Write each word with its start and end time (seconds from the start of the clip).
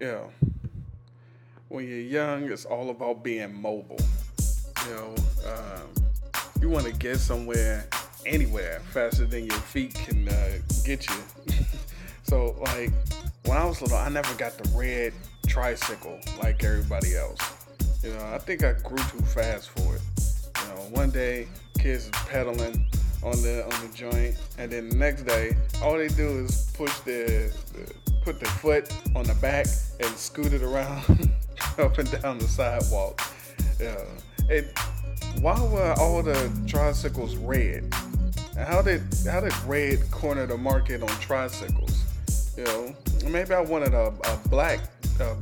know, 0.00 0.30
when 1.68 1.88
you're 1.88 1.98
young, 1.98 2.50
it's 2.50 2.64
all 2.64 2.90
about 2.90 3.22
being 3.22 3.54
mobile. 3.60 4.00
You 4.86 4.90
know, 4.90 5.14
um, 5.46 6.04
you 6.60 6.68
want 6.68 6.86
to 6.86 6.92
get 6.92 7.18
somewhere, 7.18 7.86
anywhere, 8.26 8.80
faster 8.90 9.24
than 9.24 9.46
your 9.46 9.56
feet 9.56 9.94
can 9.94 10.28
uh, 10.28 10.58
get 10.84 11.08
you. 11.08 11.16
so, 12.24 12.56
like, 12.60 12.90
when 13.46 13.56
I 13.56 13.64
was 13.64 13.80
little, 13.82 13.96
I 13.96 14.08
never 14.08 14.34
got 14.34 14.58
the 14.58 14.68
red 14.76 15.12
tricycle 15.46 16.18
like 16.42 16.64
everybody 16.64 17.16
else. 17.16 17.38
You 18.02 18.10
know, 18.10 18.30
I 18.32 18.38
think 18.38 18.64
I 18.64 18.72
grew 18.72 18.98
too 18.98 19.22
fast 19.22 19.70
for 19.70 19.96
it. 19.96 20.02
You 20.60 20.74
know, 20.74 20.80
one 20.90 21.10
day, 21.10 21.48
kids 21.78 22.10
pedaling 22.28 22.84
on 23.22 23.40
the 23.42 23.64
on 23.64 23.86
the 23.86 23.90
joint, 23.94 24.36
and 24.58 24.70
then 24.70 24.90
the 24.90 24.96
next 24.96 25.22
day, 25.22 25.56
all 25.82 25.96
they 25.96 26.08
do 26.08 26.44
is 26.44 26.70
push 26.74 26.98
their, 27.00 27.50
put 28.24 28.40
their 28.40 28.50
foot 28.52 28.90
on 29.14 29.24
the 29.24 29.34
back 29.34 29.66
and 30.00 30.16
scoot 30.16 30.52
it 30.52 30.62
around 30.62 31.30
up 31.78 31.98
and 31.98 32.10
down 32.22 32.38
the 32.38 32.48
sidewalk. 32.48 33.20
Yeah. 33.78 34.02
It, 34.48 34.76
why 35.40 35.60
were 35.62 35.94
all 35.98 36.22
the 36.22 36.50
tricycles 36.66 37.36
red? 37.36 37.92
How 38.56 38.82
did 38.82 39.02
how 39.28 39.40
did 39.40 39.52
red 39.66 40.10
corner 40.10 40.46
the 40.46 40.56
market 40.56 41.02
on 41.02 41.08
tricycles? 41.20 42.04
You 42.56 42.64
know, 42.64 42.94
maybe 43.28 43.52
I 43.52 43.60
wanted 43.60 43.94
a, 43.94 44.14
a 44.24 44.48
black, 44.48 44.80
uh, 45.20 45.34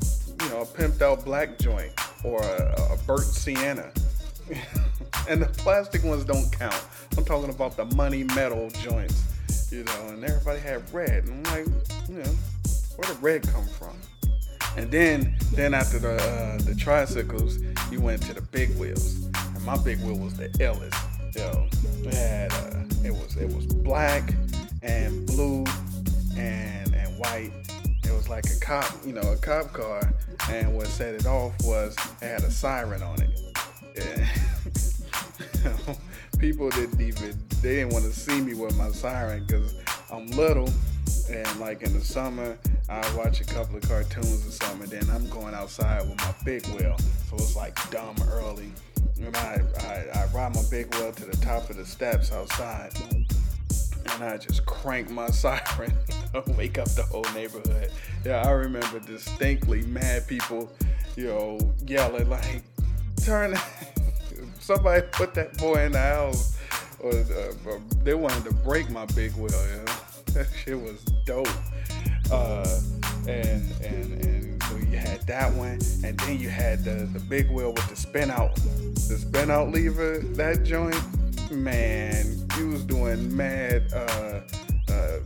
you 0.43 0.49
know, 0.49 0.63
a 0.63 0.67
pimped 0.67 1.03
out 1.03 1.25
black 1.25 1.59
joint 1.59 1.93
or 2.25 2.43
a, 2.43 2.95
a 2.95 2.99
burnt 3.07 3.23
sienna. 3.23 3.93
and 5.29 5.43
the 5.43 5.47
plastic 5.47 6.03
ones 6.05 6.25
don't 6.25 6.51
count. 6.53 6.85
I'm 7.17 7.25
talking 7.25 7.51
about 7.51 7.77
the 7.77 7.85
money 7.97 8.25
metal 8.25 8.71
joints, 8.71 9.71
you 9.71 9.85
know, 9.85 10.09
and 10.09 10.25
everybody 10.25 10.61
had 10.61 10.83
red. 10.93 11.25
And 11.25 11.47
I'm 11.47 11.53
like, 11.53 11.67
you 12.09 12.23
know, 12.23 12.35
where 12.97 13.09
did 13.09 13.23
red 13.23 13.49
come 13.49 13.67
from? 13.67 13.97
And 14.77 14.91
then, 14.91 15.37
then 15.53 15.75
after 15.75 15.99
the 15.99 16.15
uh, 16.15 16.59
the 16.59 16.75
tricycles, 16.75 17.59
you 17.91 18.01
went 18.01 18.23
to 18.23 18.35
the 18.35 18.41
big 18.41 18.77
wheels, 18.79 19.27
and 19.55 19.65
my 19.65 19.77
big 19.77 20.01
wheel 20.01 20.17
was 20.17 20.35
the 20.35 20.49
Ellis. 20.61 20.95
Yo, 21.37 21.69
it 22.05 22.15
had 22.15 22.53
uh, 22.53 22.85
it 23.05 23.11
was 23.11 23.37
it 23.37 23.55
was 23.55 23.67
black 23.67 24.35
and 24.83 25.27
blue 25.27 25.65
and 26.37 26.95
and 26.95 27.19
white. 27.19 27.53
It 28.05 28.13
was 28.13 28.29
like 28.29 28.47
a 28.47 28.59
cop, 28.61 28.91
you 29.05 29.13
know, 29.13 29.33
a 29.33 29.37
cop 29.37 29.73
car, 29.73 30.13
and 30.49 30.75
what 30.75 30.87
set 30.87 31.15
it 31.15 31.27
off 31.27 31.53
was 31.65 31.95
it 32.23 32.27
had 32.27 32.43
a 32.43 32.51
siren 32.51 33.03
on 33.03 33.21
it. 33.21 33.39
Yeah. 35.65 35.95
People 36.43 36.71
didn't 36.71 37.01
even 37.01 37.39
they 37.63 37.77
didn't 37.77 37.93
want 37.93 38.05
to 38.05 38.11
see 38.11 38.41
me 38.41 38.55
with 38.55 38.77
my 38.77 38.91
siren 38.91 39.45
because 39.47 39.77
I'm 40.11 40.27
little, 40.27 40.69
and 41.31 41.61
like 41.61 41.83
in 41.83 41.93
the 41.93 42.05
summer 42.05 42.59
I 42.89 43.01
watch 43.17 43.41
a 43.41 43.45
couple 43.45 43.77
of 43.77 43.83
cartoons 43.83 44.45
or 44.45 44.51
something, 44.51 44.93
and 44.93 45.09
then 45.09 45.15
I'm 45.15 45.29
going 45.31 45.55
outside 45.55 46.03
with 46.09 46.19
my 46.19 46.35
big 46.45 46.67
wheel. 46.67 46.97
So 47.31 47.37
it's 47.37 47.55
like 47.55 47.79
dumb 47.93 48.17
early. 48.29 48.73
And 49.21 49.37
I, 49.37 49.63
I, 49.83 50.19
I 50.19 50.27
ride 50.35 50.53
my 50.53 50.65
big 50.69 50.93
wheel 50.97 51.13
to 51.13 51.25
the 51.25 51.37
top 51.37 51.71
of 51.71 51.77
the 51.77 51.87
steps 51.87 52.33
outside. 52.33 52.91
And 53.71 54.25
I 54.25 54.37
just 54.37 54.67
crank 54.67 55.11
my 55.11 55.29
siren, 55.31 55.93
wake 56.59 56.77
up 56.77 56.89
the 56.89 57.05
whole 57.05 57.25
neighborhood. 57.35 57.93
Yeah, 58.25 58.43
I 58.45 58.51
remember 58.51 58.99
distinctly 58.99 59.83
mad 59.83 60.27
people, 60.27 60.73
you 61.15 61.29
know, 61.29 61.59
yelling 61.87 62.29
like, 62.29 62.63
turn, 63.25 63.57
somebody 64.63 65.03
put 65.13 65.35
that 65.35 65.57
boy 65.59 65.83
in 65.83 65.93
the 65.93 65.99
house. 65.99 66.57
Or, 67.01 67.11
uh, 67.13 67.79
they 68.05 68.15
wanted 68.15 68.45
to 68.45 68.53
break 68.53 68.89
my 68.91 69.07
big 69.07 69.33
wheel, 69.33 69.51
you 69.69 69.85
know? 69.85 69.93
That 70.33 70.47
shit 70.65 70.81
was 70.81 71.03
dope. 71.27 71.47
Uh, 72.31 72.81
and 73.29 73.71
and 73.83 74.25
and 74.25 74.63
so 74.63 74.77
you 74.77 74.97
had 74.97 75.21
that 75.27 75.53
one, 75.53 75.79
and 76.03 76.19
then 76.21 76.41
you 76.41 76.49
had 76.49 76.85
the 76.85 77.07
the 77.13 77.21
big 77.21 77.51
wheel 77.51 77.75
with 77.75 77.87
the 77.91 77.97
spin 77.97 78.31
out, 78.31 78.55
the 78.55 79.19
spin 79.21 79.51
out 79.51 79.71
lever. 79.71 80.21
That 80.21 80.65
joint, 80.65 80.97
man, 81.51 82.49
you 82.57 82.71
was 82.71 82.83
doing 82.83 83.37
mad 83.37 83.93
uh, 83.93 84.41
uh, 84.89 84.93
uh 84.93 85.21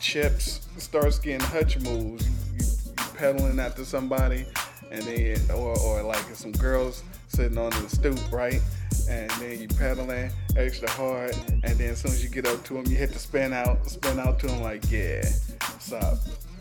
chips, 0.00 0.66
Starsky 0.78 1.32
and 1.32 1.42
Hutch 1.42 1.78
moves. 1.80 2.26
You, 2.26 2.34
you, 2.54 2.64
you 2.64 3.18
pedaling 3.18 3.60
after 3.60 3.84
somebody, 3.84 4.46
and 4.90 5.02
then 5.02 5.38
or 5.50 5.78
or 5.78 6.02
like 6.02 6.24
some 6.34 6.52
girls 6.52 7.02
sitting 7.38 7.56
on 7.58 7.70
the 7.70 7.88
stoop, 7.88 8.32
right? 8.32 8.60
and 9.08 9.30
then 9.32 9.60
you 9.60 9.68
pedaling 9.68 10.30
extra 10.56 10.90
hard, 10.90 11.34
and 11.62 11.78
then 11.78 11.90
as 11.90 12.00
soon 12.00 12.10
as 12.10 12.22
you 12.22 12.28
get 12.28 12.46
up 12.46 12.62
to 12.64 12.74
them, 12.74 12.84
you 12.86 12.96
hit 12.96 13.12
the 13.12 13.18
spin 13.18 13.52
out, 13.52 13.88
spin 13.88 14.18
out 14.18 14.38
to 14.40 14.46
them 14.48 14.60
like, 14.60 14.90
yeah, 14.90 15.22
what's 15.60 15.92
up? 15.92 16.18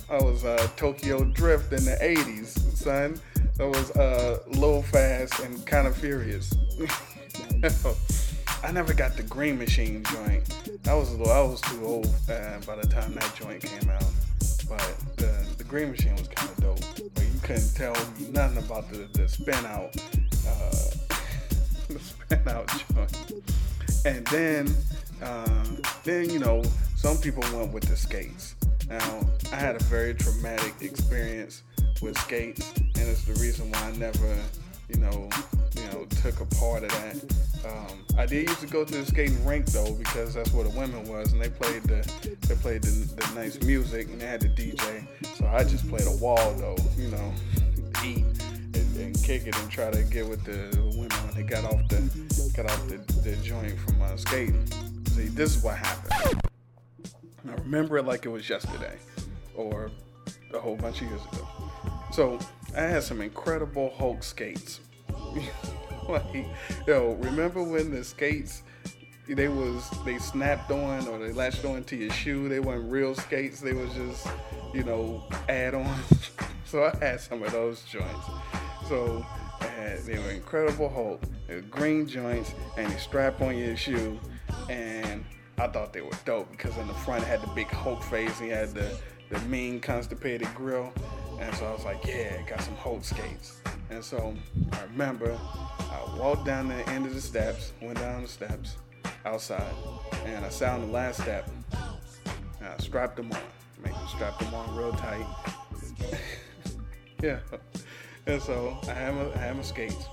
I 0.10 0.22
was 0.22 0.46
uh, 0.46 0.68
Tokyo 0.78 1.26
Drift 1.26 1.74
in 1.74 1.84
the 1.84 1.98
80s, 2.02 2.58
son. 2.76 3.20
That 3.58 3.68
was 3.68 3.92
uh, 3.92 4.40
low 4.48 4.82
fast 4.82 5.40
and 5.40 5.66
kind 5.66 5.88
of 5.88 5.98
furious. 5.98 6.54
I 8.64 8.72
never 8.72 8.94
got 8.94 9.18
the 9.18 9.24
Green 9.24 9.58
Machine 9.58 10.04
joint. 10.04 10.44
I 10.88 10.94
was 10.94 11.10
I 11.14 11.42
was 11.42 11.60
too 11.62 11.86
old 11.86 12.08
uh, 12.30 12.60
by 12.66 12.76
the 12.76 12.88
time 12.88 13.14
that 13.16 13.36
joint 13.36 13.64
came 13.64 13.90
out. 13.90 14.06
But 14.70 14.96
the, 15.18 15.46
the 15.58 15.64
Green 15.64 15.92
Machine 15.92 16.16
was 16.16 16.28
kind 16.28 16.50
of 16.50 16.58
dope. 16.58 17.14
But 17.14 17.24
you 17.24 17.40
couldn't 17.42 17.74
tell 17.76 17.94
nothing 18.32 18.58
about 18.60 18.90
the, 18.92 19.08
the 19.14 19.28
spin 19.28 19.66
out. 19.66 19.96
Uh, 20.47 21.97
spin 22.00 22.47
out 22.47 22.68
joint. 22.94 23.34
And 24.06 24.25
then, 24.28 24.75
uh, 25.22 25.66
then 26.03 26.30
you 26.30 26.40
know, 26.40 26.63
some 26.96 27.18
people 27.18 27.44
went 27.53 27.72
with 27.74 27.84
the 27.84 27.96
skates. 27.96 28.56
Now, 28.90 29.25
I 29.52 29.56
had 29.56 29.75
a 29.75 29.84
very 29.86 30.13
traumatic 30.13 30.75
experience 30.81 31.63
with 32.02 32.18
skates, 32.19 32.72
and 32.78 32.97
it's 32.97 33.25
the 33.25 33.34
reason 33.34 33.69
why 33.72 33.80
I 33.80 33.91
never, 33.97 34.36
you 34.90 35.00
know, 35.00 35.30
you 35.75 35.84
know, 35.91 36.06
took 36.22 36.40
a 36.40 36.46
part 36.56 36.84
of 36.84 36.90
that. 36.90 37.16
Um, 37.66 38.06
I 38.18 38.25
did 38.25 38.47
used 38.47 38.62
to 38.62 38.68
go 38.68 38.86
to 38.86 38.94
the 38.94 39.06
skating 39.06 39.44
rink 39.46 39.66
though, 39.68 39.94
because 39.94 40.34
that's 40.34 40.53
where 40.53 40.63
the 40.63 40.78
women 40.78 41.07
was, 41.07 41.34
and 41.34 41.41
they 41.41 41.50
played 41.50 41.84
the 41.84 42.09
they 42.47 42.56
played 42.56 42.84
the, 42.84 42.91
the 43.16 43.36
nice 43.36 43.62
music, 43.62 44.07
and 44.07 44.22
they 44.22 44.25
had 44.25 44.41
the 44.41 44.50
DJ. 44.50 45.06
So 45.36 45.46
I 45.47 45.63
just 45.63 45.88
played 45.90 46.07
a 46.07 46.16
wall 46.18 46.53
though, 46.53 46.78
you 46.97 47.09
know, 47.09 47.34
eat 48.06 48.25
and 48.97 49.16
kick 49.24 49.47
it 49.47 49.58
and 49.58 49.72
try 49.72 49.91
to 49.91 50.03
get 50.03 50.28
with 50.28 50.44
the 50.44 50.78
women 50.97 51.12
when 51.25 51.35
they 51.35 51.44
got 51.44 51.63
off 51.66 51.88
the 51.90 52.52
got 52.56 52.69
off 52.69 52.88
the, 52.88 52.97
the 53.22 53.35
joint 53.38 53.78
from 53.80 54.02
uh, 54.02 54.16
skating. 54.18 54.66
See, 55.08 55.25
this 55.28 55.56
is 55.56 55.63
what 55.63 55.78
happened. 55.78 56.41
I 57.47 57.53
remember 57.53 57.97
it 57.97 58.06
like 58.06 58.25
it 58.25 58.30
was 58.30 58.50
yesterday, 58.50 58.97
or 59.56 59.91
a 60.53 60.59
whole 60.59 60.75
bunch 60.75 61.02
of 61.02 61.07
years 61.09 61.22
ago. 61.31 61.47
So 62.12 62.40
I 62.75 62.81
had 62.81 63.03
some 63.03 63.22
incredible 63.22 63.94
Hulk 63.97 64.24
skates. 64.24 64.80
like, 66.09 66.46
yo, 66.86 67.13
remember 67.22 67.63
when 67.63 67.91
the 67.91 68.03
skates 68.03 68.63
they 69.28 69.50
was 69.50 69.90
they 70.06 70.18
snapped 70.18 70.72
on 70.72 71.06
or 71.07 71.19
they 71.19 71.34
latched 71.34 71.66
on 71.66 71.84
to 71.86 71.96
your 71.96 72.12
shoe? 72.12 72.47
They 72.47 72.59
weren't 72.59 72.90
real 72.90 73.13
skates. 73.13 73.59
They 73.59 73.74
was 73.74 73.94
just, 73.94 74.28
you 74.74 74.84
know, 74.84 75.24
add-ons. 75.50 76.31
so 76.72 76.84
I 76.84 76.98
had 76.98 77.22
some 77.22 77.42
of 77.44 77.52
those 77.52 77.84
joints. 77.84 78.26
So 78.88 79.26
had, 79.60 80.00
they 80.00 80.18
were 80.18 80.32
incredible 80.32 80.90
Hulk. 80.90 81.22
They 81.48 81.56
were 81.56 81.62
green 81.62 82.08
joints 82.08 82.54
and 82.78 82.92
they 82.92 82.98
strap 82.98 83.42
on 83.42 83.58
your 83.58 83.78
shoe. 83.78 84.20
And 84.70 85.24
I 85.58 85.68
thought 85.68 85.94
they 85.94 86.02
were 86.02 86.12
dope 86.26 86.52
because 86.52 86.78
in 86.78 86.88
the 86.88 86.94
front 86.94 87.24
it 87.24 87.28
had 87.28 87.42
the 87.42 87.48
big 87.48 87.68
Hulk 87.68 88.04
face. 88.04 88.40
And 88.40 88.50
he 88.50 88.52
had 88.52 88.74
the, 88.74 88.98
the 89.30 89.40
mean 89.42 89.80
constipated 89.80 90.54
grill. 90.54 90.92
And 91.40 91.56
so 91.56 91.68
I 91.68 91.72
was 91.72 91.86
like, 91.86 92.06
yeah, 92.06 92.42
got 92.42 92.62
some 92.62 92.76
Hulk 92.76 93.04
skates. 93.04 93.62
And 93.90 94.04
so 94.04 94.36
I 94.74 94.84
remember 94.84 95.40
I 95.80 96.18
walked 96.20 96.46
down 96.46 96.68
the 96.68 96.88
end 96.90 97.06
of 97.06 97.14
the 97.14 97.22
steps, 97.22 97.72
went 97.82 98.00
down 98.00 98.24
the 98.24 98.28
steps 98.28 98.76
outside, 99.26 99.74
and 100.26 100.44
I 100.44 100.50
sat 100.50 100.74
on 100.74 100.82
the 100.82 100.92
last 100.92 101.22
step. 101.22 101.50
And 102.60 102.68
I 102.68 102.78
strapped 102.80 103.16
them 103.16 103.32
on. 103.32 103.40
Make 103.84 103.94
them 103.94 104.08
strap 104.08 104.40
them 104.40 104.54
on 104.54 104.76
real 104.76 104.92
tight. 104.94 105.56
Yeah. 107.22 107.40
And 108.25 108.42
so 108.42 108.78
I 108.88 108.94
had 108.94 109.16
my, 109.16 109.34
I 109.36 109.54
my 109.54 109.62
skates, 109.62 110.06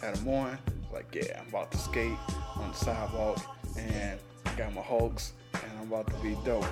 had 0.00 0.16
them 0.16 0.28
on. 0.28 0.58
Like, 0.92 1.14
yeah, 1.14 1.40
I'm 1.40 1.48
about 1.48 1.72
to 1.72 1.78
skate 1.78 2.16
on 2.56 2.70
the 2.70 2.76
sidewalk, 2.76 3.38
and 3.76 4.18
I 4.46 4.54
got 4.54 4.72
my 4.72 4.80
Hulks, 4.80 5.32
and 5.52 5.72
I'm 5.80 5.88
about 5.88 6.06
to 6.06 6.14
be 6.22 6.36
dope. 6.44 6.64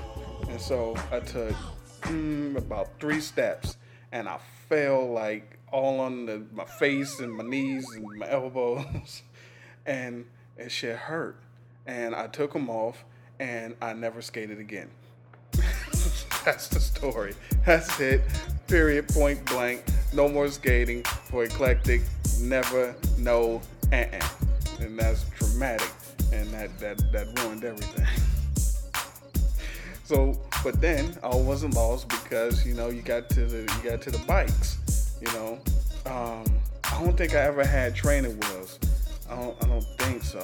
And 0.49 0.61
so 0.61 0.97
I 1.11 1.21
took 1.21 1.55
mm, 2.03 2.57
about 2.57 2.89
three 3.01 3.21
steps, 3.21 3.77
and 4.13 4.29
I 4.29 4.39
fell 4.69 5.13
like 5.13 5.59
all 5.71 6.01
on 6.01 6.27
the, 6.27 6.43
my 6.53 6.65
face 6.65 7.21
and 7.21 7.33
my 7.33 7.45
knees 7.45 7.87
and 7.95 8.05
my 8.19 8.29
elbows, 8.31 9.23
and 9.87 10.25
it 10.57 10.71
shit 10.71 10.97
hurt. 10.97 11.37
And 11.87 12.15
I 12.15 12.29
took 12.29 12.53
them 12.53 12.71
off, 12.71 13.05
and 13.41 13.75
I 13.83 13.93
never 13.93 14.23
skated 14.23 14.61
again. 14.61 14.89
That's 16.45 16.67
the 16.69 16.81
story. 16.81 17.35
That's 17.65 18.01
it. 18.01 18.23
Period. 18.67 19.07
Point 19.09 19.45
blank. 19.47 19.85
No 20.13 20.29
more 20.29 20.49
skating 20.49 21.05
for 21.05 21.45
eclectic. 21.45 22.03
Never. 22.41 22.95
No. 23.19 23.63
Uh-uh. 23.93 24.29
And 24.81 24.99
that's 24.99 25.25
traumatic. 25.39 25.89
And 26.33 26.49
that 26.51 26.77
that 26.81 27.13
that 27.13 27.39
ruined 27.39 27.63
everything. 27.65 28.07
so 30.05 30.37
But 30.65 30.81
then 30.81 31.17
I 31.23 31.35
wasn't 31.35 31.75
lost 31.75 32.09
because 32.09 32.67
you 32.67 32.75
know 32.75 32.89
you 32.89 33.03
got 33.03 33.29
to 33.31 33.45
the 33.47 33.61
you 33.61 33.91
got 33.91 34.03
to 34.03 34.11
the 34.11 34.19
bikes. 34.27 34.79
You 35.21 35.29
know, 35.29 35.61
um, 36.07 36.45
I 36.85 37.01
don't 37.01 37.17
think 37.17 37.35
I 37.35 37.43
ever 37.43 37.65
had 37.65 37.95
training 37.95 38.39
wheels. 38.41 38.81
I 39.31 39.37
don't 39.37 39.63
I 39.63 39.69
don't 39.69 39.87
think 39.99 40.25
so. 40.25 40.43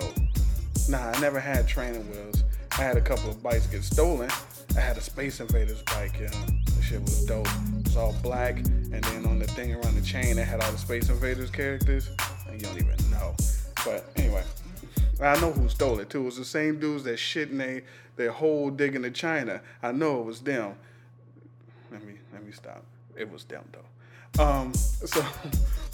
Nah, 0.88 1.10
I 1.10 1.20
never 1.20 1.40
had 1.40 1.66
training 1.66 2.08
wheels. 2.10 2.44
I 2.78 2.82
had 2.82 2.96
a 2.96 3.00
couple 3.00 3.28
of 3.28 3.42
bikes 3.42 3.66
get 3.66 3.82
stolen. 3.82 4.30
I 4.76 4.80
had 4.80 4.96
a 4.96 5.00
Space 5.00 5.40
Invaders 5.40 5.82
bike, 5.82 6.20
yeah. 6.20 6.30
The 6.76 6.80
shit 6.80 7.00
was 7.00 7.24
dope. 7.24 7.48
It 7.76 7.86
was 7.86 7.96
all 7.96 8.14
black, 8.22 8.58
and 8.58 9.02
then 9.02 9.26
on 9.26 9.40
the 9.40 9.48
thing 9.48 9.74
around 9.74 9.96
the 9.96 10.02
chain, 10.02 10.38
it 10.38 10.46
had 10.46 10.60
all 10.62 10.70
the 10.70 10.78
Space 10.78 11.08
Invaders 11.08 11.50
characters. 11.50 12.08
And 12.46 12.62
you 12.62 12.68
don't 12.68 12.76
even 12.76 13.10
know. 13.10 13.34
But 13.84 14.08
anyway, 14.14 14.44
I 15.20 15.40
know 15.40 15.50
who 15.50 15.68
stole 15.68 15.98
it 15.98 16.08
too. 16.08 16.20
It 16.20 16.26
was 16.26 16.36
the 16.36 16.44
same 16.44 16.78
dudes 16.78 17.02
that 17.02 17.16
shit 17.16 17.50
in 17.50 17.58
they, 17.58 17.82
their 18.14 18.30
hole 18.30 18.70
digging 18.70 19.02
to 19.02 19.10
China. 19.10 19.60
I 19.82 19.90
know 19.90 20.20
it 20.20 20.26
was 20.26 20.40
them. 20.40 20.76
Let 21.90 22.04
me 22.04 22.14
let 22.32 22.46
me 22.46 22.52
stop. 22.52 22.84
It 23.16 23.28
was 23.28 23.42
them 23.42 23.64
though. 23.72 24.44
Um, 24.44 24.72
so, 24.74 25.24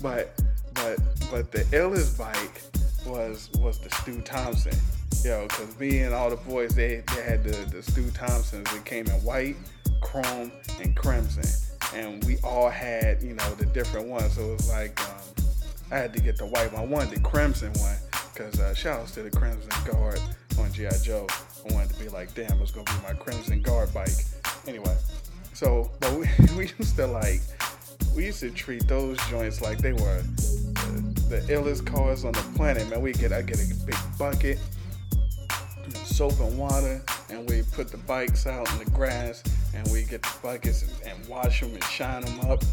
but 0.02 0.38
but 0.74 0.98
but 1.30 1.50
the 1.50 1.60
illest 1.72 2.18
bike 2.18 2.60
was 3.06 3.50
was 3.58 3.78
the 3.78 3.90
Stu 3.90 4.20
Thompson. 4.20 4.76
Yo, 5.24 5.46
cause 5.48 5.78
me 5.78 6.00
and 6.00 6.14
all 6.14 6.28
the 6.28 6.36
boys, 6.36 6.74
they, 6.74 7.02
they 7.14 7.22
had 7.22 7.44
the, 7.44 7.56
the 7.70 7.82
Stu 7.82 8.10
Thompsons. 8.10 8.70
It 8.74 8.84
came 8.84 9.06
in 9.06 9.12
white, 9.22 9.56
chrome, 10.00 10.52
and 10.82 10.94
crimson. 10.94 11.44
And 11.94 12.22
we 12.24 12.38
all 12.38 12.68
had, 12.68 13.22
you 13.22 13.34
know, 13.34 13.54
the 13.54 13.66
different 13.66 14.08
ones. 14.08 14.34
So 14.34 14.42
it 14.42 14.52
was 14.52 14.68
like, 14.68 15.00
um, 15.08 15.16
I 15.90 15.96
had 15.96 16.12
to 16.14 16.20
get 16.20 16.36
the 16.36 16.46
white 16.46 16.72
one. 16.72 16.82
I 16.82 16.86
wanted 16.86 17.10
the 17.10 17.20
crimson 17.20 17.72
one. 17.74 17.96
Cause 18.34 18.58
uh, 18.58 18.74
shout 18.74 19.00
outs 19.00 19.12
to 19.12 19.22
the 19.22 19.30
Crimson 19.30 19.70
Guard 19.90 20.20
on 20.58 20.72
G.I. 20.72 20.90
Joe. 21.02 21.26
I 21.30 21.72
wanted 21.72 21.90
to 21.90 22.02
be 22.02 22.08
like, 22.08 22.34
damn, 22.34 22.60
it's 22.60 22.72
gonna 22.72 22.84
be 22.84 23.06
my 23.06 23.14
Crimson 23.14 23.62
Guard 23.62 23.94
bike. 23.94 24.08
Anyway, 24.66 24.96
so, 25.52 25.90
but 26.00 26.12
we, 26.14 26.28
we 26.56 26.70
used 26.78 26.96
to 26.96 27.06
like, 27.06 27.40
we 28.16 28.26
used 28.26 28.40
to 28.40 28.50
treat 28.50 28.88
those 28.88 29.18
joints 29.28 29.62
like 29.62 29.78
they 29.78 29.92
were 29.92 30.20
the, 31.40 31.52
illest 31.52 31.86
cars 31.86 32.24
on 32.24 32.32
the 32.32 32.44
planet, 32.54 32.88
man. 32.88 33.00
We 33.02 33.12
get, 33.12 33.32
I 33.32 33.42
get 33.42 33.58
a 33.58 33.74
big 33.84 33.96
bucket, 34.18 34.58
soap 36.04 36.38
and 36.40 36.56
water, 36.58 37.02
and 37.30 37.48
we 37.48 37.62
put 37.72 37.88
the 37.88 37.98
bikes 37.98 38.46
out 38.46 38.70
in 38.72 38.78
the 38.78 38.90
grass, 38.90 39.42
and 39.74 39.86
we 39.88 40.04
get 40.04 40.22
the 40.22 40.34
buckets 40.42 40.82
and, 40.82 40.92
and 41.12 41.28
wash 41.28 41.60
them 41.60 41.72
and 41.72 41.84
shine 41.84 42.22
them 42.22 42.40
up. 42.50 42.62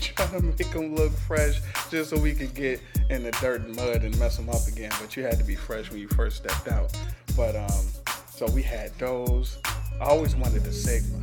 try 0.00 0.26
to 0.26 0.40
make 0.40 0.70
them 0.70 0.94
look 0.94 1.12
fresh 1.12 1.60
just 1.90 2.10
so 2.10 2.18
we 2.18 2.34
could 2.34 2.54
get 2.54 2.80
in 3.10 3.22
the 3.22 3.30
dirt 3.32 3.60
and 3.60 3.76
mud 3.76 4.02
and 4.02 4.18
mess 4.18 4.36
them 4.36 4.48
up 4.48 4.66
again. 4.66 4.90
But 5.00 5.16
you 5.16 5.22
had 5.22 5.38
to 5.38 5.44
be 5.44 5.54
fresh 5.54 5.90
when 5.90 6.00
you 6.00 6.08
first 6.08 6.36
stepped 6.36 6.68
out. 6.68 6.96
But 7.36 7.56
um, 7.56 7.84
so 8.30 8.46
we 8.50 8.62
had 8.62 8.96
those. 8.98 9.58
I 10.00 10.04
always 10.04 10.34
wanted 10.34 10.64
the 10.64 10.72
Sigma, 10.72 11.18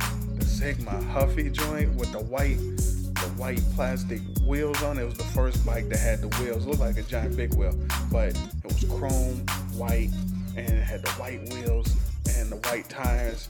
Sigma 0.62 0.92
Huffy 1.06 1.50
joint 1.50 1.92
with 1.96 2.12
the 2.12 2.20
white, 2.20 2.56
the 2.56 3.32
white 3.36 3.60
plastic 3.74 4.20
wheels 4.46 4.80
on 4.84 4.96
it. 4.96 5.04
Was 5.04 5.18
the 5.18 5.24
first 5.24 5.66
bike 5.66 5.88
that 5.88 5.98
had 5.98 6.20
the 6.20 6.28
wheels. 6.38 6.64
It 6.64 6.68
looked 6.68 6.78
like 6.78 6.96
a 6.98 7.02
giant 7.02 7.36
big 7.36 7.52
wheel, 7.54 7.76
but 8.12 8.28
it 8.28 8.64
was 8.64 8.84
chrome, 8.84 9.44
white, 9.74 10.10
and 10.56 10.68
it 10.70 10.84
had 10.84 11.02
the 11.02 11.10
white 11.14 11.40
wheels 11.52 11.92
and 12.36 12.48
the 12.48 12.58
white 12.68 12.88
tires. 12.88 13.48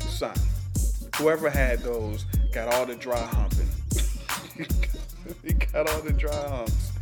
Son, 0.00 0.36
whoever 1.16 1.48
had 1.48 1.78
those 1.78 2.26
got 2.52 2.74
all 2.74 2.84
the 2.84 2.94
dry 2.94 3.24
humping. 3.24 3.68
he 5.44 5.54
got 5.54 5.88
all 5.88 6.02
the 6.02 6.12
dry 6.12 6.46
humps. 6.46 6.92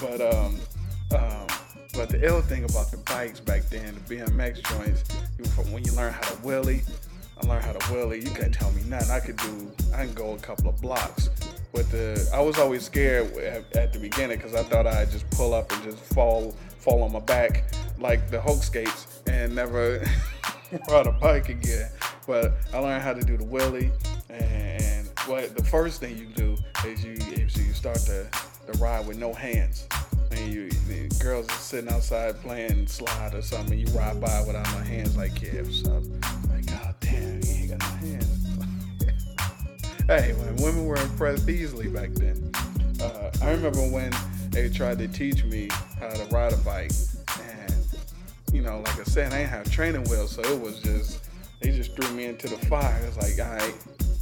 But 0.00 0.20
um, 0.20 0.58
um, 1.16 1.46
but 1.94 2.08
the 2.08 2.18
ill 2.26 2.42
thing 2.42 2.64
about 2.64 2.90
the 2.90 2.96
bikes 2.96 3.38
back 3.38 3.62
then, 3.68 3.94
the 3.94 4.16
BMX 4.16 4.64
joints, 4.68 5.08
when 5.70 5.84
you 5.84 5.92
learn 5.92 6.12
how 6.12 6.22
to 6.22 6.34
wheelie, 6.38 6.82
I 7.42 7.46
learned 7.46 7.64
how 7.64 7.72
to 7.72 7.78
wheelie. 7.86 8.22
You 8.22 8.30
can't 8.30 8.54
tell 8.54 8.70
me 8.72 8.82
nothing. 8.86 9.10
I 9.10 9.20
could 9.20 9.36
do. 9.36 9.70
I 9.94 10.06
can 10.06 10.14
go 10.14 10.34
a 10.34 10.38
couple 10.38 10.68
of 10.68 10.80
blocks. 10.80 11.28
But 11.72 11.90
the 11.90 12.28
I 12.32 12.40
was 12.40 12.58
always 12.58 12.84
scared 12.84 13.34
at, 13.36 13.92
the 13.92 13.98
beginning 13.98 14.36
because 14.36 14.54
I 14.54 14.62
thought 14.62 14.86
I'd 14.86 15.10
just 15.10 15.28
pull 15.30 15.54
up 15.54 15.72
and 15.72 15.82
just 15.82 15.98
fall 16.14 16.54
fall 16.78 17.02
on 17.02 17.12
my 17.12 17.20
back 17.20 17.64
like 17.98 18.30
the 18.30 18.40
Hulk 18.40 18.62
skates 18.62 19.20
and 19.26 19.54
never 19.54 20.04
ride 20.90 21.06
a 21.06 21.12
bike 21.12 21.48
again. 21.48 21.90
But 22.26 22.52
I 22.72 22.78
learned 22.78 23.02
how 23.02 23.14
to 23.14 23.22
do 23.22 23.36
the 23.36 23.44
wheelie, 23.44 23.90
and, 24.28 25.08
what 25.26 25.56
the 25.56 25.64
first 25.64 26.00
thing 26.00 26.18
you 26.18 26.26
do 26.26 26.56
is 26.84 27.04
you 27.04 27.12
is 27.12 27.56
you 27.56 27.72
start 27.72 27.98
to, 27.98 28.28
to 28.70 28.78
ride 28.78 29.06
with 29.06 29.18
no 29.18 29.32
hands. 29.32 29.86
And 30.30 30.52
you 30.52 30.70
the 30.70 31.08
girls 31.22 31.48
are 31.48 31.52
sitting 31.52 31.90
outside 31.90 32.40
playing 32.42 32.86
slide 32.86 33.34
or 33.34 33.42
something. 33.42 33.78
You 33.78 33.86
ride 33.86 34.20
by 34.20 34.42
without 34.46 34.66
no 34.72 34.78
hands, 34.78 35.16
like 35.16 35.40
yeah, 35.40 35.62
what's 35.62 35.86
up? 35.88 36.02
God 36.72 36.94
damn, 37.00 37.42
you 37.42 37.50
ain't 37.50 37.70
got 37.70 37.80
no 37.80 38.08
hands. 38.08 38.46
hey, 40.06 40.32
when 40.32 40.56
women 40.56 40.86
were 40.86 40.96
impressed 40.96 41.48
easily 41.48 41.88
back 41.88 42.10
then. 42.12 42.50
Uh, 43.00 43.30
I 43.42 43.50
remember 43.50 43.80
when 43.80 44.12
they 44.50 44.68
tried 44.68 44.98
to 44.98 45.08
teach 45.08 45.44
me 45.44 45.68
how 45.98 46.08
to 46.10 46.24
ride 46.26 46.52
a 46.52 46.56
bike, 46.58 46.92
and 47.40 47.74
you 48.52 48.62
know, 48.62 48.80
like 48.80 49.00
I 49.00 49.04
said, 49.04 49.32
I 49.32 49.40
ain't 49.40 49.50
have 49.50 49.70
training 49.70 50.04
wheels, 50.04 50.32
so 50.32 50.42
it 50.42 50.60
was 50.60 50.80
just 50.80 51.20
they 51.60 51.70
just 51.70 51.96
threw 51.96 52.10
me 52.14 52.26
into 52.26 52.48
the 52.48 52.58
fire. 52.66 53.00
It's 53.06 53.16
like, 53.16 53.44
all 53.46 53.54
right, 53.56 53.74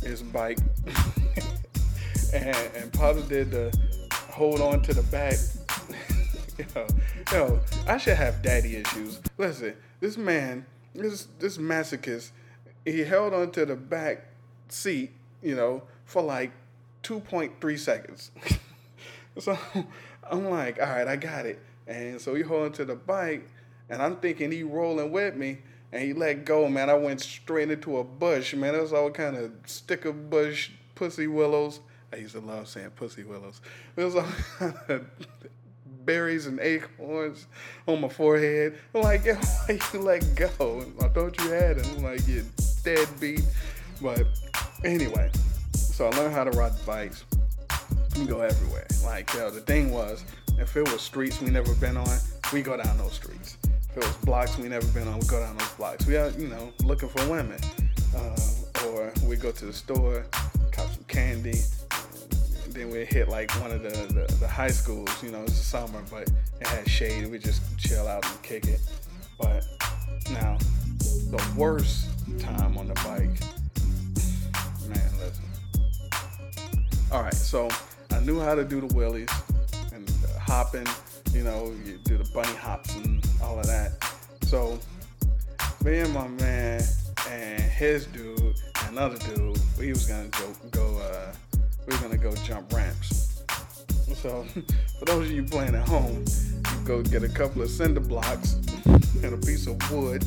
it's 0.03 0.23
bike, 0.23 0.59
and 2.33 2.57
and 2.75 2.93
Pops 2.93 3.23
did 3.23 3.51
the 3.51 3.77
hold 4.31 4.61
on 4.61 4.83
to 4.83 4.95
the 4.95 5.03
back. 5.05 5.35
yo, 6.75 6.87
yo, 7.33 7.61
I 7.87 7.99
should 7.99 8.17
have 8.17 8.43
daddy 8.43 8.77
issues. 8.77 9.21
Listen, 9.37 9.75
this 10.01 10.17
man, 10.17 10.65
this 10.95 11.29
this 11.39 11.59
masochist, 11.59 12.31
he 12.85 13.01
held 13.01 13.35
on 13.35 13.51
to 13.53 13.67
the 13.67 13.77
back 13.77 14.27
seat, 14.69 15.13
you 15.43 15.55
know, 15.55 15.83
for 16.05 16.23
like 16.23 16.53
2.3 17.03 17.79
seconds. 17.79 18.31
so 19.39 19.59
I'm 20.31 20.51
like, 20.51 20.81
all 20.81 20.89
right, 20.89 21.09
I 21.09 21.17
got 21.17 21.47
it. 21.47 21.61
And 21.87 22.21
so 22.21 22.35
he 22.35 22.43
holding 22.43 22.73
to 22.75 22.85
the 22.85 22.95
bike, 22.95 23.49
and 23.89 24.01
I'm 24.01 24.17
thinking 24.17 24.53
he 24.53 24.63
rolling 24.63 25.11
with 25.11 25.35
me 25.35 25.59
and 25.93 26.03
he 26.03 26.13
let 26.13 26.45
go, 26.45 26.69
man. 26.69 26.89
I 26.89 26.95
went 26.95 27.21
straight 27.21 27.71
into 27.71 27.99
a 27.99 28.05
bush, 28.05 28.55
man. 28.55 28.75
It 28.75 28.81
was 28.81 28.93
all 28.93 29.11
kind 29.11 29.37
of 29.37 29.53
sticker 29.67 30.13
bush, 30.13 30.71
pussy 30.95 31.27
willows. 31.27 31.81
I 32.13 32.17
used 32.17 32.35
to 32.35 32.41
love 32.41 32.69
saying 32.69 32.91
pussy 32.91 33.25
willows. 33.25 33.61
It 33.97 34.05
was 34.05 34.17
all 34.17 34.27
kind 34.59 34.75
of 34.89 35.07
berries 36.05 36.47
and 36.47 36.61
acorns 36.61 37.47
on 37.87 38.01
my 38.01 38.09
forehead. 38.09 38.79
I'm 38.95 39.03
like, 39.03 39.25
yo, 39.25 39.35
why 39.35 39.81
you 39.93 40.01
let 40.01 40.35
go? 40.35 40.85
I 41.01 41.09
thought 41.09 41.39
you 41.39 41.51
had 41.51 41.79
it. 41.79 41.87
I'm 41.87 42.03
like, 42.03 42.27
you 42.27 42.45
deadbeat. 42.81 43.45
But 44.03 44.27
anyway, 44.85 45.31
so 45.75 46.07
I 46.07 46.17
learned 46.17 46.35
how 46.35 46.45
to 46.45 46.51
ride 46.51 46.73
bikes. 46.87 47.25
We 48.19 48.27
go 48.27 48.41
everywhere. 48.41 48.87
Like, 49.05 49.33
yo, 49.35 49.51
the 49.51 49.61
thing 49.61 49.91
was, 49.93 50.25
if 50.59 50.77
it 50.77 50.91
was 50.91 51.01
streets 51.01 51.41
we 51.41 51.51
never 51.51 51.75
been 51.75 51.97
on, 51.97 52.19
we 52.53 52.63
go 52.63 52.77
down 52.77 52.99
those 52.99 53.15
streets. 53.15 53.57
If 53.91 53.97
it 53.97 54.05
was 54.05 54.17
blocks 54.19 54.59
we 54.59 54.69
never 54.69 54.87
been 54.89 55.09
on, 55.09 55.19
we 55.19 55.27
go 55.27 55.41
down 55.41 55.57
those 55.57 55.73
blocks. 55.73 56.07
We 56.07 56.17
are, 56.17 56.31
you 56.31 56.49
know, 56.49 56.73
looking 56.83 57.09
for 57.09 57.29
women. 57.29 57.61
Uh, 58.17 58.37
or 58.87 59.13
we 59.27 59.37
go 59.37 59.51
to 59.51 59.65
the 59.67 59.73
store, 59.73 60.27
cop 60.73 60.91
some 60.91 61.05
candy. 61.05 61.61
Then 62.69 62.91
we 62.91 63.05
hit 63.05 63.29
like 63.29 63.51
one 63.61 63.73
of 63.73 63.83
the, 63.83 63.91
the, 63.91 64.33
the 64.37 64.49
high 64.49 64.71
schools, 64.71 65.11
you 65.23 65.31
know, 65.31 65.43
it's 65.43 65.59
the 65.59 65.65
summer, 65.65 66.03
but 66.11 66.31
it 66.61 66.67
had 66.67 66.89
shade. 66.89 67.31
We 67.31 67.39
just 67.39 67.63
chill 67.79 68.07
out 68.07 68.25
and 68.25 68.43
kick 68.43 68.67
it. 68.67 68.81
But 69.39 69.67
now, 70.31 70.59
the 70.99 71.43
worst 71.57 72.09
time 72.39 72.77
on 72.79 72.89
the 72.89 72.95
bike, 72.95 73.41
man, 74.89 75.11
listen. 75.19 75.45
All 77.11 77.23
right, 77.23 77.35
so 77.35 77.69
I 78.11 78.21
knew 78.21 78.41
how 78.41 78.55
to 78.55 78.65
do 78.65 78.81
the 78.81 78.89
wheelies 78.89 79.33
and 79.93 80.07
the 80.07 80.39
hopping 80.39 80.87
you 81.33 81.45
know, 81.45 81.73
you 81.85 81.99
do 82.05 82.19
the 82.19 82.29
bunny 82.33 82.55
hops 82.57 82.95
and 82.97 83.25
all 83.43 83.59
of 83.59 83.67
that. 83.67 83.93
So 84.43 84.79
me 85.85 85.99
and 86.01 86.13
my 86.13 86.27
man 86.29 86.83
and 87.29 87.63
his 87.63 88.07
dude, 88.07 88.61
another 88.89 89.17
dude, 89.19 89.59
we 89.79 89.91
was 89.91 90.07
gonna 90.07 90.29
go 90.29 90.53
go 90.71 90.99
uh, 90.99 91.33
we 91.87 91.95
were 91.95 92.03
gonna 92.03 92.17
go 92.17 92.35
jump 92.37 92.73
ramps. 92.73 93.43
So 94.15 94.45
for 94.99 95.05
those 95.05 95.27
of 95.27 95.33
you 95.33 95.45
playing 95.45 95.75
at 95.75 95.87
home, 95.87 96.25
you 96.27 96.85
go 96.85 97.03
get 97.03 97.23
a 97.23 97.29
couple 97.29 97.63
of 97.63 97.71
cinder 97.71 98.01
blocks 98.01 98.55
and 99.23 99.33
a 99.33 99.39
piece 99.39 99.67
of 99.67 99.79
wood, 99.93 100.25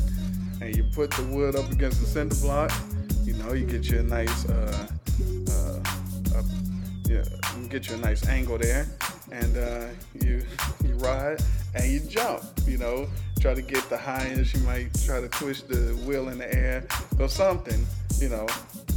and 0.63 0.77
you 0.77 0.83
put 0.83 1.11
the 1.11 1.23
wood 1.23 1.55
up 1.55 1.69
against 1.71 1.99
the 1.99 2.07
cinder 2.07 2.35
block. 2.35 2.71
You 3.23 3.33
know, 3.33 3.51
you 3.53 3.65
get 3.65 3.89
you 3.89 3.99
a 3.99 4.03
nice 4.03 4.47
uh, 4.47 4.87
uh, 5.51 6.43
yeah, 7.05 7.23
get 7.69 7.89
you 7.89 7.95
a 7.95 7.97
nice 7.97 8.25
angle 8.27 8.57
there, 8.57 8.87
and 9.31 9.57
uh, 9.57 9.87
you 10.21 10.41
you 10.85 10.95
ride 10.95 11.41
and 11.75 11.91
you 11.91 11.99
jump. 11.99 12.43
You 12.65 12.77
know, 12.77 13.07
try 13.41 13.53
to 13.53 13.61
get 13.61 13.89
the 13.89 13.97
high 13.97 14.19
highest. 14.19 14.53
You 14.53 14.61
might 14.61 14.93
try 15.05 15.19
to 15.19 15.27
twist 15.27 15.67
the 15.67 15.99
wheel 16.05 16.29
in 16.29 16.37
the 16.37 16.53
air 16.53 16.87
or 17.19 17.27
something. 17.27 17.85
You 18.19 18.29
know, 18.29 18.47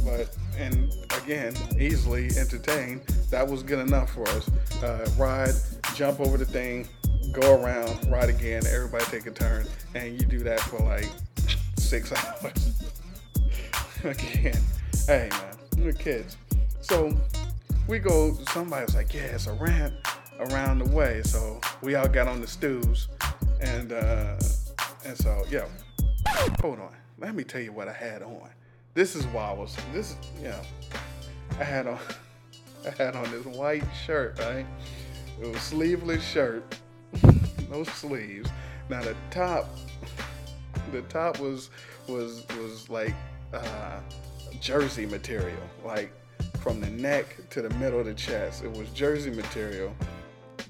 but 0.05 0.33
and 0.57 0.93
again, 1.21 1.53
easily 1.77 2.27
entertained. 2.37 3.01
That 3.29 3.45
was 3.45 3.61
good 3.61 3.79
enough 3.79 4.13
for 4.13 4.25
us. 4.29 4.49
Uh, 4.81 5.09
ride, 5.17 5.53
jump 5.95 6.21
over 6.21 6.37
the 6.37 6.45
thing, 6.45 6.87
go 7.31 7.61
around, 7.61 8.09
ride 8.11 8.29
again. 8.29 8.63
Everybody 8.67 9.05
take 9.05 9.25
a 9.27 9.31
turn, 9.31 9.67
and 9.95 10.19
you 10.19 10.25
do 10.25 10.39
that 10.39 10.59
for 10.61 10.79
like 10.79 11.09
six 11.77 12.11
hours. 12.13 12.83
Again, 14.03 14.59
hey 15.07 15.27
man, 15.31 15.55
we're 15.79 15.91
kids. 15.91 16.37
So 16.81 17.11
we 17.87 17.97
go, 17.97 18.37
somebody's 18.51 18.93
like, 18.93 19.11
yeah, 19.13 19.21
it's 19.21 19.47
a 19.47 19.53
ramp 19.53 19.95
around 20.39 20.79
the 20.79 20.89
way. 20.89 21.21
So 21.23 21.59
we 21.81 21.95
all 21.95 22.07
got 22.07 22.27
on 22.27 22.39
the 22.39 22.47
stews. 22.47 23.07
And 23.59 23.91
uh, 23.91 24.37
and 25.07 25.17
so, 25.17 25.45
yeah. 25.49 25.65
hold 26.61 26.79
on. 26.79 26.91
Let 27.17 27.33
me 27.33 27.43
tell 27.43 27.61
you 27.61 27.71
what 27.71 27.87
I 27.87 27.93
had 27.93 28.21
on. 28.21 28.49
This 28.93 29.15
is 29.15 29.25
why 29.27 29.49
I 29.49 29.53
was, 29.53 29.75
this, 29.93 30.15
you 30.37 30.49
know, 30.49 30.61
I 31.59 31.63
had 31.63 31.87
on, 31.87 31.99
I 32.85 32.89
had 33.01 33.15
on 33.15 33.31
this 33.31 33.45
white 33.45 33.85
shirt, 34.05 34.37
right? 34.39 34.65
It 35.41 35.47
was 35.47 35.61
sleeveless 35.61 36.23
shirt, 36.23 36.77
no 37.69 37.83
sleeves. 37.83 38.49
Now 38.89 39.01
the 39.01 39.15
top, 39.31 39.67
the 40.91 41.01
top 41.03 41.39
was 41.39 41.69
was 42.07 42.45
was 42.57 42.89
like 42.89 43.13
uh, 43.53 43.99
jersey 44.59 45.05
material, 45.05 45.57
like 45.83 46.11
from 46.61 46.79
the 46.81 46.89
neck 46.89 47.37
to 47.49 47.61
the 47.61 47.69
middle 47.75 47.99
of 47.99 48.05
the 48.05 48.13
chest. 48.13 48.63
It 48.63 48.71
was 48.71 48.89
jersey 48.89 49.31
material, 49.31 49.93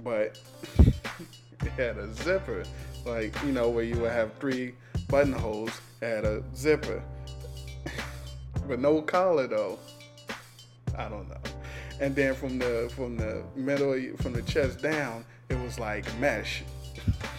but 0.03 0.39
it 0.79 1.71
had 1.75 1.97
a 1.97 2.13
zipper, 2.13 2.63
like 3.05 3.35
you 3.43 3.51
know 3.51 3.69
where 3.69 3.83
you 3.83 3.97
would 3.99 4.11
have 4.11 4.33
three 4.39 4.73
buttonholes. 5.07 5.81
Had 6.01 6.25
a 6.25 6.43
zipper, 6.55 7.01
but 8.67 8.79
no 8.79 9.01
collar 9.01 9.47
though. 9.47 9.79
I 10.97 11.09
don't 11.09 11.27
know. 11.29 11.37
And 11.99 12.15
then 12.15 12.35
from 12.35 12.59
the 12.59 12.91
from 12.95 13.17
the 13.17 13.43
middle 13.55 13.95
from 14.17 14.33
the 14.33 14.43
chest 14.43 14.81
down, 14.81 15.25
it 15.49 15.59
was 15.61 15.79
like 15.79 16.05
mesh, 16.19 16.63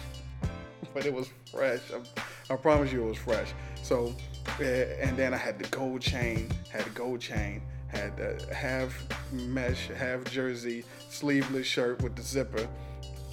but 0.93 1.05
it 1.05 1.13
was 1.13 1.29
fresh. 1.51 1.81
I, 1.93 2.53
I 2.53 2.55
promise 2.55 2.91
you, 2.91 3.03
it 3.03 3.09
was 3.09 3.17
fresh. 3.17 3.53
So, 3.83 4.13
eh, 4.59 4.95
and 4.99 5.17
then 5.17 5.33
I 5.33 5.37
had 5.37 5.59
the 5.59 5.67
gold 5.69 6.01
chain, 6.01 6.49
had 6.71 6.85
the 6.85 6.89
gold 6.91 7.19
chain, 7.19 7.61
had 7.87 8.17
the 8.17 8.53
half 8.53 9.05
mesh, 9.31 9.87
half 9.87 10.23
jersey, 10.25 10.83
sleeveless 11.09 11.67
shirt 11.67 12.01
with 12.01 12.15
the 12.15 12.21
zipper, 12.21 12.67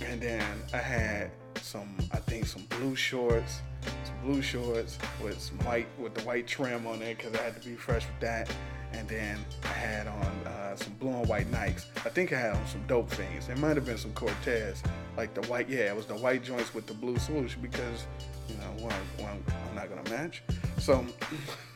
and 0.00 0.20
then 0.20 0.44
I 0.72 0.78
had 0.78 1.30
some, 1.62 1.96
I 2.12 2.18
think, 2.18 2.46
some 2.46 2.64
blue 2.68 2.96
shorts, 2.96 3.60
some 4.04 4.14
blue 4.22 4.42
shorts 4.42 4.98
with 5.22 5.40
some 5.40 5.58
white, 5.60 5.88
with 5.98 6.14
the 6.14 6.22
white 6.22 6.46
trim 6.46 6.86
on 6.86 7.02
it, 7.02 7.18
because 7.18 7.34
I 7.34 7.42
had 7.42 7.60
to 7.60 7.68
be 7.68 7.76
fresh 7.76 8.06
with 8.06 8.20
that. 8.20 8.50
And 8.92 9.08
then 9.08 9.44
I 9.64 9.68
had 9.68 10.06
on 10.06 10.46
uh, 10.46 10.76
some 10.76 10.94
blue 10.94 11.10
and 11.10 11.28
white 11.28 11.50
Nikes. 11.50 11.86
I 12.04 12.08
think 12.08 12.32
I 12.32 12.38
had 12.38 12.54
on 12.54 12.66
some 12.66 12.86
dope 12.86 13.10
things. 13.10 13.48
It 13.48 13.58
might 13.58 13.76
have 13.76 13.84
been 13.84 13.98
some 13.98 14.12
Cortez, 14.12 14.82
like 15.16 15.34
the 15.34 15.42
white. 15.48 15.68
Yeah, 15.68 15.90
it 15.90 15.96
was 15.96 16.06
the 16.06 16.16
white 16.16 16.42
joints 16.42 16.74
with 16.74 16.86
the 16.86 16.94
blue 16.94 17.18
swoosh 17.18 17.54
because, 17.56 18.06
you 18.48 18.56
know, 18.56 18.84
one, 18.84 18.94
one 19.18 19.42
I'm 19.68 19.74
not 19.74 19.88
gonna 19.88 20.08
match. 20.10 20.42
So, 20.78 21.04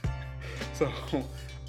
so, 0.75 0.91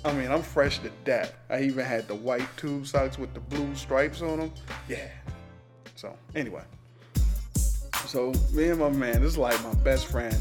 I 0.05 0.13
mean, 0.13 0.31
I'm 0.31 0.41
fresh 0.41 0.79
to 0.79 0.89
death. 1.03 1.33
I 1.49 1.61
even 1.63 1.85
had 1.85 2.07
the 2.07 2.15
white 2.15 2.47
tube 2.57 2.87
socks 2.87 3.17
with 3.17 3.33
the 3.33 3.39
blue 3.39 3.75
stripes 3.75 4.21
on 4.21 4.39
them. 4.39 4.53
Yeah. 4.87 5.09
So 5.95 6.15
anyway, 6.33 6.63
so 8.07 8.33
me 8.51 8.69
and 8.69 8.79
my 8.79 8.89
man, 8.89 9.21
this 9.21 9.33
is 9.33 9.37
like 9.37 9.61
my 9.63 9.73
best 9.83 10.07
friend 10.07 10.35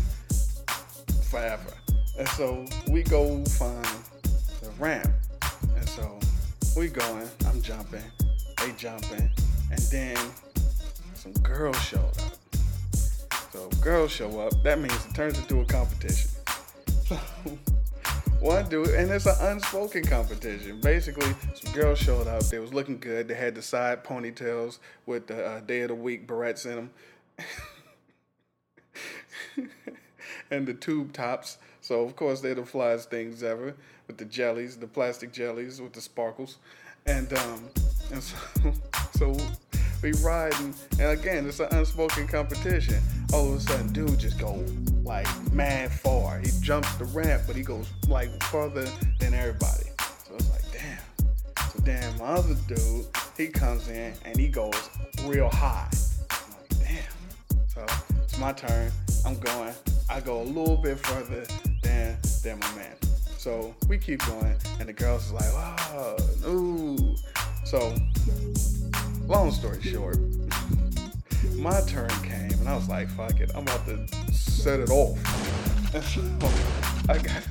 forever. 1.30 1.72
And 2.18 2.28
so 2.30 2.64
we 2.88 3.02
go 3.02 3.44
find 3.44 3.86
ramp. 4.80 5.12
And 5.76 5.88
so 5.88 6.18
we 6.76 6.88
going, 6.88 7.28
I'm 7.46 7.60
jumping, 7.60 8.02
they 8.58 8.72
jumping, 8.72 9.30
and 9.70 9.80
then 9.90 10.16
some 11.14 11.32
girls 11.42 11.78
show 11.82 12.00
up. 12.00 12.16
So 13.52 13.68
girls 13.82 14.10
show 14.10 14.40
up, 14.40 14.54
that 14.62 14.78
means 14.78 14.94
it 15.04 15.14
turns 15.14 15.38
into 15.38 15.60
a 15.60 15.64
competition. 15.66 16.30
So 17.04 17.18
one 18.40 18.68
dude, 18.70 18.88
and 18.90 19.10
it's 19.10 19.26
an 19.26 19.36
unspoken 19.40 20.04
competition. 20.04 20.80
Basically, 20.80 21.34
some 21.54 21.72
girls 21.74 21.98
showed 21.98 22.26
up. 22.26 22.42
They 22.44 22.58
was 22.58 22.72
looking 22.72 22.98
good. 22.98 23.28
They 23.28 23.34
had 23.34 23.54
the 23.54 23.62
side 23.62 24.02
ponytails 24.02 24.78
with 25.04 25.26
the 25.26 25.44
uh, 25.44 25.60
day 25.60 25.82
of 25.82 25.88
the 25.88 25.94
week 25.94 26.26
barrettes 26.26 26.64
in 26.64 26.76
them. 26.76 26.90
and 30.50 30.66
the 30.66 30.74
tube 30.74 31.12
tops. 31.12 31.58
So 31.82 32.02
of 32.02 32.16
course 32.16 32.40
they're 32.40 32.54
the 32.54 32.62
flyest 32.62 33.06
things 33.06 33.42
ever 33.42 33.74
with 34.10 34.18
the 34.18 34.24
jellies, 34.24 34.76
the 34.76 34.88
plastic 34.88 35.32
jellies 35.32 35.80
with 35.80 35.92
the 35.92 36.00
sparkles, 36.00 36.56
and 37.06 37.32
um, 37.32 37.68
and 38.10 38.20
so, 38.20 38.36
so 39.12 39.36
we 40.02 40.10
riding, 40.14 40.74
and 40.98 41.16
again 41.16 41.46
it's 41.46 41.60
an 41.60 41.68
unspoken 41.70 42.26
competition. 42.26 43.00
All 43.32 43.52
of 43.52 43.58
a 43.58 43.60
sudden, 43.60 43.92
dude 43.92 44.18
just 44.18 44.40
go 44.40 44.64
like 45.04 45.28
mad 45.52 45.92
far. 45.92 46.40
He 46.40 46.50
jumps 46.60 46.92
the 46.96 47.04
ramp, 47.04 47.44
but 47.46 47.54
he 47.54 47.62
goes 47.62 47.88
like 48.08 48.30
farther 48.42 48.88
than 49.20 49.32
everybody. 49.32 49.86
So 50.26 50.34
it's 50.34 50.50
like 50.50 50.64
damn. 50.72 51.70
So 51.70 51.78
damn, 51.84 52.18
my 52.18 52.24
other 52.24 52.56
dude, 52.66 53.06
he 53.36 53.46
comes 53.46 53.88
in 53.88 54.12
and 54.24 54.36
he 54.36 54.48
goes 54.48 54.90
real 55.22 55.48
high. 55.48 55.88
I'm 56.30 56.50
like 56.58 56.88
damn. 56.88 57.68
So 57.68 57.86
it's 58.24 58.38
my 58.40 58.52
turn. 58.52 58.90
I'm 59.24 59.38
going. 59.38 59.72
I 60.08 60.18
go 60.18 60.42
a 60.42 60.42
little 60.42 60.78
bit 60.78 60.98
further 60.98 61.46
than 61.84 62.18
than 62.42 62.58
my 62.58 62.74
man. 62.74 63.09
So 63.40 63.74
we 63.88 63.96
keep 63.96 64.20
going, 64.26 64.54
and 64.80 64.86
the 64.86 64.92
girls 64.92 65.24
is 65.24 65.32
like, 65.32 65.48
"Oh, 65.54 66.16
ooh." 66.46 67.16
So, 67.64 67.94
long 69.26 69.50
story 69.50 69.80
short, 69.80 70.18
my 71.56 71.80
turn 71.86 72.10
came, 72.22 72.52
and 72.52 72.68
I 72.68 72.74
was 72.76 72.86
like, 72.90 73.08
"Fuck 73.08 73.40
it, 73.40 73.50
I'm 73.54 73.62
about 73.62 73.86
to 73.86 74.06
set 74.30 74.80
it 74.80 74.90
off." 74.90 75.16
I 77.08 77.16
got, 77.16 77.42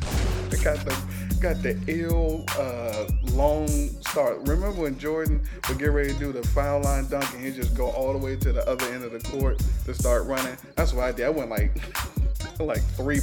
I 0.51 0.63
got 0.63 0.85
the, 0.85 0.95
got 1.41 1.63
the 1.63 1.75
ill 1.87 2.45
uh, 2.59 3.09
long 3.31 3.67
start. 4.03 4.41
Remember 4.41 4.79
when 4.79 4.99
Jordan 4.99 5.41
would 5.67 5.79
get 5.79 5.87
ready 5.87 6.13
to 6.13 6.19
do 6.19 6.31
the 6.31 6.43
foul 6.49 6.81
line 6.81 7.07
dunk, 7.07 7.33
and 7.33 7.43
he'd 7.43 7.55
just 7.55 7.75
go 7.75 7.89
all 7.89 8.13
the 8.13 8.19
way 8.19 8.35
to 8.35 8.51
the 8.51 8.63
other 8.69 8.85
end 8.93 9.03
of 9.05 9.11
the 9.11 9.27
court 9.27 9.59
to 9.85 9.95
start 9.95 10.27
running? 10.27 10.55
That's 10.75 10.93
what 10.93 11.05
I 11.05 11.11
did. 11.13 11.25
I 11.25 11.29
went 11.29 11.49
like, 11.49 11.81
like 12.59 12.83
three, 12.91 13.21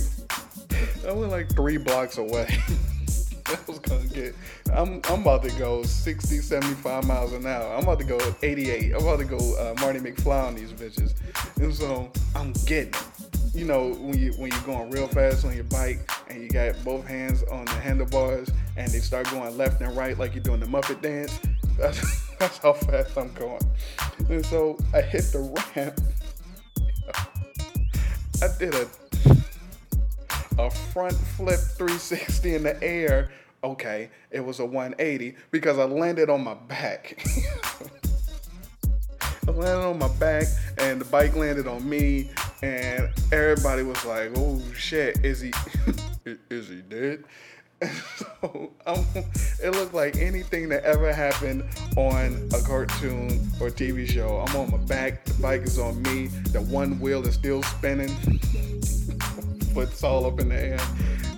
I 1.09 1.13
went 1.13 1.31
like 1.31 1.55
three 1.55 1.77
blocks 1.77 2.19
away. 2.19 2.59
I 3.47 3.57
was 3.69 3.79
gonna 3.79 4.07
get. 4.07 4.35
I'm 4.73 5.01
I'm 5.09 5.21
about 5.23 5.45
to 5.45 5.51
go 5.53 5.83
60, 5.85 6.39
75 6.39 7.07
miles 7.07 7.33
an 7.33 7.47
hour. 7.47 7.75
I'm 7.75 7.85
about 7.85 8.01
to 8.01 8.05
go 8.05 8.19
88. 8.43 8.93
I'm 8.93 9.03
about 9.03 9.19
to 9.21 9.25
go 9.25 9.37
uh, 9.37 9.75
Marty 9.81 10.01
McFly 10.01 10.49
on 10.49 10.55
these 10.57 10.73
bitches, 10.73 11.15
and 11.57 11.73
so 11.73 12.11
I'm 12.35 12.53
getting. 12.67 12.95
You 13.55 13.65
know 13.65 13.95
when 13.95 14.19
you 14.19 14.33
when 14.33 14.51
you're 14.51 14.61
going 14.63 14.91
real 14.91 15.09
fast 15.09 15.45
on 15.45 15.55
your 15.55 15.65
bike 15.65 16.11
and 16.29 16.43
you 16.43 16.49
got 16.49 16.83
both 16.85 17.07
hands 17.07 17.43
on 17.45 17.65
the 17.65 17.73
handlebars 17.73 18.51
and 18.77 18.91
they 18.91 18.99
start 18.99 19.31
going 19.31 19.57
left 19.57 19.81
and 19.81 19.97
right 19.97 20.19
like 20.19 20.35
you're 20.35 20.45
doing 20.45 20.61
the 20.61 20.67
Muppet 20.67 21.01
dance. 21.01 21.39
That's 21.79 22.27
that's 22.39 22.59
how 22.59 22.73
fast 22.73 23.17
I'm 23.17 23.33
going. 23.35 23.61
And 24.31 24.45
so 24.45 24.79
I 24.95 25.03
hit 25.03 25.25
the 25.25 25.41
ramp. 25.77 26.01
I 28.43 28.49
did 28.59 28.75
a 28.75 28.89
a 30.59 30.71
front 30.71 31.15
flip 31.15 31.61
360 31.61 32.55
in 32.55 32.63
the 32.63 32.83
air. 32.83 33.31
Okay, 33.63 34.11
it 34.31 34.45
was 34.45 34.61
a 34.61 34.65
180 34.65 35.37
because 35.51 35.79
I 35.79 35.85
landed 35.85 36.31
on 36.31 36.45
my 36.45 36.55
back. 36.55 37.23
I 39.49 39.51
landed 39.51 39.87
on 39.87 39.99
my 39.99 40.09
back 40.09 40.45
and 40.79 41.01
the 41.01 41.05
bike 41.05 41.37
landed 41.37 41.67
on 41.67 41.89
me 41.89 42.31
and 42.63 43.09
everybody 43.33 43.83
was 43.83 44.05
like, 44.05 44.33
"Oh 44.37 44.61
shit, 44.75 45.25
is 45.25 45.41
he 45.41 45.53
is 46.51 46.69
he 46.69 46.83
dead?" 46.83 47.25
so 48.17 48.73
um, 48.87 49.05
it 49.63 49.71
looked 49.71 49.95
like 49.95 50.17
anything 50.17 50.69
that 50.71 50.83
ever 50.85 51.13
happened 51.13 51.63
on 51.97 52.49
a 52.55 52.61
cartoon 52.63 53.51
or 53.61 53.69
TV 53.69 54.09
show. 54.09 54.39
I'm 54.39 54.57
on 54.57 54.71
my 54.71 54.79
back, 54.79 55.25
the 55.25 55.35
bike 55.35 55.63
is 55.63 55.79
on 55.79 56.03
me, 56.03 56.29
the 56.53 56.63
one 56.63 56.99
wheel 56.99 57.27
is 57.27 57.35
still 57.35 57.63
spinning 57.63 58.17
foot's 59.77 60.03
all 60.03 60.25
up 60.25 60.41
in 60.41 60.49
the 60.49 60.59
air. 60.59 60.81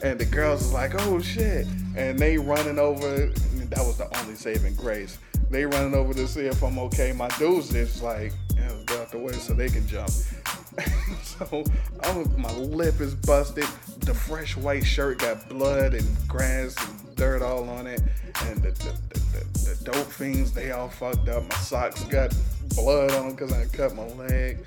And 0.04 0.16
the 0.16 0.24
girls 0.24 0.62
is 0.62 0.72
like, 0.72 0.92
oh 1.06 1.20
shit. 1.20 1.66
And 1.96 2.16
they 2.16 2.38
running 2.38 2.78
over. 2.78 3.26
That 3.26 3.84
was 3.84 3.98
the 3.98 4.08
only 4.20 4.36
saving 4.36 4.76
grace. 4.76 5.18
They 5.50 5.66
running 5.66 5.94
over 5.94 6.14
to 6.14 6.28
see 6.28 6.42
if 6.42 6.62
I'm 6.62 6.78
okay. 6.78 7.10
My 7.10 7.26
dude's 7.30 7.70
just 7.70 8.00
like, 8.00 8.32
know, 8.54 8.76
get 8.86 9.00
out 9.00 9.10
the 9.10 9.18
way 9.18 9.32
so 9.32 9.54
they 9.54 9.68
can 9.68 9.88
jump. 9.88 10.10
so 11.22 11.64
I'm, 12.04 12.40
my 12.40 12.52
lip 12.52 13.00
is 13.00 13.16
busted. 13.16 13.66
The 13.98 14.14
fresh 14.14 14.56
white 14.56 14.86
shirt 14.86 15.18
got 15.18 15.48
blood 15.48 15.94
and 15.94 16.28
grass 16.28 16.76
and 16.86 17.16
dirt 17.16 17.42
all 17.42 17.68
on 17.68 17.88
it. 17.88 18.02
And 18.44 18.62
the, 18.62 18.70
the, 18.70 19.18
the, 19.32 19.74
the 19.74 19.84
dope 19.84 20.06
fiends, 20.06 20.52
they 20.52 20.70
all 20.70 20.88
fucked 20.88 21.28
up. 21.28 21.42
My 21.42 21.56
socks 21.56 22.04
got 22.04 22.32
blood 22.76 23.10
on 23.10 23.32
because 23.32 23.52
I 23.52 23.64
cut 23.64 23.96
my 23.96 24.06
leg. 24.10 24.58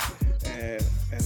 And, 0.45 0.85
and 1.13 1.23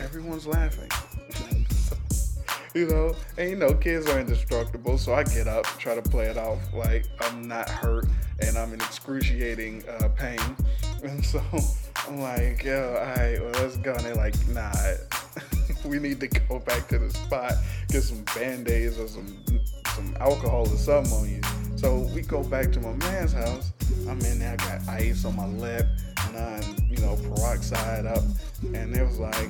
everyone's 0.00 0.48
laughing 0.48 0.90
you 2.74 2.86
know, 2.86 3.14
and 3.38 3.50
you 3.50 3.56
know, 3.56 3.74
kids 3.74 4.08
are 4.08 4.18
indestructible. 4.18 4.98
So 4.98 5.14
I 5.14 5.24
get 5.24 5.48
up, 5.48 5.64
try 5.78 5.94
to 5.94 6.02
play 6.02 6.26
it 6.26 6.36
off 6.36 6.58
like 6.72 7.06
I'm 7.20 7.48
not 7.48 7.68
hurt 7.68 8.06
and 8.40 8.56
I'm 8.56 8.72
in 8.72 8.80
excruciating 8.80 9.84
uh, 9.88 10.08
pain. 10.08 10.40
And 11.04 11.24
so 11.24 11.40
I'm 12.08 12.20
like, 12.20 12.64
yo, 12.64 12.96
all 12.98 13.04
right, 13.04 13.38
well, 13.40 13.52
let's 13.62 13.76
go. 13.76 13.92
And 13.92 14.00
they're 14.00 14.14
like, 14.14 14.34
nah, 14.48 14.72
we 15.84 15.98
need 15.98 16.18
to 16.20 16.26
go 16.26 16.58
back 16.58 16.88
to 16.88 16.98
the 16.98 17.10
spot, 17.10 17.52
get 17.88 18.02
some 18.02 18.24
band-aids 18.34 18.98
or 18.98 19.06
some 19.06 19.26
some 19.96 20.16
alcohol 20.20 20.68
or 20.68 20.76
something 20.76 21.12
on 21.12 21.28
you. 21.28 21.40
So 21.76 22.00
we 22.14 22.20
go 22.20 22.42
back 22.42 22.70
to 22.72 22.80
my 22.80 22.92
man's 22.92 23.32
house. 23.32 23.72
I'm 24.08 24.20
in 24.20 24.38
there, 24.38 24.52
I 24.52 24.56
got 24.56 24.88
ice 24.88 25.24
on 25.24 25.36
my 25.36 25.46
lip, 25.46 25.86
and 26.26 26.36
I'm, 26.36 26.76
you 26.90 26.98
know, 26.98 27.16
peroxide 27.16 28.04
up. 28.04 28.22
And 28.74 28.94
it 28.94 29.02
was 29.02 29.18
like, 29.18 29.48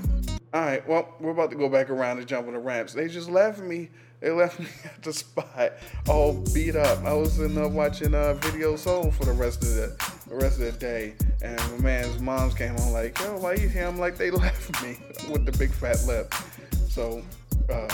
all 0.56 0.62
right, 0.62 0.88
well, 0.88 1.06
we're 1.20 1.32
about 1.32 1.50
to 1.50 1.56
go 1.56 1.68
back 1.68 1.90
around 1.90 2.16
and 2.16 2.26
jump 2.26 2.46
on 2.46 2.54
the 2.54 2.58
ramps. 2.58 2.94
They 2.94 3.08
just 3.08 3.28
left 3.28 3.58
me. 3.58 3.90
They 4.20 4.30
left 4.30 4.58
me 4.60 4.66
at 4.86 5.02
the 5.02 5.12
spot, 5.12 5.72
all 6.08 6.32
beat 6.54 6.76
up. 6.76 7.04
I 7.04 7.12
was 7.12 7.38
in 7.38 7.54
there 7.54 7.68
watching 7.68 8.14
uh, 8.14 8.32
Video 8.34 8.74
Soul 8.76 9.10
for 9.10 9.26
the 9.26 9.32
rest 9.32 9.62
of 9.62 9.74
the, 9.74 10.22
the 10.26 10.34
rest 10.34 10.58
of 10.58 10.64
the 10.64 10.72
day, 10.72 11.12
and 11.42 11.60
my 11.72 11.78
man's 11.78 12.18
moms 12.22 12.54
came 12.54 12.74
on 12.74 12.92
like, 12.94 13.18
"Yo, 13.18 13.36
why 13.36 13.52
you 13.52 13.68
here?" 13.68 13.86
I'm 13.86 13.98
like, 13.98 14.16
"They 14.16 14.30
left 14.46 14.82
me 14.82 14.96
with 15.30 15.44
the 15.44 15.52
big 15.58 15.72
fat 15.72 16.02
lip." 16.06 16.34
So, 16.88 17.22
uh, 17.68 17.88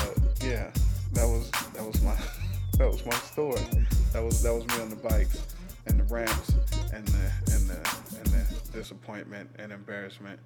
yeah, 0.45 0.71
that 1.15 1.27
was 1.27 1.51
that 1.51 1.85
was 1.85 2.01
my 2.03 2.15
that 2.79 2.87
was 2.87 3.05
my 3.05 3.17
story. 3.17 3.61
That 4.13 4.23
was 4.23 4.41
that 4.41 4.55
was 4.55 4.65
me 4.69 4.75
on 4.83 4.89
the 4.89 4.97
bikes 4.97 5.49
and 5.87 5.99
the 5.99 6.05
ramps 6.05 6.51
and 6.93 7.05
the 7.09 7.33
and 7.55 7.69
the 7.69 7.99
and 8.19 8.27
the 8.27 8.71
disappointment 8.73 9.51
and 9.59 9.73
embarrassment. 9.73 10.39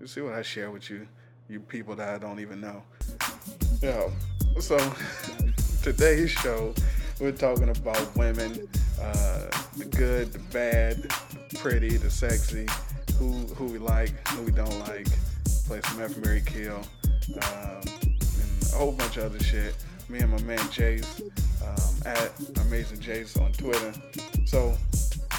You 0.00 0.06
see 0.06 0.20
what 0.20 0.34
I 0.34 0.42
share 0.42 0.70
with 0.70 0.90
you, 0.90 1.08
you 1.48 1.60
people 1.60 1.94
that 1.96 2.08
I 2.08 2.18
don't 2.18 2.40
even 2.40 2.60
know. 2.60 2.82
Yeah. 3.82 4.08
So 4.60 4.78
today's 5.82 6.30
show, 6.30 6.74
we're 7.20 7.32
talking 7.32 7.68
about 7.68 8.16
women, 8.16 8.68
uh, 9.00 9.46
the 9.76 9.84
good, 9.84 10.32
the 10.32 10.38
bad, 10.52 11.02
the 11.02 11.58
pretty, 11.58 11.96
the 11.96 12.10
sexy, 12.10 12.66
who 13.18 13.32
who 13.54 13.66
we 13.66 13.78
like, 13.78 14.28
who 14.28 14.42
we 14.42 14.52
don't 14.52 14.78
like. 14.80 15.06
Play 15.66 15.80
some 15.82 16.00
F 16.00 16.16
Marry 16.18 16.42
Kill, 16.42 16.76
um, 16.76 17.82
and 17.82 18.72
a 18.72 18.76
whole 18.76 18.92
bunch 18.92 19.16
of 19.16 19.24
other 19.24 19.42
shit. 19.42 19.74
Me 20.08 20.20
and 20.20 20.30
my 20.30 20.40
man 20.42 20.58
Jayce 20.70 21.20
um, 21.62 22.12
at 22.12 22.32
Amazing 22.66 22.98
Jayce 22.98 23.40
on 23.40 23.52
Twitter. 23.52 23.92
So 24.44 24.76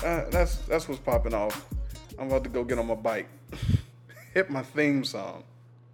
uh, 0.04 0.26
that's 0.30 0.58
that's 0.68 0.88
what's 0.88 1.00
popping 1.00 1.34
off. 1.34 1.66
I'm 2.20 2.28
about 2.28 2.44
to 2.44 2.50
go 2.50 2.64
get 2.64 2.78
on 2.78 2.88
my 2.88 2.96
bike. 2.96 3.28
Hit 4.34 4.50
my 4.50 4.64
theme 4.64 5.04
song. 5.04 5.44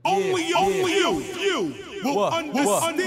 Only 0.05 0.50
Yeah, 0.50 0.55
only 0.57 0.91
yeah. 0.91 0.98
you, 1.00 1.22
you 1.39 1.75
will 2.03 2.15
What, 2.15 2.45
what? 2.53 2.83
understand, 2.83 3.00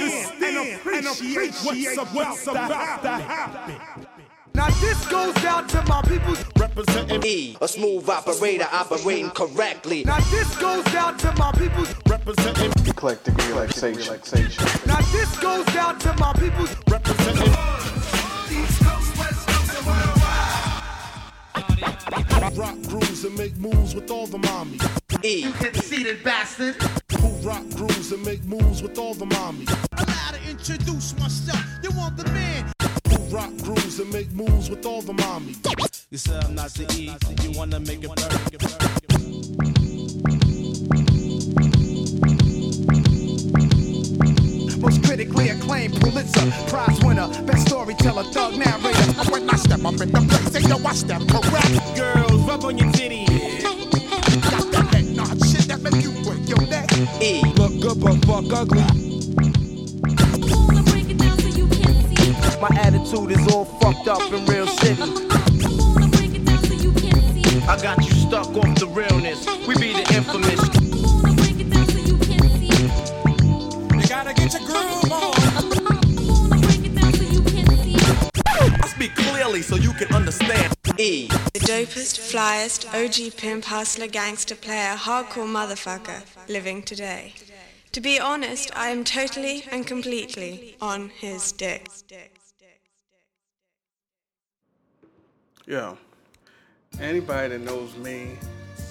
and 0.43 1.07
appreciate 1.07 1.97
what's 2.15 2.47
about, 2.47 3.03
to 3.03 3.09
happen. 3.09 4.07
Now 4.55 4.69
this 4.81 5.07
goes 5.09 5.37
out 5.45 5.69
to 5.69 5.83
my 5.87 6.01
people. 6.03 6.35
Representing, 6.59 7.23
E, 7.25 7.57
a 7.61 7.69
smooth 7.69 8.09
operator 8.09 8.67
operating 8.73 9.29
correctly. 9.31 10.05
Now 10.05 10.19
this 10.31 10.57
goes 10.57 10.87
out 10.95 11.19
to 11.19 11.33
my 11.37 11.53
people. 11.53 11.85
representing, 12.09 12.73
Eclectic 12.87 13.37
relaxation. 13.49 13.99
relaxation. 14.03 14.65
Now 14.87 15.01
this 15.13 15.39
goes 15.39 15.69
out 15.77 16.01
to 16.01 16.15
my 16.15 16.33
people. 16.33 16.67
representing. 16.89 17.53
Rock 22.57 22.81
grooves 22.89 23.25
and 23.25 23.37
make 23.37 23.55
moves 23.59 23.95
with 23.95 24.11
all 24.11 24.27
the 24.27 24.39
mommies. 24.39 24.83
E, 25.23 25.53
Conceited 25.53 26.25
bastard. 26.25 26.75
Who 27.21 27.29
rock 27.47 27.69
grooves 27.75 28.13
and 28.13 28.25
make 28.25 28.43
moves 28.45 28.83
with 28.83 28.99
all 28.99 29.13
the 29.13 29.27
mommies. 29.27 29.69
Allow 29.93 30.31
to 30.31 30.51
introduce 30.51 31.15
myself. 31.19 31.63
You 31.83 31.91
want 31.91 32.17
the 32.17 32.25
man. 32.33 32.73
Who 33.11 33.17
rock 33.37 33.55
grooves 33.59 34.01
and 34.01 34.11
make 34.11 34.33
moves 34.33 34.71
with 34.71 34.87
all 34.87 35.03
the 35.03 35.13
mommies. 35.13 36.07
You 36.11 36.17
said 36.17 36.45
I'm 36.45 36.55
not 36.55 36.71
the 36.71 36.91
E, 36.95 37.15
you 37.43 37.59
wanna 37.59 37.79
make 37.79 38.03
it 38.03 38.17
burn. 38.17 39.86
Most 44.79 45.03
critically 45.05 45.49
acclaimed 45.49 46.01
Pulitzer 46.01 46.51
Prize 46.69 46.99
winner, 47.03 47.29
best 47.45 47.67
storyteller, 47.69 48.25
thug 48.25 48.57
narrator. 48.59 49.31
When 49.31 49.49
I 49.49 49.57
step 49.57 49.85
up 49.85 50.01
in 50.01 50.13
the 50.13 50.27
place, 50.29 50.51
they 50.51 50.63
know 50.69 50.79
I 50.85 50.93
step 50.93 51.23
correct. 51.29 51.97
Girls, 51.97 52.43
rub 52.43 52.65
on 52.65 52.77
your 52.77 52.91
titties. 52.93 53.63
Got 53.63 54.73
that 54.73 54.93
neck 54.93 55.05
nod 55.17 55.45
shit 55.47 55.69
that 55.69 55.81
make 55.83 56.03
you 56.03 56.13
break 56.25 56.49
your 56.49 56.61
neck. 56.69 56.93
E, 57.23 57.43
Look 57.57 57.81
good 57.81 58.01
but 58.01 58.25
fuck 58.27 58.53
ugly. 58.53 58.85
My 62.61 62.69
attitude 62.81 63.31
is 63.33 63.53
all 63.53 63.65
fucked 63.65 64.09
up 64.09 64.33
in 64.33 64.45
real 64.47 64.67
see. 64.67 64.97
I 67.69 67.79
got 67.83 67.99
you 68.05 68.13
stuck 68.13 68.49
off 68.57 68.79
the 68.79 68.89
realness. 68.89 69.47
We 69.67 69.75
be 69.75 69.93
the 69.93 70.15
infamous. 70.15 70.76
So 79.67 79.75
you 79.75 79.93
can 79.95 80.15
understand. 80.15 80.73
E, 80.99 81.27
The 81.27 81.61
dopest, 81.61 82.21
flyest, 82.31 82.87
OG 82.95 83.37
pimp, 83.37 83.65
hustler, 83.65 84.07
gangster 84.07 84.55
player, 84.55 84.95
hardcore 84.95 85.51
motherfucker 85.59 86.23
living 86.49 86.83
today. 86.83 87.35
To 87.91 88.01
be 88.01 88.21
honest, 88.21 88.71
I 88.77 88.91
am 88.91 89.03
totally 89.03 89.65
and 89.73 89.85
completely 89.85 90.77
on 90.81 91.09
his 91.09 91.51
dick. 91.51 91.89
Yeah. 95.67 95.97
Anybody 97.01 97.49
that 97.49 97.61
knows 97.61 97.97
me, 97.97 98.39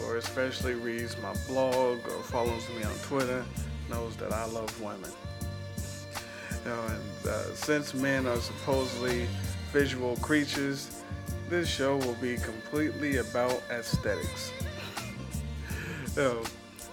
or 0.03 0.17
especially 0.17 0.73
reads 0.73 1.15
my 1.23 1.33
blog 1.47 1.99
or 2.05 2.21
follows 2.23 2.67
me 2.77 2.83
on 2.83 2.95
Twitter, 3.09 3.45
knows 3.89 4.17
that 4.17 4.33
I 4.33 4.45
love 4.47 4.81
women. 4.81 5.11
You 6.65 6.69
know, 6.69 6.83
and 6.88 7.27
uh, 7.27 7.55
since 7.55 7.93
men 7.93 8.27
are 8.27 8.41
supposedly 8.41 9.27
visual 9.75 10.15
creatures, 10.21 11.03
this 11.49 11.67
show 11.67 11.97
will 11.97 12.15
be 12.21 12.38
completely 12.38 13.17
about 13.17 13.61
aesthetics. 13.69 14.53
know, 16.15 16.41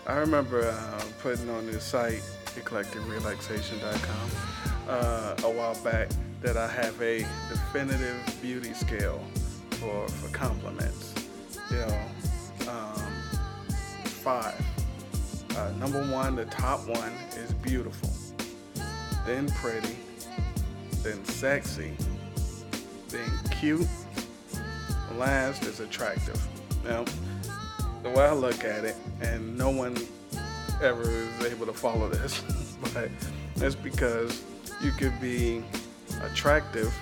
I 0.05 0.15
remember 0.17 0.69
uh, 0.69 1.05
putting 1.21 1.49
on 1.49 1.65
this 1.65 1.85
site, 1.85 2.23
eclecticrelaxation.com, 2.57 4.31
uh, 4.89 5.37
a 5.45 5.51
while 5.51 5.81
back 5.85 6.09
that 6.41 6.57
I 6.57 6.67
have 6.67 7.01
a 7.01 7.19
definitive 7.49 8.19
beauty 8.43 8.73
scale 8.73 9.25
for, 9.79 10.09
for 10.09 10.37
compliments. 10.37 11.15
You 11.71 11.77
know, 11.77 12.05
um, 12.69 13.13
five. 14.07 14.61
Uh, 15.57 15.71
number 15.79 16.05
one, 16.11 16.35
the 16.35 16.47
top 16.47 16.81
one 16.89 17.13
is 17.37 17.53
beautiful, 17.53 18.11
then 19.25 19.49
pretty, 19.51 19.97
then 21.05 21.25
sexy, 21.25 21.97
then 23.13 23.31
cute, 23.51 23.87
last 25.17 25.65
is 25.65 25.81
attractive. 25.81 26.41
Now, 26.85 27.05
the 28.03 28.11
way 28.11 28.25
I 28.25 28.33
look 28.33 28.65
at 28.65 28.85
it, 28.85 28.97
and 29.21 29.57
no 29.57 29.71
one 29.71 29.97
ever 30.83 31.03
is 31.03 31.45
able 31.45 31.67
to 31.67 31.73
follow 31.73 32.09
this, 32.09 32.43
but 32.95 33.11
that's 33.57 33.75
because 33.75 34.43
you 34.83 34.91
could 34.93 35.19
be 35.21 35.63
attractive 36.23 36.93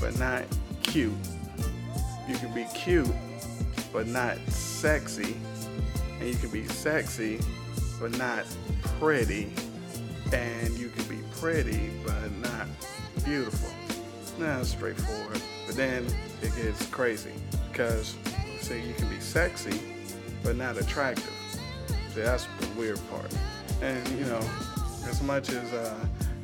but 0.00 0.18
not 0.18 0.44
cute. 0.82 1.12
You 2.28 2.36
can 2.36 2.52
be 2.54 2.66
cute 2.74 3.08
but 3.92 4.06
not 4.06 4.38
sexy, 4.48 5.36
and 6.18 6.28
you 6.28 6.34
can 6.34 6.50
be 6.50 6.66
sexy 6.66 7.40
but 8.00 8.16
not 8.18 8.44
pretty, 8.98 9.52
and 10.32 10.76
you 10.78 10.88
can 10.88 11.04
be 11.04 11.22
pretty 11.38 11.90
but 12.04 12.32
not 12.42 12.66
beautiful. 13.24 13.70
It's 14.38 14.68
straightforward, 14.68 15.40
but 15.66 15.76
then 15.76 16.06
it 16.42 16.54
gets 16.56 16.86
crazy 16.86 17.32
because 17.72 18.14
see, 18.60 18.80
you 18.80 18.92
can 18.94 19.08
be 19.08 19.18
sexy 19.18 19.80
but 20.42 20.56
not 20.56 20.76
attractive. 20.76 21.32
See, 22.14 22.20
that's 22.20 22.46
the 22.60 22.68
weird 22.78 23.00
part. 23.10 23.32
And 23.82 24.06
you 24.18 24.26
know, 24.26 24.40
as 25.08 25.22
much 25.22 25.50
as 25.50 25.72
uh, 25.72 25.94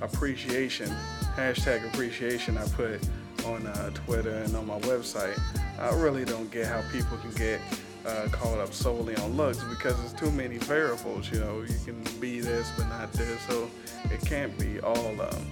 appreciation, 0.01 0.91
hashtag 1.37 1.87
appreciation, 1.93 2.57
I 2.57 2.67
put 2.69 3.01
on 3.45 3.67
uh, 3.67 3.91
Twitter 3.91 4.37
and 4.39 4.57
on 4.57 4.67
my 4.67 4.79
website, 4.81 5.39
I 5.79 5.95
really 5.95 6.25
don't 6.25 6.51
get 6.51 6.67
how 6.67 6.83
people 6.93 7.19
can 7.19 7.33
get 7.33 7.61
uh, 8.07 8.29
caught 8.33 8.59
up 8.59 8.73
solely 8.73 9.17
on 9.17 9.37
looks 9.37 9.63
because 9.65 9.99
there's 9.99 10.15
too 10.15 10.31
many 10.31 10.59
variables. 10.59 11.31
You 11.31 11.41
know, 11.41 11.61
you 11.61 11.77
can 11.85 12.03
be 12.21 12.41
this 12.41 12.71
but 12.77 12.89
not 12.89 13.13
this, 13.13 13.41
so 13.43 13.71
it 14.11 14.21
can't 14.23 14.57
be 14.59 14.81
all 14.81 15.21
um, 15.21 15.47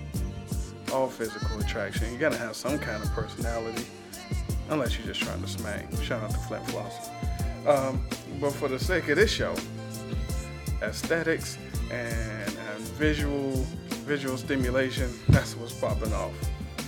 all 0.91 1.09
physical 1.09 1.59
attraction. 1.61 2.13
You 2.13 2.19
gotta 2.19 2.37
have 2.37 2.57
some 2.57 2.79
kind 2.79 3.03
of 3.03 3.11
personality, 3.13 3.85
unless 4.69 4.97
you're 4.97 5.07
just 5.07 5.21
trying 5.21 5.43
to 5.43 5.49
smack. 5.49 5.87
Shout 6.03 6.23
out 6.23 6.31
to 6.31 6.39
Flint 6.39 6.67
Floss. 6.71 7.11
Um, 7.67 8.01
but 8.41 8.53
for 8.53 8.69
the 8.69 8.79
sake 8.79 9.09
of 9.09 9.17
this 9.17 9.31
show, 9.31 9.55
aesthetics 10.83 11.59
and, 11.91 12.57
and 12.73 12.81
visual 12.99 13.65
visual 14.07 14.37
stimulation, 14.37 15.11
that's 15.29 15.57
what's 15.57 15.73
popping 15.73 16.13
off. 16.13 16.33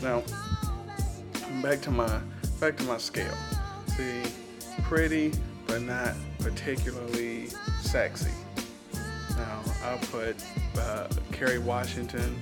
Now, 0.02 0.22
back 1.62 1.80
to 1.82 1.90
my 1.90 2.20
back 2.60 2.76
to 2.78 2.84
my 2.84 2.98
scale. 2.98 3.36
See, 3.96 4.22
pretty 4.82 5.32
but 5.66 5.82
not 5.82 6.14
particularly 6.40 7.48
sexy. 7.80 8.30
Now 9.36 9.62
I'll 9.84 9.98
put 9.98 10.36
uh, 10.78 11.08
Kerry 11.30 11.58
Washington. 11.58 12.36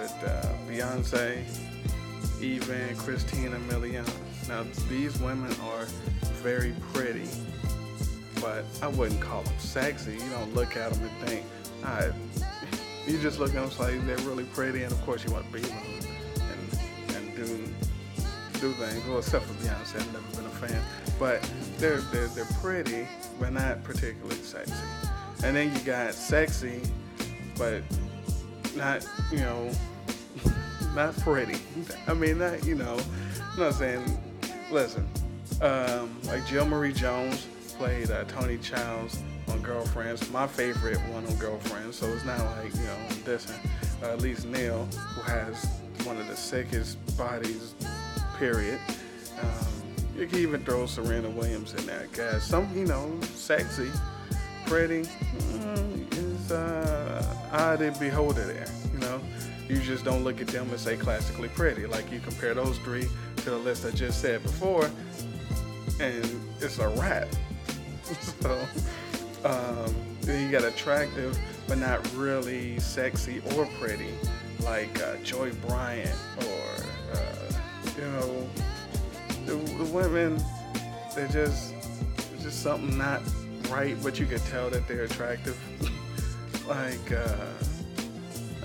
I'll 0.00 0.28
uh, 0.28 0.42
Beyonce, 0.66 1.44
even 2.40 2.96
Christina 2.96 3.58
Milian. 3.68 4.08
Now 4.48 4.64
these 4.88 5.18
women 5.20 5.54
are 5.62 5.84
very 6.42 6.74
pretty, 6.94 7.28
but 8.40 8.64
I 8.80 8.88
wouldn't 8.88 9.20
call 9.20 9.42
them 9.42 9.52
sexy. 9.58 10.12
You 10.12 10.30
don't 10.30 10.54
look 10.54 10.76
at 10.76 10.92
them 10.92 11.02
and 11.02 11.28
think, 11.28 11.44
I. 11.84 12.10
You 13.06 13.18
just 13.18 13.38
look 13.38 13.54
at 13.54 13.54
them 13.54 13.70
like 13.78 14.06
they're 14.06 14.16
really 14.28 14.44
pretty, 14.44 14.84
and 14.84 14.92
of 14.92 15.00
course 15.02 15.24
you 15.24 15.32
want 15.32 15.46
to 15.46 15.52
be 15.52 15.60
with 15.60 15.70
them 15.70 16.76
and 17.10 17.16
and 17.16 17.36
do 17.36 17.64
do 18.60 18.72
things. 18.72 19.06
Well, 19.06 19.18
except 19.18 19.44
for 19.44 19.54
Beyonce, 19.54 19.96
I've 19.96 20.12
never 20.12 20.36
been 20.36 20.46
a 20.46 20.66
fan, 20.66 20.82
but 21.18 21.42
they're 21.78 22.00
they're 22.12 22.28
they're 22.28 22.48
pretty, 22.60 23.06
but 23.38 23.52
not 23.52 23.84
particularly 23.84 24.36
sexy. 24.36 24.72
And 25.44 25.56
then 25.56 25.74
you 25.74 25.80
got 25.80 26.14
sexy, 26.14 26.80
but 27.58 27.82
not 28.76 29.06
you 29.30 29.38
know 29.38 29.70
not 30.94 31.16
pretty. 31.18 31.60
I 32.06 32.14
mean, 32.14 32.38
not 32.38 32.64
you 32.64 32.74
know, 32.74 32.98
I'm 33.52 33.58
not 33.58 33.74
saying. 33.74 34.04
Listen, 34.70 35.08
um, 35.60 36.16
like 36.24 36.46
Jill 36.46 36.64
Marie 36.64 36.92
Jones 36.92 37.46
played 37.76 38.10
uh, 38.10 38.24
Toni 38.24 38.58
Childs 38.58 39.18
on 39.48 39.60
Girlfriends, 39.62 40.30
my 40.30 40.46
favorite 40.46 40.98
one 41.08 41.26
on 41.26 41.34
Girlfriends. 41.36 41.96
So 41.96 42.06
it's 42.06 42.24
not 42.24 42.38
like 42.56 42.74
you 42.74 42.82
know 42.82 42.98
this. 43.24 43.46
Uh, 44.02 44.14
Elise 44.14 44.44
Neal, 44.44 44.86
who 44.86 45.20
has 45.22 45.66
one 46.04 46.16
of 46.16 46.26
the 46.26 46.36
sickest 46.36 46.96
bodies, 47.18 47.74
period. 48.38 48.78
Um, 49.40 49.66
you 50.16 50.26
can 50.26 50.38
even 50.38 50.64
throw 50.64 50.86
Serena 50.86 51.28
Williams 51.28 51.74
in 51.74 51.84
there, 51.86 52.06
guys. 52.12 52.42
some 52.42 52.68
you 52.74 52.86
know 52.86 53.18
sexy, 53.34 53.90
pretty 54.70 55.02
mm, 55.02 56.16
is 56.16 56.52
uh, 56.52 57.36
eye 57.50 57.76
to 57.76 57.90
beholder 57.98 58.44
there. 58.44 58.68
You 58.92 59.00
know, 59.00 59.20
you 59.68 59.80
just 59.80 60.04
don't 60.04 60.22
look 60.22 60.40
at 60.40 60.46
them 60.46 60.70
and 60.70 60.78
say 60.78 60.96
classically 60.96 61.48
pretty. 61.48 61.86
Like 61.86 62.12
you 62.12 62.20
compare 62.20 62.54
those 62.54 62.78
three 62.78 63.08
to 63.38 63.50
the 63.50 63.56
list 63.56 63.84
I 63.84 63.90
just 63.90 64.20
said 64.20 64.44
before, 64.44 64.88
and 65.98 66.24
it's 66.60 66.78
a 66.78 66.86
wrap. 66.90 67.26
so 68.42 68.64
um, 69.44 69.92
you 70.22 70.48
got 70.52 70.62
attractive, 70.62 71.36
but 71.66 71.78
not 71.78 72.08
really 72.14 72.78
sexy 72.78 73.42
or 73.56 73.66
pretty, 73.80 74.14
like 74.60 75.02
uh, 75.02 75.16
Joy 75.24 75.50
Bryant 75.66 76.16
or 76.46 77.16
uh, 77.16 77.52
you 77.96 78.02
know 78.02 78.48
the, 79.46 79.54
the 79.82 79.90
women. 79.92 80.40
They're 81.16 81.26
just 81.26 81.74
just 82.40 82.62
something 82.62 82.96
not 82.96 83.20
right, 83.70 83.96
but 84.02 84.18
you 84.18 84.26
could 84.26 84.44
tell 84.46 84.70
that 84.70 84.86
they're 84.88 85.04
attractive. 85.04 85.58
like. 86.68 87.12
Uh, 87.12 87.46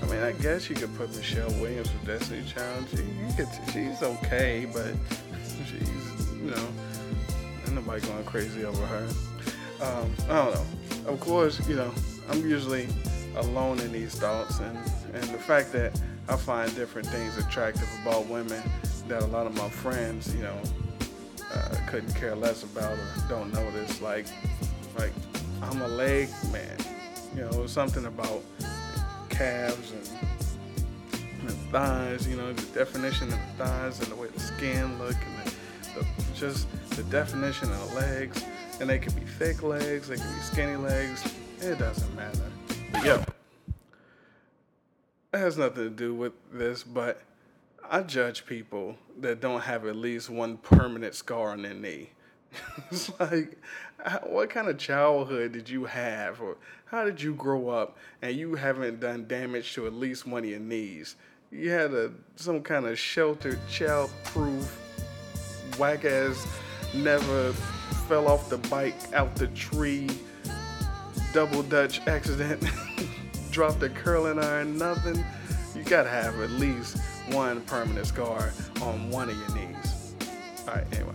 I 0.02 0.06
mean, 0.06 0.22
I 0.22 0.32
guess 0.32 0.68
you 0.68 0.76
could 0.76 0.94
put 0.96 1.14
Michelle 1.16 1.50
Williams 1.52 1.90
with 1.92 2.06
Destiny 2.06 2.44
Child. 2.46 2.86
She, 2.90 2.98
you 2.98 3.32
could, 3.36 3.48
she's 3.72 4.02
okay, 4.02 4.68
but 4.72 4.92
she's, 5.64 6.30
you 6.32 6.50
know, 6.50 6.68
nobody 7.72 8.06
going 8.06 8.24
crazy 8.24 8.64
over 8.64 8.86
her. 8.86 9.08
Um, 9.80 10.12
I 10.28 10.44
don't 10.44 10.54
know. 10.54 11.12
Of 11.12 11.20
course, 11.20 11.66
you 11.68 11.76
know, 11.76 11.92
I'm 12.28 12.48
usually 12.48 12.88
alone 13.36 13.80
in 13.80 13.92
these 13.92 14.14
thoughts, 14.14 14.60
and, 14.60 14.76
and 15.14 15.24
the 15.24 15.38
fact 15.38 15.72
that 15.72 15.98
I 16.28 16.36
find 16.36 16.74
different 16.74 17.08
things 17.08 17.36
attractive 17.38 17.88
about 18.02 18.26
women 18.26 18.62
that 19.08 19.22
a 19.22 19.26
lot 19.26 19.46
of 19.46 19.54
my 19.56 19.68
friends, 19.68 20.34
you 20.34 20.42
know, 20.42 20.60
uh, 21.52 21.76
couldn't 21.88 22.14
care 22.14 22.34
less 22.34 22.64
about 22.64 22.92
or 22.92 23.08
don't 23.28 23.52
notice. 23.52 24.00
Like, 24.00 24.26
like 24.98 25.12
I'm 25.62 25.82
a 25.82 25.88
leg 25.88 26.28
man. 26.52 26.76
You 27.34 27.42
know, 27.42 27.66
something 27.66 28.06
about 28.06 28.42
calves 29.28 29.92
and, 29.92 30.08
and 31.40 31.50
thighs, 31.70 32.26
you 32.26 32.36
know, 32.36 32.52
the 32.52 32.78
definition 32.78 33.28
of 33.28 33.34
the 33.34 33.64
thighs 33.64 34.00
and 34.00 34.08
the 34.08 34.16
way 34.16 34.28
the 34.28 34.40
skin 34.40 34.98
look 34.98 35.14
and 35.14 35.52
the, 35.52 36.00
the, 36.00 36.06
just 36.34 36.66
the 36.90 37.02
definition 37.04 37.70
of 37.70 37.90
the 37.90 37.96
legs. 37.96 38.44
And 38.80 38.88
they 38.88 38.98
can 38.98 39.12
be 39.14 39.22
thick 39.22 39.62
legs, 39.62 40.08
they 40.08 40.16
can 40.16 40.34
be 40.34 40.40
skinny 40.40 40.76
legs. 40.76 41.34
It 41.60 41.78
doesn't 41.78 42.14
matter. 42.14 42.50
But 42.92 43.04
yeah, 43.04 43.24
it 45.32 45.38
has 45.38 45.58
nothing 45.58 45.84
to 45.84 45.90
do 45.90 46.14
with 46.14 46.32
this, 46.52 46.82
but 46.82 47.22
I 47.90 48.02
judge 48.02 48.46
people 48.46 48.96
that 49.20 49.40
don't 49.40 49.62
have 49.62 49.86
at 49.86 49.96
least 49.96 50.30
one 50.30 50.56
permanent 50.56 51.14
scar 51.14 51.50
on 51.50 51.62
their 51.62 51.74
knee. 51.74 52.10
It's 52.90 53.10
like, 53.20 53.58
what 54.24 54.50
kind 54.50 54.68
of 54.68 54.78
childhood 54.78 55.52
did 55.52 55.68
you 55.68 55.84
have, 55.84 56.40
or 56.40 56.56
how 56.86 57.04
did 57.04 57.20
you 57.20 57.34
grow 57.34 57.68
up, 57.68 57.96
and 58.22 58.36
you 58.36 58.54
haven't 58.54 59.00
done 59.00 59.26
damage 59.26 59.74
to 59.74 59.86
at 59.86 59.92
least 59.92 60.26
one 60.26 60.44
of 60.44 60.50
your 60.50 60.60
knees? 60.60 61.16
You 61.50 61.70
had 61.70 61.92
a 61.92 62.12
some 62.36 62.62
kind 62.62 62.86
of 62.86 62.98
sheltered, 62.98 63.58
child-proof, 63.68 65.78
whack-ass, 65.78 66.46
never 66.94 67.52
fell 68.08 68.28
off 68.28 68.48
the 68.48 68.58
bike 68.58 68.96
out 69.14 69.34
the 69.36 69.48
tree, 69.48 70.08
double 71.32 71.62
dutch 71.62 72.00
accident, 72.06 72.64
dropped 73.50 73.82
a 73.82 73.88
curling 73.88 74.38
iron, 74.38 74.78
nothing. 74.78 75.24
You 75.74 75.84
gotta 75.84 76.08
have 76.08 76.40
at 76.40 76.50
least 76.50 76.98
one 77.28 77.60
permanent 77.62 78.06
scar 78.06 78.52
on 78.82 79.10
one 79.10 79.28
of 79.28 79.36
your 79.36 79.56
knees. 79.56 80.14
All 80.66 80.74
right, 80.74 80.86
anyway. 80.92 81.14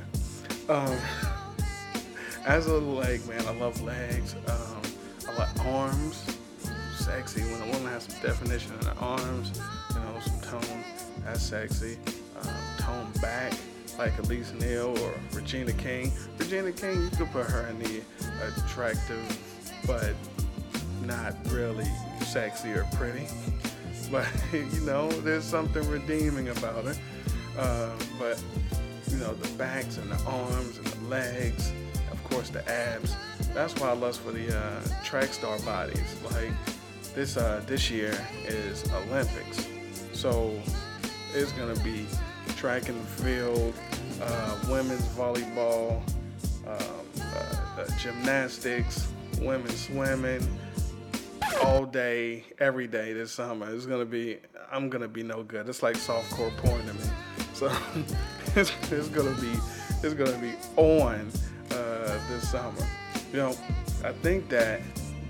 Um, 0.69 0.97
as 2.45 2.67
a 2.67 2.77
leg 2.77 3.25
man, 3.27 3.45
I 3.47 3.51
love 3.51 3.81
legs. 3.81 4.35
Um, 4.47 4.81
I 5.27 5.37
like 5.37 5.65
arms. 5.65 6.25
Sexy 6.97 7.41
when 7.41 7.61
a 7.61 7.65
woman 7.71 7.91
has 7.91 8.03
some 8.03 8.21
definition 8.21 8.73
in 8.79 8.85
her 8.85 8.95
arms, 8.99 9.59
you 9.89 9.95
know, 9.95 10.19
some 10.19 10.39
tone. 10.41 10.83
That's 11.25 11.41
sexy. 11.41 11.97
Um, 12.39 12.53
tone 12.77 13.11
back, 13.21 13.53
like 13.97 14.17
Elise 14.19 14.53
Neal 14.59 14.97
or 14.99 15.13
Regina 15.33 15.73
King. 15.73 16.11
Regina 16.37 16.71
King, 16.71 17.01
you 17.01 17.09
could 17.09 17.31
put 17.31 17.45
her 17.45 17.67
in 17.67 17.79
the 17.79 18.01
attractive, 18.57 19.39
but 19.87 20.13
not 21.05 21.35
really 21.49 21.89
sexy 22.21 22.71
or 22.71 22.87
pretty. 22.93 23.27
But 24.11 24.27
you 24.51 24.81
know, 24.81 25.09
there's 25.21 25.45
something 25.45 25.87
redeeming 25.89 26.49
about 26.49 26.83
her. 26.83 26.95
Uh, 27.57 27.91
but 28.19 28.43
you 29.07 29.15
know, 29.15 29.33
the 29.33 29.47
backs 29.57 29.97
and 29.97 30.11
the 30.11 30.21
arms 30.25 30.77
and 30.77 30.85
the 30.87 31.07
legs, 31.07 31.71
course, 32.31 32.49
the 32.49 32.67
abs. 32.71 33.15
That's 33.53 33.75
why 33.79 33.89
I 33.89 33.93
lust 33.93 34.21
for 34.21 34.31
the 34.31 34.57
uh, 34.57 34.79
track 35.03 35.33
star 35.33 35.59
bodies. 35.59 36.15
Like 36.31 36.51
this, 37.13 37.37
uh, 37.37 37.61
this 37.67 37.91
year 37.91 38.17
is 38.47 38.83
Olympics, 38.93 39.67
so 40.13 40.57
it's 41.33 41.51
gonna 41.53 41.79
be 41.81 42.05
track 42.55 42.89
and 42.89 43.07
field, 43.07 43.73
uh, 44.21 44.57
women's 44.69 45.05
volleyball, 45.09 46.01
um, 46.65 46.77
uh, 47.19 47.81
uh, 47.81 47.97
gymnastics, 47.97 49.07
women 49.41 49.69
swimming, 49.69 50.47
all 51.63 51.85
day, 51.85 52.45
every 52.59 52.87
day 52.87 53.11
this 53.11 53.31
summer. 53.31 53.73
It's 53.73 53.85
gonna 53.85 54.05
be, 54.05 54.37
I'm 54.71 54.89
gonna 54.89 55.07
be 55.09 55.23
no 55.23 55.43
good. 55.43 55.67
It's 55.67 55.83
like 55.83 55.97
softcore 55.97 56.55
porn 56.57 56.85
to 56.87 56.93
me. 56.93 57.03
So 57.53 57.71
it's, 58.55 58.71
it's 58.89 59.09
gonna 59.09 59.35
be, 59.41 59.51
it's 60.01 60.13
gonna 60.13 60.37
be 60.37 60.53
on 60.77 61.29
this 62.31 62.49
summer. 62.49 62.87
You 63.31 63.39
know, 63.39 63.55
I 64.03 64.11
think 64.11 64.49
that 64.49 64.81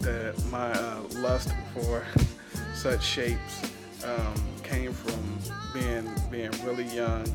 that 0.02 0.36
my 0.52 0.72
uh, 0.72 1.02
lust 1.16 1.54
for 1.74 2.04
such 2.74 3.04
shapes 3.04 3.72
um, 4.04 4.34
came 4.64 4.94
from 4.94 5.40
being 5.74 6.10
being 6.30 6.52
really 6.64 6.86
young 6.96 7.26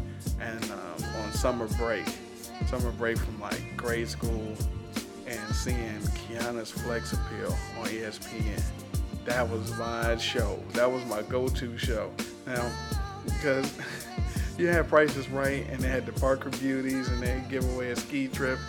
and 0.40 0.64
um, 0.70 1.05
on 1.22 1.33
summer 1.33 1.66
break, 1.79 2.05
summer 2.66 2.92
break 2.92 3.18
from 3.18 3.40
like 3.40 3.62
grade 3.76 4.09
school 4.09 4.55
and 5.26 5.55
seeing 5.55 6.00
Kiana's 6.14 6.70
Flex 6.70 7.12
Appeal 7.12 7.57
on 7.81 7.87
ESPN. 7.87 8.62
That 9.24 9.48
was 9.48 9.76
my 9.76 10.16
show. 10.18 10.61
That 10.74 10.90
was 10.90 11.05
my 11.07 11.22
go-to 11.22 11.76
show. 11.76 12.12
Now, 12.46 12.70
because 13.24 13.76
you 14.59 14.68
had 14.68 14.88
prices 14.88 15.29
right, 15.29 15.66
and 15.68 15.81
they 15.81 15.88
had 15.88 16.07
the 16.07 16.12
Barker 16.20 16.50
Beauties, 16.50 17.09
and 17.09 17.20
they 17.20 17.42
give 17.50 17.68
away 17.74 17.90
a 17.90 17.96
ski 17.96 18.29
trip, 18.29 18.61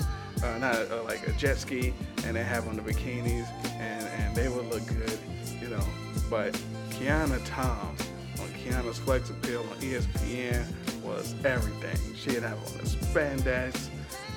uh, 0.43 0.57
not 0.57 0.75
uh, 0.91 1.03
like 1.03 1.27
a 1.27 1.31
jet 1.33 1.57
ski, 1.57 1.93
and 2.25 2.35
they 2.35 2.43
have 2.43 2.67
on 2.67 2.75
the 2.75 2.81
bikinis, 2.81 3.47
and, 3.79 4.07
and 4.07 4.35
they 4.35 4.49
would 4.49 4.65
look 4.67 4.85
good, 4.87 5.19
you 5.61 5.69
know. 5.69 5.83
But 6.29 6.59
Kiana 6.91 7.41
Tom 7.45 7.95
on 8.39 8.47
Kiana's 8.49 8.97
Flex 8.99 9.29
Appeal 9.29 9.61
on 9.61 9.77
ESPN 9.77 10.65
was 11.03 11.35
everything. 11.45 12.15
She'd 12.15 12.43
have 12.43 12.57
on 12.57 12.77
the 12.77 12.83
spandex 12.83 13.87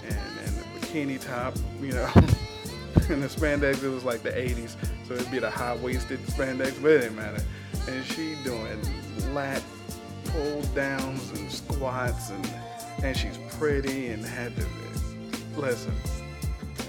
and, 0.04 0.14
and 0.14 0.56
the 0.56 0.86
bikini 0.86 1.20
top, 1.20 1.54
you 1.80 1.92
know. 1.92 2.10
and 3.08 3.22
the 3.22 3.28
spandex, 3.28 3.82
it 3.82 3.88
was 3.88 4.04
like 4.04 4.22
the 4.22 4.30
80s, 4.30 4.76
so 5.06 5.14
it'd 5.14 5.30
be 5.30 5.38
the 5.38 5.50
high-waisted 5.50 6.20
spandex, 6.26 6.80
but 6.80 6.92
it 6.92 7.00
didn't 7.00 7.16
matter. 7.16 7.42
And 7.88 8.04
she 8.04 8.36
doing 8.44 8.80
lat 9.34 9.62
pull 10.26 10.62
downs 10.74 11.30
and 11.32 11.50
squats, 11.50 12.30
and 12.30 12.50
and 13.02 13.16
she's 13.16 13.38
pretty 13.58 14.08
and 14.08 14.24
had 14.24 14.54
the 14.56 14.66
listen. 15.56 15.94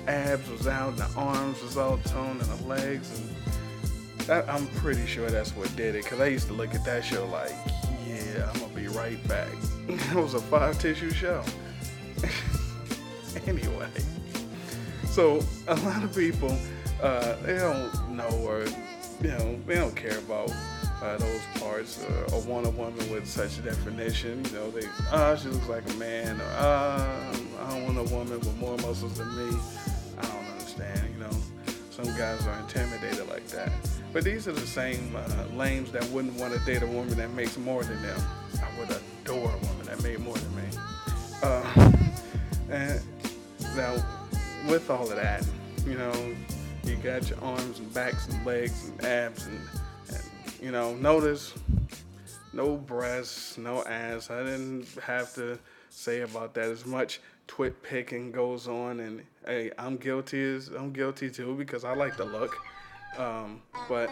Abs 0.07 0.49
was 0.49 0.67
out, 0.67 0.97
the 0.97 1.07
arms 1.15 1.61
was 1.61 1.77
all 1.77 1.97
toned, 1.99 2.41
and 2.41 2.49
the 2.49 2.63
legs, 2.65 3.19
and 3.19 4.31
I, 4.31 4.41
I'm 4.53 4.67
pretty 4.67 5.05
sure 5.05 5.29
that's 5.29 5.51
what 5.55 5.73
did 5.75 5.95
it. 5.95 6.05
Cause 6.05 6.19
I 6.19 6.27
used 6.27 6.47
to 6.47 6.53
look 6.53 6.73
at 6.73 6.83
that 6.85 7.03
show 7.03 7.25
like, 7.27 7.51
yeah, 8.07 8.49
I'm 8.51 8.59
gonna 8.59 8.73
be 8.73 8.87
right 8.87 9.25
back. 9.27 9.49
it 9.87 10.15
was 10.15 10.33
a 10.33 10.39
five 10.39 10.79
tissue 10.79 11.11
show. 11.11 11.43
anyway, 13.47 13.89
so 15.05 15.43
a 15.67 15.75
lot 15.75 16.03
of 16.03 16.15
people, 16.15 16.57
uh, 17.01 17.35
they 17.43 17.57
don't 17.57 18.15
know 18.15 18.29
or 18.45 18.65
you 19.21 19.29
know 19.29 19.59
they 19.67 19.75
don't 19.75 19.95
care 19.95 20.17
about 20.17 20.51
uh, 21.01 21.17
those 21.17 21.41
parts 21.59 22.03
uh, 22.03 22.29
or 22.33 22.41
want 22.41 22.67
a 22.67 22.69
woman 22.71 23.09
with 23.11 23.27
such 23.27 23.63
definition. 23.63 24.43
You 24.45 24.51
know, 24.51 24.71
they 24.71 24.87
ah 25.11 25.35
she 25.35 25.49
looks 25.49 25.67
like 25.67 25.89
a 25.89 25.93
man 25.95 26.39
or 26.39 26.51
ah 26.57 27.31
I 27.61 27.69
don't 27.69 27.95
want 27.95 28.09
a 28.09 28.13
woman 28.13 28.39
with 28.39 28.57
more 28.57 28.77
muscles 28.77 29.17
than 29.17 29.35
me. 29.35 29.57
I 30.17 30.21
don't 30.21 30.51
understand. 30.51 31.09
You 31.13 31.23
know, 31.23 31.37
some 31.89 32.05
guys 32.17 32.45
are 32.47 32.59
intimidated 32.59 33.27
like 33.29 33.47
that. 33.47 33.71
But 34.13 34.23
these 34.23 34.47
are 34.47 34.51
the 34.51 34.67
same 34.67 35.15
uh, 35.15 35.45
lames 35.55 35.91
that 35.93 36.03
wouldn't 36.09 36.35
want 36.35 36.53
to 36.53 36.59
date 36.65 36.83
a 36.83 36.87
woman 36.87 37.15
that 37.17 37.31
makes 37.31 37.57
more 37.57 37.83
than 37.83 38.01
them. 38.01 38.21
I 38.61 38.79
would 38.79 38.89
adore 38.89 39.49
a 39.49 39.57
woman 39.65 39.85
that 39.85 40.03
made 40.03 40.19
more 40.19 40.35
than 40.35 40.55
me. 40.55 40.63
Uh, 41.43 41.91
and 42.69 43.01
now, 43.75 43.95
with 44.67 44.89
all 44.89 45.09
of 45.09 45.15
that, 45.15 45.45
you 45.85 45.97
know, 45.97 46.13
you 46.83 46.95
got 46.97 47.29
your 47.29 47.39
arms 47.41 47.79
and 47.79 47.93
backs 47.93 48.27
and 48.27 48.45
legs 48.45 48.89
and 48.89 49.05
abs 49.05 49.45
and 49.45 49.59
you 50.61 50.71
know, 50.71 50.93
notice 50.95 51.53
no 52.53 52.77
breasts, 52.77 53.57
no 53.57 53.83
ass. 53.83 54.29
I 54.29 54.43
didn't 54.43 54.87
have 55.03 55.33
to 55.35 55.57
say 55.89 56.21
about 56.21 56.53
that 56.53 56.65
as 56.65 56.85
much. 56.85 57.19
Twit 57.47 57.81
picking 57.83 58.31
goes 58.31 58.67
on, 58.67 58.99
and 59.01 59.23
hey, 59.45 59.71
I'm 59.77 59.97
guilty 59.97 60.41
as 60.55 60.69
I'm 60.69 60.93
guilty 60.93 61.29
too 61.29 61.55
because 61.55 61.83
I 61.83 61.93
like 61.95 62.15
the 62.15 62.25
look. 62.25 62.55
Um, 63.17 63.61
but 63.89 64.09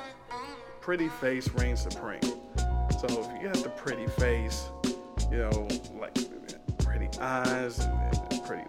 pretty 0.81 1.07
face 1.07 1.49
reigns 1.53 1.81
supreme. 1.81 2.21
So 2.21 3.07
if 3.07 3.41
you 3.41 3.47
got 3.47 3.63
the 3.63 3.71
pretty 3.77 4.07
face, 4.07 4.69
you 5.31 5.37
know, 5.37 5.67
like 5.97 6.17
pretty 6.79 7.07
eyes 7.19 7.79
and, 7.79 8.43
pretty 8.45 8.65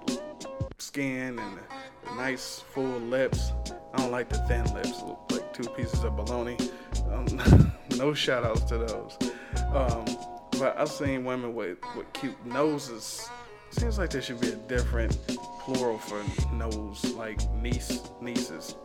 skin 0.78 1.38
and 1.38 1.58
nice 2.16 2.62
full 2.72 2.84
lips. 2.84 3.52
I 3.94 3.96
don't 3.96 4.12
like 4.12 4.28
the 4.28 4.38
thin 4.46 4.64
lips, 4.74 5.02
look 5.02 5.20
like 5.30 5.52
two 5.52 5.68
pieces 5.70 6.04
of 6.04 6.14
bologna. 6.14 6.56
Um, 7.12 7.72
no 7.96 8.14
shout 8.14 8.44
outs 8.44 8.62
to 8.64 8.78
those. 8.78 9.18
Um, 9.72 10.04
but 10.58 10.78
I've 10.78 10.90
seen 10.90 11.24
women 11.24 11.54
with, 11.54 11.78
with 11.96 12.12
cute 12.12 12.44
noses. 12.46 13.28
Seems 13.70 13.98
like 13.98 14.10
there 14.10 14.20
should 14.20 14.40
be 14.40 14.48
a 14.48 14.56
different 14.56 15.16
plural 15.60 15.98
for 15.98 16.22
nose, 16.52 17.04
like 17.14 17.40
niece, 17.54 18.02
nieces. 18.20 18.76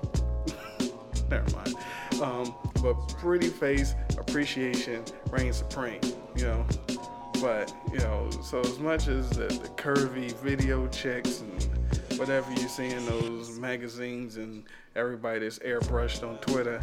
Never 1.30 1.56
mind. 1.56 1.76
Um, 2.22 2.56
but 2.82 2.94
pretty 3.20 3.48
face 3.48 3.96
appreciation 4.18 5.04
reigns 5.32 5.58
supreme, 5.58 6.02
you 6.36 6.46
know. 6.46 6.66
But 7.42 7.74
you 7.92 8.00
know, 8.00 8.30
so 8.44 8.62
as 8.62 8.80
much 8.80 9.08
as 9.08 9.30
the, 9.32 9.48
the 9.48 9.70
curvy 9.76 10.34
video 10.36 10.88
chicks 10.88 11.42
and 11.42 11.75
whatever 12.18 12.52
you 12.52 12.68
see 12.68 12.88
in 12.88 13.06
those 13.06 13.60
magazines 13.60 14.38
and 14.38 14.64
everybody 14.96 15.40
that's 15.40 15.60
airbrushed 15.60 16.28
on 16.28 16.38
Twitter, 16.40 16.82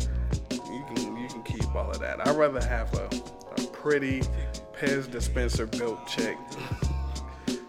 you 0.50 0.84
can 0.94 1.16
you 1.16 1.28
can 1.28 1.42
keep 1.42 1.74
all 1.74 1.90
of 1.90 2.00
that. 2.00 2.26
I'd 2.26 2.36
rather 2.36 2.62
have 2.64 2.92
a, 2.94 3.08
a 3.56 3.66
pretty 3.68 4.22
Pez 4.78 5.10
dispenser 5.10 5.66
built 5.66 6.06
chick 6.06 6.36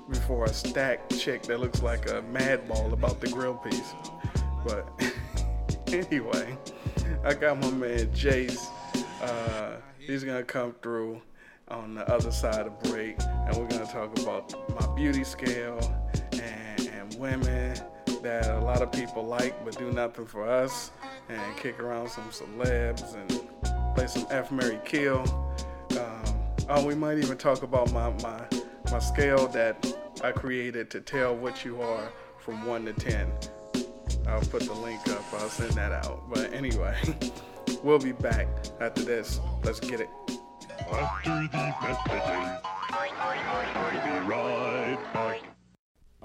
before 0.09 0.45
a 0.45 0.53
stacked 0.53 1.17
chick 1.17 1.43
that 1.43 1.59
looks 1.59 1.81
like 1.81 2.09
a 2.09 2.21
mad 2.23 2.67
ball 2.67 2.93
about 2.93 3.21
the 3.21 3.27
grill 3.27 3.55
piece. 3.55 3.93
But 4.65 4.87
anyway, 5.87 6.57
I 7.23 7.33
got 7.33 7.59
my 7.59 7.71
man 7.71 8.07
Jayce. 8.07 8.67
Uh, 9.21 9.77
he's 9.99 10.23
gonna 10.23 10.43
come 10.43 10.75
through 10.81 11.21
on 11.69 11.95
the 11.95 12.07
other 12.11 12.31
side 12.31 12.67
of 12.67 12.79
break, 12.83 13.15
and 13.21 13.55
we're 13.55 13.67
gonna 13.67 13.85
talk 13.85 14.17
about 14.19 14.53
my 14.79 14.95
beauty 14.95 15.23
scale 15.23 15.79
of 18.83 18.91
people 18.91 19.25
like 19.25 19.63
but 19.65 19.77
do 19.77 19.91
nothing 19.91 20.25
for 20.25 20.47
us, 20.47 20.91
and 21.29 21.57
kick 21.57 21.79
around 21.79 22.09
some 22.09 22.25
celebs 22.25 23.15
and 23.15 23.95
play 23.95 24.07
some 24.07 24.27
F 24.29 24.51
Marry 24.51 24.79
Kill. 24.85 25.21
Um, 25.91 26.23
oh, 26.69 26.85
we 26.85 26.93
might 26.93 27.17
even 27.17 27.37
talk 27.37 27.63
about 27.63 27.91
my, 27.91 28.09
my 28.21 28.41
my 28.91 28.99
scale 28.99 29.47
that 29.47 29.85
I 30.23 30.31
created 30.31 30.89
to 30.91 31.01
tell 31.01 31.35
what 31.35 31.65
you 31.65 31.81
are 31.81 32.11
from 32.39 32.65
one 32.65 32.85
to 32.85 32.93
ten. 32.93 33.31
I'll 34.27 34.41
put 34.41 34.63
the 34.63 34.73
link 34.73 35.07
up. 35.09 35.23
I'll 35.33 35.49
send 35.49 35.71
that 35.71 35.91
out. 35.91 36.29
But 36.29 36.53
anyway, 36.53 36.95
we'll 37.83 37.99
be 37.99 38.11
back 38.11 38.47
after 38.79 39.03
this. 39.03 39.39
Let's 39.63 39.79
get 39.79 40.01
it. 40.01 40.09
After 40.91 41.47
the 41.51 42.72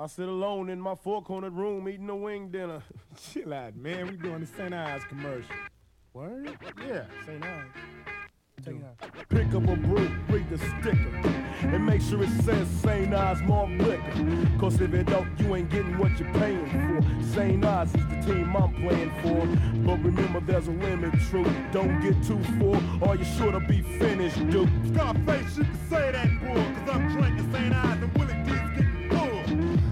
sit 0.08 0.28
alone 0.28 0.70
in 0.70 0.80
my 0.80 0.94
four-cornered 0.94 1.52
room 1.52 1.88
eating 1.88 2.08
a 2.08 2.16
wing 2.16 2.50
dinner. 2.50 2.82
Chill 3.32 3.52
out, 3.52 3.76
man. 3.76 4.08
We 4.08 4.16
doing 4.16 4.40
the 4.40 4.46
St. 4.46 4.72
Ives 4.72 5.04
commercial. 5.04 5.54
Word? 6.14 6.56
Yeah, 6.86 7.04
St. 7.26 7.44
Ives. 7.44 7.74
Check 8.64 8.74
it 8.74 8.84
out. 8.84 9.28
Pick 9.28 9.54
up 9.54 9.68
a 9.68 9.76
brew, 9.76 10.10
read 10.28 10.48
the 10.50 10.58
sticker, 10.58 10.94
and 11.62 11.86
make 11.86 12.00
sure 12.02 12.22
it 12.22 12.30
says 12.42 12.66
St. 12.82 13.14
Ives 13.14 13.42
Malt 13.42 13.70
Liquor. 13.70 14.48
Cause 14.58 14.80
if 14.80 14.92
it 14.94 15.06
don't, 15.06 15.28
you 15.38 15.54
ain't 15.54 15.70
getting 15.70 15.96
what 15.98 16.18
you're 16.18 16.32
paying 16.34 16.66
for. 16.66 17.24
St. 17.34 17.64
Ives 17.64 17.94
is 17.94 18.06
the 18.08 18.20
team 18.22 18.56
I'm 18.56 18.74
playing 18.74 19.12
for. 19.22 19.46
But 19.86 20.02
remember, 20.02 20.40
there's 20.40 20.66
a 20.66 20.72
limit, 20.72 21.14
true. 21.30 21.46
Don't 21.70 22.00
get 22.00 22.14
too 22.24 22.42
full, 22.58 22.80
or 23.02 23.14
you're 23.14 23.24
sure 23.24 23.52
to 23.52 23.60
be 23.60 23.82
finished, 23.82 24.38
dude. 24.50 24.68
Scarface, 24.92 25.58
you 25.58 25.64
can 25.64 25.88
say 25.88 26.12
that, 26.12 26.28
bull, 26.40 26.54
cause 26.54 26.96
I'm 26.96 27.12
drinking 27.12 27.52
St. 27.52 27.74
Ives 27.74 28.02
and 28.02 28.18
Willie 28.18 28.32
D's 28.32 28.37
getting 28.37 28.37
full 28.37 28.37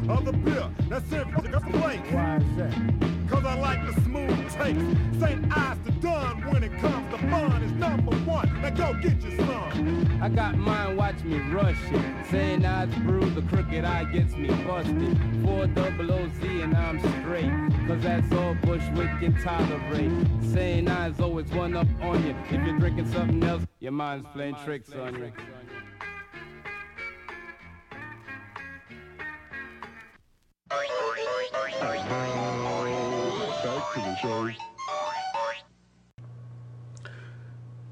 of 0.09 0.25
the 0.25 0.33
beer. 0.33 0.69
That's 0.88 1.12
it, 1.12 1.27
that's 1.35 1.64
the 1.64 1.79
plate. 1.79 2.01
Why 2.11 2.37
is 2.37 2.57
that? 2.57 3.07
Cause 3.29 3.45
I 3.45 3.59
like 3.59 3.85
the 3.87 4.01
smooth 4.03 4.53
taste. 4.53 5.21
St. 5.21 5.57
Ives 5.57 5.81
the 5.85 5.90
done 5.92 6.47
when 6.53 6.62
it 6.62 6.79
comes 6.79 7.12
to 7.12 7.19
fun 7.29 7.62
is 7.62 7.73
number 7.73 8.14
one. 8.19 8.62
Now 8.62 8.71
go 8.71 8.95
get 9.01 9.21
your 9.21 9.37
son. 9.37 10.19
I 10.23 10.29
got 10.29 10.57
mine, 10.57 10.97
watch 10.97 11.23
me 11.25 11.38
rush 11.51 11.77
it. 11.90 12.27
St. 12.31 12.64
Ives 12.64 12.97
brew, 12.99 13.29
the 13.31 13.42
crooked 13.42 13.85
eye 13.85 14.05
gets 14.12 14.35
me 14.37 14.49
busted. 14.64 15.19
Four 15.45 15.66
double 15.66 16.12
OZ 16.12 16.42
and 16.42 16.77
I'm 16.77 17.01
straight. 17.21 17.51
Cause 17.88 18.03
that's 18.03 18.33
all 18.33 18.55
Bushwick 18.62 19.11
can 19.19 19.37
tolerate. 19.42 20.12
St. 20.53 20.88
Ives 20.88 21.21
always 21.21 21.51
one 21.51 21.77
up 21.77 21.88
on 22.01 22.25
you. 22.25 22.35
If 22.49 22.64
you're 22.64 22.79
drinking 22.79 23.11
something 23.11 23.42
else, 23.42 23.64
your 23.81 23.92
mind's 23.92 24.27
playing 24.33 24.57
tricks 24.64 24.92
on 24.92 25.14
you. 25.16 25.33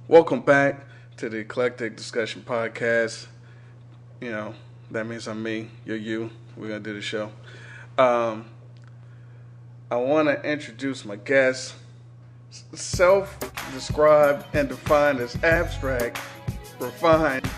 Welcome 0.09 0.41
back 0.41 0.87
to 1.19 1.29
the 1.29 1.39
Eclectic 1.39 1.97
Discussion 1.97 2.43
Podcast. 2.43 3.27
You 4.21 4.31
know, 4.33 4.55
that 4.91 5.07
means 5.07 5.29
I'm 5.29 5.43
me, 5.43 5.71
you're 5.85 5.97
you. 5.97 6.31
We're 6.57 6.69
going 6.69 6.83
to 6.83 6.91
do 6.91 6.95
the 6.95 7.03
show. 7.03 7.31
Um, 7.97 8.47
I 9.91 9.97
want 9.97 10.29
to 10.29 10.43
introduce 10.43 11.05
my 11.05 11.17
guest, 11.17 11.75
self 12.51 13.39
described 13.73 14.47
and 14.53 14.69
defined 14.69 15.21
as 15.21 15.37
abstract, 15.45 16.21
refined, 16.81 17.49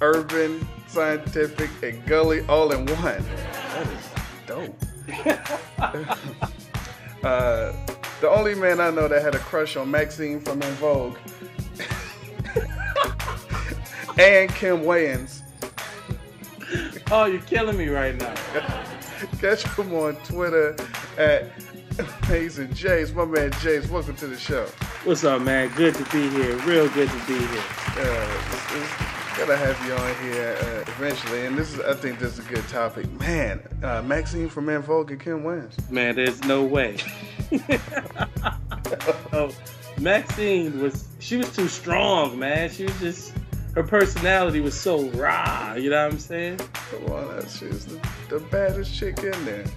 urban, 0.00 0.66
scientific, 0.86 1.70
and 1.82 2.04
gully 2.06 2.46
all 2.48 2.70
in 2.72 2.86
one. 2.86 3.24
That 3.24 3.86
is 3.86 4.09
dope. 4.50 4.74
uh, 7.22 7.72
the 8.20 8.28
only 8.28 8.54
man 8.56 8.80
I 8.80 8.90
know 8.90 9.06
that 9.06 9.22
had 9.22 9.36
a 9.36 9.38
crush 9.38 9.76
on 9.76 9.88
Maxine 9.90 10.40
from 10.40 10.60
En 10.62 10.72
Vogue 10.74 11.16
and 14.18 14.50
Kim 14.50 14.80
Wayans. 14.80 15.42
Oh, 17.12 17.26
you're 17.26 17.40
killing 17.42 17.76
me 17.76 17.88
right 17.88 18.16
now. 18.16 18.34
Catch 19.40 19.62
him 19.76 19.94
on 19.94 20.16
Twitter 20.16 20.74
at 21.16 21.46
Amazing 22.26 22.68
Jayce. 22.68 23.14
My 23.14 23.24
man 23.24 23.52
Jayce, 23.52 23.88
welcome 23.88 24.16
to 24.16 24.26
the 24.26 24.38
show. 24.38 24.66
What's 25.04 25.22
up, 25.22 25.42
man? 25.42 25.70
Good 25.76 25.94
to 25.94 26.04
be 26.06 26.28
here. 26.28 26.56
Real 26.58 26.88
good 26.88 27.08
to 27.08 27.18
be 27.26 27.38
here. 27.38 27.64
Uh, 27.96 28.38
it's, 28.52 28.74
it's 28.74 29.19
gotta 29.40 29.56
have 29.56 29.86
you 29.86 29.94
on 29.94 30.14
here 30.22 30.54
uh, 30.60 30.90
eventually, 30.90 31.46
and 31.46 31.56
this 31.56 31.72
is 31.72 31.80
I 31.80 31.94
think 31.94 32.18
this 32.18 32.34
is 32.38 32.44
a 32.44 32.48
good 32.48 32.68
topic. 32.68 33.10
Man, 33.18 33.62
uh, 33.82 34.02
Maxine 34.02 34.50
from 34.50 34.68
En 34.68 34.82
Vogue 34.82 35.12
and 35.12 35.18
Kim 35.18 35.44
Wayans. 35.44 35.90
Man, 35.90 36.14
there's 36.14 36.44
no 36.44 36.62
way. 36.62 36.98
oh, 39.32 39.50
Maxine 39.98 40.82
was 40.82 41.08
she 41.20 41.38
was 41.38 41.56
too 41.56 41.68
strong, 41.68 42.38
man. 42.38 42.68
She 42.68 42.84
was 42.84 43.00
just 43.00 43.32
her 43.74 43.82
personality 43.82 44.60
was 44.60 44.78
so 44.78 45.08
raw. 45.10 45.72
You 45.72 45.88
know 45.88 46.04
what 46.04 46.12
I'm 46.12 46.18
saying? 46.18 46.58
Come 46.58 47.06
on, 47.06 47.40
she's 47.48 47.86
the, 47.86 47.98
the 48.28 48.40
baddest 48.40 48.94
chick 48.94 49.18
in 49.20 49.44
there. 49.46 49.64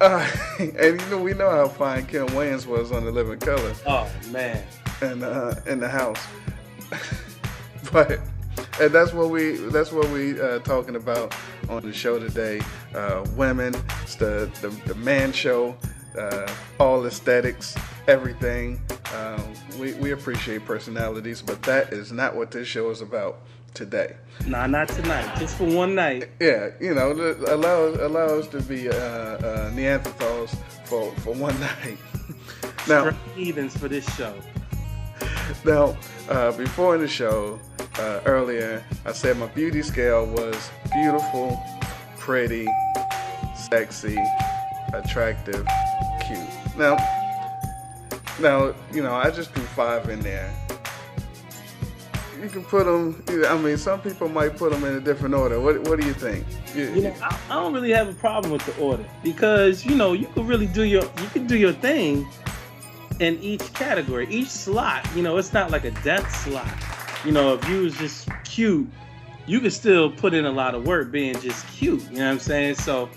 Uh, 0.00 0.24
and 0.60 1.00
you 1.00 1.06
know 1.08 1.20
we 1.20 1.34
know 1.34 1.50
how 1.50 1.66
fine 1.66 2.06
Kim 2.06 2.28
Wayans 2.28 2.66
was 2.66 2.92
on 2.92 3.04
The 3.04 3.10
Living 3.10 3.40
Color. 3.40 3.74
Oh 3.84 4.08
man. 4.30 4.64
And 5.02 5.24
uh, 5.24 5.56
in 5.66 5.80
the 5.80 5.88
house, 5.88 6.24
but 7.90 8.20
and 8.80 8.92
that's 8.92 9.12
what 9.12 9.30
we 9.30 9.52
that's 9.70 9.92
what 9.92 10.08
we 10.10 10.40
uh, 10.40 10.58
talking 10.60 10.96
about 10.96 11.34
on 11.68 11.82
the 11.82 11.92
show 11.92 12.18
today. 12.18 12.60
Uh, 12.94 13.24
women, 13.36 13.74
it's 14.02 14.16
the, 14.16 14.50
the 14.60 14.68
the 14.86 14.94
man 14.96 15.32
show, 15.32 15.76
uh, 16.18 16.50
all 16.78 17.04
aesthetics, 17.06 17.76
everything. 18.06 18.80
Um, 19.14 19.42
we 19.78 19.94
we 19.94 20.12
appreciate 20.12 20.64
personalities, 20.64 21.42
but 21.42 21.62
that 21.62 21.92
is 21.92 22.12
not 22.12 22.36
what 22.36 22.50
this 22.50 22.68
show 22.68 22.90
is 22.90 23.00
about 23.00 23.40
today. 23.74 24.16
Nah, 24.46 24.66
not 24.66 24.88
tonight. 24.88 25.36
Just 25.38 25.56
for 25.56 25.64
one 25.64 25.94
night. 25.94 26.28
Yeah, 26.40 26.70
you 26.80 26.94
know, 26.94 27.12
allow 27.48 27.88
allow 28.06 28.26
us 28.38 28.48
to 28.48 28.60
be 28.62 28.88
uh, 28.88 28.94
uh, 28.94 29.70
Neanderthals 29.72 30.56
for 30.84 31.12
for 31.16 31.34
one 31.34 31.58
night. 31.84 31.98
now, 32.88 33.10
heathens 33.34 33.76
for 33.76 33.88
this 33.88 34.06
show. 34.16 34.34
now, 35.64 35.96
uh, 36.28 36.52
before 36.52 36.94
in 36.94 37.00
the 37.00 37.08
show, 37.08 37.58
uh, 37.98 38.20
earlier, 38.26 38.82
I 39.04 39.12
said 39.12 39.36
my 39.38 39.46
beauty 39.48 39.82
scale 39.82 40.26
was 40.26 40.70
beautiful, 40.92 41.60
pretty, 42.18 42.68
sexy, 43.56 44.18
attractive, 44.92 45.66
cute. 46.26 46.38
Now, 46.76 46.96
now, 48.40 48.74
you 48.92 49.02
know, 49.02 49.14
I 49.14 49.30
just 49.30 49.50
threw 49.52 49.64
five 49.64 50.08
in 50.08 50.20
there. 50.20 50.52
You 52.40 52.48
can 52.48 52.62
put 52.62 52.84
them. 52.86 53.24
I 53.48 53.58
mean, 53.58 53.76
some 53.76 54.00
people 54.00 54.28
might 54.28 54.56
put 54.56 54.70
them 54.70 54.84
in 54.84 54.94
a 54.94 55.00
different 55.00 55.34
order. 55.34 55.58
What 55.60 55.80
What 55.88 55.98
do 56.00 56.06
you 56.06 56.12
think? 56.14 56.46
You- 56.72 56.84
You 56.94 57.02
know, 57.02 57.14
I, 57.20 57.36
I 57.50 57.54
don't 57.54 57.72
really 57.72 57.90
have 57.90 58.08
a 58.08 58.12
problem 58.12 58.52
with 58.52 58.64
the 58.64 58.80
order 58.80 59.04
because 59.24 59.84
you 59.84 59.96
know 59.96 60.12
you 60.12 60.26
can 60.28 60.46
really 60.46 60.66
do 60.68 60.84
your 60.84 61.02
you 61.02 61.28
can 61.32 61.48
do 61.48 61.56
your 61.58 61.72
thing 61.72 62.28
in 63.20 63.38
each 63.42 63.72
category, 63.74 64.26
each 64.30 64.48
slot. 64.48 65.08
You 65.14 65.22
know, 65.22 65.36
it's 65.36 65.52
not 65.52 65.70
like 65.70 65.84
a 65.84 65.90
death 66.02 66.34
slot. 66.44 66.68
You 67.24 67.32
know, 67.32 67.54
if 67.54 67.68
you 67.68 67.80
was 67.82 67.96
just 67.96 68.28
cute, 68.44 68.88
you 69.46 69.60
could 69.60 69.72
still 69.72 70.10
put 70.10 70.34
in 70.34 70.44
a 70.44 70.50
lot 70.52 70.74
of 70.74 70.86
work 70.86 71.10
being 71.10 71.38
just 71.40 71.66
cute. 71.68 72.02
You 72.10 72.18
know 72.18 72.26
what 72.26 72.32
I'm 72.32 72.38
saying? 72.38 72.76
So 72.76 73.08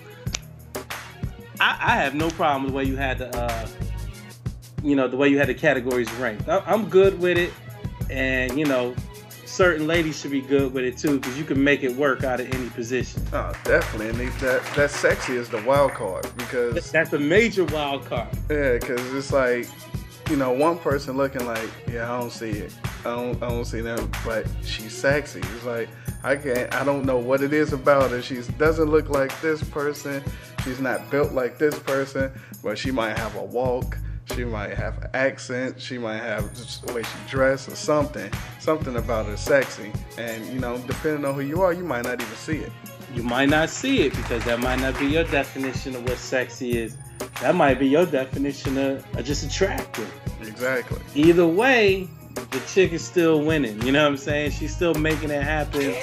I, 1.59 1.77
I 1.79 1.95
have 1.97 2.15
no 2.15 2.29
problem 2.31 2.63
with 2.63 2.71
the 2.71 2.77
way 2.77 2.83
you 2.85 2.95
had 2.95 3.19
the 3.19 3.35
uh, 3.37 3.67
you 4.83 4.95
know 4.95 5.07
the 5.07 5.17
way 5.17 5.29
you 5.29 5.37
had 5.37 5.47
the 5.47 5.53
categories 5.53 6.11
ranked. 6.13 6.47
I, 6.49 6.59
I'm 6.65 6.89
good 6.89 7.19
with 7.19 7.37
it, 7.37 7.53
and 8.09 8.57
you 8.57 8.65
know. 8.65 8.95
Certain 9.45 9.85
ladies 9.85 10.17
should 10.17 10.31
be 10.31 10.39
good 10.39 10.71
with 10.73 10.85
it 10.85 10.97
too, 10.97 11.19
because 11.19 11.37
you 11.37 11.43
can 11.43 11.61
make 11.61 11.83
it 11.83 11.93
work 11.97 12.23
out 12.23 12.39
of 12.39 12.49
any 12.53 12.69
position. 12.69 13.21
Oh, 13.33 13.51
definitely. 13.65 14.07
And 14.07 14.17
they- 14.17 14.45
that 14.47 14.63
that 14.77 14.89
sexy 14.91 15.35
is 15.35 15.49
the 15.49 15.61
wild 15.63 15.91
card 15.91 16.25
because 16.37 16.89
That's 16.89 17.11
a 17.11 17.19
major 17.19 17.65
wild 17.65 18.05
card. 18.05 18.29
yeah, 18.49 18.75
because 18.77 19.13
it's 19.13 19.33
like 19.33 19.67
you 20.31 20.37
know 20.37 20.51
one 20.51 20.77
person 20.79 21.17
looking 21.17 21.45
like 21.45 21.69
yeah 21.91 22.09
I 22.09 22.17
don't 22.17 22.31
see 22.31 22.51
it 22.51 22.73
I 23.03 23.15
don't 23.15 23.43
I 23.43 23.49
don't 23.49 23.65
see 23.65 23.81
them 23.81 24.09
but 24.23 24.47
she's 24.63 24.95
sexy. 24.95 25.39
It's 25.39 25.65
like 25.65 25.89
I 26.23 26.37
can't 26.37 26.73
I 26.73 26.85
don't 26.85 27.03
know 27.03 27.17
what 27.17 27.41
it 27.41 27.51
is 27.51 27.73
about 27.73 28.11
her. 28.11 28.21
She 28.21 28.41
doesn't 28.57 28.89
look 28.89 29.09
like 29.09 29.39
this 29.41 29.61
person. 29.61 30.23
She's 30.63 30.79
not 30.79 31.11
built 31.11 31.33
like 31.33 31.57
this 31.57 31.77
person, 31.79 32.31
but 32.63 32.77
she 32.77 32.91
might 32.91 33.17
have 33.17 33.35
a 33.35 33.43
walk. 33.43 33.97
She 34.33 34.45
might 34.45 34.73
have 34.73 34.99
an 34.99 35.09
accent. 35.13 35.81
She 35.81 35.97
might 35.97 36.19
have 36.19 36.55
the 36.85 36.93
way 36.93 37.03
she 37.03 37.17
dressed 37.27 37.67
or 37.67 37.75
something. 37.75 38.31
Something 38.59 38.95
about 38.95 39.25
her 39.25 39.35
sexy. 39.35 39.91
And 40.17 40.45
you 40.47 40.59
know, 40.59 40.77
depending 40.87 41.25
on 41.25 41.35
who 41.35 41.41
you 41.41 41.61
are, 41.61 41.73
you 41.73 41.83
might 41.83 42.05
not 42.05 42.21
even 42.21 42.35
see 42.35 42.59
it. 42.59 42.71
You 43.13 43.23
might 43.23 43.49
not 43.49 43.69
see 43.69 44.01
it 44.01 44.15
because 44.15 44.43
that 44.45 44.59
might 44.59 44.79
not 44.79 44.97
be 44.97 45.05
your 45.05 45.23
definition 45.25 45.95
of 45.95 46.03
what 46.07 46.17
sexy 46.17 46.77
is. 46.77 46.95
That 47.41 47.55
might 47.55 47.79
be 47.79 47.87
your 47.87 48.05
definition 48.05 48.77
of, 48.77 49.05
of 49.15 49.25
just 49.25 49.43
attractive. 49.43 50.11
Exactly. 50.41 50.99
Either 51.15 51.45
way, 51.45 52.07
the 52.51 52.59
chick 52.67 52.93
is 52.93 53.03
still 53.03 53.41
winning. 53.41 53.81
You 53.81 53.91
know 53.91 54.03
what 54.03 54.11
I'm 54.11 54.17
saying? 54.17 54.51
She's 54.51 54.75
still 54.75 54.93
making 54.93 55.29
it 55.29 55.43
happen. 55.43 55.95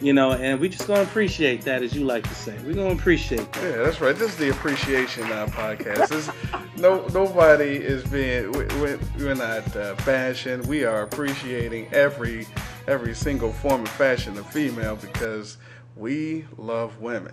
You 0.00 0.12
know, 0.12 0.32
and 0.32 0.60
we 0.60 0.68
just 0.68 0.86
gonna 0.86 1.02
appreciate 1.02 1.62
that, 1.62 1.82
as 1.82 1.92
you 1.92 2.04
like 2.04 2.22
to 2.28 2.34
say. 2.34 2.56
We're 2.64 2.74
gonna 2.74 2.94
appreciate 2.94 3.52
that. 3.54 3.62
Yeah, 3.64 3.82
that's 3.82 4.00
right. 4.00 4.14
This 4.14 4.30
is 4.30 4.36
the 4.36 4.50
appreciation 4.50 5.24
uh, 5.24 5.46
podcast. 5.46 6.08
This, 6.08 6.30
no, 6.76 7.04
nobody 7.08 7.76
is 7.76 8.04
being. 8.04 8.52
We, 8.52 8.64
we, 8.80 8.96
we're 9.18 9.34
not 9.34 9.76
uh, 9.76 9.96
bashing. 10.06 10.62
We 10.68 10.84
are 10.84 11.02
appreciating 11.02 11.92
every 11.92 12.46
every 12.86 13.12
single 13.12 13.52
form 13.52 13.82
of 13.82 13.88
fashion 13.88 14.38
of 14.38 14.48
female 14.50 14.94
because 14.94 15.56
we 15.98 16.46
love 16.56 16.98
women. 17.00 17.32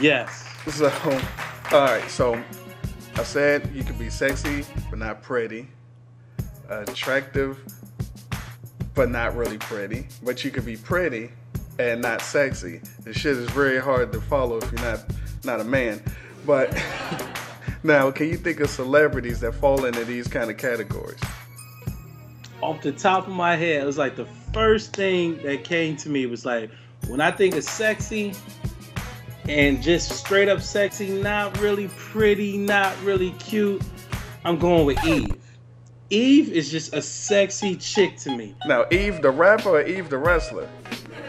Yes. 0.00 0.48
So, 0.70 0.90
all 1.72 1.84
right. 1.84 2.08
So, 2.08 2.42
I 3.16 3.22
said 3.22 3.70
you 3.74 3.82
could 3.82 3.98
be 3.98 4.10
sexy 4.10 4.64
but 4.90 4.98
not 4.98 5.22
pretty, 5.22 5.68
attractive 6.68 7.58
but 8.96 9.10
not 9.10 9.36
really 9.36 9.58
pretty. 9.58 10.08
But 10.22 10.44
you 10.44 10.50
could 10.50 10.64
be 10.64 10.76
pretty 10.76 11.30
and 11.78 12.02
not 12.02 12.22
sexy. 12.22 12.80
This 13.04 13.16
shit 13.16 13.36
is 13.36 13.48
very 13.50 13.78
hard 13.78 14.10
to 14.12 14.20
follow 14.20 14.56
if 14.56 14.72
you're 14.72 14.80
not 14.80 15.04
not 15.44 15.60
a 15.60 15.64
man. 15.64 16.02
But 16.44 16.74
now, 17.84 18.10
can 18.10 18.28
you 18.28 18.36
think 18.36 18.60
of 18.60 18.70
celebrities 18.70 19.40
that 19.40 19.52
fall 19.52 19.84
into 19.84 20.04
these 20.04 20.26
kind 20.26 20.50
of 20.50 20.56
categories? 20.56 21.20
Off 22.62 22.82
the 22.82 22.92
top 22.92 23.26
of 23.26 23.34
my 23.34 23.54
head, 23.54 23.82
it 23.82 23.86
was 23.86 23.98
like 23.98 24.16
the 24.16 24.26
first 24.52 24.96
thing 24.96 25.36
that 25.42 25.62
came 25.62 25.96
to 25.98 26.08
me 26.08 26.26
was 26.26 26.46
like 26.46 26.70
when 27.08 27.20
I 27.20 27.30
think 27.30 27.54
of 27.54 27.64
sexy 27.64 28.34
and 29.48 29.82
just 29.82 30.10
straight 30.12 30.48
up 30.48 30.60
sexy, 30.60 31.08
not 31.08 31.58
really 31.60 31.88
pretty, 31.96 32.56
not 32.58 33.00
really 33.02 33.30
cute, 33.32 33.82
I'm 34.44 34.58
going 34.58 34.86
with 34.86 35.04
Eve. 35.04 35.36
Eve 36.10 36.52
is 36.52 36.70
just 36.70 36.94
a 36.94 37.02
sexy 37.02 37.74
chick 37.76 38.16
to 38.18 38.36
me. 38.36 38.54
Now, 38.66 38.86
Eve 38.92 39.22
the 39.22 39.30
rapper 39.30 39.70
or 39.70 39.82
Eve 39.82 40.08
the 40.08 40.18
wrestler? 40.18 40.68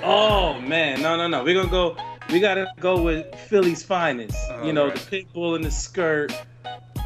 Oh 0.04 0.60
man, 0.62 1.02
no, 1.02 1.18
no, 1.18 1.28
no. 1.28 1.44
We're 1.44 1.56
gonna 1.56 1.70
go. 1.70 1.98
We 2.30 2.40
gotta 2.40 2.72
go 2.80 3.02
with 3.02 3.34
Philly's 3.48 3.82
finest. 3.82 4.38
you 4.64 4.74
know, 4.74 4.92
the 4.92 5.00
pit 5.00 5.32
bull 5.34 5.56
in 5.56 5.62
the 5.62 5.72
skirt, 5.72 6.32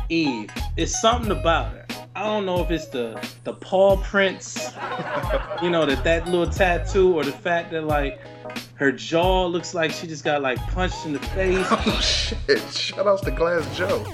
Eve. 0.10 0.49
It's 0.75 0.99
something 0.99 1.31
about 1.31 1.71
her. 1.71 1.81
I 2.15 2.24
don't 2.24 2.45
know 2.45 2.62
if 2.62 2.71
it's 2.71 2.88
the 2.88 3.26
the 3.45 3.54
paw 3.54 3.95
prints, 3.97 4.71
you 5.62 5.69
know, 5.69 5.86
that 5.86 6.04
that 6.04 6.26
little 6.28 6.45
tattoo, 6.50 7.13
or 7.13 7.24
the 7.24 7.32
fact 7.32 7.71
that 7.71 7.86
like 7.86 8.19
her 8.76 8.91
jaw 8.91 9.45
looks 9.45 9.74
like 9.74 9.91
she 9.91 10.08
just 10.08 10.24
got 10.24 10.41
like 10.41 10.58
punched 10.74 11.06
in 11.06 11.13
the 11.13 11.19
face. 11.19 11.65
Oh 11.71 12.00
shit! 12.02 12.62
Shout 12.74 13.08
outs 13.08 13.21
to 13.21 13.32
Glass 13.32 13.78
Joe. 13.78 14.06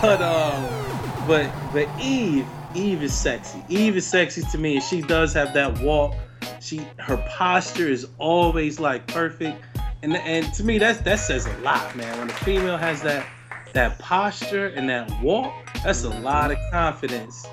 but 0.00 0.22
um, 0.22 1.26
but 1.26 1.50
but 1.72 1.88
Eve, 2.00 2.46
Eve 2.74 3.02
is 3.02 3.12
sexy. 3.12 3.62
Eve 3.68 3.96
is 3.96 4.06
sexy 4.06 4.42
to 4.50 4.58
me, 4.58 4.76
and 4.76 4.82
she 4.82 5.02
does 5.02 5.34
have 5.34 5.52
that 5.54 5.78
walk. 5.80 6.14
She 6.60 6.78
her 6.98 7.18
posture 7.28 7.88
is 7.88 8.08
always 8.18 8.80
like 8.80 9.06
perfect, 9.08 9.60
and 10.02 10.16
and 10.16 10.52
to 10.54 10.64
me 10.64 10.78
that's 10.78 11.00
that 11.00 11.18
says 11.18 11.44
a 11.46 11.58
lot, 11.58 11.94
man. 11.96 12.18
When 12.18 12.30
a 12.30 12.32
female 12.32 12.78
has 12.78 13.02
that 13.02 13.26
that 13.74 13.98
posture 13.98 14.68
and 14.68 14.88
that 14.88 15.10
walk, 15.22 15.52
that's 15.84 16.04
a 16.04 16.08
lot 16.08 16.50
of 16.50 16.58
confidence. 16.70 17.46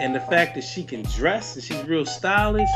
And 0.00 0.14
the 0.14 0.20
fact 0.20 0.54
that 0.56 0.64
she 0.64 0.84
can 0.84 1.02
dress 1.02 1.54
and 1.54 1.64
she's 1.64 1.82
real 1.84 2.04
stylish, 2.04 2.68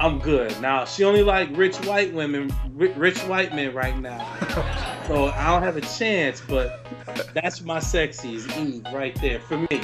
I'm 0.00 0.18
good. 0.18 0.58
Now 0.60 0.84
she 0.84 1.04
only 1.04 1.22
like 1.22 1.48
rich 1.52 1.76
white 1.86 2.12
women, 2.12 2.52
rich 2.74 3.20
white 3.20 3.54
men 3.54 3.74
right 3.74 3.98
now. 3.98 4.18
so 5.06 5.26
I 5.26 5.48
don't 5.48 5.62
have 5.62 5.76
a 5.76 5.80
chance, 5.80 6.40
but 6.40 6.86
that's 7.34 7.60
my 7.62 7.78
sexy 7.78 8.34
is 8.34 8.48
Eve 8.56 8.84
right 8.92 9.14
there 9.20 9.40
for 9.40 9.58
me. 9.58 9.82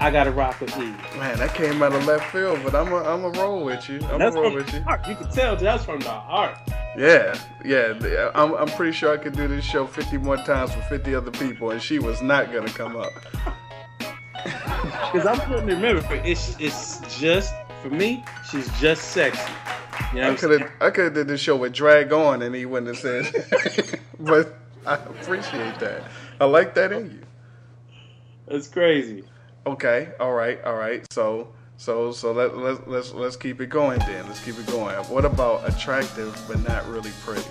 I 0.00 0.10
gotta 0.10 0.30
rock 0.30 0.60
with 0.60 0.76
Eve. 0.76 0.96
Man, 1.16 1.38
that 1.38 1.54
came 1.54 1.82
out 1.82 1.94
of 1.94 2.04
left 2.06 2.30
field, 2.30 2.60
but 2.62 2.74
I'm 2.74 2.92
a, 2.92 2.96
I'm 2.96 3.24
a 3.24 3.30
roll 3.30 3.64
with 3.64 3.88
you. 3.88 4.00
I'm 4.10 4.18
That's 4.18 4.36
a 4.36 4.40
roll 4.40 4.50
from 4.50 4.54
with 4.54 4.74
you. 4.74 4.80
heart. 4.82 5.06
You 5.08 5.14
can 5.16 5.30
tell 5.30 5.56
that's 5.56 5.84
from 5.84 6.00
the 6.00 6.10
heart. 6.10 6.58
Yeah, 6.96 7.38
yeah. 7.64 8.30
I'm, 8.34 8.54
I'm 8.54 8.68
pretty 8.68 8.92
sure 8.92 9.12
I 9.12 9.16
could 9.16 9.34
do 9.34 9.48
this 9.48 9.64
show 9.64 9.86
50 9.86 10.18
more 10.18 10.36
times 10.36 10.74
with 10.76 10.84
50 10.86 11.14
other 11.14 11.30
people, 11.30 11.70
and 11.70 11.80
she 11.80 11.98
was 11.98 12.20
not 12.22 12.52
gonna 12.52 12.68
come 12.70 12.96
up. 12.96 13.12
Because 15.12 15.26
I'm 15.26 15.40
putting 15.48 15.66
remember, 15.66 16.04
it's 16.24 16.56
it's 16.58 17.18
just 17.20 17.54
for 17.82 17.88
me. 17.88 18.24
She's 18.50 18.68
just 18.80 19.12
sexy. 19.12 19.40
You 20.12 20.20
know 20.22 20.32
I 20.32 20.34
could 20.34 20.60
have 20.60 20.70
I 20.80 20.90
could 20.90 21.04
have 21.04 21.14
did 21.14 21.28
this 21.28 21.40
show 21.40 21.54
with 21.56 21.72
Drag 21.72 22.12
On, 22.12 22.42
and 22.42 22.52
he 22.54 22.66
wouldn't 22.66 22.88
have 22.88 22.98
said. 22.98 24.00
but 24.20 24.58
I 24.84 24.94
appreciate 24.94 25.78
that. 25.78 26.02
I 26.40 26.46
like 26.46 26.74
that 26.74 26.92
in 26.92 27.10
you. 27.12 27.22
That's 28.48 28.66
crazy. 28.66 29.22
Okay. 29.66 30.10
All 30.20 30.32
right. 30.32 30.62
All 30.64 30.76
right. 30.76 31.04
So. 31.12 31.48
So 31.76 32.12
so 32.12 32.30
let 32.30 32.56
let's 32.56 32.80
let's 32.86 33.12
let's 33.12 33.36
keep 33.36 33.60
it 33.60 33.66
going 33.66 33.98
then. 33.98 34.24
Let's 34.28 34.42
keep 34.44 34.56
it 34.56 34.66
going. 34.68 34.94
What 34.94 35.24
about 35.24 35.68
attractive 35.68 36.40
but 36.46 36.62
not 36.62 36.88
really 36.88 37.10
pretty? 37.24 37.42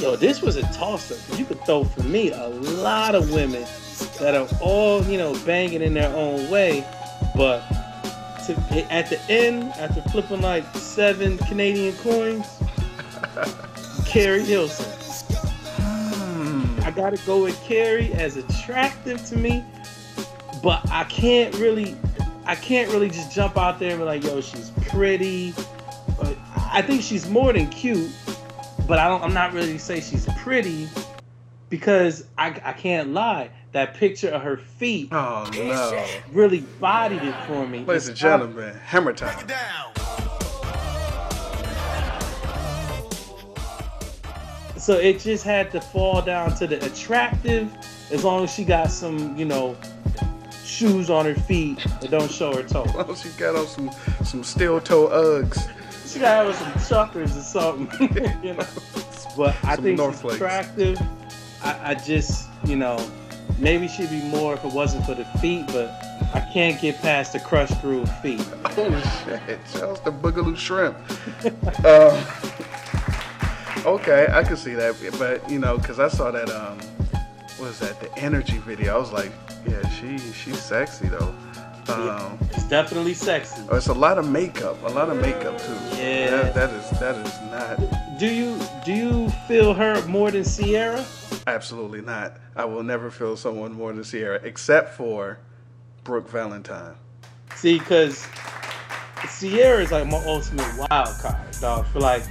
Yo, 0.00 0.14
this 0.14 0.42
was 0.42 0.56
a 0.56 0.62
toss 0.72 1.10
up. 1.10 1.38
You 1.38 1.44
could 1.44 1.64
throw 1.64 1.82
for 1.82 2.04
me 2.04 2.30
a 2.30 2.48
lot 2.48 3.16
of 3.16 3.32
women 3.32 3.64
that 4.20 4.36
are 4.36 4.48
all, 4.60 5.02
you 5.04 5.18
know, 5.18 5.34
banging 5.44 5.82
in 5.82 5.94
their 5.94 6.14
own 6.14 6.48
way, 6.50 6.86
but 7.34 7.60
to, 8.46 8.54
at 8.90 9.10
the 9.10 9.20
end, 9.28 9.64
after 9.72 10.00
flipping 10.10 10.40
like 10.40 10.64
seven 10.76 11.36
Canadian 11.38 11.96
coins, 11.96 12.46
Keri 14.06 14.44
Hilson. 14.44 14.86
Hmm. 15.80 16.80
I 16.84 16.92
gotta 16.92 17.18
go 17.26 17.42
with 17.42 17.60
Keri 17.64 18.12
as 18.14 18.36
attractive 18.36 19.24
to 19.26 19.36
me, 19.36 19.64
but 20.62 20.88
I 20.90 21.04
can't 21.04 21.54
really, 21.56 21.96
I 22.44 22.54
can't 22.54 22.90
really 22.92 23.08
just 23.08 23.32
jump 23.32 23.56
out 23.56 23.78
there 23.78 23.90
and 23.90 23.98
be 24.00 24.04
like, 24.04 24.24
yo, 24.24 24.40
she's 24.40 24.70
pretty. 24.88 25.52
But 26.20 26.36
I 26.72 26.82
think 26.82 27.02
she's 27.02 27.28
more 27.28 27.52
than 27.52 27.68
cute, 27.68 28.10
but 28.88 28.98
I 28.98 29.08
don't. 29.08 29.22
I'm 29.22 29.34
not 29.34 29.52
really 29.52 29.78
say 29.78 30.00
she's 30.00 30.26
pretty 30.38 30.88
because 31.70 32.24
I, 32.36 32.48
I 32.64 32.72
can't 32.72 33.12
lie. 33.12 33.50
That 33.72 33.94
picture 33.94 34.30
of 34.30 34.40
her 34.42 34.56
feet 34.56 35.10
Oh 35.12 35.48
no. 35.52 36.06
really 36.32 36.60
bodied 36.80 37.22
it 37.22 37.34
for 37.46 37.66
me. 37.66 37.80
Ladies 37.84 38.08
and 38.08 38.16
It's- 38.16 38.18
gentlemen, 38.18 38.74
hammer 38.78 39.12
time. 39.12 39.46
So 44.76 44.94
it 44.94 45.20
just 45.20 45.44
had 45.44 45.70
to 45.72 45.80
fall 45.80 46.22
down 46.22 46.54
to 46.56 46.66
the 46.66 46.82
attractive, 46.86 47.70
as 48.10 48.24
long 48.24 48.44
as 48.44 48.54
she 48.54 48.64
got 48.64 48.90
some, 48.90 49.36
you 49.36 49.44
know, 49.44 49.76
shoes 50.68 51.10
on 51.10 51.24
her 51.24 51.34
feet 51.34 51.78
that 52.00 52.10
don't 52.10 52.30
show 52.30 52.54
her 52.54 52.62
toe. 52.62 52.86
Well, 52.94 53.14
she 53.14 53.30
got 53.30 53.56
on 53.56 53.66
some 53.66 53.90
some 54.24 54.44
steel 54.44 54.80
toe 54.80 55.08
Uggs. 55.08 55.68
She 56.06 56.20
got 56.20 56.46
with 56.46 56.56
some 56.56 56.88
chuckers 56.88 57.36
or 57.36 57.42
something, 57.42 58.14
you 58.42 58.54
know. 58.54 58.66
But 59.36 59.56
I 59.64 59.74
Some 59.76 59.84
think 59.84 59.98
North 59.98 60.22
she's 60.22 60.34
attractive. 60.34 61.00
I, 61.62 61.90
I 61.90 61.94
just, 61.94 62.48
you 62.64 62.76
know, 62.76 62.98
maybe 63.58 63.88
she'd 63.88 64.10
be 64.10 64.22
more 64.22 64.54
if 64.54 64.64
it 64.64 64.72
wasn't 64.72 65.04
for 65.06 65.14
the 65.14 65.24
feet, 65.40 65.66
but 65.68 65.90
I 66.34 66.48
can't 66.52 66.80
get 66.80 66.98
past 66.98 67.34
the 67.34 67.40
crushed 67.40 67.80
groove 67.82 68.10
feet. 68.20 68.44
Oh 68.76 69.24
shit! 69.24 69.60
Shouts 69.72 70.00
to 70.00 70.12
Boogaloo 70.12 70.56
Shrimp. 70.56 70.96
uh, 71.84 72.24
okay, 73.86 74.28
I 74.30 74.42
can 74.44 74.56
see 74.56 74.74
that, 74.74 74.96
but 75.18 75.48
you 75.50 75.58
know, 75.58 75.78
because 75.78 76.00
I 76.00 76.08
saw 76.08 76.30
that 76.30 76.50
um, 76.50 76.78
was 77.58 77.78
that? 77.80 78.00
The 78.00 78.16
energy 78.18 78.58
video. 78.58 78.94
I 78.94 78.98
was 78.98 79.12
like, 79.12 79.32
yeah, 79.66 79.86
she 79.88 80.18
she's 80.18 80.60
sexy 80.60 81.08
though. 81.08 81.34
Um, 81.88 82.38
It's 82.52 82.64
definitely 82.68 83.14
sexy. 83.14 83.62
oh, 83.70 83.76
it's 83.76 83.86
a 83.86 83.94
lot 83.94 84.18
of 84.18 84.28
makeup, 84.28 84.76
a 84.84 84.88
lot 84.90 85.08
of 85.08 85.16
makeup 85.22 85.56
too. 85.58 85.72
Yeah. 85.96 86.30
that, 86.30 86.54
that 86.54 86.70
is 86.70 86.90
that 87.00 87.16
is 87.26 87.32
not 87.50 88.18
Do 88.18 88.26
you 88.26 88.58
do 88.84 88.92
you 88.92 89.30
feel 89.48 89.72
her 89.74 90.04
more 90.06 90.30
than 90.30 90.44
Ciara? 90.44 91.04
absolutely 91.46 92.02
not. 92.02 92.36
I 92.56 92.66
will 92.66 92.82
never 92.82 93.10
feel 93.10 93.36
someone 93.38 93.72
more 93.72 93.90
than 93.94 94.04
Ciara, 94.04 94.38
except 94.44 94.94
for 94.96 95.38
Brooke 96.04 96.28
Valentine. 96.28 96.94
See, 97.56 97.78
because 97.78 98.26
Ciara 99.38 99.82
is 99.82 99.90
like 99.90 100.06
my 100.06 100.22
ultimate 100.26 100.70
wild 100.90 101.16
card, 101.20 101.50
dog. 101.60 101.86
For 101.86 102.00
like 102.00 102.22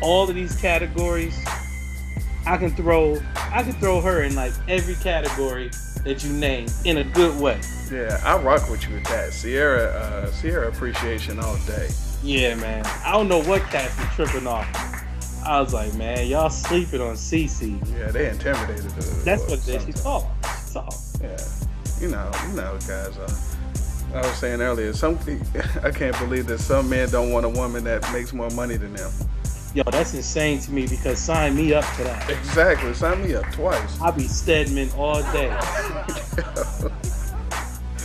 all 0.00 0.26
of 0.28 0.34
these 0.34 0.56
categories, 0.56 1.36
I 2.46 2.56
can 2.56 2.70
throw 2.70 3.18
I 3.34 3.62
can 3.64 3.72
throw 3.74 4.00
her 4.00 4.22
in 4.22 4.36
like 4.36 4.52
every 4.68 4.94
category 4.94 5.70
that 6.04 6.22
you 6.22 6.32
name 6.32 6.68
in 6.84 6.98
a 6.98 7.04
good 7.04 7.40
way. 7.40 7.60
Yeah, 7.90 8.20
I 8.24 8.38
rock 8.38 8.70
with 8.70 8.88
you 8.88 8.94
with 8.94 9.04
that. 9.04 9.32
Ciara, 9.32 9.86
uh, 9.86 10.30
Ciara 10.40 10.68
appreciation 10.68 11.40
all 11.40 11.56
day. 11.66 11.88
Yeah, 12.22 12.54
man. 12.54 12.86
I 13.04 13.12
don't 13.12 13.28
know 13.28 13.42
what 13.42 13.62
cats 13.62 13.98
are 13.98 14.06
tripping 14.14 14.46
off. 14.46 14.66
I 15.44 15.60
was 15.60 15.74
like, 15.74 15.94
man, 15.94 16.26
y'all 16.26 16.50
sleeping 16.50 17.00
on 17.00 17.14
CC. 17.14 17.80
Yeah, 17.98 18.10
they 18.10 18.28
intimidated 18.28 18.90
her. 18.92 19.00
That's 19.24 19.42
what 19.42 19.54
it 19.54 19.58
is. 19.58 19.64
something. 19.64 19.92
She's 19.92 20.02
tall. 20.02 20.36
She's 20.42 20.72
tall. 20.72 20.94
Yeah, 21.20 21.36
you 22.00 22.08
know, 22.08 22.30
you 22.48 22.56
know, 22.56 22.78
guys. 22.86 23.16
Uh, 23.18 23.56
I 24.14 24.20
was 24.20 24.36
saying 24.36 24.60
earlier, 24.60 24.92
some 24.92 25.18
I 25.82 25.90
can't 25.90 26.16
believe 26.18 26.46
that 26.46 26.58
some 26.58 26.88
men 26.88 27.10
don't 27.10 27.32
want 27.32 27.44
a 27.44 27.48
woman 27.48 27.84
that 27.84 28.10
makes 28.12 28.32
more 28.32 28.50
money 28.50 28.76
than 28.76 28.94
them. 28.94 29.10
Yo, 29.76 29.82
that's 29.90 30.14
insane 30.14 30.58
to 30.58 30.72
me 30.72 30.86
because 30.86 31.18
sign 31.18 31.54
me 31.54 31.74
up 31.74 31.84
for 31.84 32.02
that. 32.04 32.30
Exactly. 32.30 32.94
Sign 32.94 33.22
me 33.22 33.34
up 33.34 33.44
twice. 33.52 34.00
I'll 34.00 34.10
be 34.10 34.26
Stedman 34.26 34.88
all 34.96 35.20
day. 35.34 35.54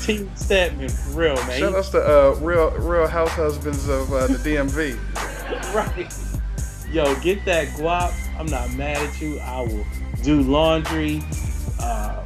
Team 0.03 0.29
Stedman, 0.35 0.89
for 0.89 1.11
real, 1.11 1.35
man. 1.35 1.59
Shout 1.59 1.73
outs 1.73 1.89
to 1.91 2.01
uh, 2.01 2.35
real 2.41 2.71
Real 2.71 3.07
House 3.07 3.29
Husbands 3.29 3.87
of 3.87 4.11
uh, 4.11 4.27
the 4.27 4.33
DMV. 4.33 4.99
right. 5.73 6.13
Yo, 6.91 7.15
get 7.21 7.45
that 7.45 7.69
guap. 7.69 8.13
I'm 8.37 8.47
not 8.47 8.73
mad 8.73 8.97
at 8.97 9.21
you. 9.21 9.39
I 9.39 9.61
will 9.61 9.85
do 10.23 10.41
laundry, 10.41 11.23
uh, 11.79 12.21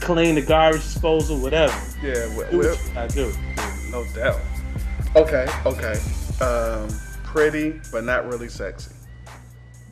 clean 0.00 0.34
the 0.34 0.42
garbage 0.42 0.82
disposal, 0.82 1.38
whatever. 1.38 1.80
Yeah, 2.02 2.26
we, 2.36 2.44
Do 2.50 2.58
what 2.58 2.96
I 2.96 3.06
do. 3.06 3.32
no 3.92 4.04
doubt. 4.16 4.40
Okay, 5.14 5.46
okay. 5.64 6.00
Um, 6.44 6.88
pretty, 7.34 7.80
but 7.90 8.04
not 8.04 8.26
really 8.28 8.48
sexy. 8.48 8.94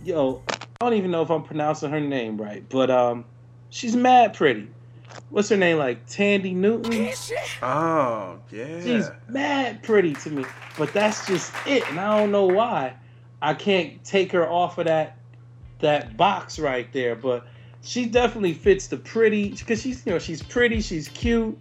Yo, 0.05 0.43
I 0.49 0.57
don't 0.81 0.95
even 0.95 1.11
know 1.11 1.23
if 1.23 1.31
I'm 1.31 1.43
pronouncing 1.43 1.91
her 1.91 2.01
name 2.01 2.41
right, 2.41 2.65
but 2.69 2.89
um, 2.89 3.25
she's 3.71 3.97
mad 3.97 4.35
pretty. 4.35 4.69
What's 5.29 5.49
her 5.49 5.57
name? 5.57 5.77
Like 5.79 6.07
Thandie 6.07 6.55
Newton? 6.55 7.11
Oh, 7.63 8.39
yeah. 8.51 8.81
She's 8.81 9.11
mad 9.29 9.83
pretty 9.83 10.15
to 10.15 10.31
me, 10.31 10.45
but 10.79 10.93
that's 10.93 11.27
just 11.27 11.53
it, 11.67 11.87
and 11.91 11.99
I 11.99 12.19
don't 12.19 12.31
know 12.31 12.47
why. 12.47 12.95
I 13.43 13.55
can't 13.55 14.03
take 14.05 14.31
her 14.33 14.49
off 14.49 14.79
of 14.79 14.87
that 14.87 15.19
that 15.81 16.17
box 16.17 16.61
right 16.61 16.91
there, 16.93 17.17
but 17.17 17.45
she 17.83 18.07
definitely 18.07 18.55
fits 18.55 18.87
the 18.87 18.97
pretty 18.97 19.51
because 19.51 19.83
she's 19.83 20.07
you 20.07 20.13
know 20.13 20.21
she's 20.21 20.43
pretty, 20.43 20.81
she's 20.81 21.09
cute, 21.09 21.59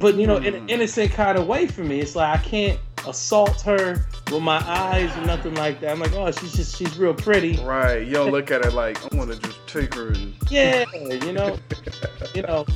but 0.00 0.16
you 0.16 0.26
know 0.26 0.38
in 0.38 0.54
an 0.54 0.68
innocent 0.68 1.12
kind 1.12 1.38
of 1.38 1.46
way 1.46 1.68
for 1.68 1.84
me. 1.84 2.00
It's 2.00 2.16
like 2.16 2.40
I 2.40 2.42
can't 2.42 2.80
assault 3.06 3.60
her 3.62 4.06
with 4.30 4.42
my 4.42 4.58
eyes 4.68 5.16
or 5.16 5.22
nothing 5.22 5.54
like 5.54 5.80
that. 5.80 5.90
I'm 5.90 6.00
like, 6.00 6.12
oh, 6.14 6.30
she's 6.30 6.52
just 6.52 6.76
she's 6.76 6.98
real 6.98 7.14
pretty. 7.14 7.56
Right. 7.58 8.06
You 8.06 8.14
don't 8.14 8.30
look 8.30 8.50
at 8.50 8.64
her 8.64 8.70
like 8.70 9.02
I 9.12 9.16
want 9.16 9.32
to 9.32 9.38
just 9.38 9.66
take 9.66 9.94
her 9.94 10.08
and 10.08 10.34
Yeah, 10.50 10.84
you 10.94 11.32
know, 11.32 11.58
you 12.34 12.42
know, 12.42 12.66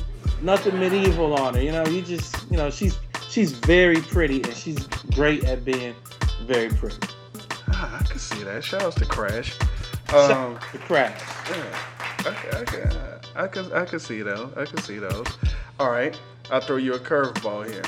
nothing 0.41 0.79
medieval 0.79 1.33
on 1.33 1.55
her. 1.55 1.61
You 1.61 1.71
know, 1.71 1.85
you 1.85 2.01
just, 2.01 2.49
you 2.49 2.57
know, 2.57 2.69
she's 2.69 2.97
she's 3.29 3.51
very 3.51 4.01
pretty 4.01 4.41
and 4.43 4.53
she's 4.55 4.87
great 5.13 5.43
at 5.45 5.63
being 5.65 5.95
very 6.45 6.69
pretty. 6.69 6.97
Ah, 7.69 7.99
I 7.99 8.03
can 8.03 8.19
see 8.19 8.43
that. 8.43 8.63
Shout 8.63 8.83
outs 8.83 8.95
to 8.97 9.05
Crash. 9.05 9.57
Um, 10.09 10.31
out 10.31 10.61
to 10.71 10.77
Crash. 10.79 11.21
yeah, 11.49 11.77
I, 12.19 12.59
I, 12.59 12.63
can, 12.65 12.97
I 13.35 13.47
can, 13.47 13.73
I 13.73 13.85
can 13.85 13.99
see 13.99 14.21
those. 14.21 14.51
I 14.57 14.65
can 14.65 14.79
see 14.79 14.97
those. 14.97 15.25
All 15.79 15.89
right, 15.89 16.19
I'll 16.51 16.61
throw 16.61 16.75
you 16.77 16.93
a 16.93 16.99
curveball 16.99 17.69
here. 17.69 17.83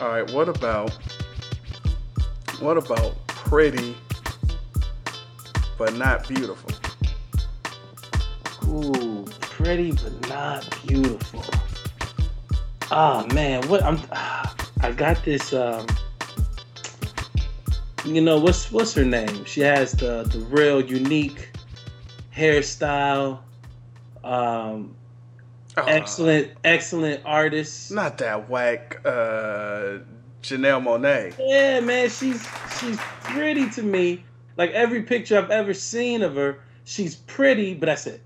All 0.00 0.08
right, 0.08 0.30
what 0.32 0.48
about, 0.48 0.98
what 2.60 2.76
about 2.76 3.14
pretty, 3.26 3.96
but 5.78 5.94
not 5.96 6.26
beautiful? 6.28 6.70
Ooh, 8.68 9.24
pretty 9.40 9.92
but 9.92 10.28
not 10.28 10.86
beautiful. 10.86 11.44
Ah 12.90 13.26
man, 13.32 13.66
what 13.68 13.82
I'm 13.82 14.00
I 14.80 14.92
got 14.92 15.24
this 15.24 15.52
um 15.52 15.86
you 18.04 18.20
know 18.20 18.38
what's 18.38 18.70
what's 18.70 18.94
her 18.94 19.04
name? 19.04 19.44
She 19.44 19.60
has 19.60 19.92
the 19.92 20.24
the 20.24 20.38
real 20.40 20.80
unique 20.80 21.50
hairstyle. 22.34 23.40
Um 24.24 24.94
excellent 25.76 26.52
excellent 26.64 27.22
artist. 27.24 27.90
Not 27.90 28.18
that 28.18 28.48
whack, 28.48 29.00
uh, 29.04 29.98
Janelle 30.46 30.82
Monáe. 30.82 31.34
Yeah, 31.38 31.80
man, 31.80 32.08
she's 32.08 32.46
she's 32.78 32.98
pretty 33.22 33.68
to 33.70 33.82
me. 33.82 34.24
Like 34.56 34.70
every 34.70 35.02
picture 35.02 35.36
I've 35.38 35.50
ever 35.50 35.74
seen 35.74 36.22
of 36.22 36.36
her, 36.36 36.58
she's 36.84 37.16
pretty, 37.16 37.74
but 37.74 37.86
that's 37.86 38.06
it. 38.06 38.22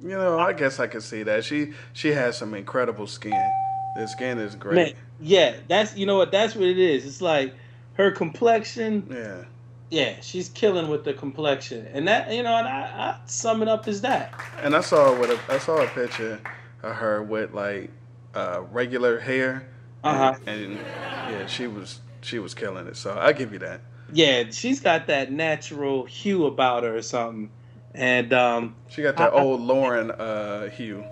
You 0.00 0.10
know, 0.10 0.38
I 0.38 0.52
guess 0.52 0.78
I 0.78 0.86
can 0.86 1.00
see 1.00 1.22
that. 1.24 1.44
She 1.44 1.72
she 1.92 2.08
has 2.12 2.36
some 2.36 2.54
incredible 2.54 3.06
skin. 3.06 3.50
The 3.96 4.06
skin 4.06 4.38
is 4.38 4.54
great. 4.54 4.74
Man, 4.74 4.94
yeah, 5.20 5.56
that's 5.66 5.96
you 5.96 6.06
know 6.06 6.16
what 6.16 6.30
that's 6.30 6.54
what 6.54 6.66
it 6.66 6.78
is. 6.78 7.04
It's 7.04 7.20
like 7.20 7.54
her 7.94 8.10
complexion. 8.10 9.08
Yeah. 9.10 9.44
Yeah, 9.90 10.20
she's 10.20 10.50
killing 10.50 10.88
with 10.88 11.04
the 11.04 11.14
complexion, 11.14 11.86
and 11.94 12.06
that 12.08 12.30
you 12.30 12.42
know, 12.42 12.54
and 12.54 12.68
I, 12.68 12.80
I 12.80 13.20
sum 13.24 13.62
it 13.62 13.68
up 13.68 13.88
as 13.88 14.02
that. 14.02 14.34
And 14.62 14.76
I 14.76 14.82
saw 14.82 15.18
with 15.18 15.30
a 15.30 15.40
I 15.52 15.58
saw 15.58 15.82
a 15.82 15.86
picture 15.86 16.38
of 16.82 16.94
her 16.94 17.22
with 17.22 17.54
like 17.54 17.90
uh, 18.34 18.62
regular 18.70 19.18
hair. 19.18 19.66
Uh-huh. 20.04 20.34
And, 20.46 20.48
and 20.64 20.74
yeah, 20.76 21.46
she 21.46 21.66
was 21.66 22.00
she 22.20 22.38
was 22.38 22.54
killing 22.54 22.86
it. 22.86 22.96
So 22.96 23.16
I 23.18 23.32
give 23.32 23.52
you 23.52 23.58
that. 23.60 23.80
Yeah, 24.12 24.44
she's 24.50 24.80
got 24.80 25.06
that 25.08 25.30
natural 25.32 26.04
hue 26.06 26.46
about 26.46 26.82
her 26.84 26.96
or 26.96 27.02
something, 27.02 27.50
and 27.94 28.32
um, 28.32 28.74
She 28.88 29.02
got 29.02 29.16
that 29.16 29.32
I- 29.34 29.36
old 29.36 29.60
Lauryn 29.60 30.14
uh, 30.18 30.68
hue. 30.70 31.04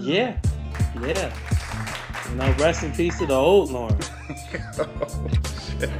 yeah, 0.00 0.38
yeah. 1.02 1.32
You 2.30 2.36
know, 2.36 2.54
rest 2.58 2.82
in 2.84 2.92
peace 2.92 3.18
to 3.18 3.26
the 3.26 3.34
old 3.34 3.70
Lauryn. 3.70 4.08
oh, 4.78 5.80
shit. 5.80 5.90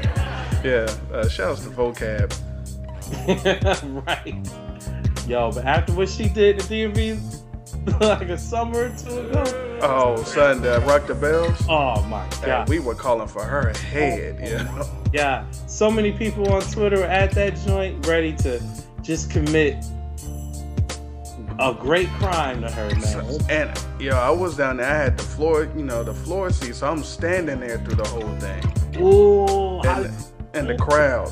Yeah. 0.64 0.94
Uh, 1.12 1.28
shouts 1.28 1.64
to 1.64 1.70
vocab. 1.70 2.32
right. 4.06 5.28
Yo, 5.28 5.50
but 5.52 5.64
after 5.64 5.92
what 5.92 6.08
she 6.08 6.28
did 6.28 6.58
to 6.60 6.64
DMV, 6.66 7.41
like 8.00 8.28
a 8.28 8.38
summer 8.38 8.84
or 8.84 8.96
two 8.96 9.18
ago. 9.18 9.78
Oh, 9.82 10.22
son, 10.22 10.62
that 10.62 10.86
Rock 10.86 11.08
the 11.08 11.14
Bells. 11.14 11.56
Oh 11.68 12.02
my 12.04 12.24
And 12.24 12.44
god. 12.44 12.68
we 12.68 12.78
were 12.78 12.94
calling 12.94 13.26
for 13.26 13.42
her 13.44 13.72
head, 13.78 14.38
you 14.40 14.56
oh, 14.56 14.62
know. 14.62 14.90
Yeah, 15.12 15.44
so 15.66 15.90
many 15.90 16.12
people 16.12 16.50
on 16.52 16.62
Twitter 16.62 16.98
were 16.98 17.04
at 17.04 17.32
that 17.32 17.56
joint 17.66 18.06
ready 18.06 18.34
to 18.36 18.62
just 19.02 19.30
commit 19.30 19.84
a 21.58 21.74
great 21.74 22.08
crime 22.10 22.62
to 22.62 22.70
her, 22.70 22.88
man. 22.94 23.40
And 23.50 23.84
yo, 24.00 24.16
I 24.16 24.30
was 24.30 24.56
down 24.56 24.78
there. 24.78 24.86
I 24.86 24.96
had 24.96 25.18
the 25.18 25.24
floor, 25.24 25.68
you 25.76 25.82
know, 25.82 26.02
the 26.02 26.14
floor 26.14 26.50
seat, 26.50 26.76
so 26.76 26.88
I'm 26.88 27.02
standing 27.02 27.60
there 27.60 27.78
through 27.78 27.96
the 27.96 28.08
whole 28.08 28.36
thing. 28.38 29.02
Ooh, 29.02 29.80
And, 29.80 30.14
and 30.54 30.68
the 30.68 30.76
crowd. 30.76 31.30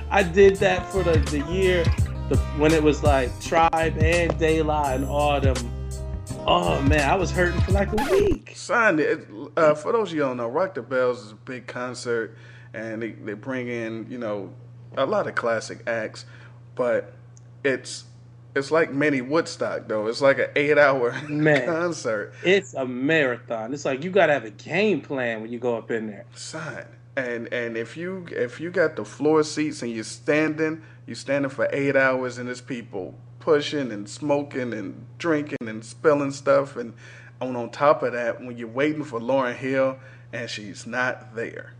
I 0.10 0.22
did 0.22 0.56
that 0.56 0.86
for 0.92 1.02
the, 1.02 1.18
the 1.30 1.40
year 1.52 1.84
the, 2.28 2.36
when 2.58 2.72
it 2.72 2.82
was 2.82 3.02
like 3.02 3.38
Tribe 3.40 3.96
and 3.98 4.36
De 4.38 4.62
La 4.62 4.92
and 4.92 5.04
all 5.04 5.40
them. 5.40 5.56
Oh 6.46 6.80
man, 6.82 7.08
I 7.08 7.14
was 7.14 7.30
hurting 7.30 7.60
for 7.60 7.72
like 7.72 7.92
a 7.92 8.10
week. 8.10 8.52
Son, 8.54 9.00
uh, 9.56 9.74
for 9.74 9.92
those 9.92 10.08
of 10.10 10.14
you 10.16 10.22
who 10.22 10.28
don't 10.28 10.36
know, 10.38 10.48
Rock 10.48 10.74
the 10.74 10.82
Bells 10.82 11.24
is 11.24 11.32
a 11.32 11.36
big 11.36 11.66
concert, 11.66 12.36
and 12.74 13.02
they, 13.02 13.12
they 13.12 13.34
bring 13.34 13.68
in, 13.68 14.06
you 14.10 14.18
know, 14.18 14.52
a 14.96 15.06
lot 15.06 15.26
of 15.26 15.34
classic 15.34 15.82
acts, 15.86 16.24
but 16.74 17.12
it's 17.64 18.04
it's 18.54 18.70
like 18.70 18.92
mini 18.92 19.20
Woodstock 19.20 19.88
though. 19.88 20.06
It's 20.08 20.20
like 20.20 20.38
an 20.38 20.48
eight 20.56 20.78
hour 20.78 21.12
Man. 21.28 21.66
concert. 21.66 22.34
It's 22.44 22.74
a 22.74 22.84
marathon. 22.86 23.72
It's 23.72 23.84
like 23.84 24.02
you 24.04 24.10
gotta 24.10 24.32
have 24.32 24.44
a 24.44 24.50
game 24.50 25.00
plan 25.00 25.42
when 25.42 25.52
you 25.52 25.58
go 25.58 25.76
up 25.76 25.90
in 25.90 26.08
there. 26.08 26.24
Son. 26.34 26.84
And 27.16 27.52
and 27.52 27.76
if 27.76 27.96
you 27.96 28.26
if 28.30 28.60
you 28.60 28.70
got 28.70 28.96
the 28.96 29.04
floor 29.04 29.42
seats 29.42 29.82
and 29.82 29.92
you're 29.92 30.04
standing, 30.04 30.82
you're 31.06 31.14
standing 31.14 31.50
for 31.50 31.68
eight 31.72 31.94
hours 31.96 32.38
and 32.38 32.48
there's 32.48 32.60
people 32.60 33.14
pushing 33.38 33.90
and 33.92 34.08
smoking 34.08 34.72
and 34.72 35.04
drinking 35.18 35.58
and 35.66 35.84
spilling 35.84 36.30
stuff 36.30 36.76
and 36.76 36.94
on 37.40 37.56
on 37.56 37.70
top 37.70 38.02
of 38.02 38.12
that, 38.12 38.40
when 38.40 38.56
you're 38.56 38.68
waiting 38.68 39.04
for 39.04 39.20
Lauryn 39.20 39.54
Hill 39.54 39.98
and 40.32 40.48
she's 40.48 40.86
not 40.86 41.34
there. 41.34 41.74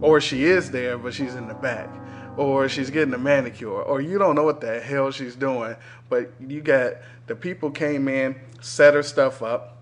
Or 0.00 0.20
she 0.20 0.44
is 0.44 0.70
there 0.70 0.98
but 0.98 1.14
she's 1.14 1.34
in 1.34 1.48
the 1.48 1.54
back. 1.54 1.88
Or 2.36 2.68
she's 2.68 2.90
getting 2.90 3.14
a 3.14 3.18
manicure, 3.18 3.70
or 3.70 4.00
you 4.00 4.18
don't 4.18 4.34
know 4.34 4.42
what 4.42 4.60
the 4.60 4.80
hell 4.80 5.12
she's 5.12 5.36
doing, 5.36 5.76
but 6.08 6.32
you 6.40 6.60
got 6.60 6.94
the 7.28 7.36
people 7.36 7.70
came 7.70 8.08
in, 8.08 8.34
set 8.60 8.94
her 8.94 9.04
stuff 9.04 9.40
up, 9.40 9.78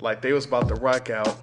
like 0.00 0.22
they 0.22 0.32
was 0.32 0.46
about 0.46 0.68
to 0.68 0.76
rock 0.76 1.10
out, 1.10 1.36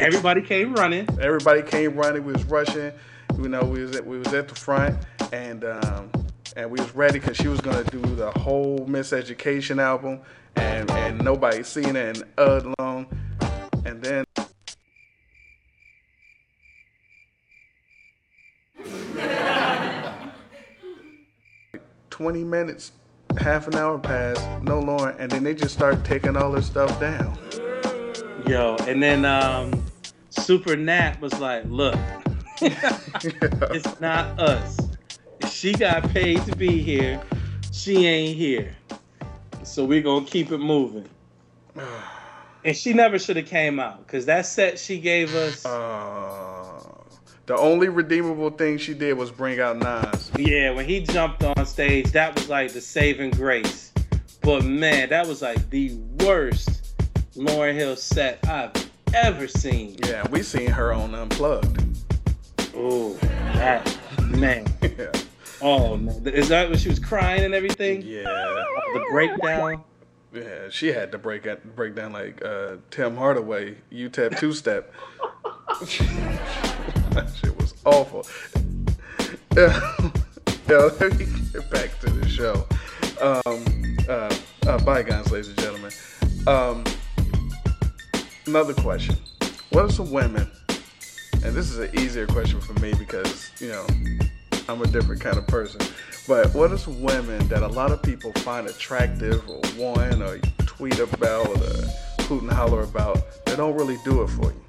Everybody 0.00 0.42
came 0.42 0.74
running. 0.74 1.08
Everybody 1.20 1.62
came 1.62 1.94
running. 1.96 2.24
We 2.24 2.32
was 2.32 2.44
rushing. 2.44 2.92
You 3.38 3.48
know, 3.48 3.62
we 3.62 3.82
was 3.82 3.96
at, 3.96 4.06
we 4.06 4.18
was 4.18 4.32
at 4.34 4.48
the 4.48 4.54
front, 4.54 4.96
and 5.32 5.64
um, 5.64 6.10
and 6.56 6.70
we 6.70 6.80
was 6.80 6.94
ready 6.94 7.18
because 7.18 7.36
she 7.36 7.48
was 7.48 7.60
gonna 7.60 7.84
do 7.84 8.00
the 8.00 8.30
whole 8.32 8.80
Miseducation 8.80 9.80
album, 9.80 10.20
and 10.56 10.90
and 10.90 11.22
nobody 11.22 11.62
seen 11.62 11.96
it 11.96 12.16
and 12.16 12.24
uh 12.38 12.72
long, 12.78 13.06
and 13.84 14.02
then. 14.02 14.24
Twenty 22.10 22.44
minutes, 22.44 22.92
half 23.38 23.66
an 23.66 23.74
hour 23.74 23.98
passed, 23.98 24.42
no 24.62 24.80
Lauryn, 24.80 25.16
and 25.18 25.30
then 25.30 25.42
they 25.42 25.54
just 25.54 25.74
start 25.74 26.04
taking 26.04 26.36
all 26.36 26.52
her 26.52 26.62
stuff 26.62 27.00
down. 27.00 27.36
Yo, 28.46 28.76
and 28.88 29.02
then 29.02 29.24
um, 29.24 29.84
Super 30.30 30.76
Nat 30.76 31.20
was 31.20 31.38
like, 31.38 31.64
"Look, 31.66 31.96
it's 32.60 34.00
not 34.00 34.38
us. 34.40 34.78
She 35.48 35.72
got 35.72 36.08
paid 36.10 36.42
to 36.46 36.56
be 36.56 36.82
here, 36.82 37.22
she 37.72 38.06
ain't 38.06 38.36
here. 38.36 38.76
So 39.62 39.84
we 39.84 40.02
gonna 40.02 40.26
keep 40.26 40.50
it 40.52 40.58
moving." 40.58 41.08
And 42.64 42.76
she 42.76 42.92
never 42.92 43.18
should 43.18 43.34
have 43.38 43.46
came 43.46 43.80
out 43.80 44.06
because 44.06 44.26
that 44.26 44.46
set 44.46 44.78
she 44.78 45.00
gave 45.00 45.34
us. 45.34 45.64
The 47.46 47.56
only 47.56 47.88
redeemable 47.88 48.50
thing 48.50 48.78
she 48.78 48.94
did 48.94 49.18
was 49.18 49.32
bring 49.32 49.58
out 49.58 49.76
Nas. 49.76 50.30
Yeah, 50.38 50.70
when 50.70 50.86
he 50.86 51.00
jumped 51.02 51.42
on 51.42 51.66
stage, 51.66 52.12
that 52.12 52.36
was 52.36 52.48
like 52.48 52.72
the 52.72 52.80
saving 52.80 53.32
grace. 53.32 53.92
But 54.42 54.64
man, 54.64 55.08
that 55.08 55.26
was 55.26 55.42
like 55.42 55.68
the 55.70 55.92
worst 56.20 56.81
Lauryn 57.36 57.74
Hill 57.74 57.96
set 57.96 58.46
I've 58.46 58.72
ever 59.14 59.48
seen. 59.48 59.96
Yeah, 60.04 60.26
we 60.28 60.42
seen 60.42 60.70
her 60.70 60.92
on 60.92 61.14
Unplugged. 61.14 61.82
Oh, 62.74 63.14
that 63.54 63.98
man. 64.28 64.66
Yeah. 64.98 65.12
Oh 65.62 65.96
man, 65.96 66.26
is 66.26 66.48
that 66.48 66.68
when 66.68 66.76
she 66.78 66.88
was 66.88 66.98
crying 66.98 67.44
and 67.44 67.54
everything? 67.54 68.02
Yeah. 68.02 68.24
The 68.24 69.04
breakdown. 69.10 69.82
Yeah, 70.34 70.68
she 70.70 70.88
had 70.88 71.12
to 71.12 71.18
break 71.18 71.46
it, 71.46 71.76
break 71.76 71.94
down 71.94 72.12
like 72.12 72.44
uh, 72.44 72.76
Tim 72.90 73.16
Hardaway, 73.16 73.76
UTEP 73.90 74.38
two 74.38 74.52
step. 74.52 74.92
that 75.80 77.30
shit 77.34 77.58
was 77.58 77.74
awful. 77.84 78.26
Yeah, 79.54 79.98
yeah, 80.66 80.88
let 80.98 81.18
me 81.18 81.26
get 81.52 81.70
back 81.70 82.00
to 82.00 82.08
the 82.08 82.26
show. 82.26 82.66
Um, 83.20 83.96
uh, 84.08 84.34
uh, 84.66 84.78
bygones, 84.82 85.30
ladies 85.30 85.48
and 85.48 85.58
gentlemen. 85.58 85.92
Um, 86.46 86.84
another 88.46 88.74
question: 88.74 89.16
What 89.70 89.84
are 89.84 89.90
some 89.90 90.10
women? 90.10 90.50
And 91.44 91.54
this 91.54 91.70
is 91.70 91.78
an 91.78 91.98
easier 91.98 92.26
question 92.26 92.60
for 92.60 92.74
me 92.74 92.94
because 92.94 93.50
you 93.60 93.68
know 93.68 93.86
I'm 94.68 94.80
a 94.82 94.86
different 94.86 95.20
kind 95.20 95.36
of 95.36 95.46
person. 95.46 95.80
But 96.28 96.54
what 96.54 96.70
are 96.70 96.78
some 96.78 97.02
women 97.02 97.48
that 97.48 97.62
a 97.62 97.68
lot 97.68 97.90
of 97.90 98.02
people 98.02 98.32
find 98.34 98.68
attractive 98.68 99.48
or 99.48 99.60
want 99.76 100.22
or 100.22 100.38
tweet 100.66 100.98
about 101.00 101.48
or 101.48 102.22
hoot 102.24 102.42
and 102.42 102.52
holler 102.52 102.82
about 102.82 103.44
that 103.46 103.56
don't 103.56 103.74
really 103.74 103.98
do 104.04 104.22
it 104.22 104.28
for 104.28 104.52
you? 104.52 104.62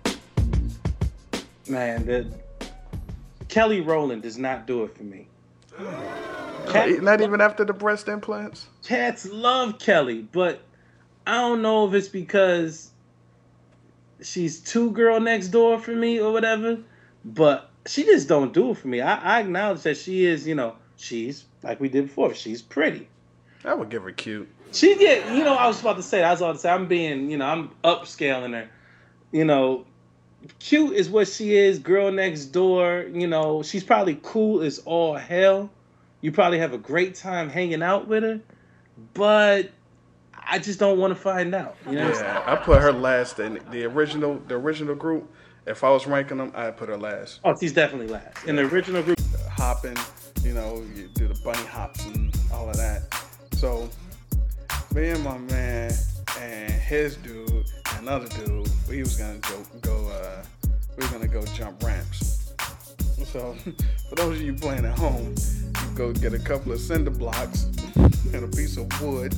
Man, 1.70 2.06
the 2.06 2.28
Kelly 3.50 3.82
Rowland 3.82 4.24
does 4.24 4.38
not 4.38 4.66
do 4.66 4.84
it 4.84 4.98
for 4.98 5.04
me. 5.04 5.28
Not 6.74 7.22
even 7.22 7.42
after 7.42 7.66
the 7.66 7.74
breast 7.74 8.08
implants? 8.08 8.68
Cats 8.84 9.26
love 9.26 9.80
Kelly, 9.80 10.22
but 10.32 10.62
I 11.28 11.34
don't 11.34 11.62
know 11.62 11.88
if 11.88 11.94
it's 11.94 12.08
because 12.08 12.90
she's 14.22 14.60
too 14.60 14.92
girl 14.92 15.20
next 15.20 15.50
door 15.50 15.80
for 15.80 15.92
me 15.92 16.20
or 16.20 16.32
whatever. 16.32 16.80
But 17.26 17.70
she 17.86 18.04
just 18.04 18.28
don't 18.28 18.54
do 18.54 18.72
it 18.72 18.78
for 18.78 18.88
me. 18.88 19.02
I, 19.02 19.38
I 19.38 19.40
acknowledge 19.42 19.84
that 19.84 19.98
she 19.98 20.26
is, 20.26 20.48
you 20.48 20.56
know, 20.56 20.76
she's 20.98 21.46
like 21.62 21.80
we 21.80 21.90
did 21.90 22.08
before. 22.08 22.34
She's 22.34 22.62
pretty. 22.62 23.08
I 23.66 23.74
would 23.74 23.90
give 23.90 24.04
her 24.04 24.12
cute. 24.12 24.50
She 24.74 24.98
get, 24.98 25.36
you 25.36 25.44
know, 25.44 25.56
I 25.56 25.68
was 25.68 25.80
about 25.80 25.98
to 25.98 26.04
say. 26.04 26.24
I 26.24 26.32
was 26.32 26.42
about 26.42 26.54
to 26.54 26.60
say. 26.60 26.70
I'm 26.70 26.88
being, 26.88 27.30
you 27.30 27.38
know, 27.38 27.46
I'm 27.46 27.72
upscaling 27.84 28.54
her. 28.54 28.70
You 29.32 29.46
know, 29.46 29.86
cute 30.60 30.94
is 30.96 31.10
what 31.10 31.28
she 31.28 31.56
is. 31.56 31.80
Girl 31.80 32.12
next 32.12 32.46
door. 32.48 33.06
You 33.12 33.28
know, 33.28 33.64
she's 33.64 33.84
probably 33.84 34.20
cool 34.22 34.62
as 34.62 34.80
all 34.80 35.16
hell. 35.16 35.70
You 36.22 36.32
probably 36.32 36.60
have 36.60 36.74
a 36.74 36.78
great 36.78 37.16
time 37.16 37.50
hanging 37.50 37.84
out 37.84 38.08
with 38.08 38.24
her, 38.24 38.40
but 39.14 39.72
I 40.48 40.60
just 40.60 40.80
don't 40.80 40.98
want 40.98 41.16
to 41.16 41.20
find 41.20 41.54
out. 41.56 41.76
You 41.86 41.96
know? 41.96 42.10
Yeah, 42.10 42.44
I 42.46 42.56
put 42.56 42.82
her 42.82 42.92
last 42.92 43.40
in 43.40 43.60
the 43.72 43.86
original 43.86 44.40
the 44.48 44.56
original 44.56 44.96
group. 44.96 45.32
If 45.66 45.84
I 45.84 45.90
was 45.90 46.06
ranking 46.06 46.38
them, 46.38 46.52
I'd 46.56 46.76
put 46.76 46.90
her 46.90 46.98
last. 46.98 47.40
Oh, 47.44 47.56
she's 47.58 47.74
definitely 47.74 48.08
last 48.08 48.46
in 48.46 48.56
the 48.56 48.64
original 48.64 49.02
group. 49.02 49.20
Hopping, 49.50 49.98
you 50.42 50.54
know, 50.54 50.84
you 50.96 51.08
do 51.14 51.28
the 51.28 51.40
bunny 51.44 51.66
hops 51.66 52.06
and 52.06 52.36
all 52.52 52.70
of 52.70 52.76
that. 52.78 53.04
So 53.54 53.90
me 54.94 55.10
and 55.10 55.24
my 55.24 55.38
man 55.38 55.94
and 56.40 56.72
his 56.72 57.16
dude, 57.18 57.66
another 58.00 58.28
dude, 58.28 58.70
we 58.90 59.00
was 59.00 59.16
gonna 59.16 59.40
go 59.40 59.64
go 59.82 60.10
uh 60.10 60.44
we 60.98 61.06
were 61.06 61.12
gonna 61.12 61.28
go 61.28 61.46
jump 61.48 61.82
ramps. 61.82 62.54
So 63.26 63.56
for 64.10 64.16
those 64.16 64.38
of 64.38 64.42
you 64.42 64.54
playing 64.54 64.86
at 64.86 64.98
home, 64.98 65.34
you 65.36 65.96
go 65.96 66.12
get 66.12 66.34
a 66.34 66.40
couple 66.40 66.74
of 66.74 66.80
cinder 66.80 67.12
blocks 67.12 67.64
and 67.96 68.44
a 68.44 68.48
piece 68.48 68.78
of 68.78 69.02
wood 69.02 69.34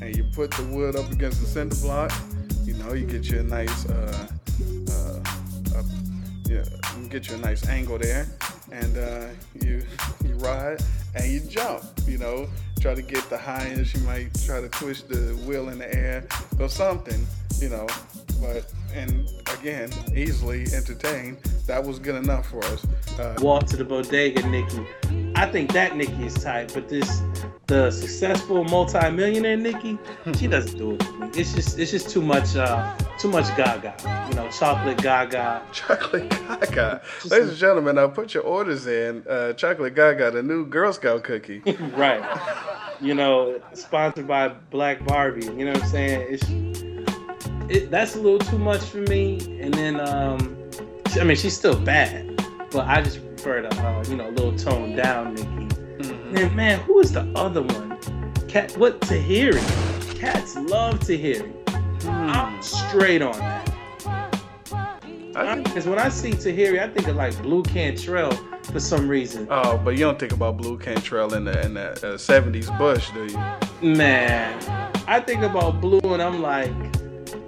and 0.00 0.16
you 0.16 0.24
put 0.24 0.50
the 0.52 0.62
wood 0.64 0.96
up 0.96 1.10
against 1.10 1.40
the 1.40 1.46
cinder 1.46 1.76
block, 1.76 2.12
you 2.64 2.74
know, 2.74 2.92
you 2.92 3.06
get 3.06 3.28
you 3.28 3.40
a 3.40 3.42
nice 3.42 3.88
uh 3.88 4.26
uh, 4.90 5.20
uh 5.76 5.82
yeah, 6.48 6.64
you 7.00 7.08
get 7.08 7.28
you 7.28 7.34
a 7.34 7.38
nice 7.38 7.66
angle 7.68 7.98
there 7.98 8.26
and 8.72 8.96
uh 8.98 9.26
you 9.62 9.82
you 10.24 10.34
ride 10.36 10.80
and 11.14 11.32
you 11.32 11.40
jump, 11.40 11.82
you 12.06 12.18
know, 12.18 12.46
try 12.80 12.94
to 12.94 13.02
get 13.02 13.28
the 13.30 13.38
highest, 13.38 13.94
you 13.94 14.00
might 14.02 14.28
try 14.44 14.60
to 14.60 14.68
twist 14.68 15.08
the 15.08 15.34
wheel 15.46 15.70
in 15.70 15.78
the 15.78 15.94
air 15.94 16.26
or 16.60 16.68
something, 16.68 17.26
you 17.58 17.68
know. 17.68 17.86
But 18.40 18.70
and 18.94 19.28
again, 19.58 19.90
easily 20.14 20.64
entertained. 20.74 21.38
That 21.66 21.82
was 21.82 21.98
good 21.98 22.16
enough 22.16 22.48
for 22.48 22.62
us. 22.64 22.86
Uh, 23.18 23.34
Walk 23.40 23.66
to 23.66 23.76
the 23.76 23.84
bodega, 23.84 24.46
Nicki. 24.46 24.86
I 25.34 25.46
think 25.46 25.72
that 25.72 25.96
Nicki 25.96 26.26
is 26.26 26.34
tight, 26.34 26.72
but 26.74 26.88
this 26.88 27.22
the 27.66 27.90
successful 27.90 28.62
multi-millionaire 28.64 29.56
Nicki, 29.56 29.98
she 30.38 30.46
doesn't 30.46 30.78
do 30.78 30.92
it 30.92 31.02
for 31.02 31.12
me. 31.12 31.28
It's 31.34 31.52
just 31.52 31.78
it's 31.78 31.90
just 31.90 32.10
too 32.10 32.22
much 32.22 32.54
uh 32.54 32.96
too 33.18 33.28
much 33.28 33.54
gaga. 33.56 33.94
You 34.28 34.36
know, 34.36 34.48
chocolate 34.50 34.98
gaga. 34.98 35.62
Chocolate 35.72 36.30
Gaga. 36.30 37.02
Ladies 37.24 37.48
and 37.48 37.56
gentlemen, 37.56 37.96
now 37.96 38.08
put 38.08 38.34
your 38.34 38.44
orders 38.44 38.86
in. 38.86 39.24
Uh, 39.28 39.52
Chocolate 39.54 39.94
Gaga, 39.94 40.30
the 40.30 40.42
new 40.42 40.66
Girl 40.66 40.92
Scout 40.92 41.24
cookie. 41.24 41.60
right. 41.96 42.22
you 43.00 43.14
know, 43.14 43.60
sponsored 43.72 44.28
by 44.28 44.48
Black 44.70 45.04
Barbie. 45.04 45.46
You 45.46 45.64
know 45.64 45.72
what 45.72 45.82
I'm 45.82 45.88
saying? 45.88 46.26
It's 46.28 46.48
it, 47.68 47.90
that's 47.90 48.14
a 48.14 48.20
little 48.20 48.38
too 48.38 48.58
much 48.58 48.82
for 48.82 48.98
me. 48.98 49.38
And 49.60 49.74
then, 49.74 50.00
um, 50.00 50.56
I 51.18 51.24
mean, 51.24 51.36
she's 51.36 51.56
still 51.56 51.78
bad, 51.78 52.36
but 52.70 52.86
I 52.86 53.02
just 53.02 53.26
prefer 53.26 53.62
to, 53.62 53.82
uh, 53.84 54.04
you 54.08 54.16
know, 54.16 54.28
a 54.28 54.30
little 54.30 54.56
toned 54.56 54.96
down 54.96 55.34
Nicki. 55.34 55.65
And 56.34 56.54
man, 56.56 56.80
who 56.80 57.00
is 57.00 57.12
the 57.12 57.30
other 57.34 57.62
one? 57.62 57.98
Cat, 58.48 58.76
what 58.76 59.00
Tahiri? 59.00 59.62
Cats 60.18 60.56
love 60.56 61.00
Tahiri. 61.00 61.52
I'm 62.06 62.62
straight 62.62 63.22
on 63.22 63.38
that. 63.38 63.64
Because 65.64 65.86
when 65.86 65.98
I 65.98 66.08
see 66.08 66.30
Tahiri, 66.30 66.80
I 66.82 66.88
think 66.88 67.08
of 67.08 67.16
like 67.16 67.40
Blu 67.42 67.62
Cantrell 67.62 68.32
for 68.64 68.80
some 68.80 69.08
reason. 69.08 69.46
Oh, 69.50 69.78
but 69.78 69.90
you 69.90 70.00
don't 70.00 70.18
think 70.18 70.32
about 70.32 70.56
Blu 70.56 70.78
Cantrell 70.78 71.34
in 71.34 71.44
the 71.44 71.64
in 71.64 71.74
the 71.74 71.92
uh, 71.92 72.16
'70s 72.16 72.76
Bush, 72.78 73.10
do 73.10 73.26
you? 73.26 73.94
Man, 73.94 74.58
I 75.06 75.20
think 75.20 75.42
about 75.42 75.80
Blu 75.80 76.00
and 76.04 76.22
I'm 76.22 76.40
like, 76.40 76.72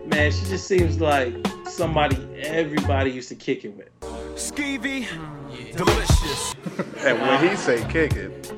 man, 0.07 0.31
she 0.31 0.45
just 0.47 0.66
seems 0.66 1.01
like 1.01 1.35
somebody 1.66 2.16
everybody 2.37 3.11
used 3.11 3.29
to 3.31 3.35
kick 3.35 3.64
it 3.64 3.76
with. 3.76 3.89
Skeevy, 4.35 5.07
delicious. 5.76 6.55
And 6.99 7.20
when 7.20 7.49
he 7.49 7.57
say 7.57 7.85
kick 7.91 8.12
it, 8.14 8.53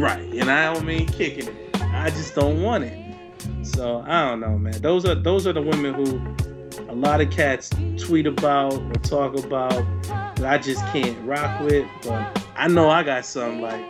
Right, 0.00 0.32
and 0.32 0.50
I 0.50 0.72
don't 0.72 0.86
mean 0.86 1.06
kicking 1.06 1.46
it. 1.46 1.82
I 1.82 2.08
just 2.08 2.34
don't 2.34 2.62
want 2.62 2.84
it. 2.84 3.14
So 3.62 4.02
I 4.06 4.26
don't 4.30 4.40
know, 4.40 4.56
man. 4.56 4.80
Those 4.80 5.04
are 5.04 5.14
those 5.14 5.46
are 5.46 5.52
the 5.52 5.60
women 5.60 5.92
who 5.92 6.90
a 6.90 6.94
lot 6.94 7.20
of 7.20 7.30
cats 7.30 7.68
tweet 7.98 8.26
about 8.26 8.72
or 8.72 8.94
talk 8.94 9.36
about 9.38 9.84
that 10.36 10.46
I 10.46 10.56
just 10.56 10.82
can't 10.86 11.22
rock 11.26 11.60
with. 11.60 11.86
But 12.02 12.46
I 12.56 12.66
know 12.66 12.88
I 12.88 13.02
got 13.02 13.26
some 13.26 13.60
like 13.60 13.84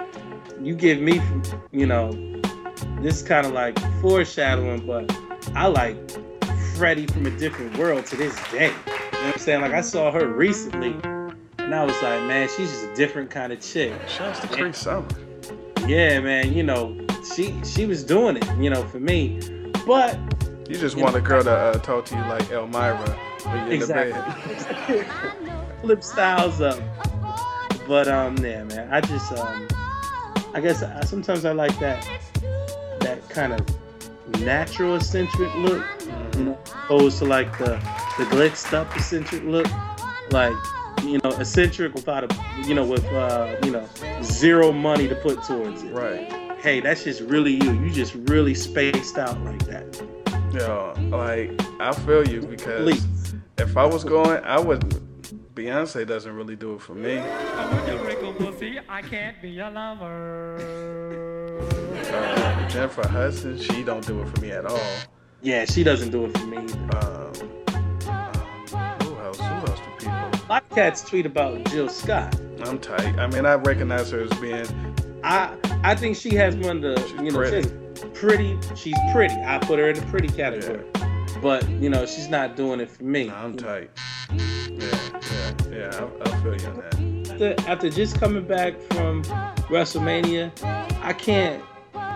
you 0.60 0.74
give 0.74 1.00
me, 1.00 1.22
you 1.70 1.86
know, 1.86 2.10
this 3.00 3.22
kind 3.22 3.46
of 3.46 3.52
like 3.52 3.78
foreshadowing. 4.00 4.84
But 4.84 5.16
I 5.54 5.68
like 5.68 5.96
Freddie 6.74 7.06
from 7.06 7.26
a 7.26 7.30
different 7.38 7.78
world 7.78 8.06
to 8.06 8.16
this 8.16 8.34
day. 8.50 8.66
You 8.66 8.72
know 8.72 9.26
what 9.26 9.34
I'm 9.34 9.38
saying? 9.38 9.60
Like 9.60 9.74
I 9.74 9.80
saw 9.80 10.10
her 10.10 10.26
recently, 10.26 10.96
and 11.58 11.72
I 11.72 11.84
was 11.84 11.94
like, 12.02 12.20
man, 12.24 12.48
she's 12.48 12.72
just 12.72 12.84
a 12.86 12.94
different 12.96 13.30
kind 13.30 13.52
of 13.52 13.60
chick. 13.60 13.94
shouts 14.08 14.40
to 14.40 14.48
Cree 14.48 14.72
Summer. 14.72 15.06
Yeah, 15.86 16.20
man. 16.20 16.52
You 16.52 16.62
know, 16.62 16.96
she 17.34 17.54
she 17.64 17.86
was 17.86 18.04
doing 18.04 18.36
it. 18.36 18.46
You 18.58 18.70
know, 18.70 18.82
for 18.84 19.00
me, 19.00 19.38
but 19.86 20.18
You 20.68 20.76
just 20.76 20.96
You 20.96 21.02
want 21.02 21.14
know- 21.14 21.20
a 21.20 21.22
girl 21.22 21.42
to 21.44 21.50
uh, 21.50 21.72
talk 21.78 22.04
to 22.06 22.14
you 22.14 22.20
like 22.22 22.44
Elmyra 22.44 23.08
when 23.46 23.56
you're 23.66 23.74
in 23.74 23.80
the 23.80 23.86
bed. 23.86 25.06
flip 25.80 26.02
styles 26.02 26.60
up. 26.60 26.78
But 27.88 28.06
um, 28.08 28.36
yeah, 28.38 28.62
man. 28.64 28.88
I 28.92 29.00
just 29.00 29.32
um, 29.32 29.66
I 30.54 30.60
guess 30.60 30.82
I, 30.82 31.00
sometimes 31.04 31.44
I 31.44 31.52
like 31.52 31.76
that 31.80 32.06
that 33.00 33.28
kind 33.28 33.52
of 33.52 34.40
natural 34.40 34.96
eccentric 34.96 35.52
look, 35.56 35.84
you 36.36 36.44
know, 36.44 36.58
opposed 36.84 37.18
to 37.18 37.24
like 37.24 37.56
the 37.58 37.74
the 38.18 38.24
glitched 38.26 38.72
up 38.72 38.94
eccentric 38.94 39.42
look, 39.44 39.66
like 40.30 40.52
you 41.04 41.18
know, 41.22 41.30
eccentric 41.30 41.94
without 41.94 42.24
a 42.24 42.62
you 42.66 42.74
know 42.74 42.84
with 42.84 43.04
uh, 43.06 43.56
you 43.64 43.70
know 43.70 43.88
zero 44.22 44.72
money 44.72 45.08
to 45.08 45.14
put 45.16 45.42
towards 45.44 45.82
it. 45.82 45.92
Right. 45.92 46.30
Hey, 46.60 46.80
that's 46.80 47.04
just 47.04 47.22
really 47.22 47.52
you. 47.52 47.72
You 47.72 47.90
just 47.90 48.14
really 48.28 48.54
spaced 48.54 49.16
out 49.18 49.40
like 49.44 49.64
that. 49.66 50.02
Yeah, 50.52 50.94
like 51.16 51.52
I 51.80 51.92
feel 51.92 52.26
you 52.26 52.42
because 52.42 52.82
Please. 52.82 53.34
if 53.58 53.76
I 53.76 53.84
was 53.84 54.04
going, 54.04 54.42
I 54.44 54.58
would. 54.58 54.80
Beyonce 55.54 56.06
doesn't 56.06 56.34
really 56.34 56.56
do 56.56 56.74
it 56.74 56.80
for 56.80 56.94
me. 56.94 57.18
I 57.18 57.72
want 57.72 57.86
your 57.86 58.04
wrinkle 58.04 58.32
pussy. 58.32 58.78
I 58.88 59.02
can't 59.02 59.40
be 59.42 59.50
your 59.50 59.70
lover. 59.70 60.56
Uh, 61.60 62.68
Jennifer 62.68 63.06
Hudson, 63.06 63.58
she 63.58 63.82
don't 63.82 64.06
do 64.06 64.22
it 64.22 64.28
for 64.28 64.40
me 64.40 64.52
at 64.52 64.64
all. 64.64 64.80
Yeah, 65.42 65.64
she 65.64 65.82
doesn't 65.82 66.10
do 66.10 66.24
it 66.26 66.38
for 66.38 66.46
me. 66.46 66.58
either. 66.58 66.96
Um, 66.96 67.32
cats 70.70 71.02
tweet 71.02 71.26
about 71.26 71.64
Jill 71.66 71.88
Scott. 71.88 72.38
I'm 72.64 72.78
tight. 72.78 73.18
I 73.18 73.26
mean, 73.26 73.46
I 73.46 73.54
recognize 73.54 74.10
her 74.10 74.20
as 74.20 74.30
being. 74.40 74.66
I 75.22 75.56
I 75.82 75.94
think 75.94 76.16
she 76.16 76.34
has 76.36 76.56
one 76.56 76.82
of 76.84 76.96
the 76.96 77.22
you 77.22 77.30
know 77.30 77.38
pretty. 77.38 77.68
she's 77.68 78.04
pretty. 78.14 78.58
She's 78.74 78.96
pretty. 79.12 79.34
I 79.34 79.58
put 79.58 79.78
her 79.78 79.88
in 79.90 79.96
the 79.98 80.06
pretty 80.06 80.28
category. 80.28 80.84
But 81.42 81.68
you 81.68 81.90
know 81.90 82.06
she's 82.06 82.28
not 82.28 82.56
doing 82.56 82.80
it 82.80 82.90
for 82.90 83.04
me. 83.04 83.30
I'm 83.30 83.56
tight. 83.56 83.90
Yeah, 84.30 84.38
yeah, 84.70 85.52
yeah. 85.70 86.08
I, 86.24 86.30
I 86.30 86.42
feel 86.42 86.60
you 86.60 86.66
on 86.66 86.76
that. 86.76 87.30
After, 87.30 87.70
after 87.70 87.90
just 87.90 88.20
coming 88.20 88.46
back 88.46 88.80
from 88.92 89.22
WrestleMania, 89.70 90.52
I 91.02 91.12
can't. 91.12 91.62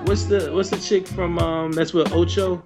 What's 0.07 0.25
the 0.25 0.51
what's 0.53 0.71
the 0.71 0.79
chick 0.79 1.07
from 1.07 1.39
um 1.39 1.73
that's 1.73 1.95
with 1.95 2.13
Ocho? 2.13 2.63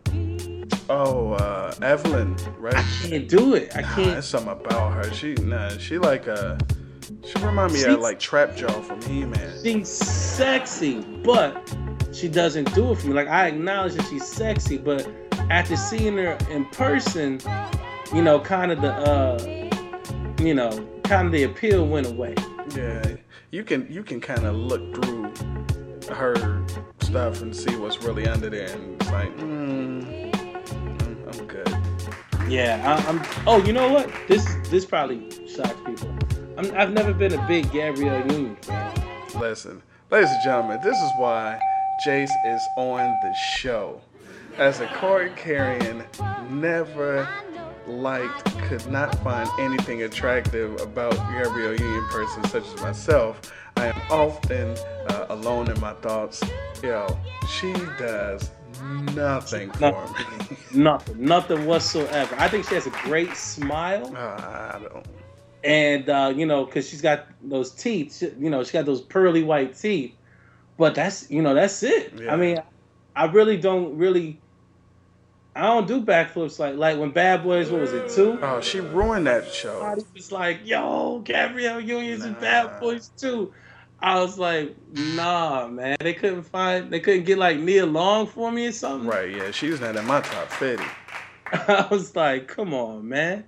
Oh, 0.91 1.33
uh, 1.35 1.75
Evelyn, 1.83 2.37
right? 2.59 2.75
I 2.75 2.83
can't 3.03 3.29
do 3.29 3.55
it. 3.55 3.77
I 3.77 3.83
Nah, 3.83 3.95
can't. 3.95 4.11
there's 4.13 4.27
something 4.27 4.53
about 4.53 4.93
her. 4.95 5.13
She, 5.13 5.35
nah, 5.35 5.69
she 5.79 5.99
like 5.99 6.27
uh, 6.29 6.57
she 7.25 7.39
remind 7.45 7.73
me 7.73 7.81
She's- 7.81 7.93
of 7.95 8.01
like 8.01 8.19
Trap 8.19 8.57
Jaw 8.57 8.69
from 8.83 9.03
He-Man. 9.03 9.53
She's 9.63 9.89
sexy, 9.89 11.01
but 11.25 11.75
she 12.13 12.29
doesn't 12.29 12.75
do 12.75 12.93
it 12.93 12.99
for 12.99 13.09
me. 13.09 13.13
Like 13.13 13.29
I 13.29 13.49
acknowledge 13.49 13.95
that 13.95 14.07
she's 14.09 14.27
sexy, 14.27 14.79
but 14.79 15.07
after 15.51 15.77
seeing 15.77 16.17
her 16.17 16.39
in 16.51 16.65
person, 16.67 17.41
you 18.15 18.23
know, 18.23 18.41
kind 18.41 18.73
of 18.73 18.81
the 18.81 18.93
uh, 18.93 19.71
you 20.43 20.55
know, 20.55 20.71
kind 21.05 21.27
of 21.27 21.33
the 21.33 21.43
appeal 21.43 21.87
went 21.87 22.07
away. 22.07 22.35
Yeah, 22.75 23.03
you 23.51 23.63
can 23.63 23.87
you 23.91 24.03
can 24.03 24.21
kind 24.23 24.47
of 24.47 24.55
look 24.57 24.95
through 24.95 25.33
her 26.15 26.65
stuff 27.01 27.43
and 27.43 27.55
see 27.55 27.77
what's 27.77 28.03
really 28.03 28.27
under 28.27 28.49
there, 28.49 28.71
and 28.71 29.01
it's 29.03 29.11
like, 29.11 29.37
mm, 29.37 30.38
I'm, 31.39 31.47
good. 31.47 31.77
Yeah, 32.49 32.83
I, 32.85 33.09
I'm. 33.09 33.23
Oh, 33.47 33.63
you 33.65 33.73
know 33.73 33.93
what? 33.93 34.11
This 34.27 34.45
this 34.65 34.85
probably 34.85 35.31
shocks 35.49 35.77
people. 35.85 36.17
I'm, 36.57 36.75
I've 36.77 36.93
never 36.93 37.13
been 37.13 37.35
a 37.35 37.47
big 37.47 37.71
Gabrielle 37.71 38.27
Union 38.33 38.57
fan. 38.57 38.95
Listen, 39.39 39.83
ladies 40.11 40.31
and 40.31 40.43
gentlemen, 40.43 40.81
this 40.83 40.97
is 40.97 41.11
why 41.19 41.61
Jayce 42.05 42.33
is 42.47 42.63
on 42.77 42.99
the 43.23 43.35
show. 43.35 44.01
As 44.57 44.81
a 44.81 44.87
card 44.87 45.37
carrying, 45.37 46.03
never 46.51 47.29
liked, 47.87 48.45
could 48.63 48.87
not 48.91 49.15
find 49.23 49.49
anything 49.61 50.03
attractive 50.03 50.81
about 50.81 51.13
Gabrielle 51.31 51.77
Union 51.77 52.09
person 52.09 52.43
such 52.45 52.67
as 52.67 52.83
myself. 52.83 53.53
I 53.77 53.87
am 53.87 54.01
often 54.11 54.77
uh, 55.09 55.27
alone 55.29 55.71
in 55.71 55.79
my 55.81 55.93
thoughts. 55.95 56.43
Yo, 56.83 57.17
she 57.49 57.73
does 57.99 58.51
nothing 58.83 59.71
for 59.73 59.91
me. 59.91 60.57
Nothing, 60.75 61.25
nothing 61.25 61.65
whatsoever. 61.67 62.35
I 62.39 62.47
think 62.49 62.69
she 62.69 62.75
has 62.75 62.87
a 62.87 62.91
great 62.91 63.35
smile. 63.37 64.15
Uh, 64.15 64.19
I 64.75 64.79
don't. 64.83 65.07
and 65.65 66.09
uh, 66.11 66.33
you 66.37 66.45
know, 66.45 66.65
because 66.67 66.89
she's 66.89 67.01
got 67.01 67.27
those 67.43 67.71
teeth, 67.71 68.19
she- 68.19 68.33
you 68.39 68.51
know, 68.51 68.63
she 68.65 68.73
got 68.73 68.85
those 68.85 69.01
pearly 69.01 69.43
white 69.43 69.77
teeth. 69.77 70.15
But 70.77 70.95
that's 70.95 71.31
you 71.31 71.41
know, 71.43 71.55
that's 71.55 71.83
it. 71.83 72.13
Yeah. 72.21 72.33
I 72.33 72.37
mean, 72.37 72.59
I 73.17 73.25
really 73.27 73.57
don't 73.57 73.97
really. 73.97 74.39
I 75.57 75.63
don't 75.63 75.89
do 75.89 76.01
backflips 76.03 76.59
like 76.59 76.77
like 76.77 76.99
when 76.99 77.11
Bad 77.11 77.43
Boys. 77.43 77.71
What 77.71 77.81
was 77.81 77.93
it 77.93 78.11
two? 78.11 78.39
Oh, 78.43 78.61
she 78.61 78.81
ruined 78.81 79.27
that 79.27 79.51
show. 79.53 79.97
It's 80.15 80.31
like, 80.31 80.61
"Yo, 80.65 81.21
Gabrielle 81.25 81.81
Union's 81.81 82.25
in 82.25 82.35
Bad 82.35 82.79
Boys 82.79 83.11
too." 83.17 83.53
I 84.01 84.21
was 84.21 84.39
like, 84.39 84.77
"Nah, 84.93 85.67
man. 85.67 85.97
They 86.01 86.15
couldn't 86.15 86.45
find. 86.45 86.91
They 86.91 87.01
couldn't 87.01 87.25
get 87.25 87.39
like 87.39 87.59
Nia 87.59 87.85
Long 87.87 88.27
for 88.27 88.53
me 88.53 88.67
or 88.67 88.73
something." 88.73 89.09
Right, 89.09 89.31
yeah, 89.35 89.51
she's 89.51 89.81
not 89.81 89.97
in 89.97 90.07
my 90.07 90.21
top 90.21 90.49
50. 90.53 90.85
I 91.53 91.87
was 91.91 92.15
like, 92.15 92.47
"Come 92.47 92.75
on, 92.75 93.09
man." 93.09 93.45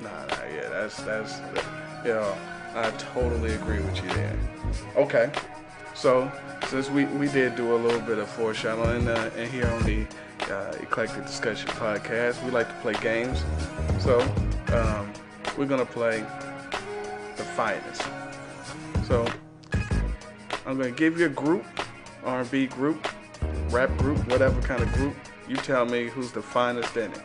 Nah, 0.00 0.26
nah, 0.26 0.44
yeah, 0.54 0.68
that's 0.68 1.00
that's, 1.02 1.40
yo, 2.04 2.36
I 2.74 2.90
totally 2.92 3.54
agree 3.54 3.80
with 3.80 3.96
you 4.02 4.08
there. 4.10 4.38
Okay, 4.96 5.30
so 5.94 6.30
since 6.66 6.90
we 6.90 7.04
we 7.04 7.28
did 7.28 7.54
do 7.54 7.74
a 7.74 7.78
little 7.78 8.00
bit 8.00 8.18
of 8.18 8.28
foreshadowing 8.28 9.06
uh, 9.08 9.30
and 9.36 9.50
here 9.50 9.68
on 9.68 9.82
the 9.84 10.04
uh, 10.50 10.76
Eclectic 10.80 11.24
Discussion 11.26 11.68
podcast, 11.70 12.42
we 12.44 12.50
like 12.50 12.68
to 12.68 12.74
play 12.82 12.94
games. 12.94 13.44
So 14.00 14.20
um, 14.72 15.12
we're 15.56 15.66
gonna 15.66 15.86
play 15.86 16.24
the 17.36 17.44
finest. 17.44 18.02
So 19.06 19.26
I'm 20.66 20.76
gonna 20.76 20.90
give 20.90 21.18
you 21.18 21.26
a 21.26 21.30
group, 21.30 21.64
R&B 22.24 22.66
group, 22.66 23.08
rap 23.70 23.96
group, 23.98 24.18
whatever 24.28 24.60
kind 24.62 24.82
of 24.82 24.92
group. 24.92 25.14
You 25.48 25.56
tell 25.56 25.86
me 25.86 26.08
who's 26.08 26.32
the 26.32 26.42
finest 26.42 26.96
in 26.96 27.12
it. 27.12 27.22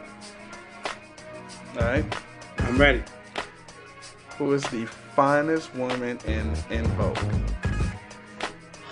All 1.76 1.82
right. 1.82 2.06
I'm 2.60 2.78
ready. 2.78 3.04
Who 4.38 4.54
is 4.54 4.64
the 4.66 4.86
finest 4.86 5.74
woman 5.76 6.20
in 6.26 6.56
En 6.70 6.86
Vogue? 6.98 7.18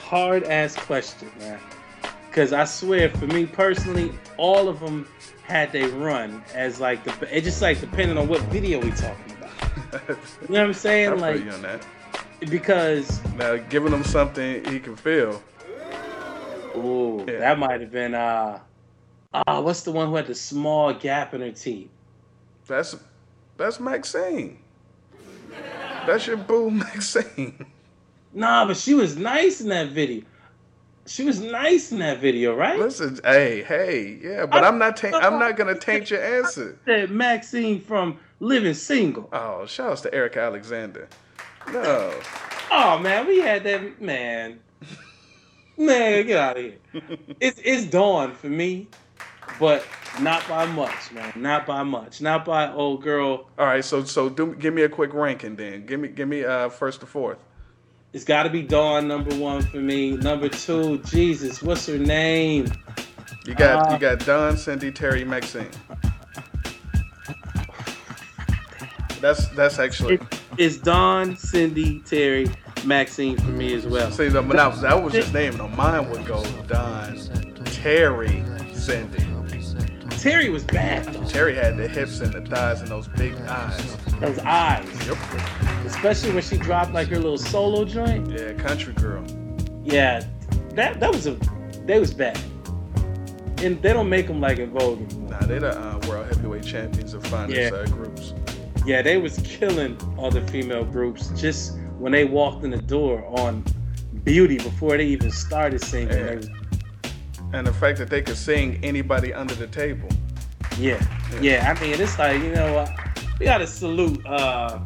hard 0.10 0.44
ass 0.46 0.76
question, 0.76 1.30
man. 1.40 1.60
Because 2.28 2.52
I 2.52 2.66
swear, 2.66 3.10
for 3.10 3.28
me 3.28 3.46
personally, 3.46 4.12
all 4.38 4.68
of 4.68 4.80
them 4.80 5.08
had 5.44 5.72
they 5.72 5.86
run 5.86 6.44
as 6.56 6.80
like 6.80 7.04
the. 7.04 7.38
It 7.38 7.42
just 7.42 7.62
like 7.62 7.80
depending 7.80 8.18
on 8.18 8.28
what 8.28 8.42
video 8.44 8.80
we 8.80 8.92
talking 8.92 9.36
about. 9.38 9.50
You 10.50 10.56
know 10.56 10.62
what 10.62 10.68
I'm 10.68 10.74
saying? 10.74 11.10
I 11.10 11.12
feel 11.12 11.20
like 11.20 11.44
you 11.44 11.52
on 11.52 11.62
that. 11.64 11.86
Because 12.40 13.22
Now 13.36 13.58
giving 13.58 13.92
him 13.92 14.04
something 14.04 14.64
he 14.66 14.80
can 14.80 14.96
feel. 14.96 15.42
Ooh, 16.76 17.26
that 17.28 17.60
might 17.60 17.82
have 17.82 17.92
been 17.92 18.14
uh 18.14 18.60
ah, 19.34 19.62
what's 19.62 19.82
the 19.82 19.92
one 19.92 20.08
who 20.08 20.16
had 20.16 20.28
the 20.28 20.36
small 20.36 20.94
gap 20.94 21.34
in 21.34 21.42
her 21.42 21.52
teeth? 21.52 21.90
That's 22.68 22.96
that's 23.58 23.80
Maxine. 23.80 24.60
That's 26.06 26.26
your 26.28 26.38
boo, 26.38 26.72
Maxine. 26.72 27.66
Nah, 28.34 28.66
but 28.66 28.78
she 28.78 28.94
was 28.94 29.18
nice 29.18 29.60
in 29.62 29.70
that 29.70 29.90
video. 29.90 30.24
She 31.06 31.24
was 31.24 31.42
nice 31.42 31.92
in 31.92 32.00
that 32.00 32.20
video, 32.20 32.56
right? 32.56 32.78
Listen, 32.78 33.20
hey, 33.24 33.64
hey, 33.64 34.20
yeah, 34.22 34.46
but 34.46 34.64
I'm 34.64 34.78
not. 34.78 34.96
Ta- 34.96 35.20
I'm 35.22 35.40
not 35.40 35.58
gonna 35.58 35.78
taint 35.80 36.12
your 36.12 36.24
answer. 36.24 36.78
That 36.86 37.10
Maxine 37.10 37.82
from 37.82 38.20
Living 38.40 38.76
Single. 38.76 39.28
Oh, 39.34 39.66
shout 39.66 39.92
outs 39.92 40.02
to 40.02 40.14
Erika 40.14 40.40
Alexander. 40.42 41.10
No, 41.72 42.14
Oh 42.72 43.00
man, 43.00 43.28
we 43.28 43.40
had 43.40 43.64
that 43.64 44.02
man. 44.02 44.60
Man, 45.78 46.26
get 46.26 46.38
out 46.38 46.58
of 46.58 46.64
here. 46.64 46.78
It's 47.40 47.60
it's 47.64 47.86
Dawn 47.86 48.36
for 48.36 48.48
me, 48.50 48.88
but 49.60 49.84
not 50.20 50.48
by 50.48 50.66
much, 50.66 51.12
man. 51.12 51.34
Not 51.36 51.66
by 51.66 51.84
much. 51.84 52.22
Not 52.22 52.46
by 52.46 52.72
old 52.72 53.02
girl. 53.02 53.50
All 53.58 53.66
right, 53.66 53.84
so 53.84 54.04
so 54.04 54.30
do, 54.30 54.56
give 54.56 54.74
me 54.74 54.84
a 54.84 54.90
quick 54.90 55.14
ranking 55.14 55.56
then. 55.56 55.86
Give 55.86 56.00
me 56.00 56.10
give 56.10 56.28
me 56.28 56.44
uh 56.44 56.70
first 56.70 57.00
to 57.00 57.06
fourth. 57.06 57.40
It's 58.12 58.24
got 58.24 58.44
to 58.44 58.50
be 58.50 58.62
Dawn 58.62 59.08
number 59.08 59.36
one 59.36 59.62
for 59.62 59.78
me. 59.78 60.12
Number 60.12 60.50
two, 60.50 60.98
Jesus, 61.00 61.62
what's 61.62 61.86
her 61.88 61.98
name? 61.98 62.72
You 63.46 63.56
got 63.56 63.90
Uh, 63.90 63.94
you 63.94 64.00
got 64.00 64.26
Dawn, 64.26 64.58
Cindy, 64.58 64.92
Terry, 64.92 65.24
Maxine. 65.24 65.70
That's 69.22 69.48
that's 69.50 69.80
actually 69.80 70.16
It, 70.16 70.39
it's 70.60 70.78
Dawn, 70.78 71.36
Cindy, 71.38 72.00
Terry, 72.02 72.48
Maxine 72.86 73.38
for 73.38 73.52
me 73.52 73.74
as 73.74 73.88
well. 73.88 74.12
see 74.12 74.28
the, 74.28 74.42
that, 74.42 74.82
that 74.82 75.04
was 75.04 75.14
his 75.14 75.34
name. 75.34 75.58
No, 75.58 75.68
mine 75.70 76.10
would 76.10 76.26
go 76.26 76.44
Dawn, 76.68 77.18
Terry, 77.66 78.44
Cindy. 78.74 79.26
Terry 80.18 80.50
was 80.50 80.66
bad 80.66 81.06
though. 81.06 81.24
Terry 81.30 81.56
had 81.56 81.78
the 81.78 81.88
hips 81.88 82.20
and 82.20 82.34
the 82.34 82.42
thighs 82.42 82.82
and 82.82 82.90
those 82.90 83.08
big 83.08 83.34
eyes. 83.48 83.96
Those 84.20 84.38
eyes, 84.40 84.86
Yep. 85.08 85.18
especially 85.86 86.34
when 86.34 86.44
she 86.44 86.58
dropped 86.58 86.92
like 86.92 87.08
her 87.08 87.16
little 87.16 87.38
solo 87.38 87.86
joint. 87.86 88.30
Yeah, 88.30 88.52
country 88.54 88.92
girl. 88.94 89.24
Yeah, 89.86 90.26
that 90.76 91.00
that 91.00 91.10
was 91.14 91.26
a 91.26 91.38
they 91.86 92.00
was 92.00 92.14
bad, 92.14 92.38
and 93.60 93.82
they 93.82 93.94
don't 93.94 94.10
make 94.10 94.28
them 94.28 94.42
like 94.42 94.60
En 94.60 94.72
Vogue 94.72 95.02
anymore. 95.10 95.30
Nah, 95.32 95.40
they're 95.48 95.62
the 95.62 95.80
uh, 95.80 96.00
world 96.06 96.28
heavyweight 96.28 96.66
champions 96.66 97.14
of 97.14 97.26
finest 97.28 97.58
Yeah. 97.58 97.70
uh, 97.80 97.86
groups. 97.86 98.34
Yeah, 98.86 99.02
they 99.02 99.18
was 99.18 99.38
killing 99.44 99.98
other 100.20 100.46
female 100.48 100.84
groups 100.86 101.30
just 101.40 101.78
when 102.00 102.12
they 102.12 102.26
walked 102.26 102.64
in 102.64 102.72
the 102.72 102.82
door 102.82 103.24
on 103.40 103.64
Beauty 104.24 104.58
before 104.58 104.98
they 104.98 105.06
even 105.06 105.32
started 105.32 105.82
singing. 105.84 106.10
Yeah. 106.18 106.24
They 106.24 106.36
was- 106.38 106.50
And 107.54 107.66
the 107.66 107.74
fact 107.74 107.98
that 107.98 108.10
they 108.10 108.22
could 108.22 108.38
sing 108.38 108.80
anybody 108.84 109.34
under 109.34 109.56
the 109.56 109.68
table. 109.68 110.08
yeah, 110.78 111.00
yeah. 111.42 111.74
I 111.76 111.82
mean, 111.82 112.00
it's 112.00 112.18
like 112.20 112.42
you 112.44 112.52
know, 112.54 112.78
uh, 112.80 112.96
we 113.40 113.46
gotta 113.46 113.68
salute. 113.68 114.24
uh 114.26 114.80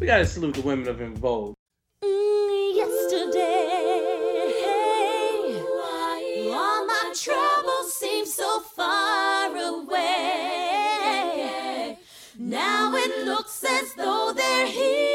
We 0.00 0.06
gotta 0.06 0.24
salute 0.26 0.54
the 0.54 0.62
women 0.62 0.88
of 0.88 1.00
En 1.00 1.14
Vogue. 1.14 1.54
Yesterday, 2.80 5.60
all 6.58 6.86
my 6.86 7.12
troubles 7.14 7.94
seem 7.94 8.24
so 8.24 8.60
far 8.60 9.29
as 13.78 13.94
though 13.94 14.32
they're 14.34 14.66
here 14.66 15.09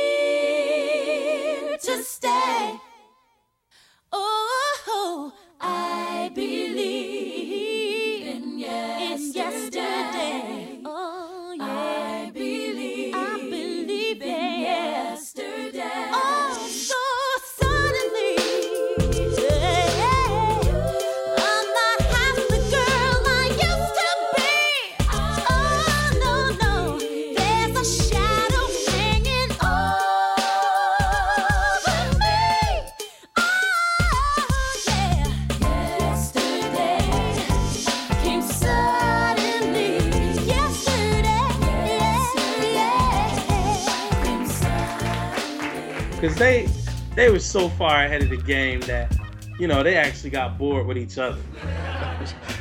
because 46.25 46.37
they 46.39 46.67
they 47.15 47.29
were 47.29 47.39
so 47.39 47.69
far 47.69 48.03
ahead 48.03 48.23
of 48.23 48.29
the 48.29 48.37
game 48.37 48.79
that 48.81 49.15
you 49.59 49.67
know 49.67 49.83
they 49.83 49.95
actually 49.95 50.29
got 50.31 50.57
bored 50.57 50.85
with 50.87 50.97
each 50.97 51.17
other. 51.17 51.41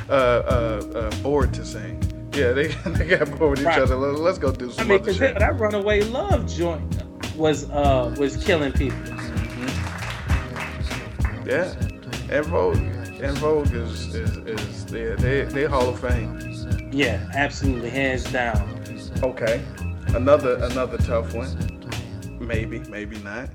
Uh, 0.07 0.11
uh, 0.13 0.97
uh, 0.99 1.15
bored 1.23 1.51
to 1.51 1.65
sing. 1.65 1.99
Yeah, 2.35 2.51
they, 2.51 2.67
they 2.85 3.07
got 3.07 3.27
bored 3.39 3.51
with 3.57 3.59
each 3.61 3.65
Right. 3.65 3.79
other. 3.81 3.95
Let- 3.95 4.19
Let's 4.19 4.37
go 4.37 4.51
do 4.51 4.69
some 4.69 4.85
I 4.85 4.87
mean, 4.87 4.91
other 4.99 4.99
because 5.05 5.17
shit. 5.17 5.39
that 5.39 5.59
Runaway 5.59 6.01
Love 6.03 6.45
joint 6.47 7.03
was 7.35 7.67
uh 7.71 8.13
was 8.19 8.37
killing 8.45 8.71
people. 8.71 8.99
Yeah, 11.43 11.73
En 12.29 12.43
Vogue, 12.43 12.77
En 13.19 13.33
Vogue 13.35 13.73
is 13.73 14.13
is, 14.13 14.37
is 14.37 14.85
they, 14.85 15.15
they 15.15 15.41
they 15.45 15.63
Hall 15.65 15.89
of 15.89 15.99
Fame. 15.99 16.37
Yeah, 16.91 17.27
absolutely, 17.33 17.89
hands 17.89 18.25
down. 18.31 18.79
Okay, 19.23 19.63
another 20.09 20.57
another 20.65 20.97
tough 20.99 21.33
one. 21.33 21.74
Maybe, 22.39 22.79
maybe 22.79 23.17
not. 23.19 23.49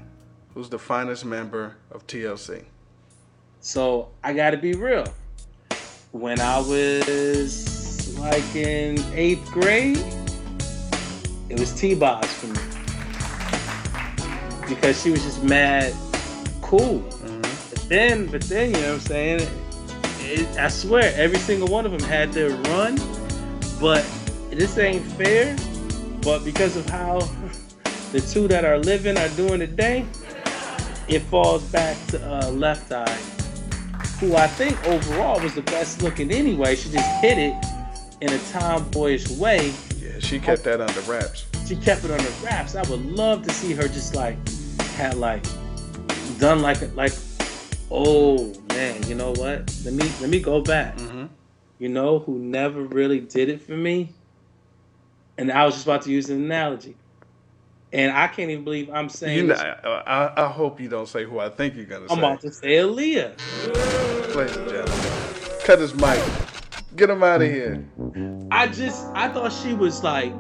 Who's 0.54 0.68
the 0.68 0.78
finest 0.78 1.24
member 1.24 1.76
of 1.90 2.06
TLC? 2.06 2.64
So 3.60 4.08
I 4.24 4.32
got 4.32 4.50
to 4.50 4.56
be 4.56 4.74
real. 4.74 5.06
When 6.12 6.40
I 6.40 6.58
was 6.58 8.18
like 8.18 8.56
in 8.56 8.98
eighth 9.12 9.50
grade, 9.50 9.98
it 11.48 11.58
was 11.58 11.72
T-Boz 11.72 12.26
for 12.32 12.46
me 12.46 12.80
because 14.68 15.02
she 15.02 15.10
was 15.10 15.22
just 15.22 15.42
mad 15.42 15.92
cool. 16.62 17.00
Mm-hmm. 17.00 17.40
But 17.40 17.88
then, 17.88 18.26
but 18.26 18.42
then 18.42 18.68
you 18.68 18.80
know 18.80 18.92
what 18.92 18.94
I'm 18.94 19.00
saying? 19.00 19.48
It, 20.20 20.58
I 20.58 20.68
swear, 20.68 21.12
every 21.16 21.38
single 21.38 21.68
one 21.68 21.84
of 21.84 21.92
them 21.92 22.08
had 22.08 22.32
their 22.32 22.50
run, 22.50 22.96
but 23.80 24.06
this 24.50 24.78
ain't 24.78 25.04
fair. 25.04 25.56
But 26.22 26.44
because 26.44 26.76
of 26.76 26.88
how 26.88 27.18
the 28.12 28.20
two 28.20 28.48
that 28.48 28.64
are 28.64 28.78
living 28.78 29.16
are 29.16 29.28
doing 29.30 29.60
today, 29.60 30.04
it 31.08 31.20
falls 31.20 31.62
back 31.64 31.96
to 32.08 32.20
uh, 32.24 32.50
Left 32.50 32.90
Eye, 32.92 33.18
who 34.18 34.36
I 34.36 34.46
think 34.46 34.82
overall 34.86 35.40
was 35.40 35.54
the 35.54 35.62
best 35.62 36.02
looking 36.02 36.30
anyway. 36.30 36.76
She 36.76 36.90
just 36.90 37.08
hit 37.20 37.38
it 37.38 37.54
in 38.20 38.32
a 38.32 38.38
tomboyish 38.50 39.28
way. 39.30 39.72
Yeah, 39.98 40.18
she 40.18 40.38
kept 40.38 40.64
that 40.64 40.80
under 40.80 41.00
wraps. 41.02 41.46
She 41.66 41.76
kept 41.76 42.04
it 42.04 42.10
under 42.10 42.30
wraps. 42.44 42.74
I 42.74 42.82
would 42.90 43.04
love 43.04 43.46
to 43.46 43.52
see 43.52 43.72
her 43.74 43.86
just 43.86 44.14
like 44.14 44.36
had 44.96 45.14
like 45.14 45.44
done 46.38 46.62
like 46.62 46.82
it 46.82 46.94
like 46.96 47.12
oh 47.90 48.52
man, 48.68 49.02
you 49.04 49.14
know 49.14 49.30
what? 49.32 49.72
Let 49.84 49.94
me 49.94 50.10
let 50.20 50.30
me 50.30 50.40
go 50.40 50.60
back. 50.60 50.98
You 51.78 51.88
know 51.88 52.18
who 52.18 52.38
never 52.38 52.82
really 52.82 53.20
did 53.20 53.48
it 53.48 53.62
for 53.62 53.72
me? 53.72 54.12
And 55.38 55.50
I 55.50 55.64
was 55.64 55.74
just 55.74 55.86
about 55.86 56.02
to 56.02 56.10
use 56.10 56.28
an 56.28 56.44
analogy. 56.44 56.96
And 57.92 58.12
I 58.12 58.28
can't 58.28 58.50
even 58.50 58.64
believe 58.64 58.88
I'm 58.90 59.08
saying 59.08 59.36
You 59.36 59.46
know. 59.48 59.54
I, 59.54 60.44
I, 60.44 60.48
hope 60.48 60.80
you 60.80 60.88
don't 60.88 61.08
say 61.08 61.24
who 61.24 61.40
I 61.40 61.48
think 61.48 61.74
you're 61.74 61.86
gonna 61.86 62.08
say. 62.08 62.14
I'm 62.14 62.18
about 62.18 62.40
to 62.42 62.52
say 62.52 62.68
Aaliyah. 62.68 64.34
Ladies 64.36 64.56
and 64.56 64.70
gentlemen, 64.70 65.60
cut 65.64 65.80
his 65.80 65.94
mic. 65.94 66.22
Get 66.94 67.10
him 67.10 67.22
out 67.24 67.42
of 67.42 67.48
here. 67.48 67.84
I 68.52 68.68
just 68.68 69.06
I 69.14 69.28
thought 69.28 69.52
she 69.52 69.74
was 69.74 70.04
like 70.04 70.32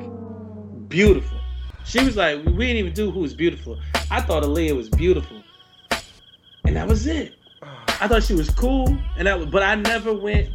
beautiful. 0.88 1.38
She 1.84 2.04
was 2.04 2.16
like 2.16 2.44
we 2.44 2.52
didn't 2.52 2.76
even 2.76 2.92
do 2.92 3.10
who 3.10 3.20
was 3.20 3.34
beautiful. 3.34 3.80
I 4.10 4.20
thought 4.20 4.44
Aaliyah 4.44 4.76
was 4.76 4.88
beautiful, 4.88 5.42
and 6.64 6.76
that 6.76 6.86
was 6.86 7.06
it. 7.08 7.34
I 7.62 8.06
thought 8.06 8.22
she 8.22 8.34
was 8.34 8.48
cool, 8.50 8.86
and 9.18 9.26
that 9.26 9.38
was, 9.38 9.46
but 9.46 9.62
I 9.64 9.74
never 9.74 10.14
went 10.14 10.50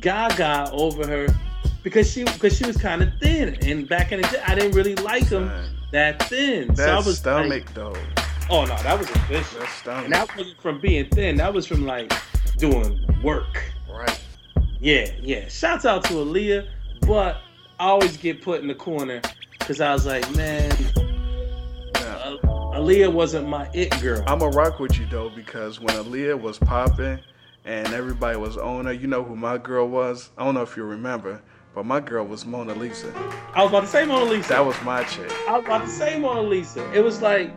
gaga 0.00 0.70
over 0.72 1.06
her 1.06 1.26
because 1.82 2.10
she 2.10 2.22
because 2.24 2.56
she 2.56 2.66
was 2.66 2.76
kind 2.76 3.02
of 3.02 3.08
thin, 3.20 3.56
and 3.62 3.88
back 3.88 4.12
in 4.12 4.20
the 4.20 4.28
day 4.28 4.42
I 4.46 4.54
didn't 4.54 4.76
really 4.76 4.94
like 4.96 5.28
them 5.28 5.50
that 5.92 6.22
thin. 6.24 6.74
so 6.76 6.84
I 6.84 6.96
was 6.96 7.18
stomach 7.18 7.64
like, 7.66 7.74
though. 7.74 7.96
oh 8.50 8.64
no, 8.64 8.76
that 8.76 8.98
was 8.98 9.08
official. 9.10 9.60
That's 9.60 9.72
stomach. 9.72 10.04
And 10.04 10.14
that 10.14 10.36
wasn't 10.36 10.60
from 10.60 10.80
being 10.80 11.08
thin. 11.10 11.36
That 11.36 11.52
was 11.52 11.66
from 11.66 11.86
like 11.86 12.12
doing 12.56 13.04
work. 13.22 13.62
Right. 13.90 14.20
Yeah, 14.80 15.10
yeah. 15.20 15.48
Shouts 15.48 15.84
out 15.84 16.04
to 16.04 16.14
Aaliyah, 16.14 16.68
but 17.06 17.38
I 17.80 17.88
always 17.88 18.16
get 18.16 18.42
put 18.42 18.60
in 18.60 18.68
the 18.68 18.74
corner 18.74 19.20
because 19.58 19.80
I 19.80 19.92
was 19.92 20.06
like, 20.06 20.30
man, 20.36 20.70
Aaliyah 22.78 23.12
wasn't 23.12 23.48
my 23.48 23.68
it 23.74 23.90
girl. 24.00 24.22
I'ma 24.26 24.46
rock 24.46 24.78
with 24.78 24.98
you 24.98 25.06
though 25.06 25.30
because 25.30 25.80
when 25.80 25.94
Aaliyah 25.96 26.40
was 26.40 26.58
popping 26.58 27.18
and 27.64 27.88
everybody 27.88 28.38
was 28.38 28.56
on 28.56 28.84
her, 28.86 28.92
you 28.92 29.08
know 29.08 29.24
who 29.24 29.34
my 29.34 29.58
girl 29.58 29.88
was? 29.88 30.30
I 30.38 30.44
don't 30.44 30.54
know 30.54 30.62
if 30.62 30.76
you 30.76 30.84
remember, 30.84 31.42
but 31.74 31.86
my 31.86 32.00
girl 32.00 32.24
was 32.26 32.44
Mona 32.46 32.74
Lisa. 32.74 33.12
I 33.54 33.62
was 33.62 33.70
about 33.70 33.80
to 33.82 33.86
say 33.86 34.04
Mona 34.04 34.24
Lisa. 34.24 34.48
That 34.50 34.64
was 34.66 34.80
my 34.82 35.04
chick. 35.04 35.30
I 35.48 35.56
was 35.58 35.64
about 35.64 35.82
to 35.84 35.90
say 35.90 36.18
Mona 36.18 36.42
Lisa. 36.42 36.90
It 36.92 37.00
was 37.04 37.22
like 37.22 37.50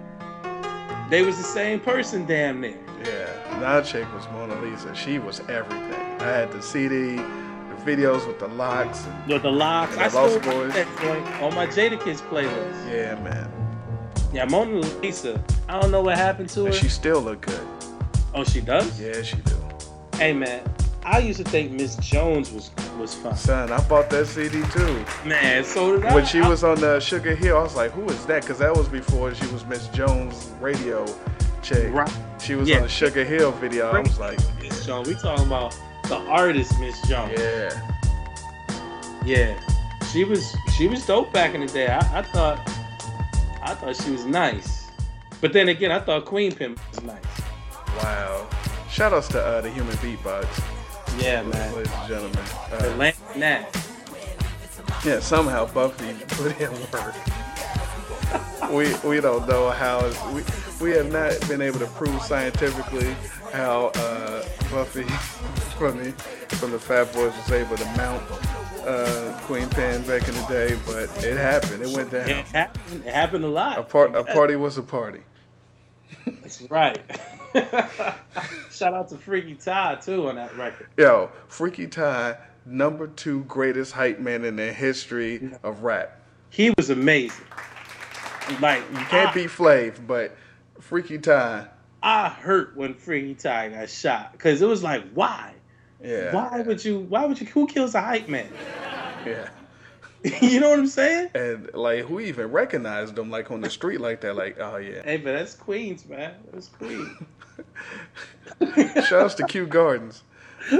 they 1.09 1.23
was 1.23 1.37
the 1.37 1.43
same 1.43 1.79
person, 1.79 2.25
damn 2.25 2.61
near. 2.61 2.77
Yeah, 3.03 3.59
that 3.59 3.85
chick 3.85 4.11
was 4.13 4.25
Mona 4.33 4.59
Lisa. 4.61 4.93
She 4.95 5.19
was 5.19 5.39
everything. 5.49 5.93
I 6.21 6.25
had 6.27 6.51
the 6.51 6.61
CD, 6.61 7.15
the 7.15 7.75
videos 7.83 8.27
with 8.27 8.39
the 8.39 8.47
locks. 8.47 9.05
And, 9.05 9.27
With 9.33 9.41
the 9.41 9.51
locks, 9.51 9.93
and 9.93 10.01
I 10.03 10.07
Lost 10.09 10.39
Boyz. 10.41 10.73
that 10.73 10.87
joint 11.01 11.25
on 11.41 11.55
my 11.55 11.65
Jada 11.67 12.01
Kids 12.03 12.21
playlist. 12.21 12.91
Yeah, 12.91 13.15
man. 13.23 13.51
Yeah, 14.31 14.45
Mona 14.45 14.77
Lisa. 15.01 15.43
I 15.67 15.79
don't 15.81 15.89
know 15.91 16.01
what 16.01 16.17
happened 16.17 16.49
to 16.49 16.65
her. 16.65 16.71
She 16.71 16.87
still 16.89 17.19
look 17.21 17.41
good. 17.41 17.67
oh, 18.35 18.43
she 18.43 18.61
does. 18.61 19.01
Yeah, 19.01 19.21
she 19.23 19.37
do. 19.37 19.55
Hey 20.15 20.31
man, 20.33 20.61
I 21.03 21.19
used 21.19 21.43
to 21.43 21.49
think 21.49 21.71
Miss 21.71 21.95
Jones 21.97 22.51
was 22.51 22.69
was 22.99 23.15
fine. 23.15 23.35
Son, 23.35 23.71
I 23.71 23.81
bought 23.87 24.09
that 24.11 24.27
CD 24.27 24.61
too. 24.71 25.03
Man, 25.27 25.63
so 25.63 25.95
did 25.95 26.05
I. 26.05 26.13
When 26.15 26.25
she 26.25 26.39
I- 26.41 26.47
was 26.49 26.63
on 26.63 26.79
the 26.79 26.99
Sugar 26.99 27.35
Hill, 27.35 27.57
I 27.57 27.63
was 27.63 27.75
like, 27.75 27.91
"Who 27.91 28.05
is 28.09 28.25
that?" 28.27 28.41
Because 28.43 28.59
that 28.59 28.75
was 28.75 28.87
before 28.87 29.33
she 29.33 29.47
was 29.47 29.65
Miss 29.65 29.87
Jones 29.89 30.51
radio 30.59 31.05
chick. 31.63 31.91
Right. 31.93 32.11
She 32.39 32.55
was 32.55 32.69
Yeah. 32.69 32.77
on 32.77 32.83
the 32.83 32.89
Sugar 32.89 33.23
Hill 33.23 33.51
video. 33.53 33.89
I 33.91 33.99
was 33.99 34.19
like, 34.19 34.39
Miss 34.61 34.85
Jones. 34.85 35.07
We 35.07 35.15
talking 35.15 35.45
about 35.47 35.75
the 36.07 36.17
artist 36.17 36.79
Miss 36.79 36.99
Jones. 37.07 37.33
"Yeah." 37.39 37.87
Yeah, 39.23 39.59
she 40.11 40.23
was 40.23 40.55
she 40.75 40.87
was 40.87 41.05
dope 41.05 41.31
back 41.31 41.53
in 41.53 41.61
the 41.61 41.67
day. 41.67 41.87
I, 41.87 42.19
I 42.19 42.21
thought 42.23 42.59
I 43.63 43.75
thought 43.75 43.95
she 43.95 44.09
was 44.11 44.25
nice, 44.25 44.87
but 45.41 45.53
then 45.53 45.69
again, 45.69 45.91
I 45.91 45.99
thought 45.99 46.25
Queen 46.25 46.51
Pimp 46.53 46.79
was 46.89 47.03
nice. 47.03 47.23
Wow. 48.01 48.47
Shout 48.89 49.13
outs 49.13 49.27
to 49.29 49.41
uh, 49.43 49.61
the 49.61 49.69
Human 49.69 49.95
Beatbox, 49.97 50.45
Yeah, 51.17 51.43
man. 51.43 51.75
ladies 51.75 51.91
and 51.93 52.07
gentlemen. 52.07 52.39
The 52.69 52.93
Uh, 52.93 52.95
Land 52.97 53.15
Nash. 53.35 53.67
yeah, 55.05 55.19
somehow 55.19 55.65
Buffy 55.73 56.13
put 56.35 56.59
in 56.59 56.71
work. 56.91 57.15
we 58.71 58.93
we 59.07 59.19
don't 59.21 59.47
know 59.47 59.69
how 59.69 59.99
it's, 60.05 60.21
we 60.27 60.43
we 60.81 60.91
have 60.95 61.11
not 61.11 61.39
been 61.47 61.61
able 61.61 61.79
to 61.79 61.87
prove 61.87 62.21
scientifically 62.23 63.15
how 63.53 63.87
uh, 63.95 64.43
Buffy 64.71 65.03
from 65.77 65.97
the 66.03 66.11
from 66.55 66.71
the 66.71 66.79
Fat 66.79 67.11
Boys 67.13 67.35
was 67.35 67.51
able 67.51 67.75
to 67.77 67.85
mount 67.97 68.23
uh, 68.85 69.37
Queen 69.43 69.67
Pan 69.69 70.01
back 70.03 70.27
in 70.27 70.33
the 70.33 70.45
day, 70.47 70.77
but 70.85 71.09
it 71.23 71.37
happened. 71.37 71.83
It 71.83 71.89
went 71.95 72.11
down. 72.11 72.29
It 72.29 72.45
happened. 72.47 73.05
It 73.05 73.13
happened 73.13 73.43
a 73.45 73.49
lot. 73.49 73.77
A 73.77 73.83
part 73.83 74.15
a 74.15 74.23
party 74.23 74.55
was 74.55 74.77
a 74.77 74.83
party. 74.83 75.21
That's 76.25 76.61
right. 76.63 76.99
Shout 78.71 78.93
out 78.93 79.09
to 79.09 79.17
Freaky 79.17 79.55
Tah 79.55 79.95
too 79.95 80.27
on 80.27 80.35
that 80.35 80.55
record. 80.57 80.87
Yo, 80.97 81.29
Freaky 81.47 81.87
Tah, 81.87 82.35
number 82.65 83.07
two 83.07 83.43
greatest 83.45 83.91
hype 83.93 84.19
man 84.19 84.45
in 84.45 84.55
the 84.55 84.71
history 84.71 85.51
of 85.63 85.83
rap. 85.83 86.19
He 86.49 86.73
was 86.77 86.89
amazing. 86.89 87.45
Like 88.59 88.83
You 88.91 88.97
can't 89.05 89.29
I, 89.29 89.33
beat 89.33 89.49
Flav, 89.49 90.05
but 90.05 90.35
Freaky 90.79 91.17
Tah, 91.17 91.65
I 92.03 92.29
hurt 92.29 92.75
when 92.75 92.93
Freaky 92.95 93.35
Tah 93.35 93.69
got 93.69 93.89
shot 93.89 94.31
because 94.33 94.61
it 94.61 94.67
was 94.67 94.83
like, 94.83 95.03
why? 95.13 95.53
yeah, 96.03 96.33
Why 96.33 96.61
would 96.61 96.83
you? 96.83 96.99
Why 96.99 97.25
would 97.25 97.39
you? 97.39 97.47
Who 97.47 97.67
kills 97.67 97.95
a 97.95 98.01
hype 98.01 98.27
man? 98.27 98.51
yeah. 99.25 99.49
you 100.41 100.59
know 100.59 100.69
what 100.69 100.79
I'm 100.79 100.87
saying? 100.87 101.29
And 101.33 101.69
like, 101.73 102.05
who 102.05 102.19
even 102.19 102.51
recognized 102.51 103.17
him 103.17 103.29
like 103.31 103.49
on 103.49 103.61
the 103.61 103.69
street 103.69 104.01
like 104.01 104.21
that? 104.21 104.35
Like, 104.35 104.59
oh 104.59 104.77
yeah. 104.77 105.01
Hey, 105.03 105.17
but 105.17 105.31
that's 105.33 105.55
Queens, 105.55 106.07
man. 106.07 106.35
That's 106.51 106.67
Queens. 106.67 107.09
Shouts 109.05 109.35
to 109.35 109.45
Kew 109.45 109.65
Gardens. 109.65 110.23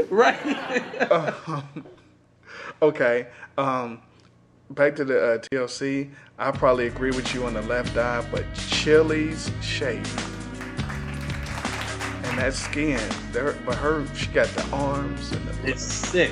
right. 0.10 1.12
Um, 1.12 1.86
okay. 2.82 3.28
Um, 3.58 4.02
back 4.72 4.96
to 4.98 5.06
the 5.06 5.34
uh, 5.34 5.38
TLC. 5.40 6.10
I 6.38 6.52
probably 6.52 6.88
agree 6.88 7.12
with 7.12 7.34
you 7.34 7.46
on 7.46 7.54
the 7.54 7.62
left 7.64 7.98
eye, 7.98 8.26
but 8.32 8.46
Chili's 8.56 9.52
shape 9.62 10.06
and 12.32 12.40
that 12.40 12.54
skin. 12.54 13.02
There, 13.32 13.56
but 13.66 13.76
her, 13.76 14.06
she 14.16 14.28
got 14.28 14.48
the 14.50 14.68
arms 14.72 15.32
and 15.32 15.48
the. 15.48 15.70
It's 15.70 15.84
sick. 15.84 16.32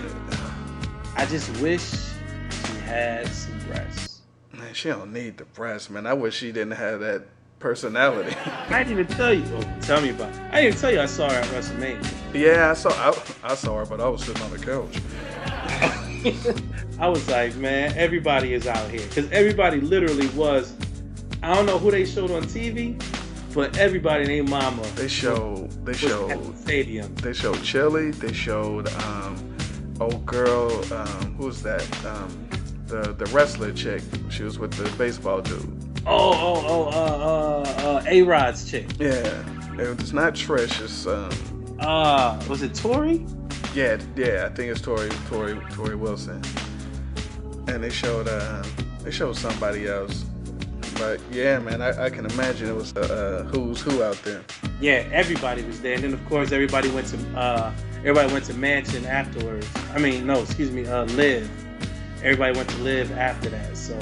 I 1.15 1.25
just 1.25 1.49
wish 1.59 1.83
she 1.83 2.77
had 2.85 3.27
some 3.27 3.59
breasts. 3.67 4.21
Man, 4.53 4.73
she 4.73 4.89
don't 4.89 5.11
need 5.11 5.37
the 5.37 5.45
breasts, 5.45 5.89
man. 5.89 6.05
I 6.05 6.13
wish 6.13 6.37
she 6.37 6.51
didn't 6.51 6.71
have 6.71 7.01
that 7.01 7.25
personality. 7.59 8.35
I 8.69 8.83
didn't 8.83 8.99
even 8.99 9.07
tell 9.17 9.33
you. 9.33 9.43
Oh, 9.55 9.63
tell 9.81 10.01
me 10.01 10.09
about. 10.09 10.29
It. 10.33 10.39
I 10.51 10.61
didn't 10.61 10.67
even 10.67 10.79
tell 10.79 10.91
you 10.93 11.01
I 11.01 11.05
saw 11.05 11.29
her 11.29 11.35
at 11.35 11.45
WrestleMania. 11.47 12.11
yeah, 12.33 12.71
I 12.71 12.73
saw. 12.73 12.89
I, 12.91 13.17
I 13.43 13.55
saw 13.55 13.77
her, 13.79 13.85
but 13.85 13.99
I 14.01 14.07
was 14.07 14.23
sitting 14.23 14.41
on 14.43 14.51
the 14.51 14.59
couch. 14.59 14.99
I 16.99 17.07
was 17.07 17.27
like, 17.29 17.55
man, 17.55 17.93
everybody 17.97 18.53
is 18.53 18.67
out 18.67 18.89
here 18.89 19.05
because 19.07 19.29
everybody 19.31 19.79
literally 19.81 20.27
was. 20.29 20.73
I 21.41 21.53
don't 21.53 21.65
know 21.65 21.77
who 21.77 21.91
they 21.91 22.05
showed 22.05 22.31
on 22.31 22.43
TV, 22.43 23.01
but 23.53 23.77
everybody 23.77 24.25
named 24.25 24.49
Mama 24.49 24.81
They 24.95 25.07
showed. 25.07 25.71
They 25.85 25.91
was 25.93 26.03
at 26.03 26.09
showed. 26.09 26.53
the 26.53 26.57
stadium. 26.57 27.15
They 27.15 27.33
showed 27.33 27.63
Chili. 27.63 28.11
They 28.11 28.33
showed 28.33 28.89
um, 29.03 29.57
old 30.01 30.25
girl. 30.25 30.71
Um, 30.93 31.35
who's 31.37 31.61
that? 31.63 31.87
Um, 32.05 32.49
the 32.87 33.13
the 33.13 33.25
wrestler 33.27 33.71
chick. 33.71 34.01
She 34.29 34.43
was 34.43 34.59
with 34.59 34.73
the 34.73 34.89
baseball 34.97 35.41
dude. 35.41 35.88
Oh, 36.05 36.33
oh, 36.33 36.65
oh, 36.67 36.83
uh, 36.87 37.83
uh, 37.83 37.87
uh, 37.99 38.03
A 38.07 38.21
Rod's 38.23 38.69
chick. 38.69 38.85
Yeah, 38.99 39.43
it's 39.77 40.13
not 40.13 40.33
Trish. 40.33 40.81
It's 40.81 41.05
um, 41.05 41.29
Uh, 41.79 42.41
was 42.49 42.61
it 42.61 42.73
Torrie? 42.73 43.27
yeah, 43.75 43.97
yeah. 44.15 44.45
I 44.45 44.53
think 44.55 44.71
it's 44.71 44.81
Torrie, 44.81 45.09
Torrie, 45.29 45.61
Torrie 45.71 45.97
Wilson. 45.97 46.41
And 47.67 47.83
they 47.83 47.89
showed 47.91 48.27
uh, 48.27 48.63
they 49.03 49.11
showed 49.11 49.35
somebody 49.37 49.87
else. 49.87 50.25
But 50.97 51.21
yeah, 51.31 51.59
man, 51.59 51.81
I, 51.81 52.05
I 52.05 52.09
can 52.09 52.25
imagine 52.25 52.67
it 52.67 52.75
was 52.75 52.95
uh, 52.97 53.47
who's 53.53 53.79
who 53.81 54.01
out 54.03 54.21
there. 54.23 54.41
Yeah, 54.81 55.07
everybody 55.13 55.61
was 55.63 55.79
there, 55.81 55.93
and 55.93 56.03
then 56.03 56.13
of 56.13 56.25
course 56.27 56.51
everybody 56.51 56.89
went 56.89 57.07
to 57.07 57.17
uh, 57.37 57.71
everybody 57.99 58.33
went 58.33 58.45
to 58.45 58.53
Mansion 58.55 59.05
afterwards. 59.05 59.67
I 59.93 59.99
mean, 59.99 60.25
no, 60.25 60.41
excuse 60.41 60.71
me, 60.71 60.85
uh, 60.87 61.05
Live. 61.05 61.49
Everybody 62.23 62.57
went 62.57 62.69
to 62.71 62.77
Live 62.77 63.11
after 63.17 63.49
that, 63.49 63.77
so 63.77 63.97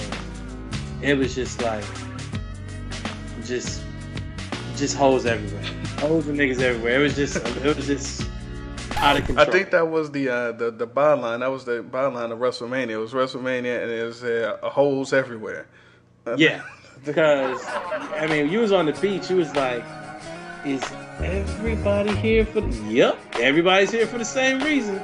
it 1.01 1.17
was 1.17 1.35
just 1.35 1.61
like, 1.61 1.85
just, 3.43 3.81
just 4.75 4.95
hoes 4.95 5.25
everywhere, 5.25 5.63
hoes 5.99 6.27
and 6.27 6.39
niggas 6.39 6.61
everywhere. 6.61 6.99
It 6.99 7.03
was 7.03 7.15
just, 7.15 7.37
it 7.37 7.75
was 7.75 7.87
just 7.87 8.27
out 8.97 9.17
of 9.17 9.25
control. 9.25 9.47
I 9.47 9.51
think 9.51 9.71
that 9.71 9.87
was 9.89 10.11
the 10.11 10.29
uh, 10.29 10.51
the 10.53 10.71
the 10.71 10.87
byline. 10.87 11.39
That 11.39 11.51
was 11.51 11.65
the 11.65 11.83
byline 11.83 12.31
of 12.31 12.39
WrestleMania. 12.39 12.91
It 12.91 12.97
was 12.97 13.13
WrestleMania, 13.13 13.83
and 13.83 13.91
it 13.91 14.03
was 14.03 14.23
uh, 14.23 14.57
holes 14.63 15.13
everywhere. 15.13 15.67
Yeah, 16.35 16.61
because 17.05 17.63
I 17.65 18.27
mean, 18.27 18.51
you 18.51 18.59
was 18.59 18.73
on 18.73 18.85
the 18.85 18.91
beach. 18.91 19.29
You 19.29 19.37
was 19.37 19.55
like, 19.55 19.81
"Is 20.65 20.83
everybody 21.21 22.13
here 22.17 22.45
for?" 22.45 22.59
The-? 22.59 22.93
Yep, 22.93 23.17
everybody's 23.39 23.91
here 23.91 24.05
for 24.05 24.17
the 24.17 24.25
same 24.25 24.59
reason. 24.59 25.01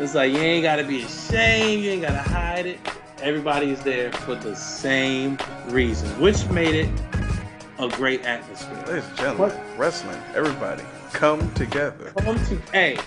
It's 0.00 0.16
like 0.16 0.32
you 0.32 0.38
ain't 0.38 0.64
gotta 0.64 0.82
be 0.82 1.02
ashamed. 1.02 1.84
You 1.84 1.92
ain't 1.92 2.02
gotta 2.02 2.18
hide 2.18 2.66
it. 2.66 2.80
Everybody 3.24 3.70
is 3.70 3.80
there 3.80 4.12
for 4.12 4.34
the 4.34 4.54
same 4.54 5.38
reason, 5.68 6.06
which 6.20 6.46
made 6.50 6.74
it 6.74 6.90
a 7.78 7.88
great 7.88 8.22
atmosphere. 8.26 8.76
Ladies 8.86 9.08
and 9.08 9.16
gentlemen, 9.16 9.58
wrestling, 9.78 10.20
everybody 10.34 10.82
come 11.14 11.50
together. 11.54 12.12
Come 12.18 12.36
to 12.44 12.56
hey, 12.70 12.98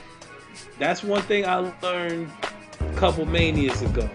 that's 0.80 1.04
one 1.04 1.22
thing 1.22 1.46
I 1.46 1.72
learned 1.84 2.32
a 2.80 2.94
couple 2.96 3.28
manias 3.28 3.84
ago. 3.84 4.10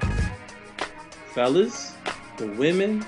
Fellas, 1.34 1.94
the 2.36 2.48
women 2.48 3.06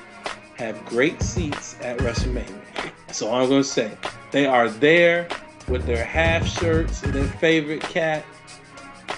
have 0.57 0.84
great 0.84 1.20
seats 1.20 1.76
at 1.80 1.99
WrestleMania. 1.99 2.62
That's 3.09 3.22
all 3.22 3.34
I'm 3.34 3.49
gonna 3.49 3.64
say. 3.64 3.90
They 4.30 4.47
are 4.47 4.68
there 4.68 5.26
with 5.66 5.84
their 5.84 6.05
half 6.05 6.47
shirts 6.47 7.03
and 7.03 7.12
their 7.12 7.26
favorite 7.26 7.80
cat. 7.80 8.24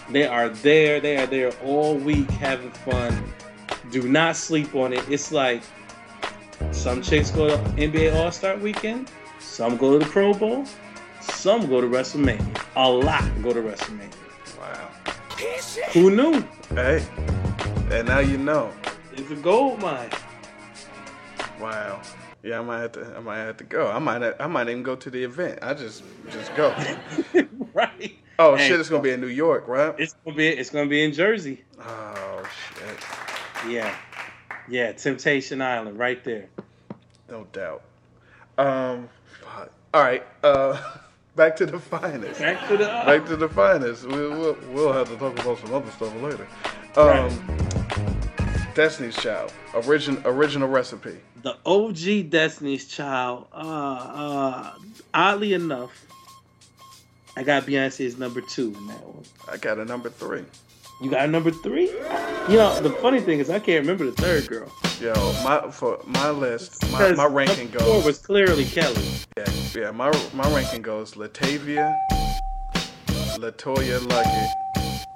They 0.08 0.26
are 0.26 0.48
there. 0.48 0.98
They 0.98 1.18
are 1.18 1.26
there 1.26 1.52
all 1.62 1.94
week 1.94 2.30
having 2.30 2.70
fun. 2.70 3.22
Do 3.96 4.06
not 4.06 4.36
sleep 4.36 4.74
on 4.74 4.92
it. 4.92 5.02
It's 5.08 5.32
like 5.32 5.62
some 6.70 7.00
chicks 7.00 7.30
go 7.30 7.48
to 7.48 7.56
NBA 7.76 8.14
All 8.14 8.30
Star 8.30 8.54
Weekend. 8.58 9.10
Some 9.38 9.78
go 9.78 9.98
to 9.98 10.04
the 10.04 10.10
Pro 10.10 10.34
Bowl. 10.34 10.66
Some 11.22 11.66
go 11.66 11.80
to 11.80 11.86
WrestleMania. 11.86 12.62
A 12.76 12.86
lot 12.86 13.24
go 13.42 13.54
to 13.54 13.62
WrestleMania. 13.62 14.12
Wow. 14.58 14.90
Who 15.94 16.10
knew? 16.10 16.44
Hey, 16.74 17.06
and 17.90 18.06
now 18.06 18.18
you 18.18 18.36
know. 18.36 18.70
It's 19.14 19.30
a 19.30 19.34
gold 19.36 19.80
mine. 19.80 20.10
Wow. 21.58 22.02
Yeah, 22.42 22.58
I 22.58 22.62
might 22.62 22.80
have 22.80 22.92
to. 22.92 23.14
I 23.16 23.20
might 23.20 23.38
have 23.38 23.56
to 23.56 23.64
go. 23.64 23.90
I 23.90 23.98
might. 23.98 24.22
I 24.38 24.46
might 24.46 24.68
even 24.68 24.82
go 24.82 24.96
to 24.96 25.08
the 25.08 25.24
event. 25.24 25.60
I 25.62 25.72
just 25.72 26.04
just 26.30 26.54
go. 26.54 26.76
right. 27.72 28.14
Oh 28.38 28.56
Hey, 28.56 28.68
shit! 28.68 28.78
It's 28.78 28.90
gonna 28.90 29.02
be 29.02 29.12
in 29.12 29.22
New 29.22 29.26
York, 29.28 29.66
right? 29.66 29.94
It's 29.98 30.14
gonna 30.22 30.36
be 30.36 30.48
it's 30.48 30.68
gonna 30.68 30.90
be 30.90 31.02
in 31.02 31.14
Jersey. 31.14 31.64
Oh! 31.80 32.25
Yeah. 33.68 33.94
Yeah, 34.68 34.92
Temptation 34.92 35.62
Island 35.62 35.98
right 35.98 36.22
there. 36.24 36.46
No 37.30 37.46
doubt. 37.52 37.82
Um, 38.58 39.08
all 39.94 40.02
right. 40.02 40.24
Uh, 40.42 40.80
back 41.36 41.56
to 41.56 41.66
the 41.66 41.78
finest. 41.78 42.40
Back 42.40 42.68
to 42.68 42.76
the- 42.76 42.84
back 42.86 43.26
to 43.26 43.36
the 43.36 43.48
finest. 43.48 44.06
We'll, 44.06 44.30
we'll, 44.30 44.56
we'll 44.72 44.92
have 44.92 45.08
to 45.08 45.16
talk 45.16 45.38
about 45.38 45.58
some 45.58 45.74
other 45.74 45.90
stuff 45.90 46.14
later. 46.22 46.46
Um, 46.96 47.30
Destiny's 48.74 49.16
Child, 49.16 49.52
origin 49.74 50.20
original 50.24 50.68
recipe. 50.68 51.16
The 51.42 51.56
OG 51.64 52.30
Destiny's 52.30 52.86
Child. 52.86 53.46
Uh, 53.52 53.56
uh, 53.58 54.74
oddly 55.14 55.54
enough, 55.54 56.06
I 57.36 57.42
got 57.42 57.64
Beyonce's 57.64 58.18
number 58.18 58.40
two 58.40 58.74
in 58.76 58.86
that 58.88 59.04
one. 59.06 59.24
I 59.50 59.56
got 59.58 59.78
a 59.78 59.84
number 59.84 60.10
three. 60.10 60.44
You 60.98 61.10
got 61.10 61.28
number 61.28 61.50
three? 61.50 61.90
You 62.48 62.56
know, 62.56 62.80
the 62.80 62.88
funny 63.02 63.20
thing 63.20 63.38
is 63.38 63.50
I 63.50 63.58
can't 63.58 63.80
remember 63.80 64.06
the 64.06 64.12
third 64.12 64.48
girl. 64.48 64.72
Yo, 64.98 65.12
my 65.44 65.70
for 65.70 66.00
my 66.06 66.30
list, 66.30 66.90
my, 66.90 67.12
my 67.12 67.26
ranking 67.26 67.66
number 67.66 67.80
four 67.80 68.02
was 68.02 68.18
clearly 68.18 68.64
Kelly. 68.64 69.04
Yeah, 69.36 69.44
yeah. 69.74 69.90
My 69.90 70.10
my 70.32 70.48
ranking 70.54 70.80
goes: 70.80 71.12
LaTavia, 71.12 71.94
LeToya 73.36 73.98
Luckett, 73.98 74.48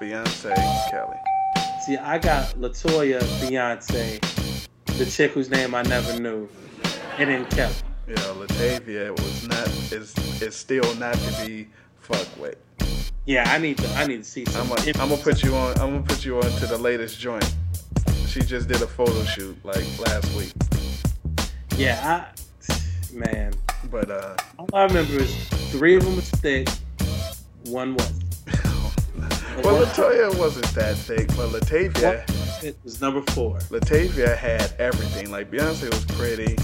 Beyonce, 0.03 0.55
Kelly. 0.91 1.17
See, 1.87 1.97
I 1.97 2.19
got 2.19 2.49
LeToya, 2.57 3.21
Beyonce, 3.41 4.21
the 4.99 5.07
chick 5.07 5.31
whose 5.31 5.49
name 5.49 5.75
I 5.75 5.81
never 5.83 6.21
knew, 6.21 6.47
and 7.17 7.31
then 7.31 7.47
Kelly. 7.47 7.75
Know, 8.07 8.35
LaTavia 8.35 9.13
was 9.13 9.49
not 9.49 9.69
is 9.93 10.15
is 10.43 10.55
still 10.55 10.95
not 10.97 11.15
to 11.15 11.47
be 11.47 11.69
fucked 12.01 12.37
with. 12.37 12.57
Yeah, 13.31 13.45
I 13.47 13.59
need 13.59 13.79
to. 13.79 13.89
I 13.95 14.09
need 14.09 14.25
to 14.25 14.29
see 14.29 14.45
I'm 14.57 14.69
gonna 14.69 14.83
I'm 14.99 15.09
gonna 15.09 15.17
put 15.17 15.45
you 15.45 15.55
on. 15.55 15.79
I'm 15.79 15.93
gonna 15.93 16.03
put 16.03 16.25
you 16.25 16.39
on 16.39 16.51
to 16.51 16.67
the 16.67 16.77
latest 16.77 17.21
joint. 17.21 17.49
She 18.27 18.41
just 18.41 18.67
did 18.67 18.83
a 18.83 18.89
photo 18.89 19.23
shoot 19.23 19.57
like 19.65 19.87
last 20.01 20.35
week. 20.37 20.51
Yeah, 21.77 22.27
I, 22.69 22.75
man. 23.13 23.55
But 23.89 24.11
uh, 24.11 24.35
All 24.59 24.69
I 24.75 24.83
remember 24.83 25.21
is 25.21 25.33
three 25.71 25.95
of 25.95 26.05
them 26.05 26.17
was 26.17 26.29
thick, 26.29 26.69
one 27.67 27.95
wasn't. 27.95 28.25
well, 29.65 29.87
LeToya 29.87 30.37
wasn't 30.37 30.67
that 30.75 30.97
thick, 30.97 31.29
but 31.37 31.51
LaTavia, 31.51 32.65
It 32.65 32.79
was 32.83 33.01
number 33.01 33.23
four. 33.31 33.59
LaTavia 33.71 34.37
had 34.37 34.75
everything. 34.81 35.31
Like 35.31 35.53
Beyonce 35.53 35.89
was 35.89 36.05
pretty, 36.17 36.57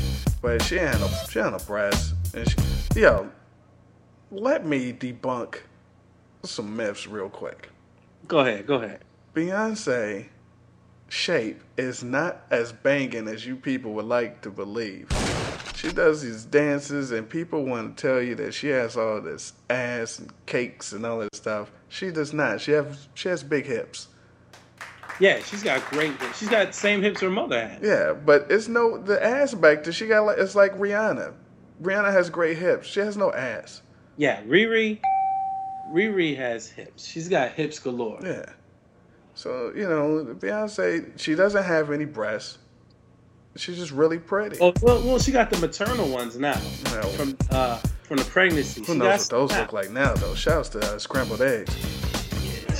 but 0.42 0.60
she 0.62 0.74
had 0.78 0.98
no 0.98 1.08
she 1.30 1.38
had 1.38 1.50
no 1.50 1.58
breast, 1.58 2.14
And 2.34 2.50
she, 2.50 3.02
yo, 3.02 3.30
let 4.32 4.66
me 4.66 4.92
debunk 4.92 5.60
some 6.46 6.76
myths 6.76 7.06
real 7.06 7.28
quick. 7.28 7.68
Go 8.28 8.40
ahead, 8.40 8.66
go 8.66 8.76
ahead. 8.76 9.00
Beyonce 9.34 10.26
shape 11.08 11.62
is 11.76 12.02
not 12.02 12.42
as 12.50 12.72
banging 12.72 13.28
as 13.28 13.46
you 13.46 13.56
people 13.56 13.92
would 13.94 14.06
like 14.06 14.40
to 14.42 14.50
believe. 14.50 15.08
She 15.76 15.92
does 15.92 16.22
these 16.22 16.44
dances, 16.44 17.12
and 17.12 17.28
people 17.28 17.64
want 17.64 17.96
to 17.96 18.02
tell 18.02 18.22
you 18.22 18.34
that 18.36 18.54
she 18.54 18.68
has 18.68 18.96
all 18.96 19.20
this 19.20 19.52
ass 19.68 20.18
and 20.18 20.32
cakes 20.46 20.92
and 20.92 21.04
all 21.04 21.18
this 21.18 21.28
stuff. 21.34 21.70
She 21.88 22.10
does 22.10 22.32
not. 22.32 22.60
She 22.60 22.72
has 22.72 23.08
she 23.14 23.28
has 23.28 23.42
big 23.42 23.66
hips. 23.66 24.08
Yeah, 25.20 25.40
she's 25.42 25.62
got 25.62 25.82
great. 25.90 26.18
hips. 26.20 26.38
She's 26.38 26.48
got 26.48 26.68
the 26.68 26.72
same 26.72 27.02
hips 27.02 27.20
her 27.20 27.30
mother 27.30 27.68
had. 27.68 27.82
Yeah, 27.82 28.14
but 28.14 28.46
it's 28.50 28.68
no 28.68 28.98
the 28.98 29.22
ass 29.22 29.54
back 29.54 29.84
there. 29.84 29.92
She 29.92 30.06
got 30.06 30.24
like 30.24 30.38
it's 30.38 30.54
like 30.54 30.76
Rihanna. 30.78 31.34
Rihanna 31.82 32.12
has 32.12 32.30
great 32.30 32.56
hips. 32.56 32.86
She 32.88 33.00
has 33.00 33.16
no 33.16 33.32
ass. 33.32 33.82
Yeah, 34.16 34.42
Riri. 34.44 34.98
Riri 35.92 36.36
has 36.36 36.68
hips. 36.68 37.06
She's 37.06 37.28
got 37.28 37.52
hips 37.52 37.78
galore. 37.78 38.20
Yeah. 38.22 38.46
So 39.34 39.72
you 39.74 39.88
know, 39.88 40.34
Beyonce, 40.38 41.18
she 41.18 41.34
doesn't 41.34 41.64
have 41.64 41.90
any 41.90 42.04
breasts. 42.04 42.58
She's 43.56 43.76
just 43.78 43.92
really 43.92 44.18
pretty. 44.18 44.58
Oh 44.60 44.72
well, 44.82 45.00
well, 45.02 45.18
she 45.18 45.32
got 45.32 45.50
the 45.50 45.58
maternal 45.58 46.08
ones 46.08 46.36
now 46.38 46.60
No. 46.92 47.02
from 47.02 47.36
uh 47.50 47.78
from 48.02 48.18
the 48.18 48.24
pregnancy. 48.24 48.80
Who 48.80 48.92
She 48.92 48.98
knows 48.98 49.20
what 49.22 49.30
those 49.30 49.50
some 49.50 49.60
look 49.60 49.72
like 49.72 49.90
now, 49.90 50.14
though? 50.14 50.34
Shouts 50.34 50.68
to 50.70 50.80
uh, 50.80 50.98
scrambled 50.98 51.42
eggs. 51.42 51.74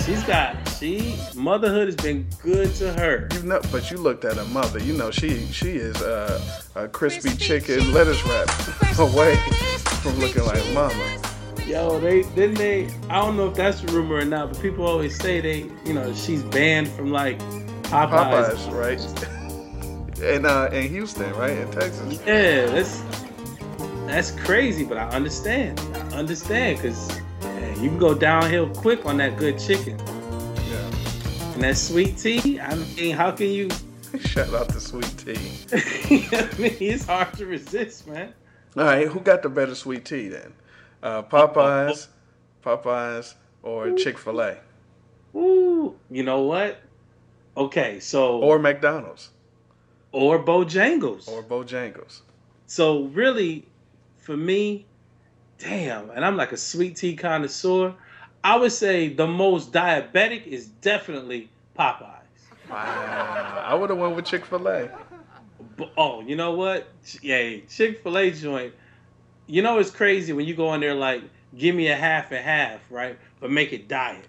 She's 0.04 0.22
got 0.24 0.56
she 0.78 1.16
motherhood 1.34 1.86
has 1.88 1.96
been 1.96 2.26
good 2.42 2.74
to 2.76 2.92
her. 2.92 3.28
You 3.34 3.42
know, 3.42 3.60
but 3.72 3.90
you 3.90 3.96
looked 3.96 4.24
at 4.24 4.36
her 4.36 4.44
mother. 4.46 4.78
You 4.78 4.92
know, 4.92 5.10
she 5.10 5.46
she 5.46 5.70
is 5.76 5.96
uh, 6.02 6.40
a 6.74 6.88
crispy 6.88 7.34
chicken 7.36 7.92
lettuce 7.92 8.24
wrap 8.26 8.98
away 8.98 9.36
from 10.02 10.18
looking 10.18 10.44
like 10.44 10.62
mama. 10.72 11.22
Yo, 11.66 11.98
they 11.98 12.22
didn't 12.22 12.54
they. 12.54 12.88
I 13.10 13.20
don't 13.20 13.36
know 13.36 13.48
if 13.48 13.54
that's 13.54 13.82
a 13.82 13.86
rumor 13.88 14.16
or 14.16 14.24
not, 14.24 14.52
but 14.52 14.62
people 14.62 14.86
always 14.86 15.18
say 15.18 15.40
they, 15.40 15.68
you 15.84 15.94
know, 15.94 16.14
she's 16.14 16.42
banned 16.44 16.88
from 16.88 17.10
like 17.10 17.40
Popeyes. 17.82 18.54
Popeyes, 18.54 18.72
right? 18.72 20.22
and 20.22 20.46
uh, 20.46 20.68
in 20.72 20.88
Houston, 20.88 21.32
right? 21.34 21.58
In 21.58 21.70
Texas. 21.72 22.20
Yeah, 22.24 22.66
that's 22.66 23.02
that's 24.06 24.30
crazy, 24.30 24.84
but 24.84 24.96
I 24.96 25.08
understand. 25.08 25.80
I 25.92 26.18
understand 26.18 26.78
because 26.78 27.20
you 27.80 27.90
can 27.90 27.98
go 27.98 28.14
downhill 28.14 28.68
quick 28.70 29.04
on 29.04 29.16
that 29.18 29.36
good 29.36 29.58
chicken. 29.58 29.98
Yeah. 29.98 31.54
And 31.54 31.62
that 31.62 31.76
sweet 31.76 32.16
tea. 32.16 32.60
I 32.60 32.74
mean, 32.74 33.16
how 33.16 33.32
can 33.32 33.48
you? 33.48 33.68
Shout 34.20 34.54
out 34.54 34.68
to 34.70 34.80
Sweet 34.80 35.12
Tea. 35.18 35.34
I 36.32 36.48
mean, 36.58 36.76
it's 36.80 37.04
hard 37.04 37.32
to 37.34 37.44
resist, 37.44 38.06
man. 38.06 38.32
All 38.76 38.84
right, 38.84 39.08
who 39.08 39.20
got 39.20 39.42
the 39.42 39.48
better 39.48 39.74
sweet 39.74 40.04
tea 40.04 40.28
then? 40.28 40.52
Uh, 41.02 41.22
Popeyes, 41.22 42.08
Popeyes, 42.64 43.34
or 43.62 43.92
Chick 43.92 44.18
Fil 44.18 44.40
A, 44.40 44.56
Ooh, 45.34 45.94
you 46.10 46.22
know 46.22 46.42
what? 46.42 46.80
Okay, 47.56 48.00
so 48.00 48.40
or 48.40 48.58
McDonald's, 48.58 49.30
or 50.12 50.42
Bojangles. 50.42 51.28
or 51.28 51.42
Bojangles. 51.42 52.20
So 52.66 53.04
really, 53.04 53.66
for 54.16 54.36
me, 54.36 54.86
damn, 55.58 56.10
and 56.10 56.24
I'm 56.24 56.36
like 56.36 56.52
a 56.52 56.56
sweet 56.56 56.96
tea 56.96 57.16
connoisseur. 57.16 57.94
I 58.42 58.56
would 58.56 58.72
say 58.72 59.08
the 59.08 59.26
most 59.26 59.72
diabetic 59.72 60.46
is 60.46 60.66
definitely 60.66 61.50
Popeyes. 61.78 62.12
Wow, 62.70 63.64
I 63.66 63.74
would 63.74 63.90
have 63.90 63.98
went 63.98 64.16
with 64.16 64.24
Chick 64.24 64.44
Fil 64.44 64.66
A. 64.68 64.88
Oh, 65.96 66.20
you 66.20 66.36
know 66.36 66.52
what? 66.52 66.88
Yeah, 67.22 67.58
Chick 67.68 68.02
Fil 68.02 68.18
A 68.18 68.30
joint. 68.30 68.74
You 69.46 69.62
know 69.62 69.78
it's 69.78 69.90
crazy 69.90 70.32
when 70.32 70.46
you 70.46 70.54
go 70.54 70.74
in 70.74 70.80
there 70.80 70.94
like, 70.94 71.22
give 71.56 71.74
me 71.74 71.88
a 71.88 71.96
half 71.96 72.32
and 72.32 72.44
half, 72.44 72.80
right? 72.90 73.18
But 73.40 73.50
make 73.50 73.72
it 73.72 73.88
diet. 73.88 74.24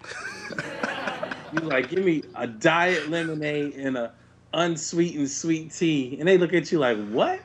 you 1.52 1.60
like, 1.60 1.88
give 1.88 2.04
me 2.04 2.22
a 2.34 2.46
diet 2.46 3.08
lemonade 3.08 3.74
and 3.74 3.96
a 3.96 4.12
unsweetened 4.54 5.30
sweet 5.30 5.72
tea, 5.72 6.16
and 6.18 6.28
they 6.28 6.38
look 6.38 6.52
at 6.54 6.70
you 6.70 6.78
like, 6.78 6.98
what? 7.08 7.40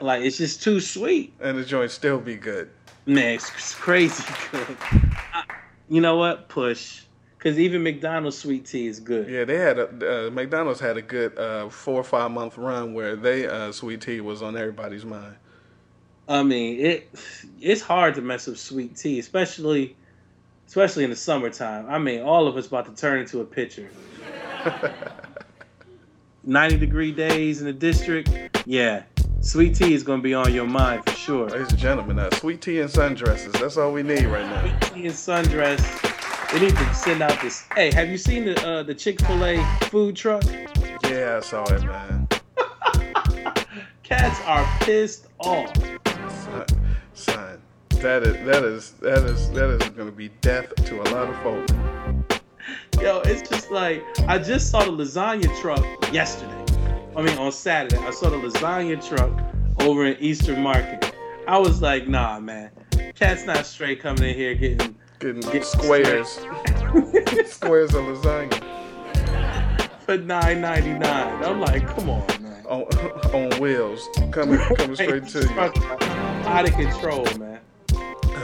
Like 0.00 0.22
it's 0.22 0.38
just 0.38 0.62
too 0.62 0.80
sweet. 0.80 1.32
And 1.40 1.58
the 1.58 1.64
joint 1.64 1.90
still 1.90 2.18
be 2.18 2.36
good. 2.36 2.70
Man, 3.06 3.34
it's, 3.34 3.50
it's 3.54 3.74
crazy 3.74 4.24
good. 4.50 4.76
I- 5.34 5.44
you 5.88 6.00
know 6.00 6.16
what? 6.16 6.48
Push. 6.48 7.02
Because 7.36 7.58
even 7.58 7.82
McDonald's 7.82 8.38
sweet 8.38 8.66
tea 8.66 8.86
is 8.86 9.00
good. 9.00 9.28
Yeah, 9.28 9.44
they 9.44 9.56
had 9.56 9.78
a 9.78 10.26
uh, 10.26 10.30
McDonald's 10.30 10.78
had 10.78 10.96
a 10.98 11.02
good 11.02 11.36
uh, 11.38 11.68
four 11.68 11.94
or 11.96 12.04
five 12.04 12.30
month 12.30 12.56
run 12.58 12.92
where 12.94 13.16
they 13.16 13.46
uh, 13.46 13.72
sweet 13.72 14.02
tea 14.02 14.20
was 14.20 14.42
on 14.42 14.56
everybody's 14.56 15.04
mind. 15.04 15.36
I 16.30 16.44
mean, 16.44 16.78
it 16.78 17.10
it's 17.60 17.82
hard 17.82 18.14
to 18.14 18.22
mess 18.22 18.46
up 18.46 18.56
sweet 18.56 18.96
tea, 18.96 19.18
especially 19.18 19.96
especially 20.68 21.02
in 21.02 21.10
the 21.10 21.16
summertime. 21.16 21.86
I 21.88 21.98
mean, 21.98 22.22
all 22.22 22.46
of 22.46 22.56
us 22.56 22.68
about 22.68 22.86
to 22.86 22.94
turn 22.94 23.18
into 23.18 23.40
a 23.40 23.44
pitcher. 23.44 23.90
90 26.44 26.78
degree 26.78 27.10
days 27.10 27.60
in 27.60 27.66
the 27.66 27.72
district. 27.72 28.30
Yeah. 28.64 29.02
Sweet 29.40 29.74
tea 29.74 29.92
is 29.92 30.04
going 30.04 30.20
to 30.20 30.22
be 30.22 30.32
on 30.32 30.54
your 30.54 30.66
mind 30.66 31.04
for 31.04 31.14
sure. 31.16 31.48
Ladies 31.48 31.70
and 31.70 31.78
gentlemen, 31.78 32.18
uh, 32.18 32.30
sweet 32.36 32.62
tea 32.62 32.80
and 32.80 32.88
sundresses. 32.88 33.52
That's 33.58 33.76
all 33.76 33.92
we 33.92 34.04
need 34.04 34.24
right 34.26 34.46
now. 34.46 34.60
Sweet 34.60 34.80
tea 34.80 35.06
and 35.06 35.14
sundress. 35.14 36.52
They 36.52 36.60
need 36.60 36.76
to 36.76 36.94
send 36.94 37.22
out 37.22 37.40
this. 37.42 37.64
Hey, 37.74 37.92
have 37.92 38.08
you 38.08 38.18
seen 38.18 38.44
the 38.44 38.66
uh, 38.66 38.82
the 38.84 38.94
Chick 38.94 39.20
Fil 39.20 39.44
A 39.44 39.64
food 39.84 40.14
truck? 40.14 40.44
Yeah, 41.04 41.38
I 41.38 41.44
saw 41.44 41.64
it, 41.64 41.82
man. 41.82 42.28
Cats 44.02 44.40
are 44.44 44.66
pissed 44.80 45.26
off. 45.40 45.72
Son, 47.14 47.60
that 47.90 48.22
is 48.22 48.46
that 48.46 48.64
is 48.64 48.92
that 49.00 49.24
is 49.24 49.50
that 49.50 49.70
is 49.70 49.88
going 49.90 50.08
to 50.08 50.16
be 50.16 50.28
death 50.40 50.74
to 50.86 51.00
a 51.00 51.06
lot 51.14 51.28
of 51.28 51.36
folk. 51.42 51.68
Yo, 53.00 53.20
it's 53.20 53.48
just 53.48 53.70
like 53.70 54.04
I 54.28 54.38
just 54.38 54.70
saw 54.70 54.84
the 54.84 54.90
lasagna 54.90 55.60
truck 55.60 55.84
yesterday. 56.12 56.64
I 57.16 57.22
mean, 57.22 57.36
on 57.38 57.52
Saturday, 57.52 57.98
I 57.98 58.10
saw 58.10 58.30
the 58.30 58.36
lasagna 58.36 59.06
truck 59.06 59.30
over 59.80 60.06
in 60.06 60.16
Eastern 60.22 60.62
Market. 60.62 61.14
I 61.46 61.58
was 61.58 61.82
like, 61.82 62.08
nah, 62.08 62.38
man, 62.40 62.70
cat's 63.14 63.44
not 63.44 63.66
straight 63.66 64.00
coming 64.00 64.24
in 64.24 64.36
here 64.36 64.54
getting 64.54 64.96
Getting 65.20 65.42
Get 65.52 65.66
squares, 65.66 66.28
squares 67.44 67.94
of 67.94 68.04
lasagna 68.06 68.70
for 70.00 70.16
nine 70.16 70.62
ninety 70.62 70.94
nine. 70.94 71.44
I'm 71.44 71.60
like, 71.60 71.86
come 71.88 72.08
on, 72.08 72.26
man. 72.42 72.64
on 72.66 72.82
on 73.34 73.60
wheels, 73.60 74.08
coming 74.32 74.58
coming 74.76 74.96
straight 74.96 75.28
to 75.28 75.40
you. 75.40 76.29
Out 76.46 76.68
of 76.68 76.74
control, 76.74 77.24
man. 77.38 77.60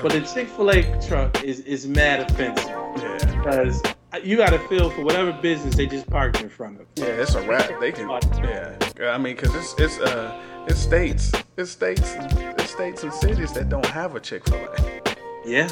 But 0.03 0.13
the 0.13 0.21
Chick 0.33 0.49
Fil 0.49 0.71
A 0.71 0.83
truck 1.07 1.43
is 1.43 1.61
is 1.61 1.87
mad 1.87 2.31
offensive 2.31 2.67
Yeah, 2.69 3.19
because 3.39 3.83
you 4.23 4.37
got 4.37 4.51
to 4.51 4.59
feel 4.69 4.91
for 4.91 5.03
whatever 5.03 5.33
business 5.33 5.75
they 5.77 5.87
just 5.87 6.09
parked 6.09 6.41
in 6.41 6.49
front 6.49 6.81
of. 6.81 6.87
yeah, 6.97 7.07
it's 7.07 7.35
a 7.35 7.43
wrap. 7.49 7.81
They 7.81 7.93
can, 7.93 8.09
yeah. 8.09 8.77
I 9.11 9.19
mean, 9.19 9.37
cause 9.37 9.55
it's 9.55 9.75
it's 9.79 9.99
uh 9.99 10.33
It's 10.69 10.79
states. 10.79 11.33
It's 11.57 11.71
states. 11.71 12.15
It's 12.59 12.71
states 12.71 13.03
and 13.03 13.13
cities 13.13 13.53
that 13.53 13.69
don't 13.69 13.87
have 13.87 14.15
a 14.15 14.21
Chick 14.21 14.45
Fil 14.49 14.57
A. 14.59 15.03
Yeah. 15.47 15.69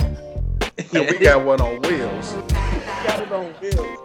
And 0.92 1.08
we 1.10 1.18
got 1.18 1.44
one 1.44 1.60
on 1.60 1.80
wheels. 1.82 2.32
got 3.06 3.20
it 3.20 3.30
on 3.32 3.52
wheels. 3.60 3.98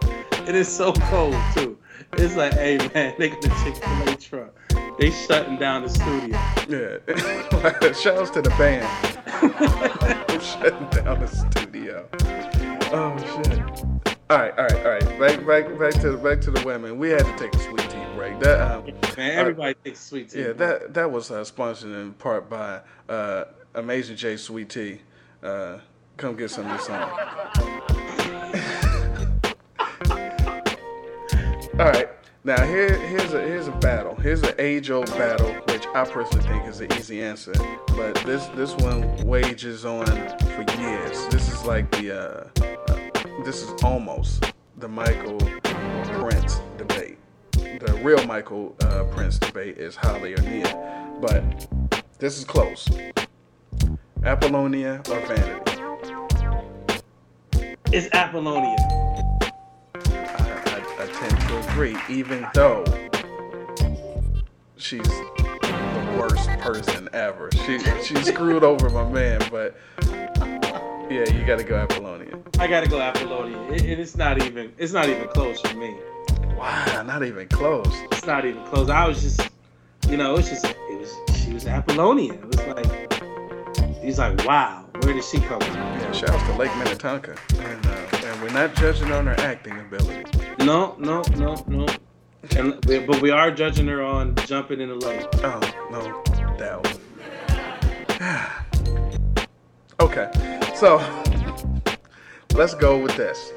It 0.48 0.54
is 0.54 0.68
so 0.68 0.92
cold 0.92 1.36
too. 1.54 1.78
It's 2.14 2.36
like, 2.36 2.52
hey 2.54 2.78
man, 2.94 3.14
they 3.18 3.30
got 3.30 3.40
the 3.42 3.48
Chick 3.64 3.76
Fil 3.76 4.08
A 4.12 4.16
truck. 4.16 4.54
They 5.00 5.10
shutting 5.10 5.56
down 5.56 5.82
the 5.82 5.88
studio. 5.88 6.38
Yeah. 6.68 6.98
Shouts 7.92 8.28
to 8.32 8.42
the 8.42 8.50
band. 8.50 8.86
Shutting 10.42 10.90
down 10.90 11.20
the 11.20 11.26
studio. 11.26 12.06
Oh 12.92 13.16
shit. 13.16 13.58
All 14.28 14.36
right, 14.38 14.52
all 14.58 14.64
right, 14.66 14.84
all 14.84 14.92
right. 14.92 15.18
Back, 15.18 15.46
back, 15.46 15.78
back 15.78 15.94
to 16.02 16.10
the 16.12 16.18
back 16.18 16.42
to 16.42 16.50
the 16.50 16.62
women. 16.66 16.98
We 16.98 17.08
had 17.08 17.24
to 17.24 17.36
take 17.38 17.54
a 17.54 17.58
sweet 17.60 17.88
tea 17.88 18.04
break. 18.14 18.38
That 18.40 18.60
um, 18.60 18.84
Man, 19.16 19.38
everybody 19.38 19.74
takes 19.82 20.00
sweet 20.00 20.28
tea. 20.28 20.42
Yeah, 20.42 20.52
that 20.52 20.92
that 20.92 21.10
was 21.10 21.30
uh, 21.30 21.44
sponsored 21.44 21.92
in 21.92 22.12
part 22.12 22.50
by 22.50 22.82
uh, 23.08 23.44
Amazing 23.74 24.16
J 24.16 24.36
Sweet 24.36 24.68
Tea. 24.68 25.00
Uh, 25.42 25.78
come 26.18 26.36
get 26.36 26.50
some 26.50 26.70
of 26.70 26.76
this 26.76 26.86
song. 26.86 27.10
All 31.80 31.86
right, 31.86 32.10
now 32.42 32.64
here 32.64 32.96
here's 32.96 33.34
a 33.34 33.40
here's 33.40 33.68
a 33.68 33.72
battle. 33.72 34.14
Here's 34.14 34.42
an 34.42 34.54
age 34.58 34.90
old 34.90 35.10
battle, 35.10 35.52
which 35.68 35.86
I 35.94 36.04
personally 36.04 36.46
think 36.48 36.66
is 36.66 36.80
an 36.80 36.92
easy 36.94 37.22
answer. 37.22 37.52
But 37.88 38.14
this 38.24 38.46
this 38.48 38.74
one 38.76 39.16
wages 39.26 39.84
on 39.84 40.06
for 40.06 40.64
years. 40.80 41.26
This 41.28 41.52
is 41.52 41.64
like 41.64 41.90
the 41.90 42.12
uh, 42.12 42.62
uh, 42.64 43.42
this 43.44 43.62
is 43.62 43.82
almost 43.82 44.52
the 44.78 44.88
Michael 44.88 45.38
Prince 46.18 46.60
debate. 46.78 47.18
The 47.52 48.00
real 48.02 48.24
Michael 48.26 48.74
uh, 48.82 49.04
Prince 49.04 49.38
debate 49.38 49.76
is 49.76 49.96
Halle 49.96 50.32
or 50.32 50.42
Nia, 50.42 51.08
but 51.20 51.68
this 52.18 52.38
is 52.38 52.44
close. 52.44 52.88
Apollonia 54.24 55.02
or 55.10 55.20
Vanity? 55.26 55.72
It's 57.92 58.08
Apollonia. 58.14 59.09
I, 61.50 61.56
I 61.56 61.62
tend 61.62 61.64
to 61.64 61.70
agree, 61.72 61.96
even 62.08 62.46
though 62.54 62.84
she's 64.76 65.02
the 65.02 66.16
worst 66.18 66.48
person 66.60 67.08
ever. 67.12 67.50
She 67.66 67.78
she 68.02 68.14
screwed 68.22 68.64
over 68.64 68.88
my 68.90 69.08
man, 69.08 69.40
but 69.50 69.76
yeah, 71.10 71.28
you 71.30 71.44
got 71.46 71.58
to 71.58 71.64
go 71.64 71.76
Apollonia. 71.76 72.38
I 72.58 72.66
gotta 72.66 72.88
go 72.88 73.00
Apollonia. 73.00 73.58
It, 73.72 73.84
it- 73.84 73.98
it's 74.00 74.16
not 74.16 74.42
even. 74.42 74.72
It's 74.78 74.92
not 74.92 75.08
even 75.08 75.28
close 75.28 75.60
for 75.60 75.76
me. 75.76 75.96
Wow, 76.56 77.02
not 77.06 77.24
even 77.24 77.48
close. 77.48 77.86
It's 78.12 78.26
not 78.26 78.44
even 78.44 78.62
close. 78.66 78.90
I 78.90 79.06
was 79.08 79.22
just, 79.22 79.48
you 80.08 80.16
know, 80.16 80.36
it's 80.36 80.48
just. 80.50 80.64
It 80.66 80.98
was. 80.98 81.14
She 81.42 81.52
was 81.52 81.66
Apollonia. 81.66 82.34
It 82.34 82.44
was 82.46 82.58
like. 82.66 83.12
He's 84.02 84.18
like, 84.18 84.44
wow, 84.46 84.86
where 85.02 85.12
did 85.14 85.22
she 85.24 85.38
come 85.40 85.60
from? 85.60 85.74
Yeah, 85.76 86.12
shout 86.12 86.30
out 86.30 86.46
to 86.50 86.56
Lake 86.58 86.74
Minnetonka, 86.78 87.36
and 87.58 87.86
we're 88.40 88.50
not 88.50 88.74
judging 88.74 89.12
on 89.12 89.26
her 89.26 89.38
acting 89.40 89.78
ability. 89.78 90.24
No, 90.58 90.96
no, 90.98 91.22
no, 91.36 91.62
no. 91.66 91.86
And, 92.56 92.80
but 92.86 93.20
we 93.20 93.30
are 93.30 93.50
judging 93.50 93.86
her 93.88 94.02
on 94.02 94.34
jumping 94.46 94.80
in 94.80 94.88
the 94.88 94.94
lake. 94.94 95.26
Oh 95.44 95.60
no 95.90 96.22
doubt. 96.56 96.98
okay, 100.00 100.30
so 100.74 100.96
let's 102.54 102.74
go 102.74 102.98
with 102.98 103.16
this. 103.16 103.52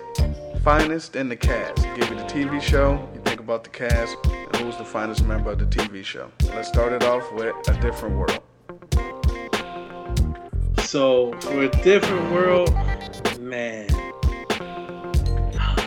Finest 0.64 1.16
in 1.16 1.30
the 1.30 1.36
cast. 1.36 1.84
Give 1.96 2.10
you 2.10 2.16
the 2.16 2.24
TV 2.24 2.62
show. 2.62 3.10
You 3.14 3.22
think 3.22 3.40
about 3.40 3.64
the 3.64 3.70
cast 3.70 4.18
and 4.26 4.56
who's 4.58 4.78
the 4.78 4.86
finest 4.86 5.26
member 5.26 5.52
of 5.52 5.60
the 5.60 5.66
TV 5.66 6.04
show. 6.04 6.30
Let's 6.48 6.68
start 6.68 6.94
it 6.94 7.04
off 7.04 7.32
with 7.34 7.56
a 7.68 7.74
different 7.82 8.18
world. 8.18 8.42
So 10.80 11.34
for 11.42 11.64
a 11.64 11.70
different 11.70 12.32
world, 12.32 12.74
man, 13.40 13.88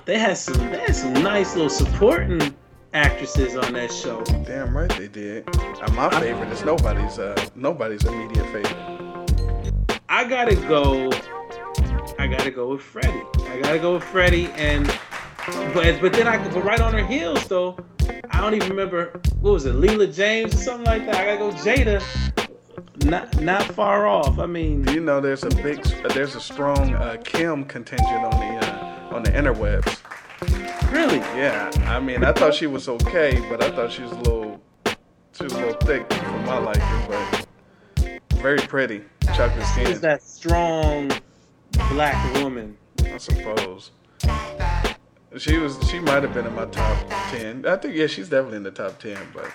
they 0.07 0.19
had 0.19 0.39
some. 0.39 0.57
They 0.71 0.79
had 0.79 0.97
some 0.97 1.13
nice 1.15 1.55
little 1.55 1.69
supporting 1.69 2.55
actresses 2.95 3.57
on 3.57 3.75
that 3.75 3.93
show. 3.93 4.23
Damn 4.47 4.75
right 4.75 4.89
they 4.97 5.09
did. 5.09 5.47
And 5.83 5.95
my 5.95 6.09
favorite 6.21 6.49
is 6.51 6.65
nobody's 6.65 7.19
uh 7.19 7.37
nobody's 7.55 8.05
immediate 8.05 8.47
favorite. 8.47 10.01
I 10.09 10.25
gotta 10.25 10.55
go. 10.55 11.11
I 12.19 12.27
gotta 12.27 12.51
go 12.51 12.71
with 12.71 12.83
Freddie. 12.83 13.23
I 13.49 13.61
gotta 13.61 13.79
go 13.79 13.95
with 13.95 14.05
Freddie, 14.05 14.47
and 14.53 14.87
but 15.75 16.01
but 16.01 16.13
then 16.13 16.27
I 16.27 16.39
but 16.49 16.65
right 16.65 16.81
on 16.81 16.95
her 16.95 17.05
heels 17.05 17.47
though. 17.49 17.77
I 18.31 18.41
don't 18.41 18.55
even 18.55 18.71
remember 18.71 19.21
what 19.41 19.53
was 19.53 19.67
it, 19.67 19.75
Leela 19.75 20.15
James 20.15 20.55
or 20.55 20.59
something 20.59 20.87
like 20.87 21.05
that. 21.07 21.17
I 21.17 21.37
gotta 21.37 21.39
go 21.39 21.51
Jada. 21.63 22.03
Not 23.05 23.41
not 23.41 23.63
far 23.63 24.07
off. 24.07 24.39
I 24.39 24.47
mean, 24.47 24.87
you 24.89 25.01
know 25.01 25.21
there's 25.21 25.43
a 25.43 25.51
big 25.51 25.83
there's 26.15 26.35
a 26.35 26.41
strong 26.41 26.95
uh, 26.95 27.17
Kim 27.25 27.65
contingent 27.65 28.25
on 28.25 28.31
the 28.31 28.67
uh, 28.67 28.76
on 29.17 29.23
the 29.23 29.31
interwebs. 29.31 30.03
really? 30.93 31.17
Yeah, 31.17 31.71
I 31.87 31.99
mean, 31.99 32.23
I 32.23 32.33
thought 32.33 32.55
she 32.55 32.67
was 32.67 32.87
okay, 32.87 33.43
but 33.49 33.65
I 33.65 33.71
thought 33.71 33.91
she 33.91 34.03
was 34.03 34.13
a 34.13 34.17
little, 34.17 34.61
too 35.33 35.47
a 35.47 35.49
little 35.49 35.73
thick 35.87 36.13
for 36.13 36.39
my 36.41 36.59
liking, 36.59 36.83
but 37.09 38.21
very 38.35 38.59
pretty, 38.59 39.03
chocolate 39.35 39.65
She's 39.75 39.87
skin, 39.87 40.01
that 40.03 40.23
strong 40.23 41.11
black 41.91 42.35
woman. 42.43 42.77
I 43.03 43.17
suppose. 43.17 43.93
She 45.39 45.57
was, 45.57 45.79
she 45.89 45.99
might 45.99 46.23
have 46.23 46.35
been 46.35 46.47
in 46.47 46.55
my 46.55 46.67
top 46.67 47.09
ten. 47.31 47.65
I 47.67 47.77
think, 47.77 47.97
yeah, 47.97 48.07
she's 48.09 48.29
definitely 48.29 48.59
in 48.59 48.63
the 48.65 48.71
top 48.71 48.99
ten, 48.99 49.19
but 49.33 49.51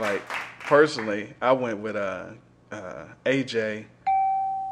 like 0.00 0.22
personally, 0.60 1.34
I 1.42 1.52
went 1.52 1.80
with 1.80 1.96
uh, 1.96 2.28
uh, 2.72 3.04
AJ 3.26 3.84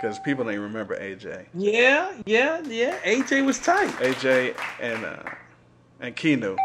because 0.03 0.19
people 0.19 0.43
don't 0.43 0.53
even 0.53 0.65
remember 0.65 0.97
AJ. 0.97 1.47
Yeah, 1.55 2.13
yeah, 2.27 2.61
yeah. 2.67 2.99
AJ 3.05 3.47
was 3.47 3.61
tight. 3.61 3.89
AJ 4.01 4.57
and 4.81 5.05
uh, 5.05 5.23
and 6.01 6.17
Keanu. 6.17 6.57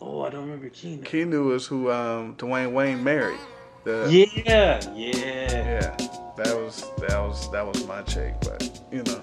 Oh, 0.00 0.22
I 0.22 0.30
don't 0.30 0.42
remember 0.42 0.68
Keena. 0.68 1.04
Keanu 1.04 1.54
is 1.54 1.66
who 1.66 1.90
um, 1.90 2.36
Dwayne 2.36 2.72
Wayne 2.72 3.02
married. 3.02 3.38
The, 3.84 4.08
Yeah, 4.10 4.80
yeah. 4.94 5.16
Yeah, 5.16 5.96
that 6.36 6.54
was 6.54 6.90
that 6.98 7.18
was 7.18 7.50
that 7.50 7.66
was 7.66 7.86
my 7.86 8.02
chick, 8.02 8.34
but 8.42 8.80
you 8.92 9.02
know, 9.04 9.22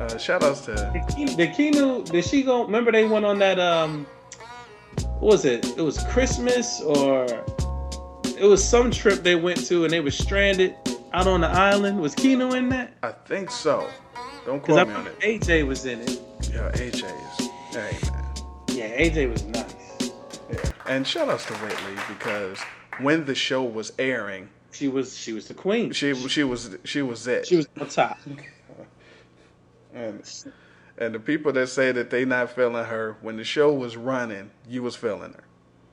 uh, 0.00 0.18
shout 0.18 0.42
outs 0.42 0.62
to 0.62 0.72
the 0.72 1.00
Ke- 1.08 1.36
Did 1.36 1.50
Keanu? 1.50 2.10
Did 2.10 2.24
she 2.24 2.42
go? 2.42 2.64
Remember 2.64 2.90
they 2.90 3.04
went 3.04 3.26
on 3.26 3.38
that 3.38 3.60
um, 3.60 4.06
what 5.20 5.32
was 5.32 5.44
it? 5.44 5.64
It 5.78 5.82
was 5.82 6.02
Christmas 6.10 6.80
or 6.80 7.26
it 8.36 8.44
was 8.44 8.64
some 8.64 8.90
trip 8.90 9.22
they 9.22 9.36
went 9.36 9.64
to 9.66 9.84
and 9.84 9.92
they 9.92 10.00
were 10.00 10.10
stranded 10.10 10.74
out 11.12 11.26
on 11.26 11.40
the 11.40 11.48
island. 11.48 12.00
Was 12.00 12.14
Keanu 12.14 12.54
in 12.56 12.68
that? 12.70 12.94
I 13.02 13.12
think 13.12 13.50
so. 13.50 13.88
Don't 14.46 14.62
quote 14.62 14.88
me 14.88 14.94
on 14.94 15.06
it. 15.06 15.18
AJ 15.20 15.66
was 15.66 15.84
in 15.84 16.00
it. 16.00 16.20
Yeah, 16.52 16.70
AJ 16.72 17.40
is. 17.40 17.48
Hey 17.74 17.96
man. 18.10 18.24
Yeah, 18.68 18.98
AJ 18.98 19.30
was 19.30 19.44
nice. 19.44 20.12
Yeah, 20.50 20.70
and 20.86 21.06
shout 21.06 21.28
outs 21.28 21.44
to 21.46 21.54
Whitley 21.54 21.94
because 22.08 22.58
when 23.00 23.24
the 23.26 23.34
show 23.34 23.62
was 23.62 23.92
airing, 23.98 24.48
She 24.72 24.88
was 24.88 25.16
she 25.16 25.32
was 25.32 25.48
the 25.48 25.54
queen. 25.54 25.92
she 25.92 26.14
she 26.28 26.44
was 26.44 26.76
she 26.84 27.02
was 27.02 27.26
it. 27.26 27.46
She 27.46 27.56
was 27.56 27.68
on 27.80 27.88
top. 27.88 28.18
And, 29.94 30.22
and 30.98 31.14
the 31.14 31.18
people 31.18 31.50
that 31.54 31.68
say 31.68 31.90
that 31.92 32.10
they 32.10 32.24
not 32.24 32.50
feeling 32.50 32.84
her 32.84 33.16
when 33.20 33.36
the 33.36 33.42
show 33.42 33.72
was 33.72 33.96
running, 33.96 34.50
you 34.68 34.82
was 34.82 34.94
feeling 34.94 35.32
her. 35.32 35.42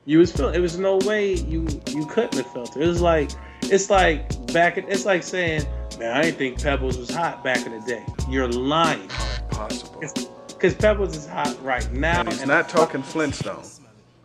You 0.06 0.18
was 0.20 0.32
feeling. 0.32 0.54
It 0.54 0.60
was 0.60 0.78
no 0.78 0.96
way 0.98 1.34
you 1.34 1.66
you 1.90 2.06
couldn't 2.06 2.34
have 2.34 2.50
felt 2.52 2.76
it. 2.76 2.82
It 2.82 2.86
was 2.86 3.00
like 3.02 3.30
it's 3.64 3.90
like 3.90 4.28
back. 4.52 4.78
It's 4.78 5.04
like 5.04 5.22
saying, 5.24 5.64
man, 5.98 6.16
I 6.16 6.22
didn't 6.22 6.38
think 6.38 6.62
Pebbles 6.62 6.96
was 6.96 7.10
hot 7.10 7.42
back 7.42 7.66
in 7.66 7.72
the 7.72 7.80
day. 7.86 8.04
You're 8.30 8.48
lying. 8.48 9.08
Possible. 9.50 10.00
Because 10.46 10.74
Pebbles 10.74 11.16
is 11.16 11.26
hot 11.26 11.60
right 11.62 11.90
now. 11.92 12.20
And 12.20 12.28
he's 12.30 12.40
and 12.40 12.48
not 12.48 12.66
I- 12.66 12.68
talking 12.68 13.02
Flintstone. 13.02 13.64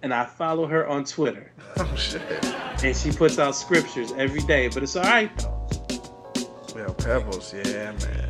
And 0.03 0.13
I 0.13 0.25
follow 0.25 0.65
her 0.65 0.87
on 0.87 1.03
Twitter, 1.03 1.51
Oh 1.77 1.95
shit. 1.95 2.21
and 2.83 2.95
she 2.97 3.11
puts 3.11 3.37
out 3.37 3.55
scriptures 3.55 4.11
every 4.13 4.41
day. 4.41 4.67
But 4.67 4.81
it's 4.81 4.95
all 4.95 5.03
right 5.03 5.29
though. 5.37 5.67
Yeah, 6.75 6.87
Pebbles. 6.97 7.53
Yeah, 7.53 7.91
man. 7.91 8.29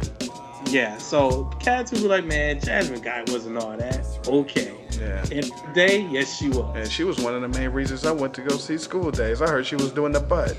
Yeah. 0.66 0.98
So 0.98 1.46
cats 1.62 1.92
be 1.92 2.00
like, 2.00 2.26
man, 2.26 2.60
Jasmine 2.60 3.00
Guy 3.02 3.24
wasn't 3.28 3.58
all 3.58 3.78
that. 3.78 4.06
Okay. 4.28 4.76
Yeah. 5.02 5.26
And 5.32 5.52
today, 5.66 6.08
yes, 6.12 6.38
she 6.38 6.50
was. 6.50 6.76
And 6.76 6.88
she 6.88 7.04
was 7.04 7.18
one 7.18 7.34
of 7.34 7.42
the 7.42 7.48
main 7.48 7.70
reasons 7.70 8.06
I 8.06 8.12
went 8.12 8.36
to 8.36 8.42
go 8.42 8.56
see 8.56 8.78
School 8.78 9.10
Daze. 9.10 9.42
I 9.42 9.50
heard 9.50 9.66
she 9.66 9.76
was 9.76 9.92
doing 9.92 10.12
the 10.12 10.20
butt. 10.20 10.56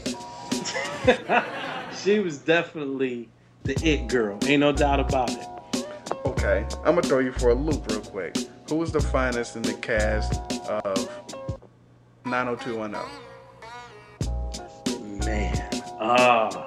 she 2.03 2.19
was 2.19 2.39
definitely 2.39 3.29
the 3.63 3.75
it 3.89 4.09
girl. 4.09 4.41
Ain't 4.45 4.59
no 4.59 4.73
doubt 4.73 4.99
about 4.99 5.31
it. 5.31 5.47
Okay, 6.27 6.67
I'm 6.79 6.97
gonna 6.97 7.03
throw 7.03 7.21
you 7.21 7.31
for 7.31 7.51
a 7.51 7.55
loop 7.55 7.89
real 7.89 8.01
quick. 8.01 8.37
Who 8.69 8.75
was 8.77 8.91
the 8.91 9.01
finest 9.01 9.55
in 9.55 9.63
the 9.63 9.75
cast 9.75 10.41
of 10.69 11.09
90210? 12.25 13.01
Man. 15.25 15.71
Ah. 16.01 16.67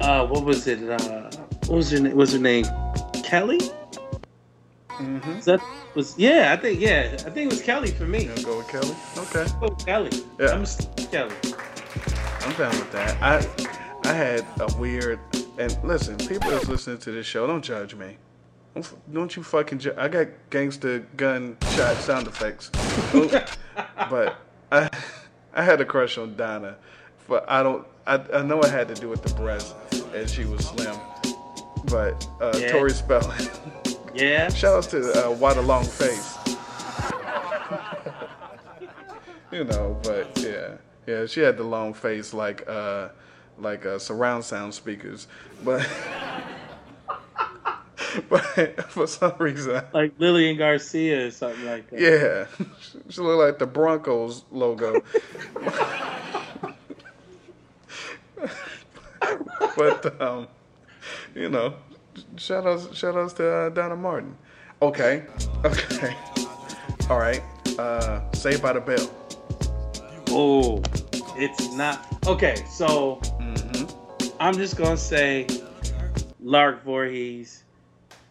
Uh, 0.00 0.26
what 0.28 0.44
was 0.44 0.68
it? 0.68 0.88
Uh, 0.88 1.28
what 1.66 1.76
was 1.76 1.90
her 1.90 1.98
name? 1.98 2.16
Was 2.16 2.32
her 2.34 2.38
name 2.38 2.66
Kelly? 3.24 3.58
Mm-hmm. 4.88 5.30
Is 5.30 5.46
that 5.46 5.60
was 5.94 6.18
yeah? 6.18 6.52
I 6.52 6.56
think 6.56 6.80
yeah. 6.80 7.10
I 7.12 7.30
think 7.30 7.36
it 7.36 7.50
was 7.50 7.62
Kelly 7.62 7.90
for 7.90 8.04
me. 8.04 8.24
You 8.24 8.44
go 8.44 8.58
with 8.58 8.68
Kelly? 8.68 8.94
Okay. 9.16 9.46
Oh, 9.62 9.70
Kelly. 9.70 10.10
Yeah. 10.38 10.48
I'm, 10.48 10.64
Kelly. 11.06 11.34
I'm 12.40 12.52
down 12.54 12.70
with 12.78 12.92
that. 12.92 13.16
I 13.22 14.08
I 14.08 14.12
had 14.12 14.46
a 14.60 14.74
weird 14.76 15.18
and 15.58 15.76
listen, 15.84 16.16
people 16.18 16.50
that's 16.50 16.68
listening 16.68 16.98
to 16.98 17.12
this 17.12 17.26
show, 17.26 17.46
don't 17.46 17.62
judge 17.62 17.94
me. 17.94 18.16
Don't, 18.74 19.12
don't 19.14 19.36
you 19.36 19.42
fucking 19.42 19.80
ju- 19.80 19.94
I 19.98 20.08
got 20.08 20.28
gangster 20.50 21.00
gun 21.16 21.56
shot 21.72 21.96
sound 21.96 22.26
effects. 22.26 22.70
but 24.10 24.36
I 24.70 24.88
I 25.52 25.62
had 25.62 25.80
a 25.80 25.84
crush 25.84 26.16
on 26.18 26.36
Donna. 26.36 26.76
But 27.28 27.44
I 27.48 27.62
don't 27.62 27.86
I, 28.06 28.14
I 28.34 28.42
know 28.42 28.60
it 28.60 28.70
had 28.70 28.88
to 28.88 28.94
do 28.94 29.08
with 29.08 29.22
the 29.22 29.34
breast 29.34 29.76
and 30.14 30.28
she 30.28 30.44
was 30.44 30.66
slim. 30.66 30.96
But 31.84 32.26
uh 32.40 32.56
Yeah. 32.58 32.72
Tori 32.72 32.90
Spelling. 32.90 33.48
Yeah. 34.14 34.48
Shout 34.50 34.84
out 34.84 34.90
to 34.90 35.26
uh, 35.26 35.30
What 35.30 35.56
a 35.56 35.62
Long 35.62 35.84
Face. 35.84 36.36
you 39.52 39.64
know, 39.64 39.98
but 40.02 40.30
yeah, 40.38 40.76
yeah, 41.06 41.26
she 41.26 41.40
had 41.40 41.56
the 41.56 41.64
long 41.64 41.94
face 41.94 42.34
like 42.34 42.68
uh, 42.68 43.08
like 43.58 43.86
uh, 43.86 43.98
surround 43.98 44.44
sound 44.44 44.74
speakers, 44.74 45.26
but 45.64 45.80
but 48.28 48.84
for 48.90 49.06
some 49.06 49.34
reason, 49.38 49.82
Like 49.92 50.12
Lillian 50.18 50.56
Garcia 50.56 51.26
or 51.26 51.30
something 51.30 51.64
like 51.64 51.88
that. 51.90 52.00
yeah, 52.00 52.46
she 53.08 53.20
looked 53.20 53.40
like 53.40 53.58
the 53.58 53.66
Broncos 53.66 54.44
logo. 54.50 55.02
but 59.76 60.20
um, 60.20 60.48
you 61.34 61.48
know, 61.48 61.74
shout 62.36 62.66
outs, 62.66 62.96
shout 62.96 63.16
outs 63.16 63.32
to 63.34 63.48
uh, 63.48 63.68
Donna 63.70 63.96
Martin. 63.96 64.36
Okay, 64.80 65.24
okay, 65.64 66.16
all 67.08 67.18
right. 67.18 67.42
Uh, 67.78 68.20
Saved 68.32 68.62
by 68.62 68.72
the 68.72 68.80
Bell. 68.80 69.10
Oh, 70.28 70.82
it's 71.36 71.72
not. 71.74 72.06
Okay, 72.26 72.56
so 72.68 73.20
I'm 74.40 74.54
just 74.54 74.76
gonna 74.76 74.96
say 74.96 75.46
Lark 76.40 76.84
Voorhees, 76.84 77.64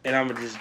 and 0.03 0.16
I'm 0.16 0.28
gonna 0.28 0.41
just 0.41 0.58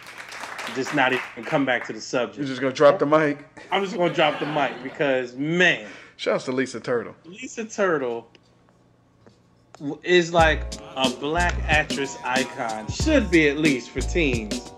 just 0.75 0.95
not 0.95 1.13
even 1.13 1.45
come 1.45 1.65
back 1.65 1.87
to 1.87 1.93
the 1.93 2.01
subject. 2.01 2.39
You're 2.39 2.47
just 2.47 2.61
gonna 2.61 2.73
drop 2.73 2.99
the 2.99 3.07
mic. 3.07 3.45
I'm 3.71 3.83
just 3.85 3.97
gonna 3.97 4.15
drop 4.15 4.39
the 4.39 4.47
mic 4.47 4.83
because 4.83 5.35
man, 5.35 5.87
Shout 6.17 6.35
outs 6.35 6.45
to 6.45 6.53
Lisa 6.53 6.81
Turtle. 6.81 7.15
Lisa 7.25 7.65
Turtle 7.65 8.29
is 10.02 10.32
like 10.32 10.74
a 10.97 11.11
black 11.11 11.55
actress 11.65 12.16
icon. 12.24 12.86
Should 12.90 13.31
be 13.31 13.48
at 13.48 13.59
least 13.59 13.90
for 13.90 14.01
teens. 14.01 14.70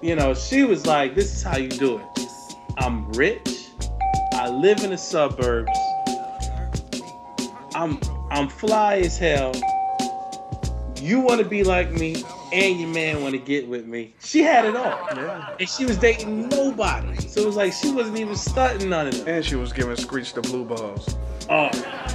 You 0.00 0.14
know, 0.14 0.34
she 0.34 0.64
was 0.64 0.86
like, 0.86 1.14
"This 1.14 1.34
is 1.34 1.42
how 1.42 1.56
you 1.56 1.68
do 1.68 1.98
it. 1.98 2.28
I'm 2.78 3.10
rich. 3.12 3.66
I 4.32 4.48
live 4.48 4.84
in 4.84 4.90
the 4.90 4.98
suburbs. 4.98 5.72
I'm 7.74 7.98
I'm 8.30 8.48
fly 8.48 8.98
as 8.98 9.18
hell. 9.18 9.52
You 10.96 11.20
want 11.20 11.40
to 11.40 11.48
be 11.48 11.64
like 11.64 11.90
me, 11.90 12.22
and 12.52 12.78
your 12.78 12.88
man 12.88 13.22
want 13.22 13.32
to 13.32 13.40
get 13.40 13.68
with 13.68 13.86
me. 13.86 14.14
She 14.20 14.42
had 14.42 14.64
it 14.64 14.76
all, 14.76 15.08
and 15.58 15.68
she 15.68 15.84
was 15.84 15.96
dating 15.96 16.48
nobody. 16.48 17.16
So 17.20 17.42
it 17.42 17.46
was 17.46 17.56
like 17.56 17.72
she 17.72 17.90
wasn't 17.90 18.18
even 18.18 18.36
stunting 18.36 18.90
none 18.90 19.08
of 19.08 19.16
them. 19.16 19.28
And 19.28 19.44
she 19.44 19.56
was 19.56 19.72
giving 19.72 19.96
Screech 19.96 20.32
the 20.34 20.42
blue 20.42 20.64
balls. 20.64 21.16
Oh, 21.48 21.70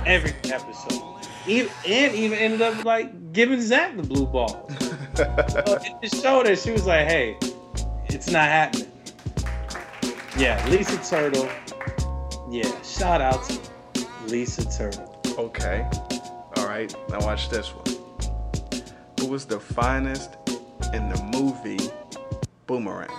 every 0.05 0.33
episode. 0.51 1.12
Even, 1.47 1.71
and 1.85 2.15
even 2.15 2.37
ended 2.37 2.61
up 2.61 2.85
like 2.85 3.33
giving 3.33 3.61
Zach 3.61 3.95
the 3.97 4.03
blue 4.03 4.25
ball. 4.25 4.69
so 5.15 5.23
it 5.83 5.93
just 6.01 6.21
showed 6.21 6.47
her 6.47 6.55
she 6.55 6.71
was 6.71 6.85
like, 6.85 7.07
hey, 7.07 7.37
it's 8.05 8.29
not 8.29 8.45
happening. 8.45 8.91
Yeah, 10.37 10.65
Lisa 10.69 10.97
Turtle. 11.07 11.49
Yeah, 12.49 12.81
shout 12.81 13.21
out 13.21 13.43
to 13.43 13.59
Lisa 14.27 14.65
Turtle. 14.75 15.21
Okay. 15.37 15.87
All 16.57 16.67
right. 16.67 16.95
Now 17.09 17.19
watch 17.21 17.49
this 17.49 17.69
one. 17.69 17.85
Who 19.19 19.27
was 19.27 19.45
the 19.45 19.59
finest 19.59 20.35
in 20.93 21.09
the 21.09 21.21
movie 21.33 21.91
Boomerang? 22.67 23.09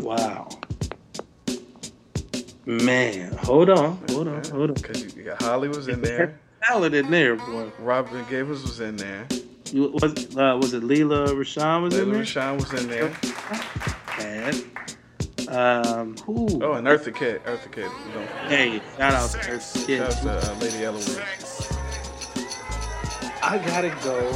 Wow. 0.00 0.48
Man, 2.70 3.32
hold 3.38 3.68
on, 3.68 3.98
hold 4.10 4.28
on, 4.28 4.44
hold 4.44 4.70
on. 4.70 4.74
Because 4.74 5.16
you 5.16 5.24
got 5.24 5.42
Halle 5.42 5.66
was 5.66 5.88
in 5.88 6.02
there. 6.02 6.38
Salad 6.64 6.94
in 6.94 7.10
there, 7.10 7.34
boy. 7.34 7.72
Robin 7.80 8.24
Givens 8.28 8.62
was 8.62 8.78
in 8.78 8.96
there. 8.96 9.26
You, 9.72 9.88
was 9.88 10.36
uh, 10.36 10.56
was 10.56 10.72
it 10.72 10.84
Lela 10.84 11.26
Rochon 11.30 11.82
was 11.82 11.98
in 11.98 12.12
Lily 12.12 12.18
there? 12.18 12.22
Rochon 12.22 12.60
was 12.60 12.72
in 12.80 12.88
there. 12.88 13.12
And 14.20 15.48
um, 15.48 16.16
who? 16.18 16.62
Oh, 16.62 16.74
and 16.74 16.86
Eartha 16.86 17.12
Kitt. 17.12 17.44
Eartha 17.44 17.72
Kitt. 17.72 17.90
You 18.06 18.14
know. 18.14 18.26
Hey, 18.46 18.80
shout 18.96 19.14
out 19.14 19.30
to 19.30 19.38
Eartha 19.38 19.86
Kitt. 19.86 20.12
Shout 20.12 20.26
out 20.28 20.42
to 20.42 20.52
uh, 20.52 20.54
Lady 20.60 20.84
Eloise. 20.84 21.72
I 23.42 23.58
gotta 23.66 23.90
go. 24.04 24.30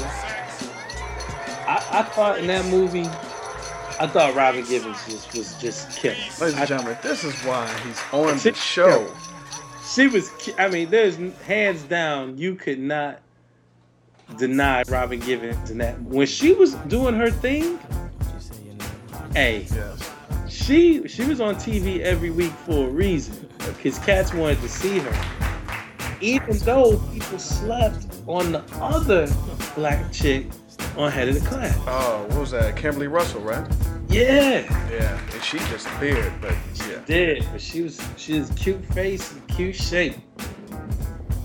I, 1.69 2.01
I 2.01 2.03
thought 2.03 2.41
in 2.41 2.49
that 2.49 2.65
movie, 2.67 3.09
I 4.01 4.07
thought 4.07 4.35
Robin 4.35 4.65
Givens 4.65 4.97
just 5.07 5.35
was 5.37 5.55
just 5.61 5.97
killing. 5.99 6.19
Ladies 6.41 6.59
and 6.59 6.69
gentlemen, 6.69 6.97
this 7.03 7.23
is 7.25 7.35
why 7.43 7.67
he's 7.87 8.01
on 8.13 8.39
She- 8.39 8.51
the 8.51 8.57
show. 8.57 9.07
She 9.95 10.09
was. 10.09 10.31
I 10.59 10.69
mean, 10.69 10.91
there's 10.91 11.17
hands 11.47 11.83
down. 11.83 12.37
You 12.39 12.55
could 12.57 12.81
not 12.81 13.21
deny 14.39 14.83
Robin 14.89 15.21
Givens 15.21 15.73
that 15.75 16.01
when 16.03 16.27
she 16.27 16.53
was 16.55 16.75
doing 16.89 17.15
her 17.15 17.31
thing. 17.31 17.79
Hey, 19.35 19.67
Yes. 19.73 20.11
she 20.49 21.07
she 21.09 21.25
was 21.25 21.41
on 21.41 21.57
TV 21.57 22.01
every 22.01 22.31
week 22.31 22.53
for 22.67 22.87
a 22.87 22.91
reason 22.91 23.49
because 23.59 23.99
cats 24.01 24.33
wanted 24.35 24.61
to 24.63 24.69
see 24.69 24.99
her. 24.99 25.27
Even 26.21 26.57
though 26.59 26.97
people 27.13 27.39
slept 27.39 28.07
on 28.27 28.53
the 28.53 28.63
other 28.81 29.29
black 29.75 30.11
chick 30.13 30.47
on 30.97 31.11
Head 31.11 31.29
of 31.29 31.35
the 31.43 31.49
Class. 31.49 31.77
Oh, 31.87 32.27
what 32.31 32.41
was 32.41 32.51
that? 32.53 32.77
Kimberly 32.77 33.09
Russell, 33.09 33.41
right? 33.41 33.67
Yeah, 34.09 34.91
Yeah. 34.91 35.21
And 35.33 35.43
she 35.43 35.59
disappeared, 35.59 36.33
but 36.41 36.55
yeah. 36.89 37.01
did 37.07 37.47
but 37.51 37.61
she 37.61 37.83
was 37.83 38.01
she 38.17 38.39
was 38.39 38.51
cute 38.51 38.85
face 38.95 39.33
and 39.33 39.49
cute 39.49 39.75
shape. 39.75 40.17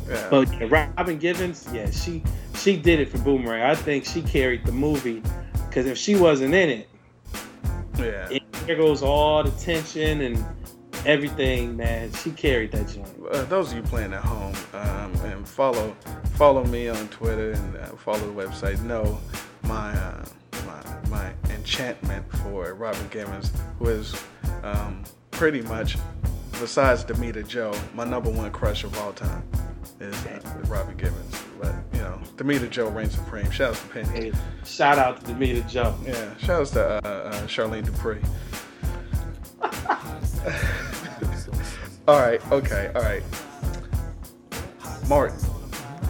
Yeah. 0.08 0.28
But 0.30 0.50
Robin 0.70 1.18
Givens, 1.18 1.68
yeah, 1.74 1.90
she 1.90 2.24
she 2.56 2.78
did 2.78 3.00
it 3.00 3.10
for 3.10 3.18
Boomerang. 3.20 3.64
I 3.64 3.76
think 3.76 4.06
she 4.06 4.22
carried 4.22 4.66
the 4.66 4.72
movie 4.72 5.24
because 5.68 5.86
if 5.86 5.98
she 5.98 6.16
wasn't 6.16 6.54
in 6.54 6.70
it, 6.70 6.90
yeah. 7.98 8.30
it, 8.30 8.44
there 8.66 8.76
goes 8.76 9.02
all 9.02 9.44
the 9.44 9.52
tension 9.52 10.22
and 10.22 10.46
everything, 11.06 11.76
man. 11.78 12.12
She 12.14 12.32
carried 12.32 12.72
that 12.72 12.88
joint. 12.88 13.08
uh, 13.32 13.44
those 13.46 13.72
of 13.72 13.78
you 13.78 13.84
playing 13.84 14.14
at 14.14 14.24
home 14.24 14.54
um, 14.74 15.14
and 15.26 15.48
follow 15.48 15.96
follow 16.36 16.64
me 16.66 16.88
on 16.88 17.08
Twitter 17.10 17.52
and 17.52 17.78
uh, 17.78 17.88
follow 17.98 18.20
the 18.20 18.44
website 18.44 18.82
know 18.84 19.20
my 19.64 19.92
uh, 19.94 20.26
my 20.66 21.10
my 21.10 21.32
enchantment 21.54 22.26
for 22.38 22.74
Robin 22.74 23.08
Givens, 23.10 23.52
who 23.78 23.88
is 23.88 24.16
um, 24.64 25.04
pretty 25.32 25.62
much 25.62 25.98
besides 26.60 27.04
Damita 27.04 27.48
Jo, 27.48 27.74
my 27.94 28.04
number 28.04 28.30
one 28.30 28.52
crush 28.52 28.84
of 28.84 28.98
all 29.00 29.14
time 29.14 29.44
is 30.00 30.16
uh, 30.26 30.40
Robin 30.68 30.96
Givens. 30.98 31.44
But 31.62 31.76
you 31.94 32.00
know, 32.00 32.20
Damita 32.36 32.70
Jo 32.70 32.90
reigns 32.90 33.16
supreme. 33.16 33.50
Shout 33.52 33.72
out 33.72 33.76
to 33.76 33.88
Penny. 33.88 34.08
Hey, 34.10 34.34
shout 34.66 34.98
out 34.98 35.24
to 35.26 35.34
Damita 35.34 35.68
Jo. 35.70 35.96
Yeah, 36.06 36.38
shout 36.38 36.62
out 36.62 36.68
to 36.68 36.86
uh, 36.86 37.10
uh, 37.10 37.34
Charlene 37.48 37.86
Dupree. 37.86 38.22
all 42.08 42.20
right, 42.20 42.52
okay, 42.52 42.92
all 42.96 43.02
right. 43.02 43.24
Martin, 45.08 45.40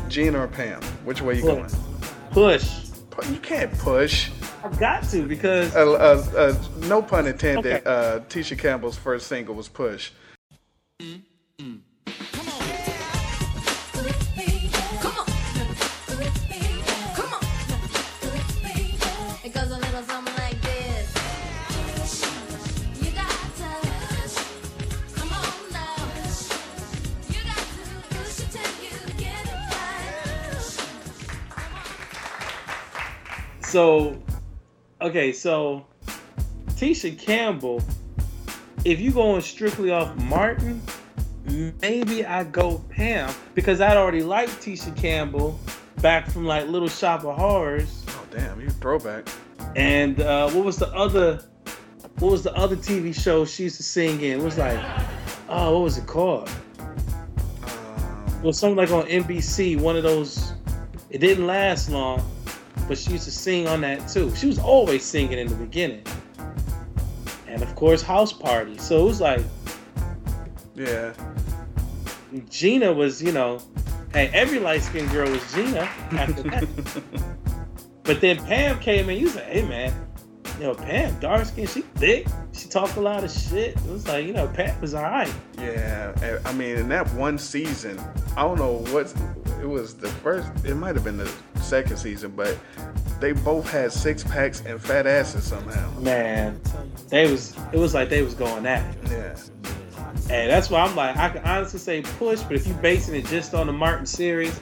Gina 0.10 0.40
or 0.40 0.48
Pam? 0.48 0.81
Which 1.06 1.22
way 1.22 1.36
you 1.36 1.41
going? 1.41 1.69
Push. 2.31 2.90
You 3.30 3.38
can't 3.38 3.76
push. 3.80 4.30
I've 4.64 4.77
got 4.80 5.03
to 5.10 5.26
because 5.26 5.73
Uh, 5.76 5.91
uh, 5.94 6.26
uh, 6.38 6.88
no 6.88 7.02
pun 7.02 7.27
intended. 7.27 7.77
Okay. 7.77 7.84
Uh, 7.86 8.19
Tisha 8.22 8.57
Campbell's 8.57 8.98
first 8.98 9.27
single 9.27 9.56
was 9.56 9.68
"Push." 9.69 10.11
So 33.69 34.19
okay, 34.99 35.31
so 35.31 35.85
Tisha 36.69 37.17
Campbell, 37.17 37.83
if 38.83 38.99
you 38.99 39.11
going 39.11 39.41
strictly 39.41 39.91
off 39.91 40.15
Martin, 40.23 40.81
maybe 41.81 42.25
I 42.25 42.45
go 42.45 42.79
Pam 42.89 43.31
because 43.53 43.79
I'd 43.79 43.95
already 43.95 44.23
liked 44.23 44.53
Tisha 44.61 44.95
Campbell 44.95 45.59
back 46.01 46.27
from 46.27 46.45
like 46.45 46.67
Little 46.67 46.89
Shop 46.89 47.23
of 47.23 47.37
Horrors. 47.37 48.05
Oh 48.09 48.25
damn, 48.31 48.59
you 48.59 48.69
throwback. 48.69 49.29
And 49.75 50.19
uh, 50.19 50.49
what 50.49 50.65
was 50.65 50.77
the 50.77 50.87
other? 50.87 51.43
What 52.17 52.31
was 52.31 52.43
the 52.43 52.53
other 52.55 52.75
TV 52.75 53.13
show 53.13 53.45
she 53.45 53.63
used 53.63 53.77
to 53.77 53.83
sing 53.83 54.19
in? 54.21 54.39
It 54.39 54.43
was 54.43 54.57
like 54.57 54.79
oh, 55.47 55.73
what 55.73 55.83
was 55.83 55.97
it 55.97 56.07
called? 56.07 56.49
Well, 58.41 58.53
something 58.53 58.77
like 58.77 58.91
on 58.91 59.05
NBC, 59.05 59.79
one 59.79 59.95
of 59.95 60.03
those. 60.03 60.53
It 61.09 61.19
didn't 61.19 61.47
last 61.47 61.89
long, 61.89 62.23
but 62.90 62.98
she 62.98 63.11
used 63.11 63.26
to 63.26 63.32
sing 63.32 63.68
on 63.68 63.82
that 63.82 64.10
too. 64.10 64.36
She 64.36 64.48
was 64.48 64.57
always 64.60 65.06
singing 65.06 65.38
in 65.38 65.48
the 65.48 65.56
beginning, 65.56 66.03
and 67.48 67.61
of 67.61 67.74
course, 67.76 68.02
House 68.02 68.34
Party. 68.34 68.78
So 68.80 69.03
it 69.03 69.06
was 69.06 69.22
like 69.22 69.45
Yeah. 70.76 71.14
Gina 72.49 72.91
was, 72.91 73.22
you 73.24 73.32
know, 73.32 73.60
hey, 74.14 74.30
every 74.34 74.60
light 74.60 74.82
skinned 74.82 75.10
girl 75.11 75.30
was 75.30 75.53
Gina 75.53 75.82
after 76.11 76.44
that. 76.44 76.68
but 78.03 78.22
then 78.22 78.38
Pam 78.45 78.80
came 78.80 79.10
in. 79.10 79.20
You 79.20 79.30
said, 79.30 79.52
hey 79.52 79.61
man, 79.68 79.94
you 80.60 80.65
know, 80.65 80.76
Pam, 80.76 81.18
dark 81.19 81.45
skin, 81.45 81.65
she 81.68 81.81
thick. 81.81 82.27
She 82.52 82.68
talked 82.68 82.98
a 82.98 83.02
lot 83.02 83.23
of 83.23 83.31
shit. 83.31 83.77
It 83.77 83.86
was 83.86 84.06
like, 84.07 84.26
you 84.26 84.34
know, 84.34 84.48
Pam 84.48 84.80
was 84.81 84.94
all 84.94 85.03
right. 85.03 85.34
Yeah, 85.57 86.40
I 86.45 86.52
mean, 86.52 86.76
in 86.76 86.90
that 86.90 87.10
one 87.14 87.38
season, 87.38 87.98
I 88.36 88.41
don't 88.41 88.60
know 88.60 88.84
what 88.91 89.14
it 89.61 89.65
was. 89.65 89.95
The 89.95 90.10
first, 90.10 90.49
it 90.65 90.76
might 90.76 90.95
have 90.95 91.06
been 91.06 91.18
the 91.18 91.31
second 91.61 91.95
season, 91.95 92.31
but 92.36 92.57
they 93.22 93.31
both 93.31 93.69
had 93.69 93.94
six 93.94 94.22
packs 94.22 94.61
and 94.65 94.81
fat 94.81 95.07
asses 95.07 95.45
somehow. 95.45 95.98
Man, 95.99 96.60
they 97.07 97.31
was 97.31 97.56
it 97.72 97.77
was 97.77 97.94
like 97.94 98.10
they 98.10 98.22
was 98.22 98.34
going 98.34 98.65
at 98.65 98.84
it. 98.95 99.11
Yeah. 99.11 99.38
And 100.30 100.49
that's 100.49 100.69
why 100.69 100.81
I'm 100.81 100.95
like, 100.95 101.15
I 101.18 101.30
can 101.30 101.44
honestly 101.44 101.80
say 101.80 102.02
push, 102.02 102.41
but 102.41 102.53
if 102.53 102.68
you 102.68 102.73
basing 102.76 103.15
it 103.15 103.26
just 103.27 103.53
on 103.53 103.68
the 103.68 103.73
Martin 103.73 104.06
series, 104.06 104.60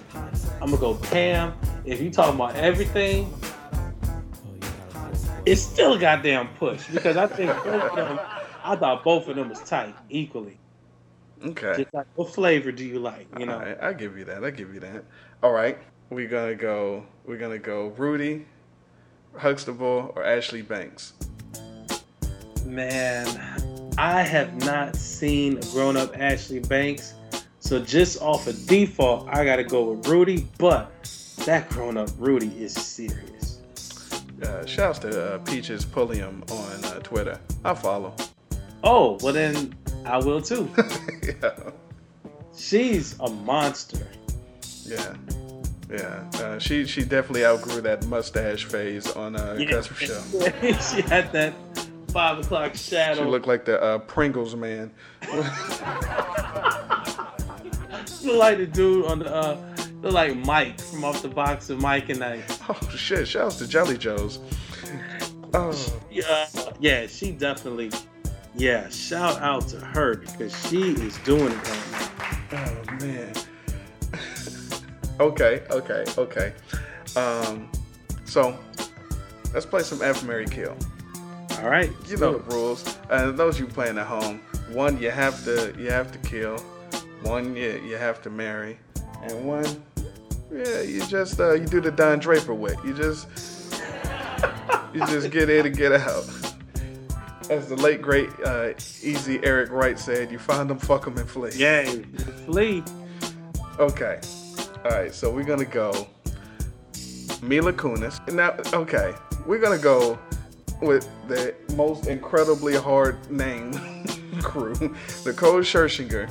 I'm 0.62 0.70
gonna 0.70 0.78
go 0.78 0.94
Pam. 0.96 1.54
If 1.86 2.02
you 2.02 2.12
talking 2.12 2.36
about 2.36 2.56
everything, 2.56 3.34
it's 5.48 5.62
still 5.62 5.94
a 5.94 6.00
goddamn 6.00 6.50
push 6.56 6.86
because 6.88 7.16
I 7.16 7.26
think 7.26 7.52
both 7.64 7.84
of 7.84 7.96
them, 7.96 8.20
I 8.64 8.76
thought 8.76 9.04
both 9.04 9.28
of 9.30 9.36
them 9.38 9.50
was 9.50 9.62
tight 9.62 9.96
equally. 10.10 10.60
Okay. 11.44 11.76
Just 11.78 11.94
like, 11.94 12.08
what 12.16 12.34
flavor 12.34 12.72
do 12.72 12.84
you 12.84 13.00
like? 13.00 13.28
You 13.40 13.46
know, 13.46 13.60
right, 13.60 13.78
I 13.82 13.94
give 13.94 14.18
you 14.18 14.26
that. 14.26 14.44
I 14.44 14.50
give 14.50 14.74
you 14.74 14.80
that. 14.82 15.06
All 15.42 15.52
right, 15.52 15.78
we're 16.10 16.28
gonna 16.28 16.56
go. 16.56 17.06
We're 17.26 17.38
gonna 17.38 17.60
go 17.60 17.88
Rudy, 17.98 18.46
Huxtable, 19.36 20.12
or 20.16 20.24
Ashley 20.24 20.64
Banks. 20.64 21.14
man, 22.66 23.26
I 23.98 24.22
have 24.24 24.54
not 24.66 24.96
seen 24.96 25.58
a 25.58 25.62
grown-up 25.72 26.20
Ashley 26.20 26.60
Banks, 26.60 27.14
so 27.60 27.80
just 27.80 28.22
off 28.22 28.48
of 28.48 28.68
default, 28.68 29.28
I 29.30 29.46
gotta 29.46 29.64
go 29.64 29.92
with 29.92 30.08
Rudy. 30.08 30.48
But 30.58 30.92
that 31.46 31.70
grown-up 31.70 32.10
Rudy 32.18 32.52
is 32.62 32.74
serious. 32.74 33.57
Uh, 34.44 34.66
shouts 34.66 35.00
to 35.00 35.34
uh, 35.36 35.38
Peaches 35.40 35.84
Pulliam 35.84 36.44
on 36.52 36.86
uh, 36.86 37.00
Twitter. 37.00 37.40
I 37.66 37.74
follow. 37.74 38.14
Oh, 38.84 39.18
well 39.24 39.34
then 39.34 39.76
I 40.06 40.18
will 40.18 40.42
too. 40.42 40.70
yeah. 41.24 41.72
She's 42.56 43.20
a 43.20 43.30
monster. 43.30 44.08
Yeah. 44.86 45.14
Yeah. 45.90 46.24
Uh, 46.36 46.60
she 46.60 46.86
she 46.86 47.02
definitely 47.02 47.46
outgrew 47.46 47.82
that 47.82 48.06
mustache 48.08 48.66
phase 48.66 49.12
on 49.16 49.36
uh, 49.36 49.56
Yeah. 49.58 49.72
Gus 49.72 49.88
Show. 49.98 50.22
she 50.62 51.02
had 51.02 51.32
that 51.32 51.54
five 52.10 52.40
o'clock 52.40 52.76
shadow. 52.76 53.24
She 53.24 53.30
looked 53.30 53.48
like 53.48 53.66
the 53.66 53.82
uh, 53.82 53.98
Pringles 54.00 54.56
man. 54.56 54.92
look 58.24 58.38
like 58.38 58.58
the 58.58 58.68
dude 58.72 59.06
on 59.06 59.20
the 59.20 59.34
uh 59.34 59.58
look 60.08 60.16
like 60.16 60.38
Mike 60.46 60.80
from 60.80 61.04
off 61.04 61.22
the 61.22 61.28
box 61.28 61.70
of 61.70 61.82
Mike 61.82 62.10
and 62.10 62.24
Ike. 62.24 62.44
Oh 62.70 62.80
shit! 62.96 63.28
Shouts 63.28 63.58
to 63.58 63.68
Jelly 63.68 63.98
Joes. 63.98 64.40
Oh. 65.54 66.00
Yeah, 66.12 66.48
yeah, 66.80 67.08
she 67.08 67.32
definitely. 67.32 67.92
Yeah, 68.56 68.90
shout 68.90 69.42
out 69.42 69.68
to 69.70 69.80
her 69.80 70.16
because 70.16 70.54
she 70.68 70.92
is 70.92 71.18
doing 71.20 71.52
it 71.52 71.70
right 71.70 72.12
now. 72.52 72.70
Oh 72.90 73.06
man. 73.06 73.34
okay, 75.20 75.64
okay, 75.70 76.04
okay. 76.18 76.54
Um, 77.16 77.70
so 78.26 78.58
let's 79.54 79.66
play 79.66 79.84
some 79.84 80.02
F 80.02 80.24
Marry 80.24 80.46
Kill. 80.46 80.76
All 81.62 81.70
right. 81.70 81.92
You 82.08 82.18
know 82.18 82.38
the 82.38 82.56
rules. 82.56 82.98
And 83.10 83.38
those 83.38 83.60
you 83.60 83.68
playing 83.68 83.98
at 83.98 84.08
home, 84.08 84.42
one 84.72 85.02
you 85.02 85.12
have 85.12 85.44
to 85.46 85.74
you 85.78 85.92
have 85.92 86.12
to 86.12 86.20
kill, 86.20 86.58
one 87.24 87.56
you 87.56 87.82
you 87.86 87.96
have 87.96 88.22
to 88.24 88.30
marry, 88.30 88.78
and 89.24 89.46
one 89.46 89.84
yeah 90.52 90.82
you 90.82 91.06
just 91.08 91.40
uh, 91.40 91.54
you 91.54 91.66
do 91.66 91.82
the 91.82 91.92
Don 91.92 92.20
Draper 92.20 92.54
way. 92.54 92.76
You 92.86 92.94
just 92.94 93.28
you 94.94 95.06
just 95.08 95.32
get 95.32 95.50
in 95.50 95.66
and 95.66 95.76
get 95.76 95.92
out. 95.92 96.26
As 97.50 97.70
the 97.70 97.78
late 97.78 98.02
great 98.02 98.30
uh, 98.46 98.74
Easy 99.02 99.40
Eric 99.44 99.72
Wright 99.72 99.98
said, 99.98 100.32
you 100.32 100.40
find 100.40 100.70
them, 100.70 100.78
fuck 100.78 101.06
them, 101.06 101.18
and 101.18 101.30
flee. 101.30 101.52
Yay, 101.54 102.04
flee. 102.46 102.84
Okay. 103.80 104.20
All 104.84 104.92
right. 104.92 105.14
So 105.14 105.32
we're 105.32 105.44
gonna 105.44 105.64
go 105.66 106.08
Mila 107.42 107.74
Kunis. 107.74 108.20
Now, 108.34 108.56
okay, 108.78 109.14
we're 109.46 109.60
gonna 109.60 109.78
go 109.78 110.20
with 110.82 111.10
the 111.28 111.56
most 111.76 112.08
incredibly 112.08 112.76
hard 112.76 113.30
name 113.32 113.74
crew, 114.42 114.74
Nicole 115.26 115.62
Scherzinger, 115.62 116.30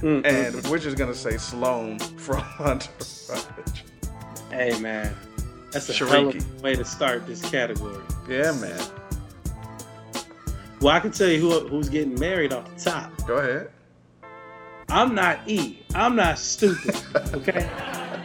Mm. 0.00 0.26
and 0.26 0.66
we're 0.68 0.78
just 0.78 0.96
gonna 0.96 1.14
say 1.14 1.36
Sloan 1.38 1.98
from 1.98 2.44
Entourage. 2.60 3.82
Hey 4.50 4.78
man, 4.80 5.14
that's 5.72 5.88
a 5.88 5.92
hell 6.06 6.28
of 6.28 6.58
a 6.58 6.62
way 6.62 6.76
to 6.76 6.84
start 6.84 7.26
this 7.26 7.48
category. 7.50 8.02
Yeah, 8.28 8.52
man. 8.52 8.80
Well, 10.80 10.94
I 10.94 11.00
can 11.00 11.10
tell 11.10 11.28
you 11.28 11.40
who, 11.40 11.66
who's 11.68 11.88
getting 11.88 12.18
married 12.20 12.52
off 12.52 12.72
the 12.76 12.90
top. 12.90 13.26
Go 13.26 13.36
ahead. 13.38 13.70
I'm 14.88 15.14
not 15.14 15.40
E. 15.48 15.82
I'm 15.94 16.14
not 16.16 16.38
stupid. 16.38 16.94
Okay. 17.34 17.68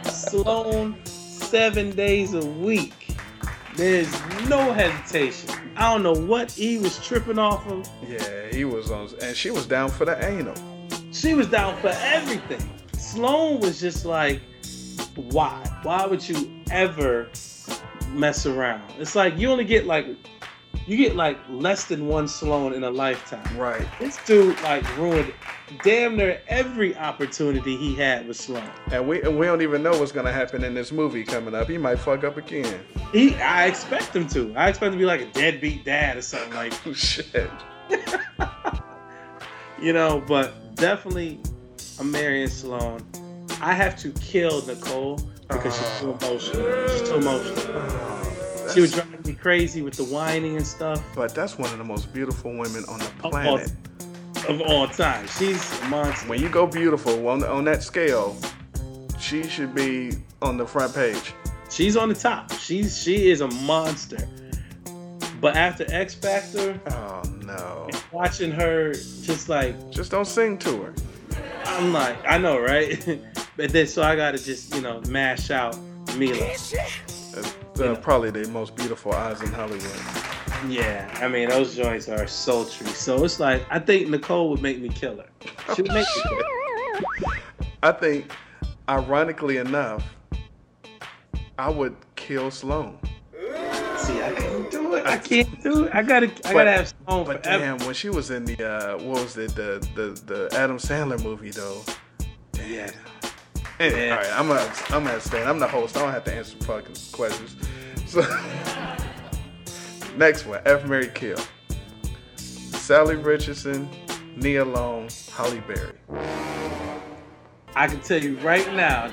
Sloan, 0.04 0.96
seven 1.04 1.90
days 1.94 2.34
a 2.34 2.44
week. 2.44 3.16
There's 3.76 4.10
no 4.48 4.72
hesitation. 4.72 5.50
I 5.76 5.92
don't 5.92 6.02
know 6.02 6.26
what 6.26 6.58
E 6.58 6.78
was 6.78 6.98
tripping 7.04 7.38
off 7.38 7.66
of. 7.66 7.88
Yeah, 8.06 8.48
he 8.48 8.64
was 8.64 8.90
on, 8.90 9.08
and 9.22 9.36
she 9.36 9.50
was 9.50 9.66
down 9.66 9.90
for 9.90 10.04
the 10.04 10.22
anal. 10.24 10.54
She 11.12 11.34
was 11.34 11.46
down 11.46 11.78
for 11.80 11.88
everything. 11.88 12.66
Sloan 12.94 13.60
was 13.60 13.78
just 13.78 14.06
like, 14.06 14.40
why? 15.14 15.62
Why 15.82 16.06
would 16.06 16.26
you 16.26 16.50
ever 16.70 17.28
mess 18.08 18.46
around? 18.46 18.82
It's 18.98 19.14
like 19.14 19.36
you 19.36 19.50
only 19.50 19.64
get 19.64 19.86
like, 19.86 20.06
you 20.86 20.96
get 20.96 21.14
like 21.14 21.38
less 21.50 21.84
than 21.84 22.08
one 22.08 22.26
Sloan 22.26 22.72
in 22.72 22.82
a 22.82 22.90
lifetime. 22.90 23.58
Right. 23.58 23.86
This 24.00 24.16
dude 24.24 24.58
like 24.62 24.96
ruined 24.96 25.34
damn 25.84 26.16
near 26.16 26.40
every 26.48 26.96
opportunity 26.96 27.76
he 27.76 27.94
had 27.94 28.26
with 28.26 28.38
Sloan. 28.38 28.68
And 28.90 29.06
we 29.06 29.20
and 29.20 29.38
we 29.38 29.44
don't 29.44 29.60
even 29.60 29.82
know 29.82 29.92
what's 29.92 30.12
gonna 30.12 30.32
happen 30.32 30.64
in 30.64 30.72
this 30.72 30.92
movie 30.92 31.24
coming 31.24 31.54
up. 31.54 31.68
He 31.68 31.76
might 31.76 31.98
fuck 31.98 32.24
up 32.24 32.38
again. 32.38 32.80
He, 33.12 33.34
I 33.36 33.66
expect 33.66 34.16
him 34.16 34.26
to. 34.28 34.54
I 34.56 34.70
expect 34.70 34.94
him 34.94 34.98
to 34.98 34.98
be 34.98 35.04
like 35.04 35.20
a 35.20 35.30
deadbeat 35.32 35.84
dad 35.84 36.16
or 36.16 36.22
something 36.22 36.54
like. 36.54 36.72
Shit. 36.94 37.50
you 39.82 39.92
know, 39.92 40.24
but 40.26 40.54
definitely, 40.74 41.40
I'm 41.98 42.10
marrying 42.10 42.48
Sloan. 42.48 43.04
I 43.60 43.74
have 43.74 43.96
to 44.00 44.10
kill 44.12 44.64
Nicole 44.66 45.20
because 45.48 45.76
she's 45.76 46.00
too 46.00 46.16
ah. 46.20 46.26
emotional. 46.26 46.88
She's 46.88 47.08
too 47.08 47.14
emotional. 47.16 47.76
Ah. 47.76 48.72
She 48.74 48.80
was 48.80 48.92
driving 48.92 49.22
me 49.24 49.34
crazy 49.34 49.82
with 49.82 49.94
the 49.94 50.04
whining 50.04 50.56
and 50.56 50.66
stuff. 50.66 51.02
But 51.14 51.34
that's 51.34 51.58
one 51.58 51.70
of 51.72 51.78
the 51.78 51.84
most 51.84 52.12
beautiful 52.12 52.50
women 52.52 52.84
on 52.88 52.98
the 52.98 53.10
all- 53.22 53.30
planet. 53.30 53.72
Of 54.48 54.60
all 54.62 54.88
time, 54.88 55.28
she's 55.28 55.80
a 55.82 55.84
monster. 55.84 56.28
When 56.28 56.40
you 56.40 56.48
go 56.48 56.66
beautiful 56.66 57.28
on, 57.28 57.44
on 57.44 57.64
that 57.66 57.80
scale, 57.84 58.36
she 59.20 59.44
should 59.44 59.72
be 59.72 60.14
on 60.40 60.56
the 60.56 60.66
front 60.66 60.92
page. 60.96 61.32
She's 61.70 61.96
on 61.96 62.08
the 62.08 62.14
top. 62.16 62.50
She's 62.54 63.00
she 63.00 63.30
is 63.30 63.40
a 63.40 63.46
monster. 63.46 64.28
But 65.42 65.56
after 65.56 65.84
X 65.92 66.14
Factor, 66.14 66.80
oh 66.92 67.22
no, 67.44 67.90
watching 68.12 68.52
her 68.52 68.92
just 68.92 69.48
like 69.48 69.90
just 69.90 70.12
don't 70.12 70.24
sing 70.24 70.56
to 70.58 70.82
her. 70.82 70.94
I'm 71.66 71.92
like, 71.92 72.16
I 72.24 72.38
know, 72.38 72.60
right? 72.60 73.04
but 73.56 73.70
then 73.72 73.88
so 73.88 74.04
I 74.04 74.14
gotta 74.14 74.38
just 74.38 74.72
you 74.72 74.82
know 74.82 75.00
mash 75.08 75.50
out 75.50 75.76
Mila. 76.16 76.48
Uh, 77.80 77.96
probably 77.96 78.30
the 78.30 78.48
most 78.50 78.76
beautiful 78.76 79.12
eyes 79.14 79.42
in 79.42 79.48
Hollywood. 79.48 79.82
Yeah, 80.68 81.12
I 81.20 81.26
mean 81.26 81.48
those 81.48 81.74
joints 81.74 82.08
are 82.08 82.28
sultry. 82.28 82.86
So 82.86 83.24
it's 83.24 83.40
like 83.40 83.66
I 83.68 83.80
think 83.80 84.10
Nicole 84.10 84.48
would 84.50 84.62
make 84.62 84.78
me 84.78 84.90
kill 84.90 85.16
her. 85.16 85.28
She 85.74 85.82
would 85.82 85.92
make 85.92 86.06
me 86.06 86.22
kill 86.22 86.36
her. 86.36 87.32
I 87.82 87.90
think, 87.90 88.30
ironically 88.88 89.56
enough, 89.56 90.04
I 91.58 91.68
would 91.68 91.96
kill 92.14 92.52
Sloan. 92.52 92.96
I 95.06 95.18
can't 95.18 95.62
do 95.62 95.84
it. 95.84 95.94
I 95.94 96.02
gotta, 96.02 96.30
I 96.44 96.52
gotta 96.52 96.70
have 96.70 96.94
Sloan 97.06 97.26
But 97.26 97.42
damn, 97.42 97.78
when 97.78 97.94
she 97.94 98.08
was 98.08 98.30
in 98.30 98.44
the 98.44 98.64
uh, 98.64 98.98
what 98.98 99.22
was 99.22 99.36
it, 99.36 99.54
the 99.54 99.86
the 99.94 100.20
the 100.26 100.56
Adam 100.58 100.78
Sandler 100.78 101.22
movie 101.22 101.50
though. 101.50 101.82
Yeah. 102.66 102.90
Anyway, 103.80 104.10
all 104.10 104.16
right, 104.18 104.32
I'm 104.32 104.46
gonna 104.48 104.72
I'm 104.90 105.04
gonna 105.04 105.20
stand. 105.20 105.48
I'm 105.48 105.58
the 105.58 105.66
host. 105.66 105.96
I 105.96 106.00
don't 106.00 106.12
have 106.12 106.24
to 106.24 106.34
answer 106.34 106.56
fucking 106.58 106.94
questions. 107.12 107.56
So 108.06 108.20
next 110.16 110.46
one, 110.46 110.60
F 110.64 110.86
Marry 110.86 111.08
Kill. 111.08 111.38
Salli 112.36 113.16
Richardson, 113.24 113.88
Nia 114.36 114.64
Long, 114.64 115.08
Halle 115.32 115.60
Berry. 115.60 115.92
I 117.74 117.86
can 117.86 118.00
tell 118.00 118.22
you 118.22 118.36
right 118.38 118.72
now, 118.74 119.10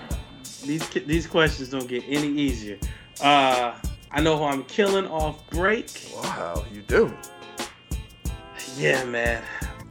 these 0.65 0.87
these 0.89 1.25
questions 1.27 1.69
don't 1.69 1.87
get 1.87 2.03
any 2.07 2.27
easier. 2.27 2.77
Uh, 3.21 3.75
I 4.11 4.21
know 4.21 4.37
who 4.37 4.43
I'm 4.45 4.63
killing 4.63 5.05
off 5.07 5.47
break. 5.51 6.09
Wow, 6.15 6.65
you 6.73 6.81
do. 6.81 7.13
Yeah, 8.75 9.03
man. 9.05 9.43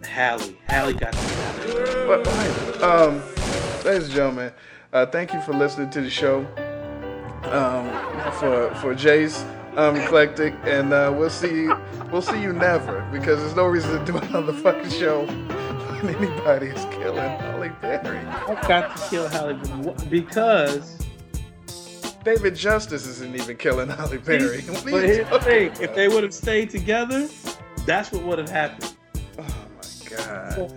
Halle. 0.03 0.57
Halle 0.67 0.93
got 0.93 1.13
the 1.13 2.05
But, 2.07 2.83
um, 2.83 3.23
ladies 3.85 4.07
and 4.07 4.13
gentlemen, 4.13 4.53
uh, 4.93 5.07
thank 5.07 5.33
you 5.33 5.41
for 5.43 5.53
listening 5.53 5.91
to 5.91 6.01
the 6.01 6.11
show. 6.11 6.41
Um, 7.45 7.89
for 8.33 8.75
for 8.77 8.95
Jayce, 8.95 9.43
um, 9.77 9.95
eclectik, 9.95 10.55
and 10.67 10.93
uh, 10.93 11.15
we'll 11.17 11.31
see 11.31 11.55
you. 11.55 11.77
We'll 12.11 12.23
see 12.23 12.43
you 12.43 12.53
never 12.53 13.09
because 13.13 13.39
there's 13.39 13.55
no 13.55 13.67
reason 13.67 14.05
to 14.05 14.13
do 14.13 14.19
another 14.29 14.53
fucking 14.53 14.91
show 14.91 15.25
when 15.27 16.17
anybody 16.17 16.67
is 16.67 16.85
killing 16.87 17.19
Halle 17.19 17.71
Berry. 17.81 18.19
I 18.19 18.67
got 18.67 18.97
to 18.97 19.09
kill 19.09 19.29
Halle 19.29 19.55
Berry 19.55 19.95
because. 20.11 21.08
David 22.29 22.55
Justice 22.55 23.07
isn't 23.07 23.35
even 23.35 23.57
killing 23.57 23.89
Halle 23.89 24.19
Berry. 24.19 24.63
But 24.67 24.85
here's 24.85 25.31
the 25.31 25.41
thing: 25.41 25.69
about? 25.69 25.81
if 25.81 25.95
they 25.95 26.09
would 26.09 26.23
have 26.23 26.35
stayed 26.35 26.69
together, 26.69 27.27
that's 27.87 28.13
what 28.13 28.23
would 28.23 28.39
have 28.39 28.51
happened. 28.51 28.95
Oh 29.39 29.47
my 29.75 30.11
god. 30.11 30.75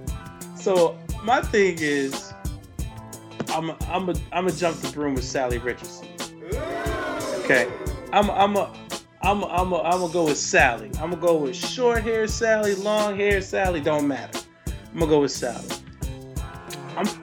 So 0.58 0.98
my 1.26 1.42
thing 1.42 1.76
is, 1.82 2.34
I'm 3.50 3.72
a, 3.72 3.78
I'm 3.90 4.08
a, 4.08 4.16
I'm 4.32 4.48
a 4.48 4.52
jump 4.54 4.78
the 4.78 4.92
broom 4.94 5.16
with 5.16 5.26
Salli 5.26 5.62
Richardson. 5.62 6.08
Okay, 7.44 7.70
I'm 8.14 8.32
I'm 8.32 8.56
a 8.56 8.74
I'm 9.22 9.44
a, 9.44 9.48
I'm 9.48 9.74
a, 9.74 9.82
I'm 9.82 10.00
gonna 10.00 10.14
go 10.14 10.24
with 10.28 10.38
Salli. 10.38 10.86
I'm 11.02 11.10
gonna 11.10 11.18
go 11.18 11.36
with 11.36 11.58
short 11.58 12.04
hair 12.04 12.28
Salli, 12.28 12.82
long 12.82 13.18
hair 13.18 13.40
Salli. 13.40 13.84
Don't 13.84 14.08
matter. 14.08 14.40
I'm 14.94 15.00
gonna 15.00 15.12
go 15.12 15.20
with 15.20 15.32
Salli. 15.32 15.81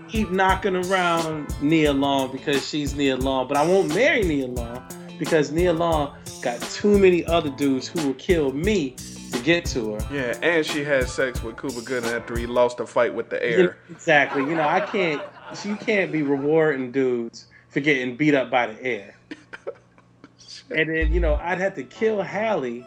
Keep 0.08 0.30
knocking 0.30 0.76
around 0.76 1.54
Nia 1.60 1.92
Long 1.92 2.32
because 2.32 2.66
she's 2.66 2.94
Nia 2.94 3.16
Long, 3.16 3.46
but 3.46 3.56
I 3.56 3.66
won't 3.66 3.94
marry 3.94 4.22
Nia 4.22 4.46
Long 4.46 4.82
because 5.18 5.50
Nia 5.52 5.72
Long 5.72 6.16
got 6.42 6.60
too 6.62 6.98
many 6.98 7.24
other 7.26 7.50
dudes 7.50 7.88
who 7.88 8.06
will 8.06 8.14
kill 8.14 8.52
me 8.52 8.96
to 9.32 9.38
get 9.42 9.64
to 9.66 9.94
her. 9.94 10.14
Yeah, 10.14 10.38
and 10.42 10.64
she 10.64 10.84
had 10.84 11.08
sex 11.08 11.42
with 11.42 11.60
Cuba 11.60 11.82
Gooding 11.82 12.10
after 12.10 12.38
he 12.38 12.46
lost 12.46 12.80
a 12.80 12.86
fight 12.86 13.14
with 13.14 13.28
the 13.28 13.42
air. 13.42 13.76
Exactly. 13.90 14.42
You 14.42 14.54
know, 14.54 14.66
I 14.66 14.80
can't. 14.80 15.22
You 15.64 15.76
can't 15.76 16.12
be 16.12 16.22
rewarding 16.22 16.90
dudes 16.92 17.46
for 17.68 17.80
getting 17.80 18.16
beat 18.16 18.34
up 18.34 18.50
by 18.50 18.68
the 18.68 18.82
air. 18.82 19.14
And 20.70 20.90
then 20.90 21.12
you 21.12 21.20
know, 21.20 21.36
I'd 21.36 21.58
have 21.58 21.74
to 21.76 21.82
kill 21.82 22.20
Halle, 22.20 22.84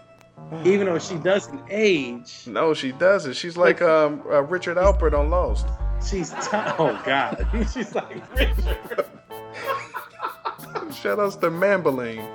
even 0.65 0.85
though 0.87 0.99
she 0.99 1.15
doesn't 1.15 1.61
age. 1.69 2.43
No, 2.47 2.73
she 2.73 2.91
doesn't. 2.91 3.33
She's 3.33 3.57
like 3.57 3.81
um, 3.81 4.21
uh, 4.29 4.43
Richard 4.43 4.77
Alpert 4.77 5.17
on 5.17 5.29
Lost. 5.29 5.67
She's 6.05 6.31
t- 6.31 6.37
oh 6.53 6.99
god, 7.05 7.47
she's 7.73 7.93
like 7.95 8.35
Richard, 8.35 8.77
Shout 10.93 11.19
outs 11.19 11.35
to 11.37 11.49
Maybelline. 11.49 12.27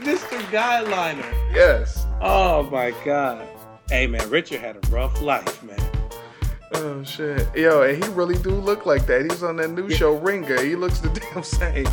Mr. 0.00 0.38
Guyliner. 0.50 1.52
Yes. 1.54 2.06
Oh 2.20 2.68
my 2.70 2.92
god. 3.04 3.46
Hey 3.88 4.06
man, 4.06 4.28
Richard 4.30 4.60
had 4.60 4.76
a 4.76 4.80
rough 4.90 5.20
life, 5.22 5.62
man. 5.62 5.80
Oh 6.74 7.02
shit. 7.02 7.48
Yo, 7.56 7.82
and 7.82 8.02
he 8.02 8.10
really 8.10 8.36
do 8.38 8.50
look 8.50 8.86
like 8.86 9.06
that. 9.06 9.22
He's 9.22 9.42
on 9.42 9.56
that 9.56 9.70
new 9.70 9.90
show 9.90 10.14
Ringer. 10.16 10.62
He 10.62 10.76
looks 10.76 11.00
the 11.00 11.08
damn 11.34 11.42
same. 11.42 11.86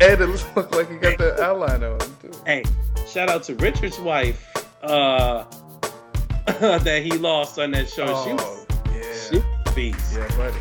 And 0.00 0.20
it 0.20 0.26
look 0.26 0.74
like 0.76 0.90
he 0.90 0.96
got 0.96 1.18
the 1.18 1.42
outline 1.42 1.82
on 1.82 2.00
him 2.00 2.16
too. 2.22 2.32
Hey, 2.46 2.64
shout 3.06 3.28
out 3.28 3.42
to 3.44 3.54
Richard's 3.56 3.98
wife, 3.98 4.46
uh, 4.82 5.44
that 6.46 7.02
he 7.02 7.10
lost 7.12 7.58
on 7.58 7.72
that 7.72 7.88
show. 7.88 8.06
she 8.24 8.32
was, 8.32 8.66
Oh, 8.70 9.28
she 9.30 9.36
was 9.38 9.44
a 9.66 9.72
beast. 9.72 10.16
Yeah, 10.16 10.28
buddy. 10.36 10.56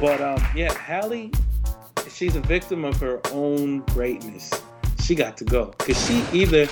But 0.00 0.20
um, 0.20 0.44
yeah, 0.54 0.72
Halle, 0.74 1.30
she's 2.08 2.36
a 2.36 2.40
victim 2.40 2.84
of 2.84 3.00
her 3.00 3.20
own 3.32 3.80
greatness. 3.94 4.50
She 5.00 5.14
got 5.14 5.36
to 5.38 5.44
go 5.44 5.74
because 5.78 6.06
she 6.06 6.24
either 6.32 6.68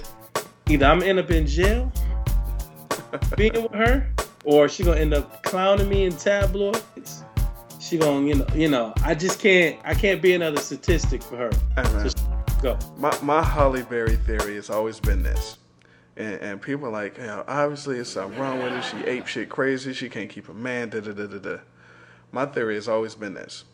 either 0.69 0.87
I'm 0.87 1.03
end 1.03 1.19
up 1.19 1.31
in 1.31 1.47
jail 1.47 1.93
being 3.37 3.63
with 3.63 3.73
her, 3.73 4.11
or 4.45 4.69
she 4.69 4.85
gonna 4.85 5.01
end 5.01 5.15
up 5.15 5.43
clowning 5.43 5.89
me 5.89 6.05
in 6.05 6.17
tabloids. 6.17 7.25
She 7.85 7.99
gonna 7.99 8.27
you 8.27 8.35
know 8.37 8.47
you 8.55 8.69
know 8.69 8.95
I 9.05 9.15
just 9.15 9.41
can't 9.41 9.79
I 9.85 9.93
can't 9.93 10.23
be 10.23 10.33
another 10.33 10.59
statistic 10.59 11.23
for 11.23 11.37
her. 11.37 11.51
Man. 11.77 12.09
So 12.09 12.17
go. 12.63 12.79
My 12.97 13.15
my 13.21 13.43
Halle 13.43 13.83
Berry 13.83 14.17
theory 14.17 14.55
has 14.55 14.71
always 14.71 14.99
been 15.01 15.23
this. 15.23 15.59
And, 16.17 16.35
and 16.41 16.63
people 16.63 16.87
are 16.87 16.93
like, 16.93 17.19
you 17.19 17.25
know, 17.25 17.45
obviously 17.47 17.99
it's 17.99 18.09
something 18.09 18.39
wrong 18.39 18.63
with 18.63 18.73
her. 18.73 18.83
She 18.83 19.05
ape 19.05 19.27
shit 19.27 19.51
crazy. 19.51 19.93
She 19.93 20.09
can't 20.09 20.31
keep 20.31 20.49
a 20.49 20.55
man. 20.55 20.89
Da 20.89 21.01
da 21.01 21.13
da 21.13 21.27
da 21.27 21.39
da. 21.39 21.57
My 22.33 22.47
theory 22.47 22.77
has 22.77 22.89
always 22.89 23.15
been 23.15 23.35
this. 23.35 23.65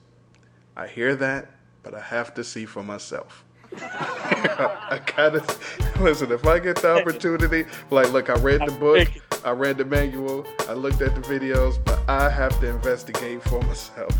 I 0.76 0.88
hear 0.88 1.14
that, 1.16 1.48
but 1.84 1.94
I 1.94 2.00
have 2.00 2.34
to 2.34 2.42
see 2.42 2.66
for 2.66 2.82
myself. 2.82 3.44
I 3.80 5.00
gotta 5.16 5.44
listen. 6.00 6.32
If 6.32 6.46
I 6.46 6.58
get 6.58 6.76
the 6.76 6.96
opportunity, 6.96 7.64
like, 7.90 8.10
look, 8.10 8.28
I 8.28 8.34
read 8.40 8.62
the 8.66 8.72
book, 8.72 9.08
I 9.42 9.52
read 9.52 9.78
the 9.78 9.86
manual, 9.86 10.46
I 10.68 10.74
looked 10.74 11.00
at 11.00 11.14
the 11.14 11.22
videos, 11.22 11.82
but 11.84 11.98
I 12.08 12.28
have 12.28 12.58
to 12.60 12.68
investigate 12.68 13.42
for 13.42 13.62
myself. 13.62 14.14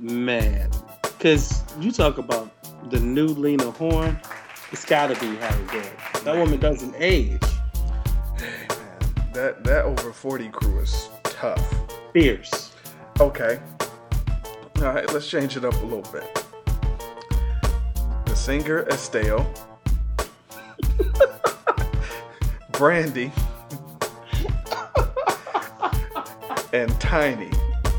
Man, 0.00 0.68
because 1.02 1.62
you 1.78 1.92
talk 1.92 2.18
about 2.18 2.50
the 2.90 2.98
new 2.98 3.28
Lena 3.28 3.70
Horne, 3.70 4.18
it's 4.72 4.84
gotta 4.84 5.14
be 5.20 5.36
Halle 5.36 5.62
Berry. 5.68 5.86
That 6.24 6.36
woman 6.36 6.58
doesn't 6.58 6.94
age. 6.98 7.40
That 9.32 9.62
that 9.62 9.84
over 9.84 10.12
forty 10.12 10.48
crew 10.48 10.80
is 10.80 11.08
tough. 11.22 11.62
Fierce. 12.12 12.72
Okay. 13.20 13.60
All 14.78 14.92
right, 14.92 15.12
let's 15.12 15.28
change 15.28 15.56
it 15.56 15.64
up 15.64 15.74
a 15.74 15.86
little 15.86 16.02
bit. 16.12 16.44
The 18.26 18.34
singer 18.34 18.88
Estelle, 18.88 19.48
Brandy, 22.72 23.30
and 26.74 26.90
Tiny. 27.00 27.50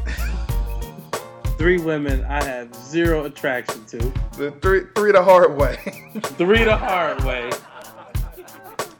Three 1.57 1.77
women 1.77 2.26
I 2.26 2.43
have 2.43 2.76
zero 2.76 3.23
attraction 3.23 3.85
to. 3.85 3.97
The 4.38 4.52
three 4.61 4.81
three 4.93 5.14
the 5.14 5.23
hard 5.23 5.56
way. 5.56 5.77
Three 6.38 6.65
the 6.65 6.76
hard 6.76 7.23
way. 7.23 7.49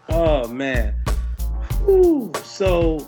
Oh 0.08 0.48
man. 0.48 0.96
Whew. 1.84 2.32
So 2.44 3.06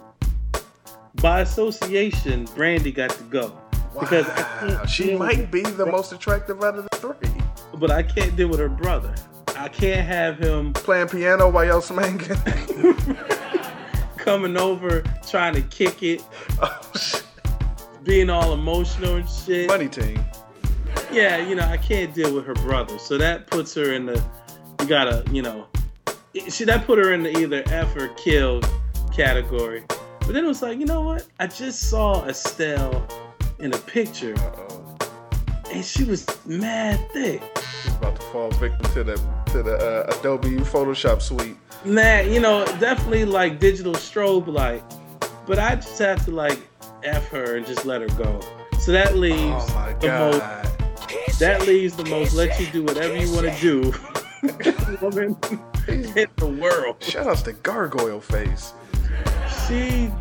by 1.22 1.39
association, 1.39 2.45
Brandy 2.53 2.91
got 2.91 3.11
to 3.11 3.23
go. 3.23 3.57
Because 3.98 4.27
Wow, 4.27 4.60
can't 4.60 4.89
she 4.89 5.15
might 5.15 5.49
be 5.49 5.61
the 5.61 5.85
most 5.85 6.11
attractive 6.11 6.61
out 6.61 6.77
of 6.77 6.88
the 6.89 6.98
three. 6.98 7.31
but 7.80 7.89
I 7.89 8.03
can't 8.03 8.35
deal 8.35 8.49
with 8.49 8.60
her 8.60 8.69
brother. 8.69 9.15
I 9.56 9.69
can't 9.69 10.06
have 10.06 10.38
him 10.38 10.73
Playing 10.73 11.07
piano 11.07 11.49
while 11.49 11.65
y'all 11.65 11.81
smanging. 11.81 12.38
coming 14.28 14.58
over 14.58 15.02
trying 15.26 15.54
to 15.54 15.62
kick 15.62 16.04
it, 16.04 16.22
being 18.04 18.30
all 18.30 18.52
emotional 18.52 19.16
and 19.16 19.30
shit. 19.30 19.70
Money 19.70 19.88
team. 19.88 20.20
Yeah, 21.14 21.38
you 21.38 21.56
know, 21.56 21.64
I 21.64 21.78
can't 21.78 22.14
deal 22.14 22.36
with 22.36 22.45
her 22.45 22.54
brother. 22.56 22.99
So 22.99 23.18
that 23.18 23.48
puts 23.48 23.74
her 23.76 23.94
in 23.94 24.06
the 24.06 24.22
you 24.82 24.86
gotta, 24.86 25.24
you 25.32 25.41
know, 25.41 25.68
see 26.49 26.66
that 26.66 26.86
put 26.86 26.99
her 26.99 27.14
in 27.14 27.24
the 27.24 27.38
either 27.40 27.64
F 27.68 27.95
or 27.95 28.10
kill 28.10 28.60
category. 29.16 29.86
But 29.88 30.34
then 30.34 30.44
it 30.44 30.48
was 30.48 30.62
like, 30.62 30.78
you 30.78 30.86
know 30.86 31.04
what? 31.04 31.26
I 31.40 31.48
just 31.48 31.90
saw 31.90 32.26
Estelle 32.26 33.08
in 33.60 33.74
a 33.74 33.78
picture 33.78 34.36
Uh-oh. 34.38 34.98
and 35.72 35.86
she 35.86 36.04
was 36.04 36.28
mad 36.45 36.99
thick. 37.14 37.41
About 37.98 38.15
to 38.15 38.22
fall 38.28 38.52
victim 38.52 38.91
to 38.94 39.03
the 39.03 39.15
to 39.48 39.64
the 39.64 39.76
uh, 39.78 40.18
Adobe 40.19 40.49
Photoshop 40.57 41.22
suite. 41.22 41.57
Mad, 41.84 42.28
you 42.28 42.40
know, 42.40 42.65
definitely 42.80 43.26
like 43.26 43.60
digital 43.60 43.94
strobe 43.94 44.48
light. 44.48 44.84
But 45.45 45.60
I 45.60 45.76
just 45.76 45.98
have 45.99 46.24
to 46.26 46.32
like 46.32 46.60
F 47.03 47.28
her 47.30 47.56
and 47.56 47.65
just 47.65 47.86
let 47.86 48.02
her 48.02 48.07
go. 48.10 48.40
So 48.80 48.91
that 48.91 49.15
leaves 49.15 49.65
Oh 49.69 49.98
the 49.99 50.07
most 50.07 51.40
that 51.40 51.65
leaves 51.68 51.95
the 51.95 52.06
most 52.06 52.34
let 52.34 52.60
you 52.60 52.68
do 52.68 52.84
whatever 52.84 53.15
you 53.15 53.32
want 53.34 53.48
to 53.48 53.61
do 53.61 53.94
woman 55.02 55.38
in 55.88 56.28
the 56.36 56.57
world. 56.60 57.02
Shout 57.02 57.28
out 57.28 57.38
to 57.45 57.53
Gargoyle 57.53 58.22
Face. 58.22 58.74
She 59.68 60.11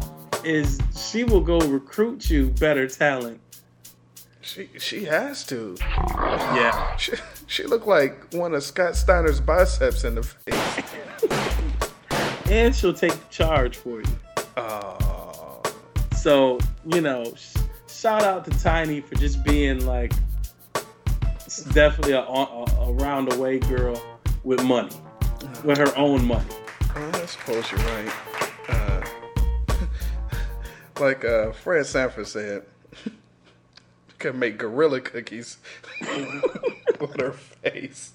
is 0.44 0.80
she 0.96 1.24
will 1.24 1.40
go 1.40 1.58
recruit 1.58 2.30
you 2.30 2.50
better 2.50 2.88
talent. 2.88 3.40
She 4.40 4.68
she 4.78 5.04
has 5.04 5.44
to. 5.46 5.76
Yeah. 5.80 6.96
She, 7.46 7.64
looked 7.64 7.86
like 7.86 8.32
one 8.32 8.54
of 8.54 8.62
Scott 8.62 8.96
Steiner's 8.96 9.40
biceps 9.40 10.04
in 10.04 10.16
the 10.16 10.22
face. 10.22 10.82
And 12.48 12.72
she'll 12.76 12.94
take 12.94 13.28
charge 13.28 13.76
for 13.76 14.00
you. 14.00 14.06
Oh, 14.56 15.60
So, 16.14 16.60
you 16.86 17.00
know, 17.00 17.34
sh- 17.34 17.56
shout 17.88 18.22
out 18.22 18.44
to 18.44 18.52
Tiny 18.62 19.00
for 19.00 19.16
just 19.16 19.42
being 19.42 19.84
like 19.84 20.12
definitely 21.72 22.12
a, 22.12 22.20
a, 22.20 22.64
a 22.82 22.92
round 22.92 23.32
the 23.32 23.38
way 23.40 23.58
girl 23.58 24.00
with 24.44 24.62
money. 24.62 24.94
With 25.64 25.78
her 25.78 25.92
own 25.96 26.24
money. 26.24 26.46
I 26.94 27.26
suppose 27.26 27.68
you're 27.72 27.80
right. 27.80 28.12
Uh, 28.68 29.04
like 31.00 31.24
uh, 31.24 31.50
Fred 31.50 31.84
Sanford 31.84 32.28
said, 32.28 32.64
could 34.18 34.34
make 34.34 34.58
gorilla 34.58 35.00
cookies 35.00 35.58
with 37.00 37.20
her 37.20 37.32
face. 37.32 38.12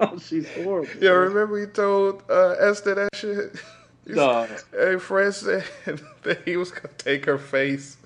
Oh, 0.00 0.18
she's 0.18 0.48
horrible. 0.54 0.88
Yeah, 1.00 1.10
remember 1.10 1.60
he 1.60 1.66
told 1.66 2.22
uh, 2.28 2.56
Esther 2.58 2.94
that 2.96 3.08
shit? 3.14 3.52
He 4.06 4.12
s- 4.12 4.16
Dog. 4.16 4.48
Hey, 4.72 4.96
Fred 4.98 5.32
said 5.34 5.64
that 6.24 6.42
he 6.44 6.56
was 6.56 6.70
gonna 6.70 6.88
take 6.98 7.24
her 7.26 7.38
face 7.38 7.96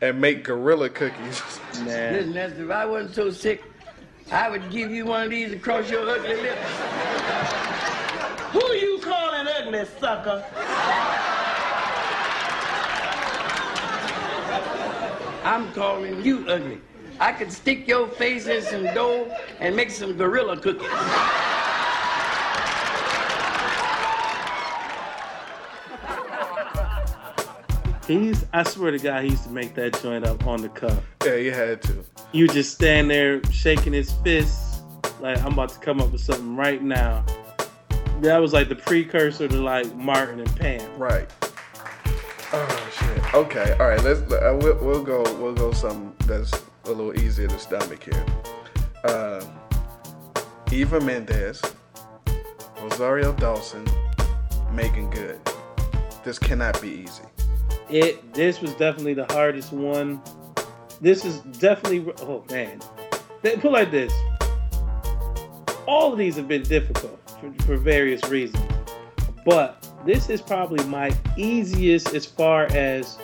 and 0.00 0.20
make 0.20 0.44
gorilla 0.44 0.90
cookies. 0.90 1.42
Listen, 1.82 2.36
Esther, 2.36 2.64
if 2.64 2.70
I 2.70 2.84
wasn't 2.84 3.14
so 3.14 3.30
sick, 3.30 3.62
I 4.30 4.48
would 4.50 4.70
give 4.70 4.90
you 4.90 5.06
one 5.06 5.24
of 5.24 5.30
these 5.30 5.52
across 5.52 5.90
your 5.90 6.08
ugly 6.08 6.36
lips. 6.36 6.60
Who 8.52 8.62
you 8.74 8.98
calling 9.02 9.46
ugly, 9.48 9.84
sucker? 9.98 10.44
I'm 15.44 15.70
calling 15.72 16.24
you 16.24 16.48
ugly. 16.48 16.80
I 17.20 17.30
could 17.32 17.52
stick 17.52 17.86
your 17.86 18.08
face 18.08 18.46
in 18.46 18.62
some 18.62 18.84
dough 18.94 19.30
and 19.60 19.76
make 19.76 19.90
some 19.90 20.16
gorilla 20.16 20.56
cookies. 20.56 20.88
He's, 28.06 28.44
I 28.52 28.62
swear 28.64 28.90
to 28.90 28.98
God, 28.98 29.24
he 29.24 29.30
used 29.30 29.44
to 29.44 29.50
make 29.50 29.74
that 29.74 30.00
joint 30.02 30.26
up 30.26 30.46
on 30.46 30.62
the 30.62 30.68
cuff. 30.68 31.02
Yeah, 31.24 31.36
you 31.36 31.52
had 31.52 31.80
to. 31.82 32.04
You 32.32 32.48
just 32.48 32.72
stand 32.72 33.10
there 33.10 33.42
shaking 33.50 33.92
his 33.92 34.12
fists, 34.24 34.82
like 35.20 35.38
I'm 35.42 35.52
about 35.52 35.70
to 35.70 35.78
come 35.78 36.00
up 36.00 36.10
with 36.10 36.20
something 36.20 36.56
right 36.56 36.82
now. 36.82 37.24
That 38.20 38.38
was 38.38 38.52
like 38.52 38.68
the 38.68 38.76
precursor 38.76 39.48
to 39.48 39.56
like 39.56 39.94
Martin 39.94 40.40
and 40.40 40.56
Pam. 40.56 40.98
Right. 40.98 41.30
Oh 42.56 42.90
shit. 43.00 43.34
Okay. 43.34 43.72
All 43.80 43.88
right. 43.88 44.02
Let's. 44.04 44.20
Uh, 44.30 44.56
we'll, 44.62 44.76
we'll 44.76 45.02
go. 45.02 45.22
We'll 45.40 45.54
go. 45.54 45.72
Something 45.72 46.14
that's 46.28 46.52
a 46.84 46.88
little 46.88 47.18
easier 47.18 47.48
to 47.48 47.58
stomach 47.58 48.04
here. 48.04 48.24
Uh, 49.02 49.44
Eva 50.70 51.00
Mendes, 51.00 51.60
Rosario 52.80 53.32
Dawson, 53.32 53.84
Meagan 54.70 55.10
Good. 55.10 55.40
This 56.22 56.38
cannot 56.38 56.80
be 56.80 56.90
easy. 56.90 57.24
It. 57.90 58.32
This 58.34 58.60
was 58.60 58.72
definitely 58.74 59.14
the 59.14 59.26
hardest 59.32 59.72
one. 59.72 60.22
This 61.00 61.24
is 61.24 61.40
definitely. 61.58 62.12
Oh 62.22 62.44
man. 62.50 62.80
Put 63.42 63.64
like 63.64 63.90
this. 63.90 64.12
All 65.88 66.12
of 66.12 66.18
these 66.18 66.36
have 66.36 66.46
been 66.46 66.62
difficult 66.62 67.18
for, 67.40 67.52
for 67.64 67.76
various 67.76 68.24
reasons, 68.28 68.64
but 69.44 69.83
this 70.04 70.28
is 70.28 70.42
probably 70.42 70.84
my 70.84 71.10
easiest 71.36 72.14
as 72.14 72.26
far 72.26 72.64
as 72.72 73.18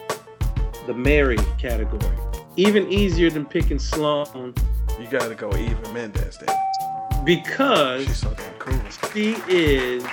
the 0.87 0.95
Marry 0.95 1.37
category. 1.59 2.17
Even 2.57 2.91
easier 2.91 3.31
than 3.31 3.45
picking 3.45 3.79
Sloan. 3.79 4.55
You 4.99 5.07
gotta 5.09 5.35
go 5.35 5.55
Eva 5.57 5.93
Mendes 5.93 6.39
then. 6.39 7.25
Because 7.25 8.07
she's 8.07 8.17
so 8.19 8.35
damn 8.35 8.55
cool. 8.55 8.81
She 9.13 9.37
is 9.49 10.05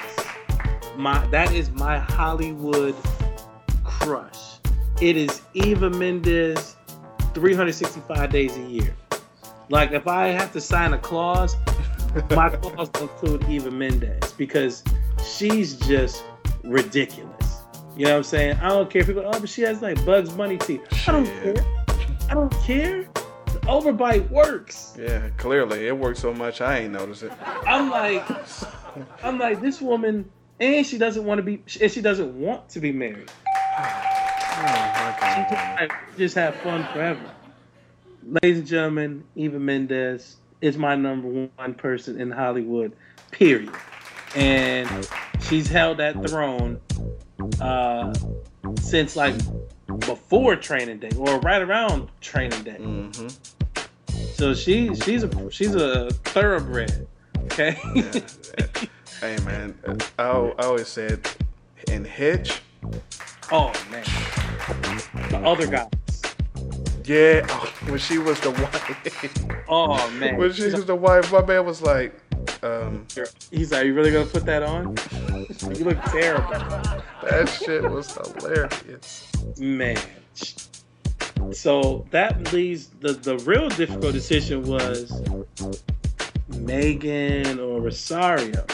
my 0.97 1.25
that 1.27 1.53
is 1.53 1.71
my 1.71 1.99
Hollywood 1.99 2.95
crush. 3.83 4.57
It 5.01 5.15
is 5.15 5.41
Eva 5.53 5.89
Mendes 5.89 6.75
365 7.33 8.29
days 8.29 8.57
a 8.57 8.61
year. 8.61 8.95
Like 9.69 9.91
if 9.91 10.07
I 10.07 10.27
have 10.27 10.51
to 10.53 10.61
sign 10.61 10.93
a 10.93 10.97
clause, 10.97 11.55
my 12.31 12.49
clause 12.61 12.89
will 12.93 13.03
include 13.03 13.49
Eva 13.49 13.71
Mendes 13.71 14.33
because 14.33 14.83
she's 15.23 15.77
just 15.77 16.23
ridiculous. 16.63 17.61
You 17.95 18.05
know 18.05 18.11
what 18.11 18.17
I'm 18.17 18.23
saying? 18.23 18.57
I 18.57 18.69
don't 18.69 18.89
care 18.89 19.01
if 19.01 19.07
people, 19.07 19.23
oh, 19.25 19.39
but 19.39 19.49
she 19.49 19.61
has 19.63 19.81
like 19.81 20.03
Bugs 20.05 20.29
Bunny 20.29 20.57
teeth. 20.57 20.81
I 21.07 21.11
don't 21.11 21.25
care. 21.25 21.65
I 22.29 22.33
don't 22.33 22.53
care. 22.61 23.03
The 23.45 23.59
overbite 23.61 24.29
works. 24.29 24.95
Yeah. 24.99 25.29
Clearly, 25.37 25.87
it 25.87 25.97
works 25.97 26.19
so 26.19 26.33
much 26.33 26.61
I 26.61 26.79
ain't 26.79 26.93
noticed 26.93 27.23
it. 27.23 27.31
I'm 27.65 27.89
like, 27.89 28.23
I'm 29.23 29.39
like 29.39 29.61
this 29.61 29.81
woman, 29.81 30.29
and 30.59 30.85
she 30.85 30.97
doesn't 30.97 31.25
want 31.25 31.39
to 31.39 31.43
be, 31.43 31.63
and 31.81 31.91
she 31.91 32.01
doesn't 32.01 32.39
want 32.39 32.69
to 32.69 32.79
be 32.79 32.91
married. 32.91 33.31
Oh, 33.79 35.15
she 35.19 35.55
just, 35.55 35.91
just 36.17 36.35
have 36.35 36.55
fun 36.57 36.87
forever. 36.93 37.31
Ladies 38.41 38.59
and 38.59 38.67
gentlemen, 38.67 39.23
Eva 39.35 39.59
Mendes 39.59 40.37
is 40.61 40.77
my 40.77 40.95
number 40.95 41.49
one 41.55 41.73
person 41.75 42.19
in 42.19 42.29
Hollywood. 42.29 42.93
Period. 43.31 43.71
And 44.37 45.09
she's 45.41 45.67
held 45.67 45.97
that 45.97 46.27
throne 46.27 46.79
uh, 47.59 48.13
since 48.79 49.15
like 49.15 49.35
before 49.99 50.55
Training 50.55 50.99
Day 50.99 51.11
or 51.17 51.39
right 51.39 51.61
around 51.61 52.09
Training 52.21 52.63
Day. 52.63 53.09
So 54.33 54.53
she 54.53 54.93
she's 54.95 55.23
a 55.23 55.51
she's 55.51 55.75
a 55.75 56.09
thoroughbred. 56.11 57.07
Okay. 57.45 57.77
Hey 59.19 59.35
man, 59.45 59.75
I, 60.19 60.23
I 60.23 60.63
always 60.63 60.87
said 60.87 61.27
in 61.87 62.05
Hitch. 62.05 62.61
Oh 63.51 63.73
man, 63.89 64.03
the 65.31 65.39
other 65.43 65.65
guys. 65.65 65.89
Yeah, 67.03 67.43
oh, 67.49 67.73
when 67.89 67.97
she 67.97 68.19
was 68.19 68.39
the 68.41 68.51
wife. 68.51 69.65
Oh 69.67 70.11
man, 70.11 70.37
when 70.37 70.53
she 70.53 70.65
was 70.65 70.85
the 70.85 70.95
wife, 70.95 71.31
my 71.31 71.43
man 71.43 71.65
was 71.65 71.81
like, 71.81 72.13
um, 72.63 73.05
he's 73.51 73.71
like, 73.71 73.85
"You 73.85 73.93
really 73.93 74.11
gonna 74.11 74.25
put 74.25 74.45
that 74.45 74.63
on? 74.63 74.95
you 75.75 75.85
look 75.85 76.01
terrible." 76.05 76.51
That 77.23 77.47
shit 77.47 77.83
was 77.83 78.13
hilarious. 78.15 79.31
Man. 79.57 79.97
So 81.51 82.05
that 82.11 82.51
leaves 82.53 82.87
the 82.99 83.13
the 83.13 83.37
real 83.39 83.69
difficult 83.69 84.13
decision 84.13 84.63
was 84.63 85.21
Meagan 86.49 87.59
or 87.59 87.81
Rosario. 87.81 88.65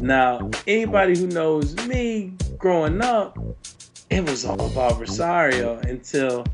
Now, 0.00 0.50
anybody 0.66 1.18
who 1.18 1.26
knows 1.26 1.74
me 1.86 2.34
growing 2.58 3.00
up, 3.00 3.38
it 4.10 4.28
was 4.28 4.44
all 4.44 4.66
about 4.66 5.00
Rosario 5.00 5.78
until 5.78 6.44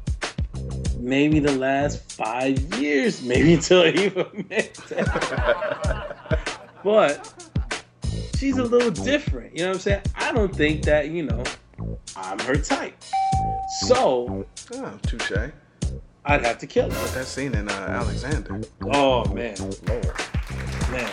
maybe 0.99 1.41
the 1.41 1.53
last 1.53 2.13
five 2.13 2.59
years, 2.81 3.23
maybe 3.23 3.55
until 3.55 3.85
Eva 3.87 4.31
Mendes. 4.33 4.93
but 6.85 7.33
she's 8.37 8.59
a 8.59 8.65
little 8.65 8.91
different. 8.91 9.57
You 9.57 9.65
know 9.65 9.69
what 9.71 9.77
I'm 9.77 9.81
saying? 9.81 10.03
I 10.17 10.33
don't 10.33 10.55
think 10.55 10.85
that, 10.85 11.11
you 11.11 11.25
know, 11.25 11.43
I'm 12.17 12.39
her 12.41 12.57
type. 12.57 12.97
So, 13.87 14.47
oh, 14.75 14.99
touche. 15.03 15.53
I'd 16.25 16.45
have 16.45 16.59
to 16.59 16.67
kill 16.67 16.91
her. 16.91 17.07
That 17.15 17.27
scene 17.27 17.55
in 17.55 17.69
uh, 17.69 17.73
Alexander. 17.73 18.61
Oh 18.83 19.25
man, 19.33 19.57
Lord, 19.89 20.13
man, 20.91 21.11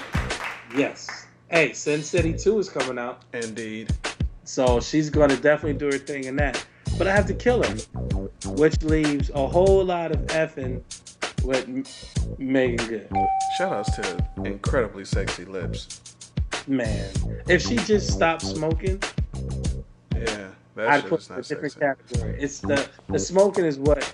yes. 0.76 1.26
Hey, 1.50 1.74
Sin 1.74 2.04
City 2.04 2.34
2 2.34 2.60
is 2.60 2.70
coming 2.70 3.00
out. 3.00 3.24
Indeed. 3.34 3.92
So 4.44 4.80
she's 4.80 5.10
going 5.10 5.30
to 5.30 5.38
definitely 5.38 5.80
do 5.80 5.88
her 5.88 5.98
thing 5.98 6.26
in 6.26 6.36
that. 6.36 6.64
But 6.98 7.08
I 7.08 7.16
have 7.16 7.26
to 7.28 7.34
kill 7.34 7.64
her, 7.64 7.76
which 8.52 8.84
leaves 8.84 9.32
a 9.32 9.48
whole 9.48 9.84
lot 9.84 10.12
of 10.12 10.20
effing 10.28 10.84
with 11.44 11.68
M- 11.68 11.84
Meagan 12.38 12.88
Good. 12.88 13.10
Shout 13.58 13.74
outs 13.74 13.96
to 13.96 14.24
incredibly 14.46 15.06
sexy 15.06 15.46
lips. 15.46 16.02
Man, 16.68 17.10
if 17.48 17.62
she 17.62 17.78
just 17.78 18.12
stopped 18.12 18.44
smoking, 18.44 19.02
Yeah, 20.16 20.50
that 20.76 20.90
I'd 20.90 21.06
put 21.08 21.22
is 21.22 21.28
her 21.28 21.36
in 21.36 21.40
a 21.40 21.44
different 21.44 21.74
sexy. 21.74 21.80
category. 21.80 22.38
It's 22.42 22.60
the 22.60 22.88
the 23.08 23.18
smoking 23.20 23.66
is 23.66 23.80
what 23.80 24.12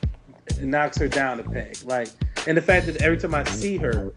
knocks 0.61 0.97
her 0.97 1.07
down 1.07 1.39
a 1.39 1.43
peg. 1.43 1.77
Like, 1.83 2.09
and 2.47 2.55
the 2.57 2.61
fact 2.61 2.85
that 2.85 3.01
every 3.01 3.17
time 3.17 3.35
I 3.35 3.43
see 3.45 3.77
her, 3.77 4.13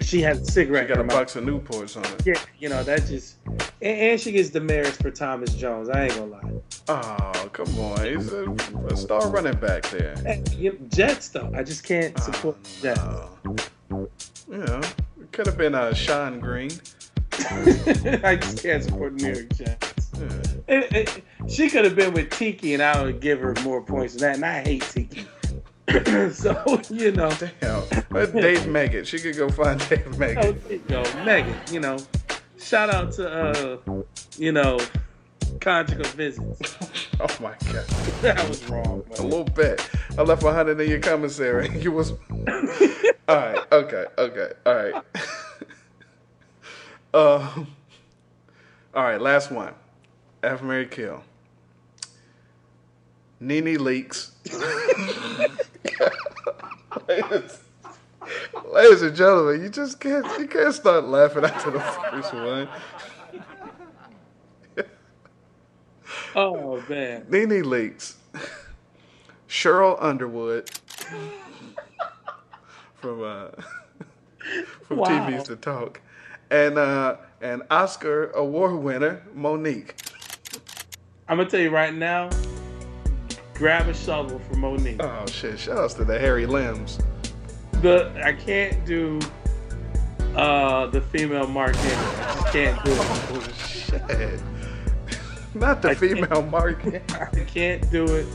she 0.00 0.20
has 0.22 0.40
a 0.40 0.44
cigarette. 0.44 0.84
She 0.84 0.88
got 0.94 1.00
a 1.00 1.04
mouth. 1.04 1.16
box 1.16 1.36
of 1.36 1.44
Newports 1.44 1.96
on 1.96 2.04
it. 2.04 2.26
Yeah, 2.26 2.40
you 2.58 2.68
know 2.68 2.82
that 2.82 3.06
just 3.06 3.36
and, 3.46 3.98
and 3.98 4.20
she 4.20 4.32
gets 4.32 4.50
demerits 4.50 4.96
for 4.96 5.10
Thomas 5.10 5.54
Jones. 5.54 5.88
I 5.88 6.04
ain't 6.04 6.14
gonna 6.16 6.26
lie. 6.32 6.52
Oh, 6.88 7.48
come 7.52 7.78
on. 7.78 8.04
He's 8.04 8.32
a, 8.32 8.50
a 8.90 8.96
star 8.96 9.28
running 9.30 9.56
back 9.58 9.82
there. 9.90 10.14
You- 10.56 10.78
Jets 10.88 11.28
though, 11.28 11.50
I 11.54 11.62
just 11.62 11.84
can't 11.84 12.18
support 12.18 12.56
Jets. 12.82 13.00
You 13.90 14.08
know, 14.48 14.80
it 15.20 15.32
could 15.32 15.46
have 15.46 15.56
been 15.56 15.74
uh, 15.74 15.90
Shonn 15.90 16.40
Greene. 16.40 16.72
I 18.24 18.36
just 18.36 18.62
can't 18.62 18.82
support 18.82 19.14
New 19.14 19.32
York 19.32 19.52
Jets. 19.54 20.10
It- 20.68 20.92
it- 20.92 21.24
she 21.48 21.68
could 21.68 21.84
have 21.84 21.94
been 21.94 22.14
with 22.14 22.30
Tiki, 22.30 22.72
and 22.74 22.82
I 22.82 23.02
would 23.02 23.20
give 23.20 23.38
her 23.40 23.54
more 23.64 23.82
points 23.82 24.14
than 24.14 24.22
that. 24.22 24.36
And 24.36 24.44
I 24.46 24.62
hate 24.62 24.82
Tiki. 24.82 25.26
so 26.32 26.80
you 26.90 27.12
know, 27.12 27.30
Damn. 27.60 27.73
Let 28.10 28.32
Dave 28.32 28.66
Meagan. 28.66 29.04
She 29.04 29.18
could 29.18 29.36
go 29.36 29.48
find 29.48 29.78
Dave 29.88 30.06
oh, 30.06 30.18
Meagan. 30.18 30.60
there 30.62 30.72
you 30.72 30.82
go, 30.88 31.02
Meagan. 31.24 31.56
You 31.70 31.80
know, 31.80 31.98
shout 32.58 32.90
out 32.90 33.12
to 33.12 33.28
uh, 33.28 34.02
you 34.36 34.52
know, 34.52 34.78
conjugal 35.60 36.06
visits. 36.12 36.76
Oh 37.20 37.28
my 37.40 37.54
god. 37.72 37.86
That 38.22 38.48
was 38.48 38.68
wrong. 38.68 39.04
A 39.20 39.22
little 39.22 39.44
bit. 39.44 39.88
I 40.18 40.22
left 40.22 40.42
a 40.42 40.52
hundred 40.52 40.80
in 40.80 40.90
your 40.90 40.98
commissary. 40.98 41.70
You 41.80 41.92
was. 41.92 42.10
all 42.10 43.36
right. 43.36 43.64
Okay. 43.70 44.04
Okay. 44.18 44.52
All 44.66 44.74
right. 44.74 44.94
um. 47.14 47.68
All 48.92 49.04
right. 49.04 49.20
Last 49.20 49.52
one. 49.52 49.74
F 50.42 50.60
Marry 50.60 50.86
Kill. 50.86 51.22
NeNe 53.40 53.78
Leakes. 53.78 54.32
Ladies, 58.74 59.02
and 59.02 59.14
gentlemen, 59.14 59.62
you 59.62 59.68
just 59.68 60.00
can't 60.00 60.26
you 60.36 60.48
can't 60.48 60.74
start 60.74 61.04
laughing 61.04 61.44
after 61.44 61.70
the 61.70 61.78
first 61.78 62.34
one. 62.34 62.68
Oh 66.36 66.82
man. 66.88 67.24
NeNe 67.28 67.62
Leakes. 67.62 68.14
Sheryl 69.48 69.96
Underwood 70.02 70.68
from 72.96 73.22
uh, 73.22 73.48
from 74.82 74.96
Wow. 74.96 75.06
TV's 75.06 75.44
to 75.44 75.54
Talk, 75.54 76.00
and 76.50 76.76
uh, 76.76 77.18
and 77.40 77.62
Oscar 77.70 78.30
award 78.32 78.74
winner 78.82 79.22
Mo'Nique. 79.36 79.94
I'm 81.28 81.36
gonna 81.38 81.48
tell 81.48 81.60
you 81.60 81.70
right 81.70 81.94
now. 81.94 82.28
Grab 83.54 83.86
a 83.86 83.94
shovel 83.94 84.40
for 84.40 84.54
Mo'Nique. 84.56 85.00
Oh 85.00 85.24
shit! 85.26 85.60
Shout 85.60 85.78
outs 85.78 85.94
to 85.94 86.04
the 86.04 86.18
hairy 86.18 86.46
limbs. 86.46 86.98
The 87.84 88.10
I 88.24 88.32
can't 88.32 88.82
do 88.86 89.20
uh 90.34 90.86
the 90.86 91.02
female 91.02 91.46
Mark 91.46 91.76
Henry. 91.76 92.24
I 92.24 92.34
just 92.34 92.46
can't 92.46 92.82
do 92.82 92.92
it. 92.92 92.98
Oh 92.98 93.48
shit! 93.58 94.40
Not 95.54 95.82
the 95.82 95.94
female 95.94 96.40
market. 96.44 97.02
I 97.12 97.44
can't 97.44 97.90
do 97.90 98.06
it. 98.06 98.26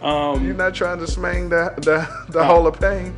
Um, 0.00 0.46
You're 0.46 0.54
not 0.54 0.72
trying 0.72 0.98
to 1.00 1.04
smang 1.04 1.50
the 1.50 1.78
the, 1.82 2.32
the 2.32 2.42
Hall 2.42 2.66
of 2.66 2.80
Pain. 2.80 3.14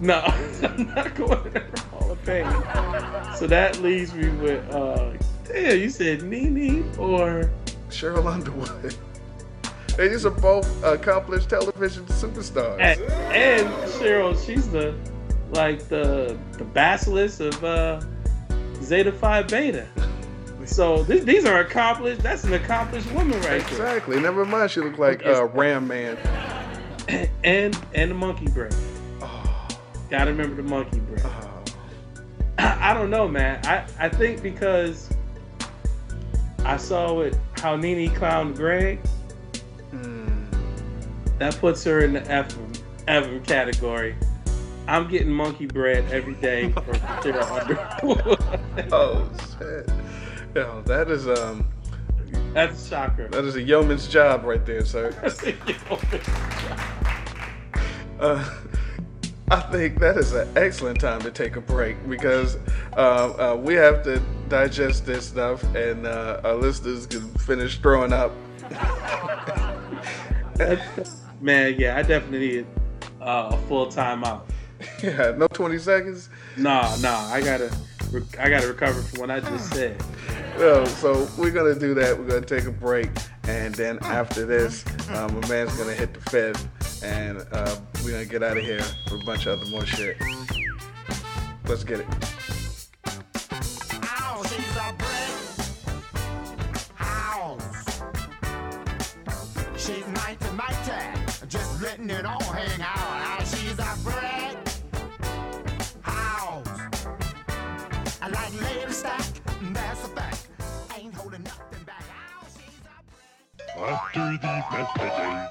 No, 0.00 0.20
I'm 0.62 0.94
not 0.94 1.14
going 1.14 1.44
to 1.44 1.50
the 1.50 1.80
Hall 1.90 2.12
of 2.12 2.18
Fame. 2.20 2.50
So 3.36 3.46
that 3.46 3.82
leaves 3.82 4.14
me 4.14 4.30
with, 4.30 4.66
uh, 4.74 5.12
damn, 5.44 5.78
you 5.78 5.90
said 5.90 6.22
NeNe 6.22 6.90
or 6.98 7.50
Sheryl 7.90 8.32
Underwood. 8.32 8.96
They 9.96 10.10
used 10.10 10.24
to 10.24 10.30
both 10.30 10.82
accomplished 10.84 11.50
television 11.50 12.04
superstars. 12.06 12.80
and, 12.80 13.00
and 13.32 13.68
Sheryl. 13.92 14.34
She's 14.44 14.68
the 14.70 14.94
like 15.52 15.88
the 15.88 16.36
the 16.58 16.64
basilisk 16.64 17.40
of 17.40 17.62
uh, 17.64 18.00
Zeta 18.82 19.12
Phi 19.12 19.42
Beta. 19.42 19.86
So 20.64 21.04
th- 21.04 21.24
these 21.24 21.44
are 21.44 21.60
accomplished. 21.60 22.22
That's 22.22 22.44
an 22.44 22.54
accomplished 22.54 23.10
woman 23.12 23.38
right 23.42 23.48
there. 23.50 23.58
Exactly. 23.58 24.18
Never 24.18 24.44
mind. 24.44 24.70
She 24.70 24.80
looked 24.80 24.98
like 24.98 25.24
uh, 25.26 25.44
Ram 25.46 25.86
Man. 25.86 26.16
And 27.44 27.78
and 27.94 28.10
the 28.10 28.14
monkey 28.14 28.46
brain. 28.46 28.70
Gotta 30.08 30.30
remember 30.30 30.56
the 30.56 30.62
monkey 30.66 31.00
brain. 31.00 31.22
I, 32.56 32.90
I 32.90 32.94
don't 32.94 33.10
know, 33.10 33.28
man. 33.28 33.60
I, 33.66 33.84
I 33.98 34.08
think 34.08 34.42
because 34.42 35.10
I 36.64 36.78
saw 36.78 37.20
it 37.20 37.36
how 37.58 37.76
NeNe 37.76 38.08
clowned 38.14 38.56
Greg. 38.56 39.00
That 41.44 41.58
puts 41.58 41.84
her 41.84 42.00
in 42.00 42.14
the 42.14 42.32
F 42.32 42.56
Ephraim 43.02 43.44
category. 43.44 44.16
I'm 44.88 45.10
getting 45.10 45.30
monkey 45.30 45.66
bread 45.66 46.10
every 46.10 46.32
day 46.36 46.72
from 46.72 46.84
Sheryl 47.20 48.00
Underwood. 48.00 48.88
oh 48.90 49.30
shit! 49.58 49.90
Yo, 50.54 50.80
that 50.86 51.10
is 51.10 51.28
um, 51.28 51.66
that's 52.54 52.86
a 52.86 52.88
shocker. 52.88 53.28
That 53.28 53.44
is 53.44 53.56
a 53.56 53.62
yeoman's 53.62 54.08
job 54.08 54.44
right 54.44 54.64
there, 54.64 54.86
sir. 54.86 55.12
Uh, 58.20 58.48
I 59.50 59.60
think 59.60 59.98
that 59.98 60.16
is 60.16 60.32
an 60.32 60.48
excellent 60.56 61.00
time 61.00 61.20
to 61.22 61.32
take 61.32 61.56
a 61.56 61.60
break 61.60 62.08
because 62.08 62.56
uh, 62.96 63.52
uh, 63.52 63.56
we 63.56 63.74
have 63.74 64.02
to 64.04 64.22
digest 64.48 65.04
this 65.04 65.26
stuff, 65.26 65.62
and 65.74 66.06
uh, 66.06 66.40
our 66.44 66.54
listeners 66.54 67.06
can 67.06 67.28
finish 67.34 67.80
throwing 67.80 68.14
up. 68.14 68.32
Man, 71.44 71.78
yeah, 71.78 71.98
I 71.98 72.02
definitely 72.02 72.38
need 72.38 72.66
uh, 73.20 73.50
a 73.52 73.58
full 73.68 73.86
time 73.86 74.24
out. 74.24 74.48
Yeah, 75.02 75.34
no 75.36 75.46
twenty 75.48 75.78
seconds. 75.78 76.30
Nah, 76.56 76.96
nah, 76.96 77.26
I 77.30 77.42
gotta, 77.42 77.70
re- 78.10 78.22
I 78.38 78.48
gotta 78.48 78.66
recover 78.66 79.02
from 79.02 79.20
what 79.20 79.30
I 79.30 79.40
just 79.40 79.70
said. 79.74 80.02
No, 80.58 80.86
so 80.86 81.28
we're 81.36 81.50
gonna 81.50 81.78
do 81.78 81.92
that. 81.94 82.18
We're 82.18 82.26
gonna 82.26 82.46
take 82.46 82.64
a 82.64 82.70
break, 82.70 83.10
and 83.42 83.74
then 83.74 83.98
after 84.00 84.46
this, 84.46 84.84
um, 85.10 85.38
my 85.38 85.48
man's 85.48 85.76
gonna 85.76 85.92
hit 85.92 86.14
the 86.14 86.30
fifth, 86.30 87.02
and 87.04 87.46
uh, 87.52 87.76
we're 88.02 88.12
gonna 88.12 88.24
get 88.24 88.42
out 88.42 88.56
of 88.56 88.64
here 88.64 88.82
for 89.06 89.16
a 89.16 89.24
bunch 89.26 89.44
of 89.44 89.60
other 89.60 89.70
more 89.70 89.84
shit. 89.84 90.16
Let's 91.66 91.84
get 91.84 92.00
it. 92.00 92.06
Just 102.08 102.24
letting 102.24 102.24
it 102.24 102.26
all 102.26 102.42
hang 102.42 102.82
out. 102.82 102.88
How 102.88 103.44
she's 103.44 103.78
a 103.78 103.96
bread 104.02 104.56
house. 106.02 106.68
I 108.20 108.28
like 108.28 108.52
lady 108.60 108.92
stack, 108.92 109.24
that's 109.72 110.04
a 110.04 110.08
fact. 110.08 110.48
Ain't 110.96 111.14
holding 111.14 111.42
nothing 111.42 111.84
back. 111.84 112.04
After 113.76 114.38
the 114.40 114.64
messages, 114.72 115.50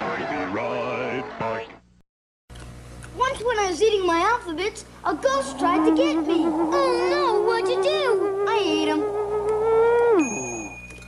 we'll 0.00 0.28
be 0.28 0.36
right 0.54 1.24
back. 1.38 1.66
Once 3.16 3.42
when 3.42 3.58
I 3.58 3.66
was 3.70 3.82
eating 3.82 4.06
my 4.06 4.20
alphabets, 4.20 4.84
a 5.04 5.14
ghost 5.14 5.58
tried 5.58 5.84
to 5.88 5.96
get 5.96 6.26
me. 6.26 6.44
Oh 6.46 7.08
no, 7.10 7.42
what'd 7.42 7.68
you 7.68 7.82
do? 7.82 8.46
I 8.48 8.58
ate 8.62 8.88
him. 8.88 9.00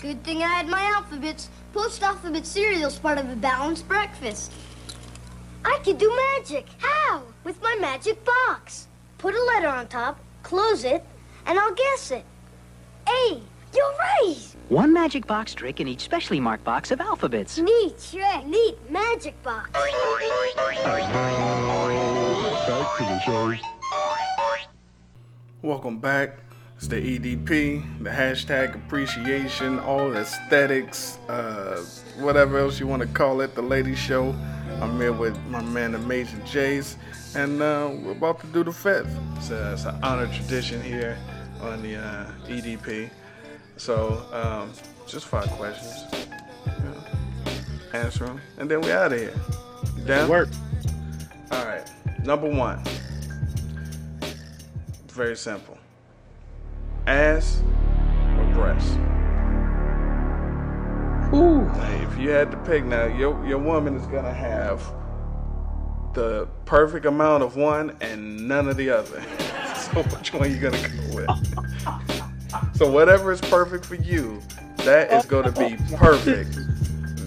Good 0.00 0.24
thing 0.24 0.42
I 0.42 0.48
had 0.48 0.66
my 0.68 0.82
alphabets. 0.82 1.48
Post-alphabet 1.72 2.44
cereal's 2.44 2.98
part 2.98 3.16
of 3.18 3.30
a 3.30 3.36
balanced 3.36 3.88
breakfast. 3.88 4.52
I 5.64 5.78
could 5.82 5.96
do 5.96 6.14
magic. 6.36 6.66
How? 6.78 7.22
With 7.44 7.62
my 7.62 7.76
magic 7.80 8.22
box. 8.24 8.88
Put 9.16 9.34
a 9.34 9.42
letter 9.42 9.68
on 9.68 9.88
top, 9.88 10.20
close 10.42 10.84
it, 10.84 11.02
and 11.46 11.58
I'll 11.58 11.72
guess 11.72 12.10
it. 12.10 12.24
A. 13.08 13.40
You're 13.74 13.94
right. 13.98 14.36
One 14.68 14.92
magic 14.92 15.26
box 15.26 15.54
trick 15.54 15.80
in 15.80 15.88
each 15.88 16.00
specially 16.00 16.40
marked 16.40 16.62
box 16.64 16.90
of 16.90 17.00
alphabets. 17.00 17.56
Neat 17.56 17.94
trick. 18.10 18.44
Neat 18.44 18.76
magic 18.90 19.42
box. 19.42 19.70
Back 19.72 19.90
to 22.98 23.04
the 23.04 23.20
show. 23.20 23.54
Welcome 25.62 25.98
back. 25.98 26.38
It's 26.82 26.88
the 26.88 26.96
EDP, 26.96 28.02
the 28.02 28.10
hashtag 28.10 28.74
appreciation, 28.74 29.78
all 29.78 30.16
aesthetics, 30.16 31.16
uh, 31.28 31.80
whatever 32.18 32.58
else 32.58 32.80
you 32.80 32.88
want 32.88 33.02
to 33.02 33.08
call 33.08 33.40
it, 33.40 33.54
the 33.54 33.62
lady 33.62 33.94
show. 33.94 34.34
I'm 34.80 34.98
here 34.98 35.12
with 35.12 35.38
my 35.46 35.62
man 35.62 35.94
Amazing 35.94 36.40
Jayce, 36.40 36.96
and 37.36 37.62
uh, 37.62 37.88
we're 38.02 38.10
about 38.10 38.40
to 38.40 38.48
do 38.48 38.64
the 38.64 38.72
fifth. 38.72 39.16
It's, 39.36 39.50
a, 39.50 39.74
it's 39.74 39.84
an 39.84 39.96
honor 40.02 40.26
tradition 40.34 40.82
here 40.82 41.16
on 41.60 41.82
the 41.82 41.98
uh, 41.98 42.32
EDP. 42.48 43.10
So, 43.76 44.20
um, 44.32 44.72
just 45.06 45.26
five 45.26 45.48
questions. 45.50 46.04
Know, 46.66 46.94
answer 47.92 48.26
them, 48.26 48.40
and 48.58 48.68
then 48.68 48.80
we're 48.80 48.98
out 48.98 49.12
of 49.12 49.20
here. 49.20 49.34
You 49.98 50.04
down? 50.04 50.28
Work. 50.28 50.48
All 51.52 51.64
right. 51.64 51.88
Number 52.24 52.50
one. 52.50 52.82
Very 55.06 55.36
simple. 55.36 55.78
Ass 57.06 57.62
or 58.38 58.44
breast? 58.54 58.98
Ooh. 61.34 61.66
if 62.02 62.18
you 62.18 62.28
had 62.28 62.50
to 62.50 62.56
pick 62.58 62.84
now, 62.84 63.06
your 63.06 63.44
your 63.46 63.58
woman 63.58 63.96
is 63.96 64.06
gonna 64.06 64.32
have 64.32 64.82
the 66.12 66.46
perfect 66.66 67.06
amount 67.06 67.42
of 67.42 67.56
one 67.56 67.96
and 68.00 68.46
none 68.46 68.68
of 68.68 68.76
the 68.76 68.90
other. 68.90 69.22
so 69.76 70.02
which 70.16 70.32
one 70.32 70.42
are 70.42 70.46
you 70.46 70.60
gonna 70.60 70.88
go 70.88 71.16
with? 71.16 72.74
so 72.76 72.90
whatever 72.90 73.32
is 73.32 73.40
perfect 73.40 73.84
for 73.84 73.94
you, 73.94 74.42
that 74.78 75.10
is 75.12 75.24
gonna 75.24 75.52
be 75.52 75.76
perfect. 75.96 76.54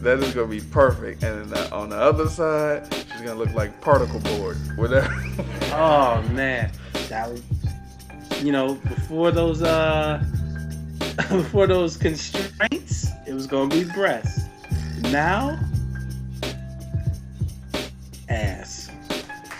That 0.03 0.19
is 0.19 0.35
gonna 0.35 0.47
be 0.47 0.61
perfect. 0.61 1.23
And 1.23 1.49
then 1.49 1.73
on 1.73 1.89
the 1.89 1.97
other 1.97 2.29
side, 2.29 2.93
she's 2.93 3.21
gonna 3.21 3.35
look 3.35 3.53
like 3.53 3.81
particle 3.81 4.19
board. 4.19 4.57
Whatever. 4.77 5.11
Oh 5.73 6.21
man, 6.31 6.71
that 7.09 7.29
was, 7.29 7.41
you 8.45 8.51
know, 8.51 8.75
before 8.75 9.31
those 9.31 9.61
uh, 9.63 10.23
before 11.29 11.65
those 11.65 11.97
constraints, 11.97 13.07
it 13.25 13.33
was 13.33 13.47
gonna 13.47 13.69
be 13.69 13.83
breast. 13.85 14.47
Now, 15.11 15.59
ass. 18.29 18.91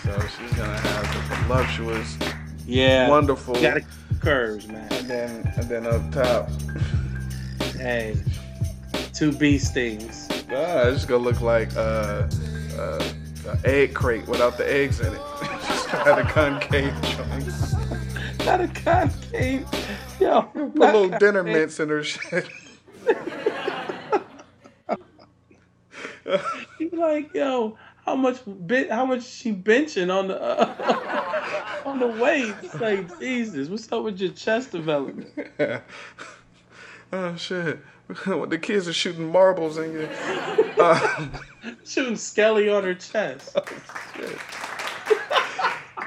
So 0.04 0.18
she's 0.38 0.52
gonna 0.52 0.78
have 0.78 1.28
the 1.28 1.34
voluptuous, 1.46 2.16
Yeah, 2.66 3.08
wonderful, 3.08 3.54
Got 3.60 3.82
curves, 4.20 4.68
man. 4.68 4.86
and 4.92 5.08
then 5.08 5.52
and 5.56 5.68
then 5.68 5.86
up 5.86 6.12
top, 6.12 6.48
Hey, 7.76 8.16
two 9.12 9.32
bee 9.32 9.58
stings. 9.58 10.28
ah, 10.52 10.86
it's 10.88 11.04
gonna 11.04 11.24
look 11.24 11.40
like 11.40 11.74
uh, 11.76 12.28
uh, 12.78 13.04
an 13.48 13.58
egg 13.64 13.94
crate 13.94 14.26
without 14.28 14.56
the 14.56 14.72
eggs 14.72 15.00
in 15.00 15.12
it. 15.12 15.20
Just 15.66 15.90
got 15.90 16.18
a 16.24 16.24
concave 16.24 16.94
joint. 17.02 17.95
Not 18.46 18.60
a 18.60 18.68
concave. 18.68 19.66
Yo, 20.20 20.42
Put 20.42 20.76
little 20.76 21.08
dinner 21.08 21.42
mints 21.42 21.80
in 21.80 21.88
her 21.88 22.04
shit. 22.04 22.46
be 26.78 26.90
like, 26.92 27.34
yo, 27.34 27.76
how 28.04 28.14
much 28.14 28.38
bit? 28.68 28.88
How 28.88 29.04
much 29.04 29.24
she 29.24 29.52
benching 29.52 30.16
on 30.16 30.28
the 30.28 30.40
uh, 30.40 31.82
on 31.86 31.98
the 31.98 32.06
weight? 32.06 32.54
It's 32.62 32.80
like 32.80 33.18
Jesus, 33.18 33.68
what's 33.68 33.90
up 33.90 34.04
with 34.04 34.20
your 34.20 34.30
chest 34.30 34.70
development? 34.70 35.28
oh 37.12 37.34
shit! 37.34 37.80
The 38.06 38.58
kids 38.62 38.86
are 38.86 38.92
shooting 38.92 39.32
marbles 39.32 39.76
in 39.76 39.92
you. 39.92 40.08
Uh, 40.78 41.26
Shooting 41.84 42.14
Skelly 42.14 42.68
on 42.68 42.84
her 42.84 42.94
chest. 42.94 43.58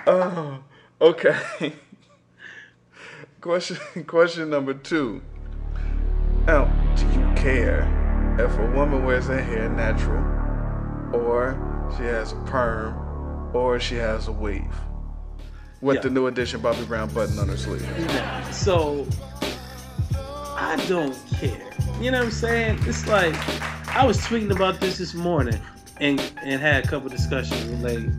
oh, 0.07 0.64
okay. 1.02 1.74
Question 3.41 3.78
question 4.07 4.49
number 4.49 4.74
two. 4.74 5.22
Now, 6.45 6.66
do 6.95 7.06
you 7.20 7.34
care 7.36 7.86
if 8.40 8.57
a 8.57 8.72
woman 8.72 9.06
wears 9.06 9.28
her 9.28 9.41
hair 9.41 9.70
natural, 9.70 10.24
or 11.14 11.57
she 11.98 12.03
has 12.03 12.32
a 12.32 12.36
perm, 12.45 12.95
or 13.56 13.80
she 13.80 13.95
has 13.95 14.28
a 14.28 14.32
wave? 14.32 14.64
With 15.82 15.98
Yeah. 15.98 16.02
the 16.03 16.10
new 16.10 16.28
edition 16.28 16.60
Bobby 16.61 16.84
Brown 16.86 17.10
button 17.14 17.40
on 17.40 17.48
her 17.48 17.56
sleeve. 17.57 17.88
So 18.52 19.07
I 20.57 20.76
don't 20.90 21.16
care. 21.40 21.66
You 22.02 22.11
know 22.11 22.18
what 22.20 22.26
I'm 22.26 22.32
saying? 22.32 22.80
It's 22.84 23.07
like 23.07 23.34
I 23.95 24.06
was 24.06 24.18
tweeting 24.20 24.52
about 24.52 24.80
this 24.82 24.98
this 24.98 25.14
morning 25.14 25.60
and 26.02 26.20
and 26.44 26.61
had 26.61 26.86
a 26.86 26.88
couple 26.88 27.10
discussions 27.10 27.64
with 27.66 27.82
ladies. 27.82 28.11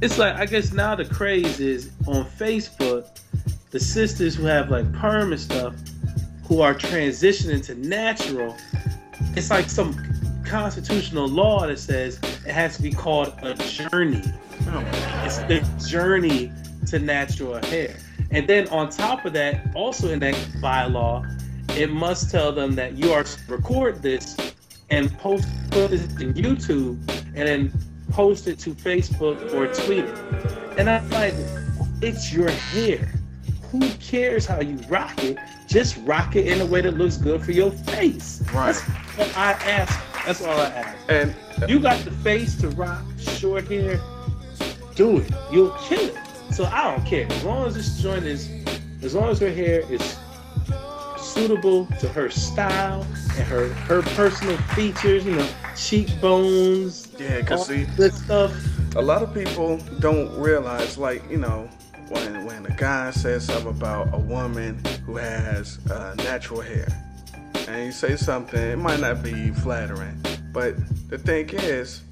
It's 0.00 0.18
like 0.18 0.34
I 0.36 0.46
guess 0.46 0.72
now 0.72 0.94
the 0.94 1.04
craze 1.04 1.58
is 1.60 1.90
on 2.06 2.24
Facebook, 2.24 3.06
the 3.72 3.80
sisters 3.80 4.36
who 4.36 4.44
have 4.44 4.70
like 4.70 4.90
perm 4.92 5.32
and 5.32 5.40
stuff, 5.40 5.74
who 6.44 6.60
are 6.60 6.74
transitioning 6.74 7.64
to 7.64 7.74
natural. 7.74 8.56
It's 9.34 9.50
like 9.50 9.68
some 9.68 9.96
constitutional 10.44 11.26
law 11.26 11.66
that 11.66 11.78
says 11.78 12.18
it 12.46 12.52
has 12.52 12.76
to 12.76 12.82
be 12.82 12.92
called 12.92 13.32
a 13.42 13.54
journey. 13.54 14.22
Oh. 14.68 14.84
It's 15.24 15.38
the 15.38 15.66
journey 15.88 16.52
to 16.88 16.98
natural 16.98 17.64
hair. 17.66 17.96
And 18.30 18.46
then 18.46 18.68
on 18.68 18.90
top 18.90 19.24
of 19.24 19.32
that, 19.32 19.74
also 19.74 20.10
in 20.10 20.18
that 20.20 20.34
bylaw, 20.60 21.26
it 21.76 21.90
must 21.90 22.30
tell 22.30 22.52
them 22.52 22.74
that 22.74 22.98
you 22.98 23.12
are 23.12 23.24
to 23.24 23.38
record 23.48 24.02
this 24.02 24.36
and 24.90 25.10
post 25.18 25.48
put 25.70 25.90
this 25.90 26.02
in 26.20 26.34
YouTube 26.34 26.98
and 27.34 27.48
then 27.48 27.72
post 28.10 28.46
it 28.46 28.58
to 28.58 28.74
Facebook 28.74 29.54
or 29.54 29.72
Twitter. 29.72 30.14
And 30.76 30.90
I'm 30.90 31.08
like, 31.08 31.32
it's 32.02 32.30
your 32.30 32.50
hair. 32.50 33.08
Who 33.72 33.80
cares 34.00 34.46
how 34.46 34.60
you 34.60 34.76
rock 34.88 35.24
it? 35.24 35.38
Just 35.66 35.96
rock 36.04 36.36
it 36.36 36.46
in 36.46 36.60
a 36.60 36.66
way 36.66 36.82
that 36.82 36.96
looks 36.98 37.16
good 37.16 37.42
for 37.42 37.52
your 37.52 37.70
face. 37.70 38.42
Right. 38.52 38.76
That's 39.16 39.36
I 39.36 39.52
ask. 39.52 39.98
That's 40.26 40.42
all 40.42 40.60
I 40.60 40.66
ask. 40.66 40.98
And 41.08 41.34
uh, 41.62 41.66
you 41.66 41.80
got 41.80 41.98
the 42.04 42.10
face 42.10 42.54
to 42.60 42.68
rock 42.70 43.02
short 43.18 43.66
hair, 43.68 43.98
do 44.94 45.18
it. 45.18 45.30
You'll 45.50 45.70
kill 45.80 46.00
it. 46.08 46.16
So 46.52 46.64
I 46.66 46.94
don't 46.94 47.06
care. 47.06 47.26
As 47.32 47.44
long 47.44 47.66
as 47.66 47.74
this 47.74 48.00
joint 48.02 48.26
is, 48.26 48.50
as 49.02 49.14
long 49.14 49.30
as 49.30 49.38
her 49.40 49.50
hair 49.50 49.80
is 49.90 50.18
suitable 51.16 51.86
to 51.98 52.08
her 52.08 52.28
style 52.28 53.06
and 53.36 53.46
her 53.48 53.68
her 53.88 54.02
personal 54.14 54.56
features, 54.74 55.24
you 55.24 55.32
know, 55.34 55.48
cheekbones, 55.76 57.08
Yeah, 57.18 57.40
cause 57.40 57.60
all 57.60 57.64
see, 57.64 57.86
good 57.96 58.12
stuff. 58.12 58.52
a 58.96 59.00
lot 59.02 59.22
of 59.22 59.32
people 59.32 59.78
don't 60.00 60.30
realize, 60.38 60.98
like 60.98 61.22
you 61.30 61.38
know, 61.38 61.70
when 62.12 62.44
when 62.44 62.66
a 62.66 62.74
guy 62.76 63.10
says 63.10 63.46
something 63.46 63.70
about 63.70 64.12
a 64.12 64.18
woman 64.18 64.80
who 65.06 65.16
has 65.16 65.78
uh, 65.90 66.14
natural 66.18 66.60
hair, 66.60 66.88
and 67.68 67.86
you 67.86 67.92
say 67.92 68.16
something, 68.16 68.60
it 68.60 68.78
might 68.78 69.00
not 69.00 69.22
be 69.22 69.50
flattering, 69.50 70.20
but 70.52 70.74
the 71.08 71.18
thing 71.18 71.48
is, 71.50 72.02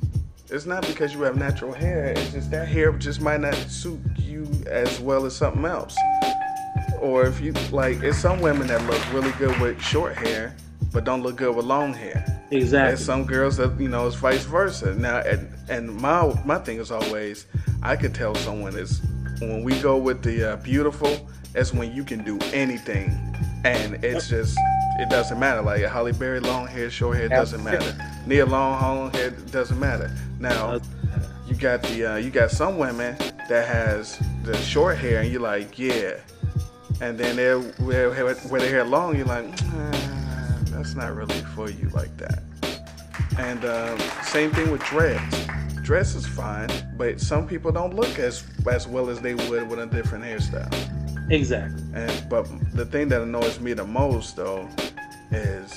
it's 0.49 0.67
not 0.67 0.87
because 0.87 1.15
you 1.15 1.23
have 1.23 1.37
natural 1.37 1.73
hair. 1.73 2.07
It's 2.07 2.33
just 2.33 2.51
that 2.51 2.67
hair 2.67 2.93
just 2.93 3.21
might 3.21 3.41
not 3.41 3.55
suit 3.55 4.01
you 4.19 4.49
as 4.67 5.01
well 5.01 5.27
as 5.27 5.37
something 5.37 5.65
else. 5.65 5.97
Or 7.01 7.25
if 7.25 7.41
you 7.41 7.53
like, 7.71 8.03
it's 8.03 8.19
some 8.19 8.41
women 8.41 8.67
that 8.67 8.85
look 8.87 9.13
really 9.13 9.33
good 9.39 9.59
with 9.61 9.81
short 9.81 10.17
hair, 10.17 10.55
but 10.93 11.05
don't 11.05 11.23
look 11.23 11.37
good 11.37 11.55
with 11.55 11.65
long 11.65 11.95
hair. 11.95 12.25
Exactly. 12.51 12.89
There's 12.89 13.05
some 13.05 13.25
girls 13.25 13.57
that 13.59 13.79
you 13.81 13.89
know 13.89 14.07
it's 14.07 14.17
vice 14.17 14.45
versa. 14.45 14.95
Now, 14.95 15.19
and, 15.19 15.49
and 15.69 15.95
my 15.95 16.35
my 16.45 16.59
thing 16.59 16.79
is 16.79 16.91
always, 16.91 17.47
I 17.83 17.97
could 17.97 18.15
tell 18.15 18.35
someone 18.35 18.77
is 18.77 19.01
when 19.41 19.63
we 19.65 19.79
go 19.81 19.97
with 19.97 20.23
the 20.23 20.53
uh, 20.53 20.57
beautiful, 20.57 21.29
that's 21.53 21.73
when 21.73 21.93
you 21.93 22.05
can 22.05 22.23
do 22.25 22.39
anything, 22.53 23.11
and 23.65 24.03
it's 24.05 24.29
just 24.29 24.57
it 24.99 25.09
doesn't 25.09 25.39
matter. 25.39 25.63
Like 25.63 25.83
a 25.83 25.89
Halle 25.89 26.13
Berry, 26.13 26.41
long 26.41 26.67
hair, 26.67 26.91
short 26.91 27.17
hair, 27.17 27.29
doesn't 27.29 27.65
matter. 27.65 27.97
Nia 28.27 28.47
Long, 28.47 28.81
long 28.81 29.11
hair, 29.13 29.31
doesn't 29.31 29.79
matter. 29.81 30.15
Now, 30.39 30.81
you 31.47 31.55
got 31.57 31.83
the 31.83 32.13
uh, 32.13 32.17
you 32.17 32.31
got 32.31 32.51
some 32.51 32.79
women 32.79 33.17
that 33.49 33.67
has 33.67 34.21
the 34.45 34.57
short 34.59 34.99
hair, 34.99 35.21
and 35.23 35.33
you're 35.33 35.41
like, 35.41 35.79
yeah, 35.79 36.21
and 37.01 37.19
then 37.19 37.37
they're 37.37 37.59
where, 37.59 38.13
where 38.13 38.61
their 38.61 38.71
hair 38.71 38.85
long, 38.85 39.17
you're 39.17 39.27
like, 39.27 39.47
"Ah, 39.63 40.59
that's 40.67 40.95
not 40.95 41.15
really 41.15 41.41
for 41.55 41.71
you 41.71 41.89
like 41.91 42.15
that. 42.19 42.43
And 43.39 43.65
um, 43.65 43.99
same 44.23 44.51
thing 44.51 44.71
with 44.71 44.83
dreads. 44.85 45.47
Dreads 45.91 46.15
is 46.15 46.25
fine, 46.25 46.71
but 46.97 47.21
some 47.21 47.49
people 47.49 47.73
don't 47.73 47.97
look 47.97 48.21
as 48.21 48.45
as 48.71 48.87
well 48.87 49.11
as 49.11 49.21
they 49.21 49.35
would 49.35 49.69
with 49.69 49.81
a 49.81 49.87
different 49.87 50.23
hairstyle. 50.23 50.73
Exactly. 51.33 51.83
And 51.95 52.29
but 52.29 52.47
the 52.73 52.87
thing 52.87 53.09
that 53.09 53.23
annoys 53.23 53.59
me 53.59 53.73
the 53.73 53.85
most 53.85 54.37
though 54.37 54.69
is 55.33 55.75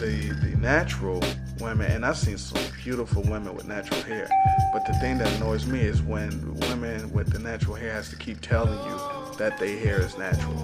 the 0.00 0.36
the 0.42 0.54
natural 0.60 1.24
women, 1.60 1.90
and 1.90 2.04
I've 2.04 2.18
seen 2.18 2.36
some 2.36 2.62
beautiful 2.82 3.22
women 3.22 3.54
with 3.54 3.66
natural 3.66 4.02
hair. 4.02 4.28
But 4.74 4.84
the 4.84 4.92
thing 5.00 5.16
that 5.16 5.32
annoys 5.36 5.64
me 5.64 5.80
is 5.80 6.02
when 6.02 6.54
women 6.68 7.10
with 7.14 7.32
the 7.32 7.38
natural 7.38 7.74
hair 7.74 7.94
has 7.94 8.10
to 8.10 8.16
keep 8.16 8.42
telling 8.42 8.78
you 8.90 9.23
that 9.36 9.58
their 9.58 9.78
hair 9.78 10.00
is 10.00 10.16
natural. 10.18 10.54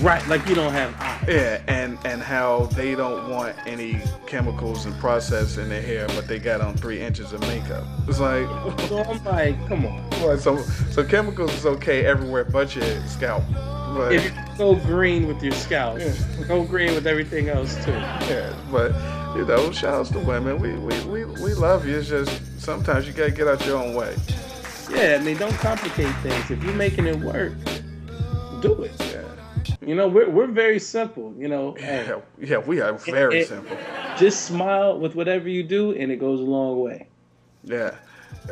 Right, 0.00 0.26
like 0.26 0.46
you 0.48 0.54
don't 0.54 0.72
have 0.72 0.94
eyes. 1.00 1.24
Yeah, 1.28 1.60
and 1.68 1.98
and 2.04 2.22
how 2.22 2.66
they 2.74 2.94
don't 2.94 3.28
want 3.28 3.54
any 3.66 4.00
chemicals 4.26 4.86
and 4.86 4.98
process 4.98 5.58
in 5.58 5.68
their 5.68 5.82
hair, 5.82 6.06
but 6.08 6.26
they 6.26 6.38
got 6.38 6.60
on 6.62 6.74
three 6.76 7.00
inches 7.00 7.32
of 7.32 7.40
makeup. 7.42 7.84
It's 8.08 8.18
like, 8.18 8.46
So 8.88 9.02
I'm 9.04 9.22
like, 9.24 9.68
come 9.68 9.84
on. 9.86 10.08
Well, 10.22 10.38
so 10.38 10.56
so 10.90 11.04
chemicals 11.04 11.52
is 11.54 11.66
okay 11.66 12.06
everywhere 12.06 12.44
but 12.44 12.74
your 12.74 13.06
scalp. 13.06 13.44
But 13.94 14.12
If 14.14 14.24
you 14.24 14.30
go 14.56 14.74
green 14.76 15.28
with 15.28 15.42
your 15.42 15.52
scalp, 15.52 16.00
go 16.48 16.64
green 16.64 16.94
with 16.94 17.06
everything 17.06 17.50
else 17.50 17.74
too. 17.84 17.90
yeah, 17.92 18.52
but 18.72 18.92
you 19.36 19.44
know, 19.44 19.70
shout 19.72 19.94
outs 19.94 20.10
to 20.12 20.18
women. 20.20 20.58
We 20.58 20.72
we, 20.72 21.04
we 21.04 21.24
we 21.26 21.52
love 21.54 21.86
you. 21.86 21.98
It's 21.98 22.08
just 22.08 22.60
sometimes 22.60 23.06
you 23.06 23.12
gotta 23.12 23.30
get 23.30 23.46
out 23.46 23.64
your 23.66 23.76
own 23.76 23.94
way. 23.94 24.16
Yeah, 24.90 25.18
I 25.20 25.22
mean, 25.22 25.36
don't 25.36 25.52
complicate 25.54 26.14
things. 26.22 26.50
If 26.50 26.62
you're 26.64 26.74
making 26.74 27.06
it 27.06 27.16
work, 27.20 27.52
do 28.62 28.82
it. 28.84 28.92
Yeah. 29.00 29.22
You 29.86 29.94
know, 29.94 30.08
we're, 30.08 30.30
we're 30.30 30.46
very 30.46 30.78
simple. 30.78 31.34
You 31.36 31.48
know, 31.48 31.76
Yeah, 31.78 32.20
yeah, 32.40 32.58
we 32.58 32.80
are 32.80 32.92
very 32.94 33.40
it- 33.40 33.48
simple. 33.48 33.76
just 34.18 34.46
smile 34.46 34.98
with 34.98 35.14
whatever 35.14 35.48
you 35.48 35.62
do, 35.62 35.92
and 35.92 36.10
it 36.10 36.16
goes 36.20 36.40
a 36.40 36.44
long 36.44 36.80
way. 36.80 37.08
Yeah, 37.64 37.94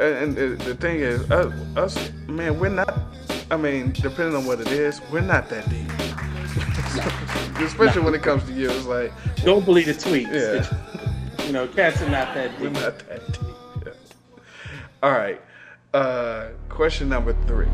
and, 0.01 0.37
and 0.39 0.61
the, 0.61 0.75
thing 0.77 1.01
is, 1.01 1.29
us, 1.31 1.53
us, 1.77 2.13
man, 2.29 2.59
we're 2.61 2.69
not. 2.69 2.95
I 3.51 3.57
mean, 3.57 3.91
depending 3.93 4.37
on 4.37 4.45
what 4.45 4.61
it 4.61 4.69
is, 4.69 5.01
we're 5.11 5.21
not 5.21 5.49
that 5.49 5.69
deep. 5.69 5.89
Especially 7.67 8.03
when 8.03 8.15
it 8.15 8.23
comes 8.23 8.45
to 8.45 8.53
you, 8.53 8.71
it's 8.71 8.87
like 8.87 9.13
Don't 9.45 9.65
believe 9.65 9.87
the 9.87 9.93
tweets. 9.95 10.33
Yeah. 10.33 11.45
You 11.47 11.53
know, 11.53 11.67
cats 11.67 12.01
are 12.03 12.09
not 12.11 12.35
that 12.35 12.53
deep. 12.53 12.61
we're 12.61 12.71
not 12.71 12.99
that 13.09 13.27
deep. 13.33 13.43
Yeah. 13.87 13.93
All 15.03 15.11
right. 15.13 15.41
Uh, 15.93 16.49
question 16.69 17.09
number 17.09 17.35
three. 17.47 17.67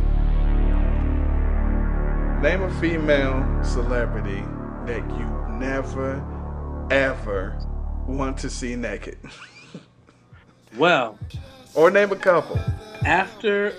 Name 2.43 2.63
a 2.63 2.81
female 2.81 3.65
celebrity 3.65 4.45
that 4.85 5.03
you 5.19 5.57
never, 5.59 6.23
ever 6.91 7.59
want 8.07 8.39
to 8.39 8.51
see 8.51 8.77
naked. 8.77 9.19
Well, 10.77 11.19
or 11.75 11.91
name 11.91 12.13
a 12.13 12.17
couple. 12.17 12.61
after, 13.07 13.73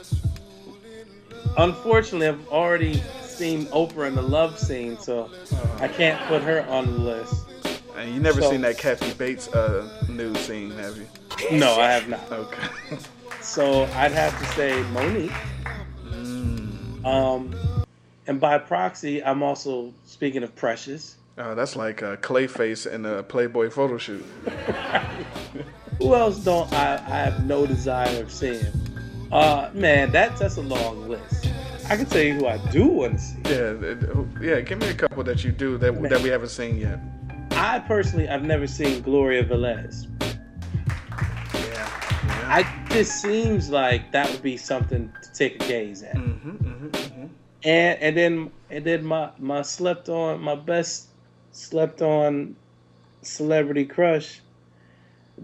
unfortunately, 1.58 2.28
I've 2.28 2.48
already 2.48 3.04
seen 3.22 3.68
Oprah 3.68 4.08
in 4.08 4.16
the 4.16 4.24
love 4.24 4.58
scene, 4.58 4.98
so 4.98 5.30
I 5.80 5.90
can't 5.90 6.20
put 6.28 6.42
her 6.42 6.66
on 6.68 6.86
the 6.88 6.98
list. 6.98 7.46
And 7.96 8.12
you 8.16 8.20
never 8.20 8.42
So- 8.42 8.50
seen 8.50 8.62
that 8.62 8.80
Kathy 8.80 9.14
Bates 9.14 9.48
uh, 9.50 9.88
nude 10.10 10.38
scene, 10.38 10.72
have 10.72 10.98
you? 10.98 11.08
No, 11.52 11.80
I 11.80 11.92
have 11.92 12.08
not. 12.10 12.32
Okay. 12.32 12.68
So 13.42 13.84
I'd 13.96 14.12
have 14.12 14.38
to 14.40 14.46
say 14.56 14.72
Mo'Nique. 14.92 15.32
Mm. 16.10 17.06
Um, 17.06 17.56
and 18.28 18.40
by 18.40 18.58
proxy, 18.58 19.24
I'm 19.24 19.42
also 19.42 19.94
speaking 20.06 20.44
of 20.44 20.56
Precious. 20.56 21.18
Oh, 21.38 21.56
that's 21.56 21.76
like 21.76 22.04
uh, 22.04 22.18
Clayface 22.18 22.92
in 22.92 23.06
a 23.06 23.24
Playboy 23.24 23.70
photo 23.70 23.98
shoot. 23.98 24.26
Who 26.00 26.14
else 26.14 26.44
don't 26.44 26.72
I, 26.74 26.96
I 26.96 27.18
have 27.20 27.46
no 27.46 27.66
desire 27.66 28.22
of 28.22 28.32
seeing? 28.32 28.66
Uh, 29.32 29.70
man, 29.74 30.12
that's 30.12 30.40
that's 30.40 30.58
a 30.58 30.62
long 30.62 31.10
list. 31.10 31.48
I 31.90 31.96
can 31.96 32.06
tell 32.06 32.22
you 32.22 32.34
who 32.34 32.48
I 32.48 32.58
do 32.72 32.86
want 32.88 33.14
to 33.14 33.20
see. 33.20 33.38
Yeah, 33.46 34.56
yeah. 34.56 34.62
Give 34.62 34.78
me 34.78 34.90
a 34.90 34.94
couple 34.94 35.24
that 35.24 35.44
you 35.44 35.52
do 35.52 35.78
that 35.78 36.02
that 36.10 36.22
we 36.22 36.30
haven't 36.30 36.50
seen 36.50 36.78
yet. 36.78 37.00
I 37.52 37.80
personally, 37.80 38.28
I've 38.28 38.44
never 38.44 38.68
seen 38.68 39.02
Gloria 39.02 39.44
Velez. 39.44 40.08
Yeah. 41.54 41.90
I 42.48 42.88
just 42.90 43.22
seems 43.22 43.70
like 43.70 44.12
that 44.12 44.30
would 44.30 44.44
be 44.44 44.58
something 44.58 45.12
to 45.24 45.34
take 45.34 45.56
a 45.64 45.68
gaze 45.68 46.04
at. 46.04 46.16
Mm-hmm, 46.16 46.50
mm-hmm, 46.50 46.88
mm-hmm. 46.88 47.28
And 47.64 48.00
and 48.02 48.18
then 48.18 48.52
and 48.70 48.86
then 48.86 49.04
my 49.06 49.32
my 49.40 49.62
slept 49.62 50.10
on 50.10 50.42
my 50.42 50.56
best 50.56 51.08
slept 51.52 52.02
on 52.02 52.56
celebrity 53.22 53.86
crush, 53.86 54.42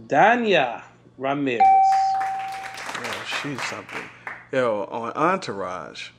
Dania 0.07 0.83
Ramirez. 1.17 1.61
Oh, 1.65 3.25
she's 3.41 3.61
something. 3.63 4.01
Yo, 4.51 4.87
on 4.91 5.11
Entourage. 5.13 6.09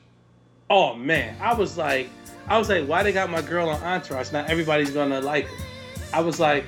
Oh 0.69 0.95
man, 0.95 1.37
I 1.41 1.53
was 1.53 1.77
like, 1.77 2.09
I 2.47 2.57
was 2.57 2.69
like, 2.69 2.85
why 2.87 3.03
they 3.03 3.11
got 3.13 3.29
my 3.29 3.41
girl 3.41 3.69
on 3.69 3.81
Entourage? 3.81 4.31
Now 4.31 4.45
everybody's 4.47 4.91
gonna 4.91 5.21
like 5.21 5.45
her. 5.47 5.65
I 6.13 6.19
was 6.19 6.39
like, 6.39 6.65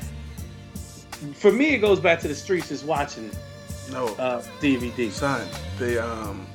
for 1.33 1.51
me, 1.51 1.73
it 1.73 1.79
goes 1.79 1.99
back 1.99 2.19
to 2.21 2.27
the 2.27 2.35
streets 2.35 2.69
just 2.69 2.85
watching 2.85 3.31
No, 3.91 4.07
uh, 4.15 4.41
DVD. 4.61 5.11
son, 5.11 5.47
the 5.79 6.03
um, 6.05 6.45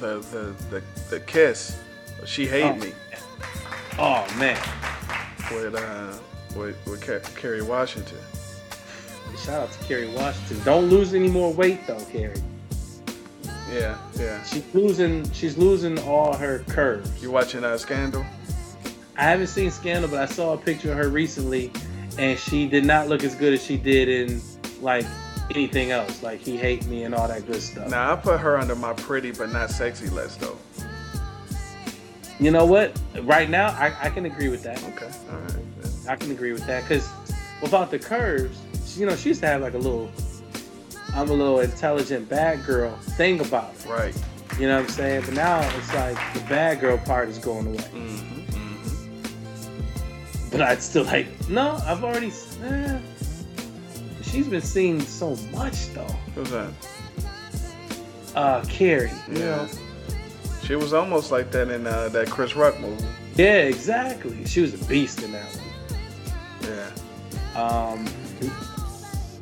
the 0.00 0.18
the 0.30 0.54
the, 0.70 0.82
the 1.10 1.20
kiss. 1.20 1.76
She 2.24 2.46
hate 2.46 2.64
Oh. 2.64 2.74
me 2.76 2.92
Oh 3.98 4.26
man, 4.38 4.58
with 5.52 5.74
uh 5.74 6.12
with 6.56 6.76
with 6.86 7.34
Kerry 7.36 7.62
Washington. 7.62 8.18
shout 9.38 9.62
out 9.62 9.72
to 9.72 9.84
Kerry 9.84 10.08
Washington. 10.08 10.60
Don't 10.64 10.88
lose 10.88 11.14
any 11.14 11.28
more 11.28 11.52
weight 11.52 11.86
though, 11.86 12.04
Kerry. 12.10 12.34
Yeah, 13.72 13.96
yeah. 14.18 14.42
She's 14.42 14.64
losing. 14.74 15.30
She's 15.32 15.56
losing 15.56 15.98
all 16.00 16.36
her 16.36 16.60
curves. 16.68 17.22
You 17.22 17.30
watching 17.30 17.64
uh, 17.64 17.76
Scandal? 17.78 18.24
I 19.16 19.22
haven't 19.24 19.46
seen 19.46 19.70
Scandal, 19.70 20.10
but 20.10 20.20
I 20.20 20.26
saw 20.26 20.54
a 20.54 20.56
picture 20.58 20.90
of 20.90 20.98
her 20.98 21.08
recently, 21.08 21.70
and 22.18 22.36
she 22.38 22.66
did 22.66 22.84
not 22.84 23.08
look 23.08 23.22
as 23.22 23.34
good 23.36 23.52
as 23.52 23.64
she 23.64 23.76
did 23.76 24.08
in 24.08 24.40
like 24.80 25.04
anything 25.50 25.92
else. 25.92 26.22
Like 26.22 26.40
he 26.40 26.56
hate 26.56 26.84
me 26.86 27.04
and 27.04 27.14
all 27.14 27.28
that 27.28 27.46
good 27.46 27.62
stuff. 27.62 27.88
Now 27.90 28.12
I 28.12 28.16
put 28.16 28.40
her 28.40 28.58
under 28.58 28.74
my 28.74 28.92
pretty 28.92 29.30
but 29.30 29.50
not 29.52 29.70
sexy 29.70 30.08
list 30.08 30.40
though. 30.40 30.58
You 32.40 32.50
know 32.50 32.64
what? 32.66 32.98
Right 33.22 33.48
now, 33.48 33.68
I, 33.68 33.92
I 34.02 34.10
can 34.10 34.26
agree 34.26 34.48
with 34.48 34.62
that. 34.64 34.82
Okay, 34.84 35.10
all 35.30 35.38
right. 35.38 35.56
I 36.08 36.16
can 36.16 36.30
agree 36.32 36.52
with 36.52 36.66
that 36.66 36.82
because 36.82 37.08
without 37.62 37.90
the 37.90 37.98
curves, 37.98 38.58
you 38.98 39.06
know, 39.06 39.14
she 39.16 39.28
used 39.30 39.40
to 39.42 39.46
have 39.46 39.62
like 39.62 39.74
a 39.74 39.78
little, 39.78 40.10
I'm 41.14 41.30
a 41.30 41.32
little 41.32 41.60
intelligent 41.60 42.28
bad 42.28 42.64
girl 42.66 42.94
thing 43.16 43.40
about 43.40 43.72
it. 43.74 43.86
Right. 43.86 44.14
You 44.58 44.66
know 44.68 44.76
what 44.76 44.84
I'm 44.84 44.90
saying? 44.90 45.22
But 45.26 45.34
now 45.34 45.60
it's 45.78 45.94
like 45.94 46.16
the 46.34 46.40
bad 46.48 46.80
girl 46.80 46.98
part 46.98 47.28
is 47.28 47.38
going 47.38 47.66
away. 47.68 47.76
Mm-hmm, 47.78 48.90
But 50.50 50.60
I'd 50.60 50.82
still 50.82 51.04
like, 51.04 51.26
no, 51.48 51.80
I've 51.86 52.02
already, 52.04 52.32
eh, 52.64 52.98
she's 54.22 54.46
been 54.48 54.60
seen 54.60 55.00
so 55.00 55.36
much 55.52 55.88
though. 55.94 56.04
Who's 56.34 56.50
that? 56.50 56.70
Uh, 58.34 58.64
Kerry. 58.68 59.10
you 59.32 59.38
Yeah. 59.38 59.44
know? 59.56 59.68
She 60.64 60.76
was 60.76 60.94
almost 60.94 61.30
like 61.30 61.50
that 61.50 61.68
in 61.68 61.86
uh, 61.86 62.08
that 62.10 62.30
Chris 62.30 62.56
Rock 62.56 62.78
movie. 62.80 63.04
Yeah, 63.36 63.62
exactly. 63.64 64.44
She 64.46 64.62
was 64.62 64.80
a 64.80 64.84
beast 64.86 65.22
in 65.22 65.32
that 65.32 65.44
one. 65.44 66.70
Yeah. 67.54 67.60
Um, 67.60 68.08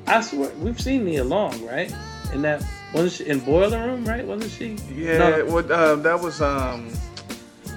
I 0.06 0.20
swear 0.20 0.50
we've 0.58 0.80
seen 0.80 1.04
Nia 1.04 1.22
Long, 1.22 1.64
right? 1.64 1.94
In 2.32 2.42
that 2.42 2.64
wasn't 2.92 3.12
she 3.12 3.26
in 3.26 3.38
Boiler 3.40 3.86
Room, 3.86 4.04
right? 4.04 4.26
Wasn't 4.26 4.50
she? 4.50 4.76
Yeah. 4.94 5.18
No, 5.18 5.44
What? 5.46 5.70
Um, 5.70 6.02
that 6.02 6.20
was 6.20 6.42
um, 6.42 6.92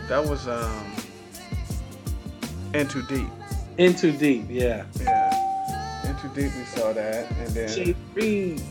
that 0.08 0.26
was 0.26 0.48
um, 0.48 0.96
In 2.74 2.88
Too 2.88 3.04
Deep. 3.04 3.28
In 3.78 3.94
Too 3.94 4.12
Deep, 4.12 4.46
yeah. 4.50 4.86
Yeah. 5.00 6.10
In 6.10 6.16
Too 6.16 6.30
Deep, 6.30 6.56
we 6.56 6.64
saw 6.64 6.94
that, 6.94 7.30
and 7.32 7.48
then 7.50 7.70
She 7.70 7.96
Reed. 8.14 8.62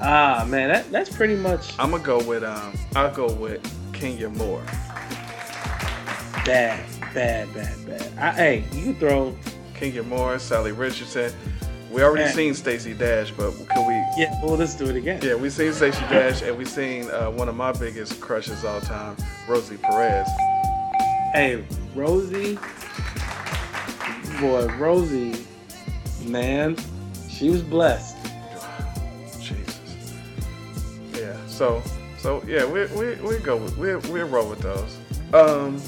Ah 0.00 0.46
man, 0.48 0.68
that, 0.68 0.90
that's 0.90 1.14
pretty 1.14 1.36
much 1.36 1.74
I'm 1.78 1.90
gonna 1.90 2.02
go 2.02 2.22
with 2.24 2.42
um, 2.42 2.74
I'll 2.96 3.14
go 3.14 3.30
with 3.32 3.60
Kenya 3.92 4.30
Moore. 4.30 4.62
bad, 6.44 6.82
bad, 7.12 7.52
bad, 7.52 7.86
bad. 7.86 8.18
I, 8.18 8.30
hey, 8.32 8.64
you 8.72 8.94
throw. 8.94 9.36
Kenya 9.74 10.02
Moore, 10.02 10.36
Salli 10.36 10.76
Richardson. 10.76 11.32
We 11.90 12.02
already 12.02 12.24
Man. 12.24 12.34
seen 12.34 12.54
Stacey 12.54 12.94
Dash, 12.94 13.30
but 13.32 13.50
can 13.68 13.86
we? 13.88 13.94
Yeah, 14.22 14.32
well, 14.42 14.56
let's 14.56 14.74
do 14.74 14.86
it 14.86 14.96
again. 14.96 15.20
Yeah, 15.22 15.34
we 15.34 15.50
seen 15.50 15.72
Stacey 15.72 16.00
Dash, 16.02 16.40
and 16.42 16.56
we 16.56 16.64
seen 16.64 17.10
uh, 17.10 17.30
one 17.30 17.48
of 17.48 17.56
my 17.56 17.72
biggest 17.72 18.20
crushes 18.20 18.64
all 18.64 18.80
time, 18.80 19.16
Rosie 19.48 19.76
Perez. 19.76 20.28
Hey, 21.32 21.64
Rosie, 21.94 22.58
boy, 24.40 24.66
Rosie, 24.78 25.44
man, 26.26 26.76
she 27.28 27.50
was 27.50 27.62
blessed. 27.62 28.16
So, 31.60 31.82
so 32.16 32.42
yeah, 32.46 32.64
we 32.64 32.86
we 32.86 33.16
we 33.16 33.36
go 33.36 33.58
we 33.76 33.94
we 33.96 34.20
roll 34.22 34.48
with 34.48 34.60
those. 34.60 34.96
Um, 35.34 35.78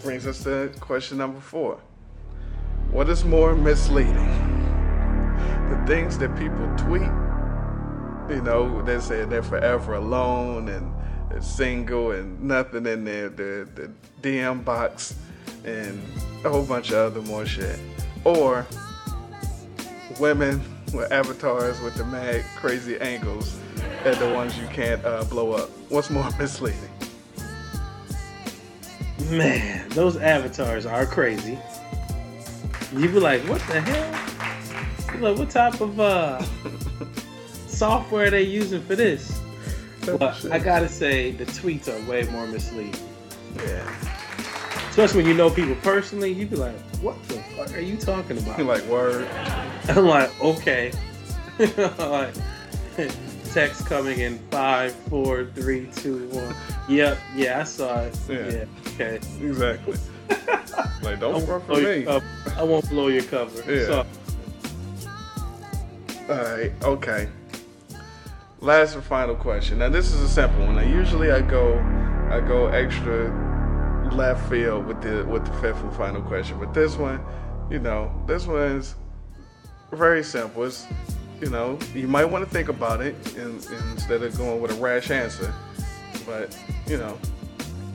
brings 0.00 0.28
us 0.28 0.44
to 0.44 0.70
question 0.78 1.18
number 1.18 1.40
four. 1.40 1.80
What 2.92 3.08
is 3.08 3.24
more 3.24 3.56
misleading? 3.56 4.14
The 5.70 5.84
things 5.88 6.18
that 6.18 6.38
people 6.38 6.72
tweet, 6.76 7.10
you 8.32 8.40
know, 8.44 8.80
they 8.82 9.00
say 9.00 9.24
they're 9.24 9.42
forever 9.42 9.94
alone 9.94 10.68
and 10.68 11.42
single 11.42 12.12
and 12.12 12.40
nothing 12.40 12.86
in 12.86 13.02
their 13.02 13.30
the, 13.30 13.68
the 13.74 13.90
DM 14.22 14.64
box 14.64 15.16
and 15.64 16.00
a 16.44 16.48
whole 16.48 16.64
bunch 16.64 16.90
of 16.90 17.10
other 17.10 17.22
more 17.22 17.44
shit. 17.44 17.80
Or 18.22 18.64
women 20.20 20.62
with 20.94 21.10
avatars 21.10 21.80
with 21.80 21.96
the 21.96 22.04
mad 22.04 22.44
crazy 22.54 23.00
angles 23.00 23.58
and 24.04 24.16
the 24.16 24.32
ones 24.34 24.58
you 24.58 24.66
can't 24.68 25.04
uh, 25.04 25.24
blow 25.24 25.52
up. 25.52 25.70
What's 25.88 26.10
more 26.10 26.28
misleading? 26.38 26.80
Man, 29.30 29.88
those 29.90 30.16
avatars 30.16 30.86
are 30.86 31.04
crazy. 31.04 31.58
You 32.92 33.08
be 33.08 33.20
like, 33.20 33.42
what 33.42 33.60
the 33.62 33.80
hell? 33.80 35.14
You 35.14 35.20
like, 35.20 35.38
what 35.38 35.50
type 35.50 35.80
of 35.80 36.00
uh 36.00 36.40
software 37.66 38.28
are 38.28 38.30
they 38.30 38.42
using 38.42 38.82
for 38.82 38.96
this? 38.96 39.40
But 40.06 40.44
I 40.46 40.58
gotta 40.58 40.88
say, 40.88 41.32
the 41.32 41.44
tweets 41.44 41.88
are 41.88 42.08
way 42.08 42.22
more 42.30 42.46
misleading. 42.46 42.94
Yeah. 43.56 43.94
Especially 44.88 45.18
when 45.18 45.26
you 45.26 45.34
know 45.34 45.50
people 45.50 45.76
personally, 45.76 46.32
you'd 46.32 46.50
be 46.50 46.56
like, 46.56 46.76
what 47.02 47.22
the 47.28 47.34
fuck 47.56 47.74
are 47.74 47.80
you 47.80 47.96
talking 47.96 48.38
about? 48.38 48.58
like, 48.62 48.84
word. 48.84 49.28
I'm 49.88 50.06
like, 50.06 50.40
okay. 50.40 50.92
like, 51.98 52.34
text 53.58 53.86
coming 53.86 54.20
in 54.20 54.38
five, 54.50 54.92
four, 55.10 55.46
three, 55.46 55.88
two, 55.96 56.28
one. 56.28 56.54
Yep, 56.88 57.18
yeah, 57.34 57.60
I 57.60 57.64
saw 57.64 58.02
it. 58.02 58.16
Yeah. 58.28 58.36
Yeah, 58.36 58.64
okay. 58.86 59.16
Exactly. 59.16 59.96
like, 61.02 61.18
don't 61.18 61.44
won't 61.44 61.66
for 61.66 61.74
me. 61.74 62.06
I 62.06 62.62
won't 62.62 62.88
blow 62.88 63.08
your 63.08 63.24
cover. 63.24 63.60
Yeah. 63.68 63.84
So, 63.86 64.06
All 66.28 66.36
right, 66.36 66.72
okay. 66.84 67.28
Last 68.60 68.94
and 68.94 69.02
final 69.02 69.34
question. 69.34 69.78
Now 69.78 69.88
this 69.88 70.12
is 70.12 70.20
a 70.20 70.28
simple 70.28 70.64
one. 70.64 70.76
Now 70.76 70.82
usually 70.82 71.32
I 71.32 71.40
go, 71.40 71.78
I 72.30 72.38
go 72.38 72.68
extra 72.68 73.34
left 74.12 74.48
field 74.48 74.86
with 74.86 75.02
the 75.02 75.24
with 75.24 75.44
the 75.44 75.52
fifth 75.54 75.82
and 75.82 75.92
final 75.96 76.22
question, 76.22 76.60
but 76.60 76.72
this 76.72 76.96
one, 76.96 77.20
you 77.70 77.80
know, 77.80 78.12
this 78.24 78.46
one's 78.46 78.94
very 79.90 80.22
simple. 80.22 80.62
It's, 80.62 80.86
you 81.40 81.50
know, 81.50 81.78
you 81.94 82.08
might 82.08 82.24
want 82.24 82.44
to 82.44 82.50
think 82.50 82.68
about 82.68 83.00
it 83.00 83.14
in, 83.36 83.56
instead 83.90 84.22
of 84.22 84.36
going 84.36 84.60
with 84.60 84.72
a 84.72 84.74
rash 84.74 85.10
answer. 85.10 85.52
But 86.26 86.56
you 86.86 86.98
know, 86.98 87.18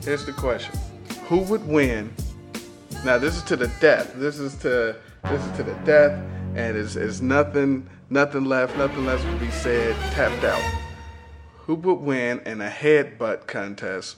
here's 0.02 0.24
the 0.24 0.32
question: 0.32 0.78
Who 1.26 1.38
would 1.40 1.66
win? 1.66 2.12
Now 3.04 3.18
this 3.18 3.36
is 3.36 3.42
to 3.44 3.56
the 3.56 3.68
death. 3.80 4.14
This 4.16 4.38
is 4.38 4.56
to 4.56 4.96
this 5.24 5.44
is 5.44 5.56
to 5.56 5.62
the 5.62 5.74
death, 5.84 6.12
and 6.54 6.76
it's, 6.76 6.96
it's 6.96 7.20
nothing 7.20 7.88
nothing 8.10 8.44
left. 8.44 8.76
Nothing 8.76 9.04
left 9.04 9.24
to 9.24 9.36
be 9.36 9.50
said. 9.50 9.94
Tapped 10.12 10.44
out. 10.44 10.62
Who 11.66 11.74
would 11.76 12.00
win 12.00 12.40
in 12.40 12.60
a 12.60 12.68
headbutt 12.68 13.46
contest 13.46 14.16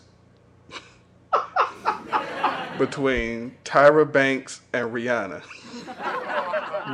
between 2.79 3.57
Tyra 3.65 4.11
Banks 4.11 4.63
and 4.73 4.93
Rihanna? 4.93 5.43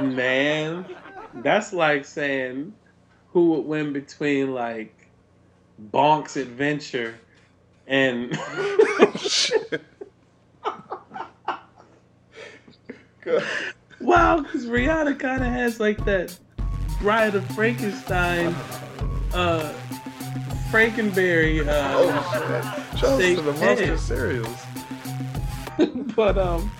man, 0.00 0.86
that's 1.36 1.72
like 1.72 2.04
saying 2.04 2.74
who 3.32 3.50
would 3.50 3.64
win 3.64 3.92
between 3.92 4.52
like 4.54 4.94
Bonk's 5.90 6.36
Adventure 6.36 7.14
and. 7.86 8.30
wow, 14.00 14.40
because 14.40 14.66
Rihanna 14.66 15.18
kind 15.18 15.42
of 15.42 15.48
has 15.48 15.80
like 15.80 16.04
that 16.04 16.38
Bride 17.00 17.34
of 17.34 17.44
Frankenstein, 17.54 18.54
uh, 19.34 19.72
Frankenberry. 20.70 21.66
Uh, 21.66 21.92
Oh, 21.94 22.32
shit. 22.32 23.00
Shout 23.00 23.12
out 23.12 23.20
to 23.20 23.42
the 23.42 23.52
monster 23.52 23.98
cereals. 23.98 24.66
but 26.16 26.38
um, 26.38 26.70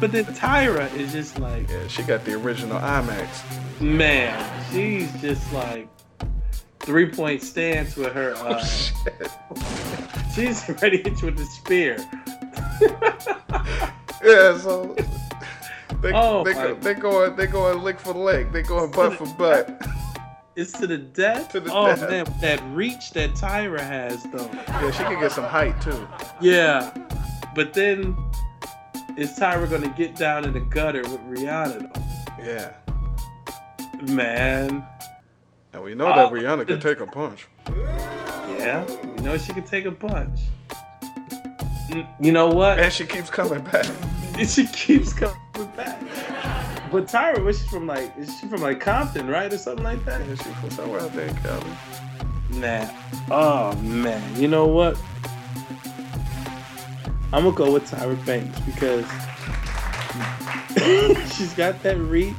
but 0.00 0.12
then 0.12 0.24
Tyra 0.26 0.92
is 0.96 1.12
just 1.12 1.38
like 1.38 1.68
Yeah, 1.70 1.86
she 1.88 2.02
got 2.02 2.24
the 2.24 2.34
original 2.34 2.78
IMAX. 2.78 3.80
man, 3.80 4.64
she's 4.72 5.12
just 5.20 5.52
like 5.52 5.88
three 6.80 7.10
point 7.10 7.42
stance 7.42 7.96
with 7.96 8.12
her. 8.12 8.34
Uh, 8.36 8.64
shit 8.64 9.28
she's 10.34 10.68
ready 10.82 11.02
to 11.02 11.10
hit 11.10 11.20
you 11.22 11.26
with 11.26 11.36
the 11.38 11.44
spear. 11.46 11.96
Yeah, 14.22 14.58
so 14.58 14.94
they 16.02 16.12
Oh, 16.12 16.44
they, 16.44 16.52
go, 16.52 16.74
they 16.74 16.92
going 16.94 17.36
they 17.36 17.46
going 17.46 17.82
lick 17.82 17.98
for 17.98 18.12
leg. 18.12 18.52
They 18.52 18.62
going 18.62 18.90
butt 18.90 19.14
for 19.16 19.26
butt. 19.38 19.80
It's 20.56 20.72
to 20.72 20.86
the 20.86 20.98
death. 20.98 21.52
To 21.52 21.60
the 21.60 21.72
oh 21.72 21.86
death. 21.86 22.10
man, 22.10 22.26
that 22.42 22.62
reach 22.74 23.12
that 23.12 23.30
Tyra 23.30 23.80
has 23.80 24.22
though. 24.24 24.50
Yeah, 24.68 24.90
she 24.90 25.04
can 25.04 25.20
get 25.20 25.32
some 25.32 25.44
height 25.44 25.80
too. 25.80 26.06
Yeah, 26.40 26.92
but 27.54 27.72
then 27.72 28.14
is 29.20 29.30
Tyra 29.38 29.68
gonna 29.70 29.92
get 29.96 30.16
down 30.16 30.44
in 30.44 30.52
the 30.52 30.60
gutter 30.60 31.02
with 31.02 31.20
Rihanna 31.20 31.92
though? 31.92 32.44
Yeah. 32.44 32.72
Man, 34.12 34.84
And 35.72 35.82
we 35.82 35.94
know 35.94 36.06
that 36.06 36.18
Oh. 36.18 36.30
Rihanna 36.30 36.66
can 36.66 36.80
take 36.80 37.00
a 37.00 37.06
punch. 37.06 37.46
yeah, 37.68 38.84
you 39.16 39.22
know 39.22 39.36
she 39.36 39.52
can 39.52 39.62
take 39.62 39.84
a 39.84 39.92
punch. 39.92 40.40
Mm, 41.90 42.06
You 42.20 42.32
know 42.32 42.48
what? 42.48 42.78
And 42.78 42.92
she 42.92 43.04
keeps 43.04 43.28
coming 43.30 43.60
back. 43.64 43.86
And 44.38 44.48
she 44.54 44.66
keeps 44.68 45.12
coming 45.12 45.36
back. 45.76 46.00
But 46.90 47.06
Tyra, 47.06 47.44
was 47.44 47.60
she 47.60 47.68
from? 47.68 47.86
Like, 47.86 48.12
is 48.18 48.36
she 48.40 48.48
from 48.48 48.62
like 48.62 48.80
Compton, 48.80 49.28
right, 49.28 49.52
or 49.52 49.58
something 49.58 49.84
like 49.84 50.04
that? 50.06 50.26
Yeah, 50.26 50.34
she 50.34 50.50
from 50.60 50.70
somewhere 50.70 51.00
out 51.00 51.12
there 51.12 51.26
in 51.28 51.36
Cali. 51.36 51.70
Nah. 52.54 52.88
Oh 53.30 53.76
man, 53.82 54.22
you 54.40 54.48
know 54.48 54.66
what? 54.66 54.98
I'm 57.32 57.44
gonna 57.44 57.56
go 57.56 57.72
with 57.72 57.88
Tyra 57.88 58.16
Banks 58.26 58.58
because 58.60 59.06
she's 61.36 61.54
got 61.54 61.80
that 61.84 61.96
reach, 61.98 62.34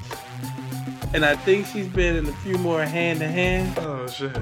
and 1.14 1.24
I 1.24 1.36
think 1.36 1.66
she's 1.68 1.88
been 1.88 2.18
in 2.18 2.26
a 2.28 2.34
few 2.38 2.58
more 2.58 2.84
hand 2.84 3.20
to 3.22 3.28
hand. 3.28 3.74
Oh 3.80 4.06
shit. 4.08 4.34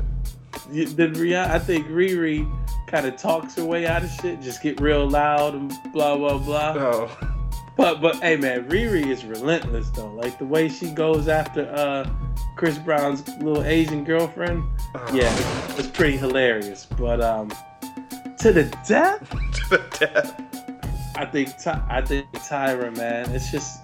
Than 0.72 1.14
Rihanna. 1.14 1.52
I 1.52 1.60
think 1.60 1.88
Riri 1.88 2.50
kind 2.88 3.06
of 3.06 3.16
talks 3.18 3.56
her 3.56 3.66
way 3.66 3.86
out 3.86 4.04
of 4.04 4.10
shit, 4.10 4.42
just 4.42 4.64
get 4.64 4.82
real 4.82 5.08
loud 5.08 5.54
and 5.54 5.72
blah 5.94 6.18
blah 6.18 6.40
blah. 6.40 6.74
Oh. 6.78 7.18
But 7.78 8.02
but 8.02 8.16
hey 8.18 8.36
man, 8.36 8.68
Riri 8.70 9.06
is 9.08 9.24
relentless 9.24 9.90
though. 9.92 10.12
Like 10.14 10.38
the 10.40 10.46
way 10.46 10.68
she 10.68 10.90
goes 10.90 11.28
after 11.28 11.72
uh 11.72 12.10
Chris 12.56 12.78
Brown's 12.80 13.26
little 13.38 13.64
Asian 13.64 14.04
girlfriend. 14.04 14.64
Yeah, 15.14 15.34
it's, 15.70 15.80
it's 15.80 15.88
pretty 15.88 16.18
hilarious. 16.18 16.86
But 16.98 17.22
um 17.22 17.52
to 18.40 18.54
the 18.54 18.64
death? 18.88 19.30
to 19.54 19.70
the 19.70 19.98
death. 20.00 21.16
I 21.16 21.26
think 21.26 21.50
Ty- 21.62 21.86
I 21.90 22.02
think 22.02 22.28
Tyra, 22.32 22.96
man, 22.96 23.30
it's 23.32 23.52
just 23.52 23.82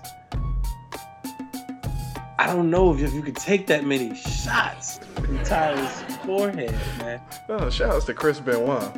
I 2.38 2.48
don't 2.48 2.70
know 2.70 2.94
if 2.94 3.14
you 3.14 3.22
could 3.22 3.36
take 3.36 3.68
that 3.68 3.84
many 3.84 4.16
shots 4.16 5.00
from 5.16 5.40
Tyra's 5.40 6.02
forehead, 6.26 6.72
man. 7.00 7.22
Oh, 7.50 7.70
shout 7.70 7.94
outs 7.94 8.06
to 8.06 8.14
Chris 8.14 8.40
Benoit. 8.40 8.96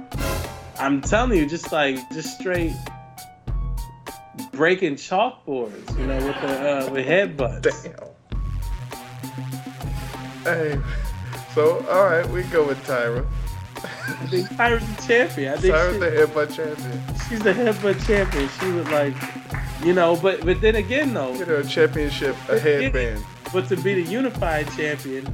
I'm 0.79 1.01
telling 1.01 1.37
you, 1.37 1.47
just 1.47 1.71
like 1.71 1.97
just 2.11 2.39
straight 2.39 2.73
breaking 4.51 4.95
chalkboards, 4.95 5.97
you 5.97 6.05
know, 6.05 6.17
with 6.17 6.41
the 6.41 6.87
uh, 6.87 6.89
with 6.91 7.05
headbutts. 7.07 7.83
Damn. 7.83 8.09
Hey. 10.43 10.79
So 11.55 11.83
all 11.89 12.03
right, 12.03 12.27
we 12.29 12.43
go 12.43 12.67
with 12.67 12.77
Tyra. 12.85 13.25
I 13.83 14.25
think 14.29 14.49
Tyra's 14.57 14.95
the 14.95 15.01
champion. 15.07 15.53
I 15.53 15.57
think 15.57 15.73
Tyra's 15.73 15.93
she- 15.93 15.99
the 15.99 16.11
headbutt 16.11 16.55
champion. 16.55 17.01
she's 17.29 17.39
the 17.39 17.53
headbutt 17.53 18.05
champion. 18.07 18.49
She 18.59 18.71
was 18.71 18.87
like, 18.89 19.15
you 19.85 19.93
know, 19.93 20.15
but 20.15 20.45
but 20.45 20.59
then 20.61 20.75
again 20.75 21.13
though, 21.13 21.37
Get 21.37 21.47
her 21.47 21.57
a 21.57 21.65
championship, 21.65 22.35
a 22.49 22.59
headband. 22.59 23.23
but 23.53 23.67
to 23.69 23.75
be 23.77 24.01
the 24.01 24.09
unified 24.09 24.67
champion, 24.75 25.33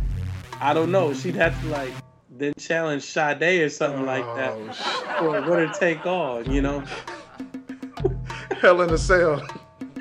I 0.60 0.74
don't 0.74 0.92
know. 0.92 1.14
She'd 1.14 1.36
have 1.36 1.60
to 1.62 1.68
like 1.70 1.92
then 2.36 2.54
challenge 2.58 3.04
Sade 3.04 3.62
or 3.62 3.70
something 3.70 4.06
like 4.06 4.26
that 4.36 4.76
for 5.20 5.38
a 5.38 5.42
winner 5.50 5.72
take 5.74 6.06
all. 6.06 6.42
You 6.48 6.62
know, 6.62 6.84
Hell 8.60 8.82
in 8.82 8.90
a 8.90 8.98
cell. 8.98 9.46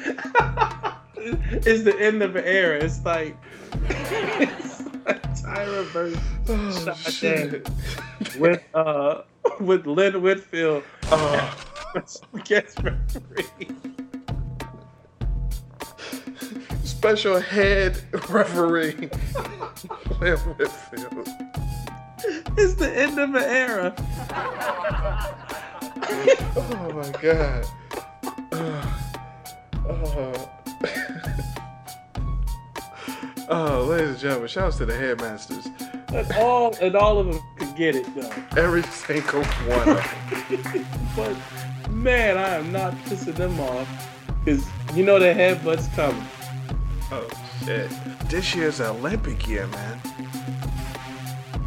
it's 1.16 1.82
the 1.84 1.94
end 2.00 2.22
of 2.22 2.34
an 2.36 2.44
era. 2.44 2.78
It's 2.82 3.04
like, 3.04 3.36
it's 3.88 4.64
like 4.70 4.71
Tyra 5.04 5.84
versus 5.86 6.18
Oh, 6.48 6.94
Sade 6.94 7.68
with 8.38 8.62
uh 8.74 9.22
with 9.60 9.86
Lynn 9.86 10.22
Whitfield. 10.22 10.82
Guest 12.44 12.78
referee. 12.82 13.68
Special 16.84 17.40
head 17.40 17.98
referee. 18.28 18.94
Lynn 20.20 20.38
Whitfield. 20.38 21.28
It's 22.56 22.74
the 22.74 22.90
end 22.94 23.18
of 23.18 23.34
an 23.34 23.42
era. 23.42 23.94
Oh 26.54 26.92
my 26.92 27.10
god. 27.22 27.64
Oh. 29.88 30.50
oh, 33.52 33.84
ladies 33.84 34.10
and 34.10 34.18
gentlemen, 34.18 34.48
shouts 34.48 34.78
to 34.78 34.86
the 34.86 34.96
headmasters. 34.96 35.68
And 36.08 36.30
all 36.32 36.74
and 36.80 36.94
all 36.94 37.18
of 37.18 37.26
them 37.26 37.40
could 37.56 37.76
get 37.76 37.96
it 37.96 38.06
though. 38.14 38.60
Every 38.60 38.82
single 38.82 39.44
one 39.44 39.88
of 39.88 40.66
them. 40.68 40.86
but 41.16 41.90
man, 41.90 42.36
I 42.36 42.56
am 42.56 42.72
not 42.72 42.94
pissing 43.04 43.34
them 43.34 43.58
off 43.60 43.88
because 44.44 44.66
you 44.94 45.04
know 45.04 45.18
the 45.18 45.26
headbutt's 45.26 45.88
coming. 45.94 46.24
Oh 47.10 47.28
shit. 47.64 47.90
This 48.28 48.54
year's 48.54 48.80
Olympic 48.80 49.46
year, 49.46 49.66
man. 49.68 50.00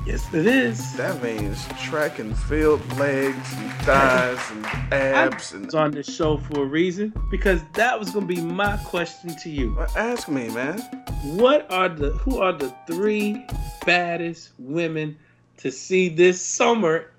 Yes, 0.05 0.31
it 0.35 0.45
is. 0.45 0.93
That 0.97 1.23
means 1.23 1.67
track 1.81 2.19
and 2.19 2.37
field, 2.37 2.79
legs 2.99 3.53
and 3.53 3.71
thighs 3.81 4.51
and 4.51 4.65
abs 4.93 5.51
I 5.51 5.57
and 5.57 5.73
on 5.73 5.91
this 5.91 6.15
show 6.15 6.37
for 6.37 6.61
a 6.61 6.65
reason 6.65 7.11
because 7.31 7.61
that 7.73 7.99
was 7.99 8.11
gonna 8.11 8.27
be 8.27 8.39
my 8.39 8.77
question 8.77 9.35
to 9.37 9.49
you. 9.49 9.79
ask 9.95 10.29
me, 10.29 10.49
man. 10.49 10.79
What 11.23 11.65
are 11.71 11.89
the 11.89 12.11
who 12.11 12.39
are 12.39 12.53
the 12.53 12.71
three 12.85 13.47
baddest 13.83 14.51
women 14.59 15.17
to 15.57 15.71
see 15.71 16.09
this 16.09 16.39
summer 16.39 17.09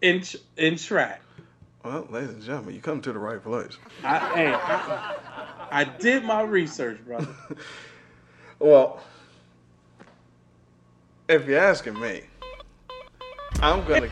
in 0.00 0.22
in 0.56 0.76
track? 0.76 1.20
Well, 1.84 2.06
ladies 2.08 2.30
and 2.30 2.42
gentlemen, 2.42 2.74
you 2.74 2.80
come 2.80 3.02
to 3.02 3.12
the 3.12 3.18
right 3.18 3.42
place. 3.42 3.76
I, 4.02 4.18
hey, 4.34 4.54
I, 4.54 5.16
I 5.70 5.84
did 5.84 6.24
my 6.24 6.40
research, 6.40 7.04
brother. 7.04 7.28
Well, 8.60 9.00
if 11.34 11.48
you're 11.48 11.58
asking 11.58 11.98
me, 11.98 12.22
I'm 13.60 13.84
gonna 13.84 14.08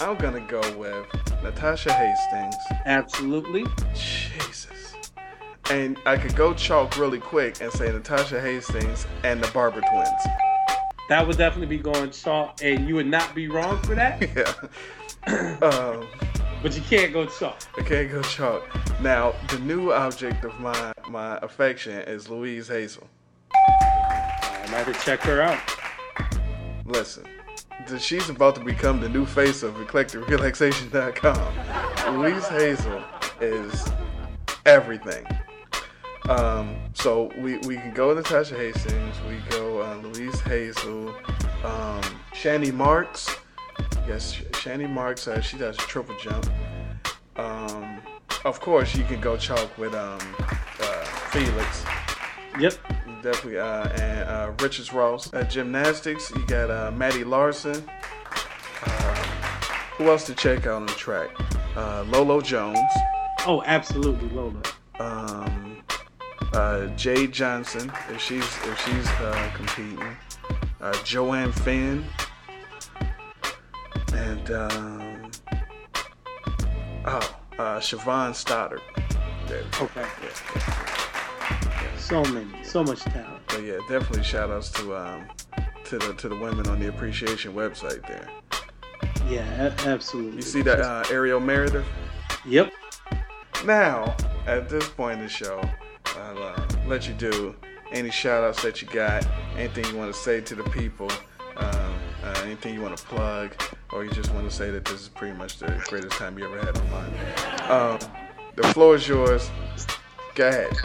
I'm 0.00 0.16
gonna 0.16 0.40
go 0.40 0.60
with 0.76 1.06
Natasha 1.42 1.92
Hastings. 1.92 2.54
Absolutely. 2.86 3.66
Jesus. 3.94 4.94
And 5.70 5.98
I 6.06 6.16
could 6.16 6.36
go 6.36 6.54
chalk 6.54 6.96
really 6.96 7.18
quick 7.18 7.60
and 7.60 7.72
say 7.72 7.90
Natasha 7.90 8.40
Hastings 8.40 9.06
and 9.24 9.42
the 9.42 9.50
Barber 9.50 9.80
twins. 9.80 10.08
That 11.08 11.26
would 11.26 11.36
definitely 11.36 11.76
be 11.76 11.82
going 11.82 12.10
chalk, 12.10 12.60
and 12.62 12.88
you 12.88 12.94
would 12.94 13.06
not 13.06 13.34
be 13.34 13.48
wrong 13.48 13.82
for 13.82 13.96
that. 13.96 14.22
yeah. 15.26 15.58
um, 15.62 16.06
but 16.62 16.76
you 16.76 16.82
can't 16.82 17.12
go 17.12 17.26
chalk. 17.26 17.58
I 17.76 17.82
can't 17.82 18.10
go 18.10 18.22
chalk. 18.22 18.68
Now, 19.00 19.34
the 19.48 19.58
new 19.58 19.92
object 19.92 20.44
of 20.44 20.58
my 20.60 20.92
my 21.08 21.36
affection 21.38 21.98
is 22.02 22.30
Louise 22.30 22.68
Hazel. 22.68 23.08
I 23.52 24.68
might 24.70 24.86
have 24.86 25.04
check 25.04 25.20
her 25.22 25.42
out. 25.42 25.58
Listen, 26.86 27.24
she's 27.98 28.28
about 28.28 28.54
to 28.56 28.64
become 28.64 29.00
the 29.00 29.08
new 29.08 29.24
face 29.24 29.62
of 29.62 29.74
eclecticrelaxation.com. 29.74 32.18
Louise 32.18 32.46
Hazel 32.48 33.02
is 33.40 33.88
everything. 34.66 35.26
Um, 36.28 36.76
so 36.94 37.30
we, 37.38 37.58
we 37.58 37.76
can 37.76 37.92
go 37.92 38.14
Natasha 38.14 38.54
Hastings, 38.54 39.14
we 39.28 39.36
go 39.50 39.82
uh, 39.82 39.96
Louise 39.96 40.40
Hazel, 40.40 41.10
um, 41.64 42.02
Shani 42.32 42.72
Marks. 42.72 43.36
Yes, 44.06 44.32
Sh- 44.32 44.42
Shani 44.52 44.88
Marks, 44.88 45.28
uh, 45.28 45.40
she 45.40 45.58
does 45.58 45.76
triple 45.76 46.16
jump. 46.18 46.46
Um, 47.36 48.00
of 48.44 48.60
course, 48.60 48.94
you 48.94 49.04
can 49.04 49.20
go 49.20 49.36
chalk 49.36 49.76
with 49.76 49.94
um, 49.94 50.20
uh, 50.80 51.04
Felix. 51.30 51.84
Yep. 52.58 52.74
Definitely. 53.24 53.58
Uh, 53.58 53.88
and 53.88 54.28
uh, 54.28 54.52
Richards 54.60 54.92
Ross. 54.92 55.32
Uh, 55.32 55.44
gymnastics, 55.44 56.30
you 56.36 56.46
got 56.46 56.70
uh, 56.70 56.92
Mattie 56.94 57.24
Larson. 57.24 57.82
Uh, 58.84 59.14
who 59.96 60.10
else 60.10 60.26
to 60.26 60.34
check 60.34 60.66
out 60.66 60.74
on 60.74 60.84
the 60.84 60.92
track? 60.92 61.30
Uh, 61.74 62.04
Lolo 62.08 62.42
Jones. 62.42 62.78
Oh, 63.46 63.62
absolutely, 63.64 64.28
Lolo. 64.28 64.60
Um, 65.00 65.82
uh, 66.52 66.88
Jade 66.96 67.32
Johnson, 67.32 67.90
if 68.10 68.20
she's 68.20 68.44
if 68.44 68.78
she's 68.84 69.08
uh, 69.08 69.50
competing. 69.54 70.16
Uh, 70.82 70.92
Joanne 71.02 71.50
Finn. 71.50 72.04
And 74.12 74.50
um, 74.50 75.30
oh, 77.06 77.36
uh, 77.58 77.80
Siobhan 77.80 78.34
Stoddard. 78.34 78.82
Okay. 79.80 80.04
So 82.04 82.22
many, 82.24 82.62
so 82.62 82.84
much 82.84 83.00
talent. 83.00 83.42
But 83.48 83.62
yeah, 83.62 83.78
definitely 83.88 84.24
shout 84.24 84.50
outs 84.50 84.68
to 84.72 84.94
um 84.94 85.26
to 85.84 85.96
the 85.98 86.12
to 86.12 86.28
the 86.28 86.36
women 86.36 86.66
on 86.68 86.78
the 86.78 86.88
appreciation 86.88 87.54
website 87.54 88.06
there. 88.06 88.28
Yeah, 89.26 89.68
a- 89.68 89.88
absolutely. 89.88 90.36
You 90.36 90.42
see 90.42 90.60
that 90.62 90.80
uh, 90.80 91.04
Ariel 91.10 91.40
Meredith? 91.40 91.86
Yep. 92.44 92.72
Now, 93.64 94.14
at 94.46 94.68
this 94.68 94.86
point 94.86 95.18
in 95.18 95.24
the 95.24 95.30
show, 95.30 95.66
I'll 96.18 96.42
uh, 96.42 96.66
let 96.86 97.08
you 97.08 97.14
do 97.14 97.54
any 97.90 98.10
shout 98.10 98.44
outs 98.44 98.62
that 98.62 98.82
you 98.82 98.88
got, 98.88 99.26
anything 99.56 99.86
you 99.86 99.96
want 99.96 100.12
to 100.12 100.20
say 100.20 100.42
to 100.42 100.54
the 100.54 100.64
people, 100.64 101.10
um, 101.56 101.94
uh, 102.22 102.42
anything 102.44 102.74
you 102.74 102.82
want 102.82 102.94
to 102.98 103.04
plug, 103.06 103.54
or 103.92 104.04
you 104.04 104.10
just 104.10 104.30
want 104.34 104.46
to 104.46 104.54
say 104.54 104.70
that 104.70 104.84
this 104.84 105.00
is 105.00 105.08
pretty 105.08 105.34
much 105.38 105.56
the 105.56 105.68
greatest 105.88 106.18
time 106.18 106.38
you 106.38 106.44
ever 106.44 106.58
had 106.60 106.76
online. 106.76 107.14
Um, 107.70 107.98
the 108.56 108.64
floor 108.74 108.94
is 108.96 109.08
yours. 109.08 109.50
Go 110.34 110.48
ahead. 110.48 110.76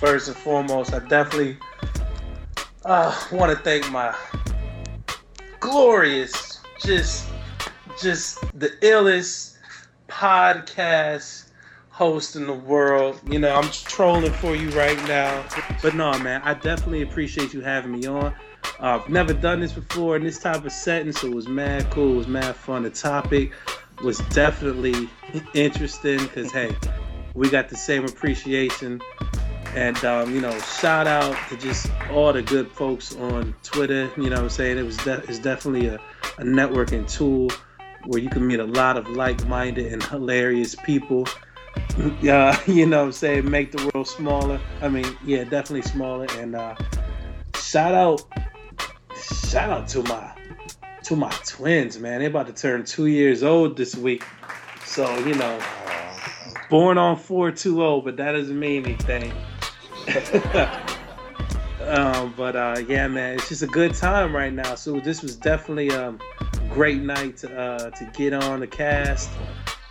First 0.00 0.28
and 0.28 0.36
foremost, 0.38 0.94
I 0.94 1.00
definitely 1.00 1.58
uh, 2.86 3.14
want 3.30 3.54
to 3.54 3.62
thank 3.62 3.90
my 3.92 4.16
glorious, 5.60 6.60
just, 6.82 7.28
just 8.00 8.40
the 8.58 8.70
illest 8.80 9.58
podcast 10.08 11.50
host 11.90 12.34
in 12.34 12.46
the 12.46 12.54
world. 12.54 13.20
You 13.28 13.40
know, 13.40 13.54
I'm 13.54 13.70
trolling 13.70 14.32
for 14.32 14.56
you 14.56 14.70
right 14.70 14.96
now, 15.06 15.44
but 15.82 15.94
no, 15.94 16.18
man, 16.20 16.40
I 16.44 16.54
definitely 16.54 17.02
appreciate 17.02 17.52
you 17.52 17.60
having 17.60 17.92
me 17.92 18.06
on. 18.06 18.34
Uh, 18.80 18.98
I've 18.98 19.08
never 19.10 19.34
done 19.34 19.60
this 19.60 19.72
before 19.72 20.16
in 20.16 20.24
this 20.24 20.38
type 20.38 20.64
of 20.64 20.72
setting, 20.72 21.12
so 21.12 21.26
it 21.26 21.34
was 21.34 21.46
mad 21.46 21.90
cool. 21.90 22.14
It 22.14 22.16
was 22.16 22.26
mad 22.26 22.56
fun. 22.56 22.84
The 22.84 22.90
topic 22.90 23.52
was 24.02 24.16
definitely 24.30 25.10
interesting 25.52 26.20
because 26.20 26.50
hey, 26.52 26.74
we 27.34 27.50
got 27.50 27.68
the 27.68 27.76
same 27.76 28.06
appreciation. 28.06 29.02
And 29.74 30.04
um, 30.04 30.34
you 30.34 30.40
know, 30.40 30.58
shout 30.60 31.06
out 31.06 31.36
to 31.48 31.56
just 31.56 31.90
all 32.10 32.32
the 32.32 32.42
good 32.42 32.70
folks 32.72 33.14
on 33.16 33.54
Twitter. 33.62 34.10
You 34.16 34.24
know, 34.24 34.36
what 34.36 34.44
I'm 34.44 34.48
saying 34.50 34.78
it 34.78 34.82
was 34.82 34.96
de- 34.98 35.22
it's 35.28 35.38
definitely 35.38 35.86
a, 35.86 35.94
a 36.38 36.42
networking 36.42 37.08
tool 37.10 37.50
where 38.06 38.20
you 38.20 38.30
can 38.30 38.46
meet 38.46 38.60
a 38.60 38.64
lot 38.64 38.96
of 38.96 39.08
like-minded 39.08 39.92
and 39.92 40.02
hilarious 40.02 40.74
people. 40.74 41.26
Yeah, 42.20 42.60
you 42.66 42.84
know, 42.84 42.98
what 42.98 43.06
I'm 43.06 43.12
saying 43.12 43.48
make 43.48 43.70
the 43.70 43.90
world 43.94 44.08
smaller. 44.08 44.60
I 44.80 44.88
mean, 44.88 45.06
yeah, 45.24 45.44
definitely 45.44 45.82
smaller. 45.82 46.26
And 46.36 46.56
uh, 46.56 46.74
shout 47.54 47.94
out, 47.94 48.22
shout 49.16 49.70
out 49.70 49.88
to 49.88 50.02
my 50.02 50.32
to 51.04 51.16
my 51.16 51.30
twins, 51.44 51.98
man. 51.98 52.20
They're 52.20 52.28
about 52.28 52.48
to 52.48 52.52
turn 52.52 52.84
two 52.84 53.06
years 53.06 53.44
old 53.44 53.76
this 53.76 53.94
week. 53.94 54.24
So 54.84 55.16
you 55.18 55.34
know, 55.34 55.60
born 56.68 56.98
on 56.98 57.16
four 57.16 57.52
two 57.52 57.74
zero, 57.74 58.00
but 58.00 58.16
that 58.16 58.32
doesn't 58.32 58.58
mean 58.58 58.84
anything. 58.84 59.32
um, 61.86 62.34
but 62.36 62.56
uh, 62.56 62.82
yeah, 62.88 63.06
man, 63.08 63.34
it's 63.34 63.48
just 63.48 63.62
a 63.62 63.66
good 63.66 63.94
time 63.94 64.34
right 64.34 64.52
now. 64.52 64.74
So 64.74 64.98
this 65.00 65.22
was 65.22 65.36
definitely 65.36 65.90
a 65.90 66.16
great 66.70 67.00
night 67.00 67.36
to, 67.38 67.58
uh, 67.58 67.90
to 67.90 68.04
get 68.16 68.32
on 68.32 68.60
the 68.60 68.66
cast, 68.66 69.30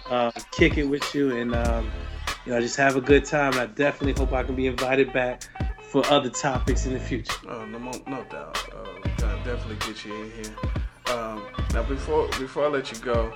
uh, 0.10 0.32
kick 0.52 0.78
it 0.78 0.86
with 0.86 1.16
you, 1.16 1.36
and 1.36 1.56
um, 1.56 1.90
you 2.46 2.52
know 2.52 2.60
just 2.60 2.76
have 2.78 2.96
a 2.96 3.02
good 3.02 3.26
time. 3.26 3.54
I 3.56 3.68
definitely 3.68 4.20
hope 4.20 4.34
I 4.34 4.44
can 4.44 4.56
be 4.56 4.68
invited 4.68 5.14
back 5.14 5.44
for 5.90 6.06
other 6.08 6.30
topics 6.30 6.86
in 6.86 6.94
the 6.94 7.00
future. 7.00 7.34
Oh, 7.48 7.66
no, 7.66 7.80
no 7.80 8.24
doubt. 8.30 8.58
Uh, 8.74 9.10
gonna 9.18 9.44
definitely 9.44 9.78
get 9.88 10.06
you 10.06 10.14
in 10.24 10.32
here. 10.32 10.56
Um, 11.16 11.44
now, 11.74 11.84
before 11.84 12.28
before 12.40 12.66
I 12.66 12.68
let 12.68 12.92
you 12.92 13.00
go, 13.00 13.34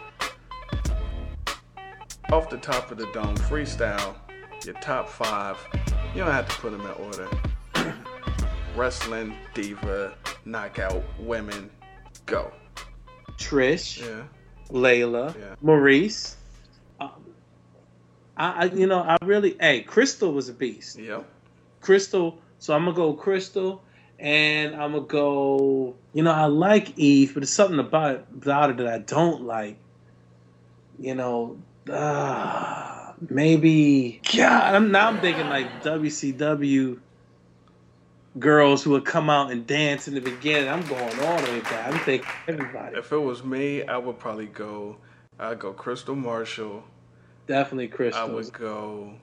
off 2.31 2.49
the 2.49 2.57
top 2.57 2.91
of 2.91 2.97
the 2.97 3.10
dome, 3.14 3.35
freestyle 3.38 4.15
your 4.65 4.76
top 4.76 5.10
five. 5.10 5.57
You 6.14 6.23
don't 6.23 6.31
have 6.31 6.48
to 6.48 6.56
put 6.56 6.72
them 6.72 6.81
in 6.81 6.91
order. 7.03 7.27
Wrestling 8.76 9.35
diva, 9.53 10.15
knockout 10.45 11.03
women, 11.19 11.69
go. 12.26 12.52
Trish, 13.38 13.99
Yeah. 14.02 14.23
Layla, 14.69 15.35
Yeah. 15.38 15.56
Maryse. 15.64 16.35
Um, 16.99 17.11
I, 18.38 18.52
I, 18.52 18.65
you 18.65 18.88
know, 18.88 18.99
I 19.02 19.18
really, 19.23 19.56
hey, 19.60 19.84
Kristal 19.88 20.34
was 20.34 20.49
a 20.49 20.53
beast. 20.53 20.98
Yep. 20.98 21.26
Kristal. 21.81 22.38
So 22.60 22.73
I'm 22.73 22.85
gonna 22.85 22.95
go 22.95 23.14
Kristal, 23.14 23.81
and 24.19 24.73
I'm 24.76 24.94
gonna 24.94 25.06
go. 25.06 25.95
You 26.14 26.23
know, 26.23 26.31
I 26.31 26.45
like 26.45 26.98
Eve, 26.98 27.34
but 27.34 27.44
it's 27.44 27.52
something 27.52 27.80
about 27.80 28.26
about 28.34 28.69
her 28.69 28.76
that 28.84 28.88
I 28.94 28.99
don't 28.99 29.44
like. 29.44 29.77
You 30.98 31.15
know, 31.15 31.57
uh, 31.91 33.02
maybe 33.29 34.21
God. 34.35 34.75
I'm 34.75 34.91
now 34.91 35.07
I'm 35.09 35.19
thinking 35.19 35.49
like 35.49 35.83
WCW 35.83 36.99
girls 38.39 38.83
who 38.83 38.91
would 38.91 39.05
come 39.05 39.29
out 39.29 39.51
and 39.51 39.65
dance 39.67 40.07
in 40.07 40.15
the 40.15 40.21
beginning. 40.21 40.69
I'm 40.69 40.85
going 40.87 41.19
all 41.21 41.37
the 41.37 41.51
way 41.51 41.59
back. 41.61 41.93
I'm 41.93 41.99
thinking 41.99 42.29
everybody. 42.47 42.97
If 42.97 43.11
it 43.11 43.17
was 43.17 43.43
me, 43.43 43.83
I 43.83 43.97
would 43.97 44.19
probably 44.19 44.47
go. 44.47 44.97
I'd 45.39 45.59
go 45.59 45.73
Kristal 45.73 46.17
Marshall. 46.17 46.83
Definitely 47.47 47.89
Kristal. 47.89 48.13
I 48.13 48.25
would 48.25 48.53
go. 48.53 49.13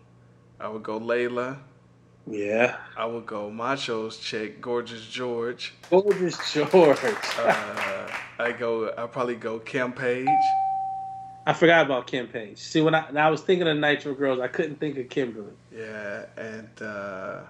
I 0.58 0.68
would 0.68 0.82
go 0.82 1.00
Layla. 1.00 1.58
Yeah. 2.26 2.76
I 2.96 3.06
would 3.06 3.26
go 3.26 3.50
Macho's 3.50 4.18
chick, 4.18 4.60
Gorgeous 4.60 5.06
George. 5.06 5.74
Gorgeous 5.88 6.52
George. 6.52 6.98
uh, 7.38 8.08
I 8.38 8.52
go. 8.52 8.92
I 8.96 9.06
probably 9.06 9.36
go 9.36 9.58
Kim 9.58 9.92
Page. 9.92 10.28
I 11.50 11.52
forgot 11.52 11.84
about 11.84 12.06
Kim 12.06 12.28
Page. 12.28 12.58
See, 12.58 12.80
when 12.80 12.94
I, 12.94 13.00
when 13.10 13.16
I 13.16 13.28
was 13.28 13.40
thinking 13.40 13.66
of 13.66 13.76
Nitro 13.76 14.14
Girls, 14.14 14.38
I 14.38 14.46
couldn't 14.46 14.78
think 14.78 14.96
of 14.98 15.08
Kimberly. 15.08 15.50
Yeah, 15.76 16.26
and 16.36 16.68
uh, 16.80 17.40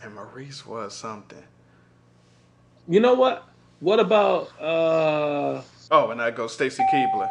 and 0.00 0.16
Maryse 0.16 0.64
was 0.64 0.94
something. 0.94 1.42
You 2.86 3.00
know 3.00 3.14
what? 3.14 3.48
What 3.80 3.98
about 3.98 4.52
uh 4.60 5.60
Oh, 5.90 6.10
and 6.12 6.22
I 6.22 6.30
go 6.30 6.46
Stacy 6.46 6.84
Keibler. 6.94 7.28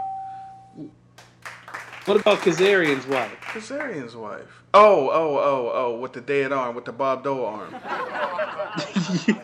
what 2.03 2.19
about 2.19 2.40
Kazarian's 2.40 3.07
wife? 3.07 3.31
Kazarian's 3.44 4.18
wife. 4.18 4.64
Oh, 4.73 5.10
oh, 5.14 5.38
oh, 5.38 5.72
oh, 5.73 5.98
with 5.98 6.11
the 6.11 6.19
dead 6.19 6.52
arm, 6.52 6.76
with 6.76 6.84
the 6.84 6.91
Bob 6.91 7.23
Dole 7.23 7.45
arm. 7.45 7.73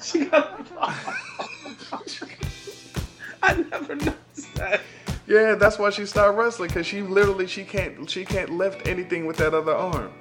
she 0.02 0.26
got 0.26 0.68
I 3.42 3.54
never 3.72 3.96
noticed 3.96 4.56
that. 4.56 4.82
Yeah, 5.30 5.54
that's 5.56 5.78
why 5.78 5.92
she 5.92 6.06
started 6.08 6.36
wrestling 6.38 6.70
because 6.70 6.88
she 6.88 7.02
literally 7.04 7.46
she 7.48 7.64
can't 7.64 8.10
she 8.10 8.26
can't 8.26 8.50
lift 8.50 8.88
anything 8.88 9.26
with 9.28 9.38
that 9.38 9.54
other 9.54 9.74
arm. 9.76 10.12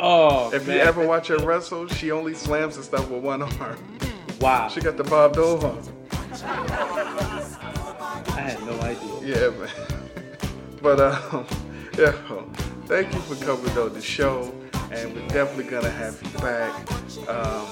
Oh, 0.00 0.52
If 0.52 0.66
man. 0.66 0.76
you 0.76 0.82
ever 0.82 1.06
watch 1.06 1.28
her 1.28 1.38
wrestle, 1.38 1.86
she 1.88 2.10
only 2.10 2.34
slams 2.34 2.76
and 2.76 2.84
stuff 2.84 3.08
with 3.08 3.22
one 3.22 3.42
arm. 3.42 3.78
Wow. 4.40 4.68
She 4.68 4.80
got 4.80 4.96
the 4.96 5.04
Bob 5.04 5.34
Dole 5.34 5.64
arm. 5.64 5.78
I 8.28 8.40
had 8.40 8.60
no 8.64 8.80
idea. 8.80 9.50
Yeah, 9.50 9.58
man. 9.58 9.70
But 10.80 11.00
um, 11.00 11.44
yeah, 11.98 12.12
thank 12.86 13.12
you 13.12 13.18
for 13.22 13.34
coming 13.44 13.76
on 13.76 13.92
the 13.94 14.00
show, 14.00 14.54
and 14.92 15.12
we're 15.12 15.26
definitely 15.26 15.64
gonna 15.64 15.90
have 15.90 16.22
you 16.22 16.38
back. 16.38 16.72
Um, 17.28 17.66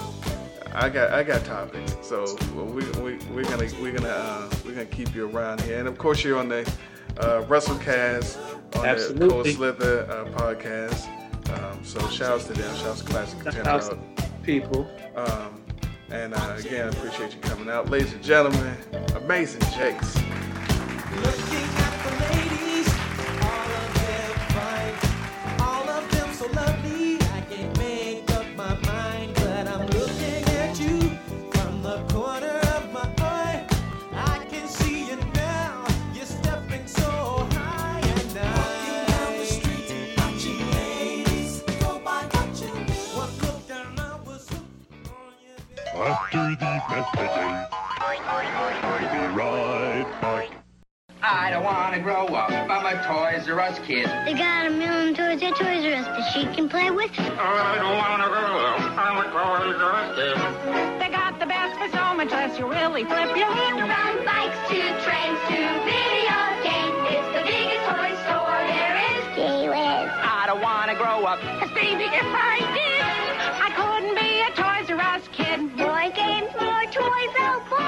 I 0.76 0.90
got 0.90 1.10
I 1.10 1.22
got 1.22 1.42
topics, 1.46 1.96
so 2.02 2.36
we 2.54 2.84
we 3.00 3.16
we're 3.32 3.44
gonna 3.44 3.66
we're 3.80 3.92
gonna 3.92 4.08
uh, 4.08 4.50
we're 4.62 4.72
gonna 4.72 4.84
keep 4.84 5.14
you 5.14 5.26
around 5.26 5.62
here, 5.62 5.78
and 5.78 5.88
of 5.88 5.96
course 5.96 6.22
you're 6.22 6.38
on 6.38 6.50
the 6.50 6.70
uh, 7.16 7.42
WrestleCast 7.44 8.36
on 8.76 8.82
the 8.82 8.88
Absolutely. 8.88 9.28
Cold 9.30 9.46
Slither 9.46 10.06
uh, 10.10 10.24
podcast. 10.38 11.08
Um, 11.48 11.82
so 11.82 12.06
shouts 12.08 12.44
to 12.48 12.52
them, 12.52 12.76
shouts 12.76 13.00
to 13.00 13.06
Classic 13.06 13.40
Contender. 13.40 13.98
People. 14.42 14.86
Um, 15.14 15.62
and 16.10 16.34
uh, 16.34 16.56
again, 16.58 16.88
I 16.88 16.90
appreciate 16.90 17.34
you 17.34 17.40
coming 17.40 17.70
out, 17.70 17.88
ladies 17.88 18.12
and 18.12 18.22
gentlemen. 18.22 18.76
Amazing 19.14 19.62
Jayce. 19.62 21.55
After 46.06 46.38
the 46.38 46.70
messages, 46.88 47.66
we'll 48.86 49.10
be 49.10 49.26
right 49.34 50.06
back. 50.20 50.46
I 51.20 51.50
don't 51.50 51.64
want 51.64 51.96
to 51.96 52.00
grow 52.00 52.26
up. 52.26 52.48
I'm 52.48 52.86
a 52.86 52.94
Toys 53.02 53.48
R 53.48 53.58
Us 53.58 53.80
kid. 53.80 54.06
They 54.24 54.34
got 54.34 54.66
a 54.66 54.70
million 54.70 55.14
toys 55.16 55.42
at 55.42 55.56
Toys 55.56 55.82
R 55.82 55.94
Us 55.98 56.06
that 56.06 56.30
she 56.32 56.46
can 56.54 56.68
play 56.68 56.92
with. 56.92 57.10
Oh, 57.18 57.34
I 57.42 57.74
don't 57.82 57.98
want 57.98 58.22
to 58.22 58.28
grow 58.30 58.54
up. 58.54 58.78
I'm 58.94 59.18
a 59.18 59.24
Toys 59.34 59.82
R 59.82 59.92
Us 59.98 60.14
kid. 60.14 60.38
They 61.02 61.10
got 61.10 61.40
the 61.40 61.46
best 61.46 61.74
for 61.74 61.90
so 61.90 62.14
much 62.14 62.30
less 62.30 62.56
you 62.56 62.70
really 62.70 63.02
flip 63.02 63.34
your 63.34 63.50
head. 63.50 63.74
From 63.74 64.22
bikes 64.22 64.62
to 64.70 64.78
trains 65.02 65.40
to 65.50 65.58
video 65.90 66.38
games, 66.62 67.18
it's 67.18 67.30
the 67.34 67.42
biggest 67.50 67.82
toy 67.90 68.14
store 68.30 68.62
there 68.70 68.94
is. 69.10 69.26
Gee 69.34 69.66
whiz. 69.74 70.06
I 70.22 70.46
don't 70.46 70.62
want 70.62 70.86
to 70.86 70.94
grow 70.94 71.26
up. 71.26 71.42
'Cause 71.58 71.74
baby, 71.74 72.06
if 72.06 72.30
I 72.30 72.62
did, 72.78 72.95
house, 75.16 75.28
kid. 75.32 75.60
More 75.76 76.10
games, 76.10 76.50
more 76.60 76.84
toys, 76.84 77.32
oh 77.38 77.62
boy! 77.70 77.86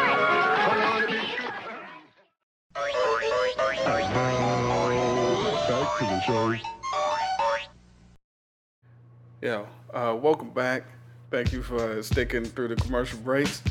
Yeah, 9.41 9.67
uh, 9.93 10.17
welcome 10.21 10.51
back. 10.51 10.85
Thank 11.31 11.53
you 11.53 11.63
for 11.63 12.03
sticking 12.03 12.45
through 12.45 12.69
the 12.69 12.77
commercial 12.77 13.19
breaks. 13.21 13.63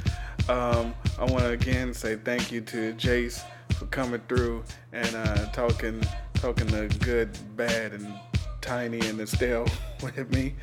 Um, 0.48 0.94
I 1.20 1.26
want 1.26 1.40
to 1.40 1.50
again 1.50 1.94
say 1.94 2.16
thank 2.16 2.52
you 2.52 2.62
to 2.62 2.94
Jayce 2.94 3.44
for 3.74 3.86
coming 3.88 4.22
through 4.30 4.64
and 4.94 5.14
uh, 5.16 5.48
talking, 5.52 6.02
talking 6.36 6.68
the 6.68 6.88
good, 7.00 7.38
bad, 7.58 7.94
and 7.94 8.14
tiny 8.62 9.00
and 9.08 9.20
the 9.20 9.28
stale 9.28 9.68
with 10.04 10.32
me. 10.32 10.54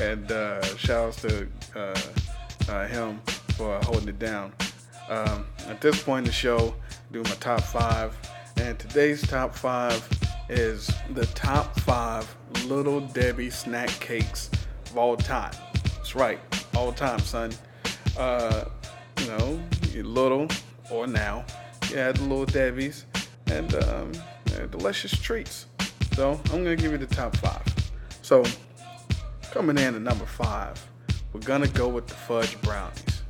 And 0.00 0.30
uh, 0.32 0.64
shouts 0.76 1.20
to 1.22 1.46
uh, 1.74 1.98
uh, 2.68 2.86
him 2.86 3.20
for 3.56 3.78
holding 3.84 4.08
it 4.08 4.18
down. 4.18 4.52
Um, 5.08 5.46
at 5.68 5.80
this 5.80 6.02
point 6.02 6.20
in 6.20 6.24
the 6.24 6.32
show, 6.32 6.74
do 7.12 7.22
my 7.22 7.30
top 7.40 7.60
five. 7.60 8.16
And 8.56 8.78
today's 8.78 9.22
top 9.26 9.54
five 9.54 10.06
is 10.48 10.90
the 11.10 11.26
top 11.26 11.78
five 11.80 12.34
Little 12.66 13.00
Debbie 13.00 13.50
snack 13.50 13.88
cakes 13.88 14.50
of 14.90 14.96
all 14.96 15.16
time. 15.16 15.52
That's 15.96 16.14
right, 16.14 16.38
all 16.76 16.92
time, 16.92 17.18
son. 17.20 17.52
Uh, 18.16 18.64
you 19.20 19.26
know, 19.26 19.60
little 20.02 20.48
or 20.90 21.06
now, 21.06 21.44
you 21.90 21.96
had 21.96 22.16
the 22.16 22.22
Little 22.22 22.46
Debbie's 22.46 23.06
and 23.46 23.74
um, 23.84 24.12
delicious 24.70 25.12
treats. 25.12 25.66
So 26.14 26.40
I'm 26.46 26.62
gonna 26.62 26.76
give 26.76 26.92
you 26.92 26.98
the 26.98 27.06
top 27.06 27.36
five. 27.36 27.62
So 28.22 28.44
coming 29.50 29.78
in 29.78 29.94
at 29.94 30.00
number 30.00 30.26
five, 30.26 30.80
we're 31.34 31.40
gonna 31.40 31.68
go 31.68 31.88
with 31.88 32.06
the 32.06 32.14
fudge 32.14 32.58
brownies. 32.62 33.22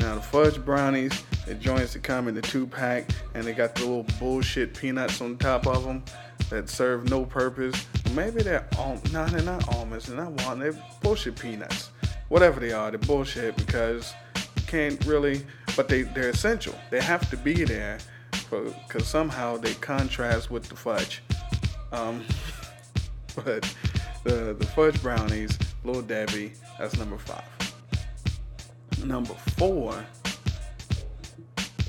Now 0.00 0.16
the 0.16 0.20
fudge 0.20 0.62
brownies, 0.62 1.12
the 1.46 1.54
joints 1.54 1.92
that 1.92 2.02
come 2.02 2.26
in 2.26 2.34
the 2.34 2.42
two 2.42 2.66
pack, 2.66 3.08
and 3.34 3.44
they 3.44 3.52
got 3.52 3.76
the 3.76 3.82
little 3.82 4.06
bullshit 4.18 4.74
peanuts 4.74 5.20
on 5.20 5.38
top 5.38 5.66
of 5.66 5.84
them 5.84 6.02
that 6.50 6.68
serve 6.68 7.08
no 7.08 7.24
purpose. 7.24 7.86
Maybe 8.14 8.42
they're 8.42 8.66
al- 8.76 9.00
no, 9.12 9.24
they're 9.26 9.42
not 9.42 9.72
almonds, 9.74 10.06
they're 10.06 10.16
not 10.16 10.32
walnut, 10.32 10.72
they're 10.72 10.84
bullshit 11.00 11.38
peanuts. 11.38 11.90
Whatever 12.28 12.58
they 12.58 12.72
are, 12.72 12.90
they're 12.90 12.98
bullshit 12.98 13.56
because 13.56 14.12
you 14.56 14.62
can't 14.66 15.02
really, 15.06 15.46
but 15.76 15.88
they 15.88 16.02
they're 16.02 16.30
essential. 16.30 16.74
They 16.90 17.00
have 17.00 17.30
to 17.30 17.36
be 17.36 17.64
there 17.64 17.98
because 18.50 19.06
somehow 19.06 19.58
they 19.58 19.74
contrast 19.74 20.50
with 20.50 20.68
the 20.68 20.74
fudge. 20.74 21.22
Um, 21.92 22.24
but 23.36 23.72
the 24.24 24.54
the 24.58 24.66
fudge 24.66 25.00
brownies, 25.02 25.58
Little 25.84 26.02
Debbie, 26.02 26.52
that's 26.78 26.96
number 26.96 27.18
five. 27.18 27.44
Number 29.04 29.34
four, 29.56 30.04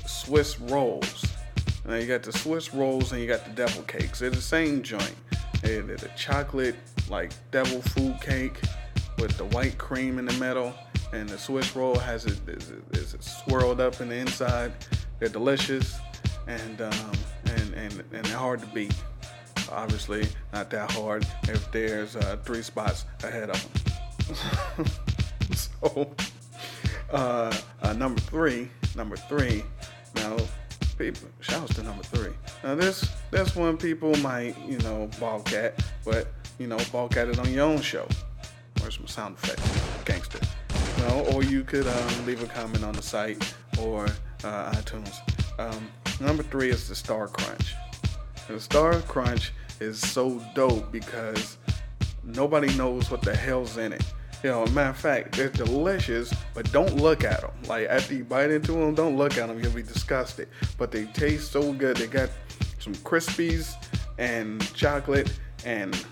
Swiss 0.06 0.60
rolls. 0.60 1.26
Now 1.84 1.96
you 1.96 2.06
got 2.06 2.22
the 2.22 2.32
Swiss 2.32 2.72
rolls 2.72 3.12
and 3.12 3.20
you 3.20 3.26
got 3.26 3.44
the 3.44 3.50
devil 3.50 3.82
cakes. 3.82 4.20
They're 4.20 4.30
the 4.30 4.36
same 4.36 4.82
joint. 4.82 5.14
They're, 5.62 5.82
they're 5.82 5.96
the 5.96 6.10
chocolate 6.16 6.76
like 7.08 7.32
devil 7.50 7.82
food 7.82 8.20
cake 8.20 8.60
with 9.18 9.36
the 9.36 9.44
white 9.46 9.76
cream 9.76 10.18
in 10.18 10.24
the 10.24 10.32
middle, 10.34 10.72
and 11.12 11.28
the 11.28 11.38
Swiss 11.38 11.74
roll 11.74 11.98
has 11.98 12.26
it 12.26 12.38
is, 12.92 13.16
swirled 13.20 13.80
up 13.80 14.00
in 14.00 14.08
the 14.08 14.14
inside. 14.14 14.72
They're 15.18 15.28
delicious 15.28 15.98
and 16.46 16.80
um, 16.80 17.12
and 17.46 17.74
and 17.74 18.04
and 18.12 18.26
hard 18.28 18.60
to 18.60 18.66
beat. 18.66 18.94
Obviously, 19.72 20.28
not 20.52 20.70
that 20.70 20.90
hard 20.92 21.26
if 21.44 21.70
there's 21.72 22.16
uh, 22.16 22.36
three 22.44 22.62
spots 22.62 23.04
ahead 23.22 23.50
of 23.50 24.76
them. 24.76 24.86
so, 25.54 26.14
uh, 27.10 27.56
uh, 27.82 27.92
number 27.94 28.20
three, 28.20 28.68
number 28.96 29.16
three. 29.16 29.62
Now, 30.14 30.36
people, 30.98 31.28
shouts 31.40 31.74
to 31.74 31.82
number 31.82 32.02
three. 32.02 32.32
Now, 32.62 32.74
this 32.74 33.08
this 33.30 33.56
one 33.56 33.76
people 33.76 34.14
might 34.16 34.56
you 34.66 34.78
know 34.78 35.08
balk 35.18 35.52
at, 35.52 35.82
but 36.04 36.28
you 36.58 36.66
know 36.66 36.78
balk 36.92 37.16
at 37.16 37.28
it 37.28 37.38
on 37.38 37.52
your 37.52 37.66
own 37.66 37.80
show. 37.80 38.06
Where's 38.80 38.96
some 38.96 39.06
sound 39.06 39.36
effects, 39.36 40.04
gangster? 40.04 40.40
Know, 40.98 41.26
or 41.32 41.42
you 41.42 41.64
could 41.64 41.86
um, 41.86 42.26
leave 42.26 42.42
a 42.42 42.46
comment 42.46 42.84
on 42.84 42.92
the 42.92 43.02
site 43.02 43.54
or 43.80 44.04
uh, 44.44 44.72
iTunes. 44.72 45.14
Um, 45.58 45.90
number 46.20 46.42
three 46.42 46.68
is 46.70 46.88
the 46.88 46.94
Star 46.94 47.28
Crunch. 47.28 47.74
The 48.50 48.58
Star 48.58 49.00
Crunch 49.02 49.52
is 49.78 50.00
so 50.00 50.42
dope 50.56 50.90
because 50.90 51.56
nobody 52.24 52.74
knows 52.76 53.08
what 53.08 53.22
the 53.22 53.34
hell's 53.34 53.78
in 53.78 53.92
it. 53.92 54.02
You 54.42 54.50
know, 54.50 54.66
matter 54.66 54.90
of 54.90 54.96
fact, 54.96 55.36
they're 55.36 55.50
delicious, 55.50 56.34
but 56.52 56.70
don't 56.72 56.96
look 56.96 57.22
at 57.22 57.42
them. 57.42 57.52
Like 57.68 57.86
after 57.88 58.14
you 58.14 58.24
bite 58.24 58.50
into 58.50 58.72
them, 58.72 58.96
don't 58.96 59.16
look 59.16 59.38
at 59.38 59.46
them. 59.46 59.62
You'll 59.62 59.72
be 59.72 59.82
disgusted. 59.82 60.48
But 60.78 60.90
they 60.90 61.04
taste 61.06 61.52
so 61.52 61.72
good. 61.72 61.96
They 61.96 62.08
got 62.08 62.30
some 62.80 62.94
crispies 62.96 63.74
and 64.18 64.60
chocolate, 64.74 65.32
and 65.64 66.04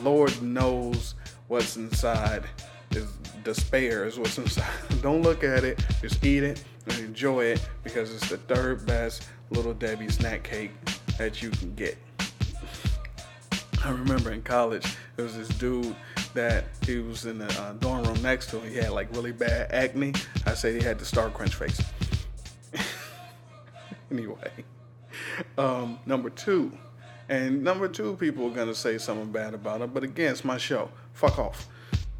Lord 0.00 0.40
knows 0.42 1.16
what's 1.48 1.76
inside. 1.76 2.44
Is 2.92 3.12
despair 3.44 4.06
is 4.06 4.18
what's 4.18 4.38
inside. 4.38 4.70
don't 5.02 5.20
look 5.20 5.44
at 5.44 5.64
it. 5.64 5.84
Just 6.00 6.24
eat 6.24 6.44
it 6.44 6.64
and 6.86 6.98
enjoy 7.00 7.44
it 7.44 7.68
because 7.84 8.14
it's 8.14 8.30
the 8.30 8.38
third 8.38 8.86
best 8.86 9.28
Little 9.50 9.74
Debbie 9.74 10.08
snack 10.08 10.44
cake 10.44 10.70
that 11.18 11.42
you 11.42 11.50
can 11.50 11.74
get. 11.74 11.96
I 13.84 13.90
remember 13.90 14.30
in 14.30 14.42
college, 14.42 14.96
there 15.16 15.24
was 15.24 15.36
this 15.36 15.48
dude 15.48 15.94
that 16.34 16.64
he 16.86 16.98
was 16.98 17.26
in 17.26 17.38
the 17.38 17.60
uh, 17.60 17.72
dorm 17.74 18.04
room 18.04 18.22
next 18.22 18.50
to 18.50 18.60
him. 18.60 18.70
He 18.70 18.76
had 18.76 18.90
like 18.90 19.12
really 19.12 19.32
bad 19.32 19.72
acne. 19.72 20.14
I 20.46 20.54
said 20.54 20.80
he 20.80 20.86
had 20.86 20.98
the 20.98 21.04
Star 21.04 21.30
Crunch 21.30 21.54
face. 21.54 21.82
anyway, 24.10 24.50
um, 25.58 25.98
number 26.06 26.30
two, 26.30 26.72
and 27.28 27.62
number 27.64 27.88
two, 27.88 28.16
people 28.16 28.46
are 28.46 28.54
gonna 28.54 28.74
say 28.74 28.98
something 28.98 29.32
bad 29.32 29.52
about 29.52 29.80
it, 29.80 29.92
but 29.92 30.04
again, 30.04 30.32
it's 30.32 30.44
my 30.44 30.58
show. 30.58 30.88
Fuck 31.12 31.38
off. 31.38 31.66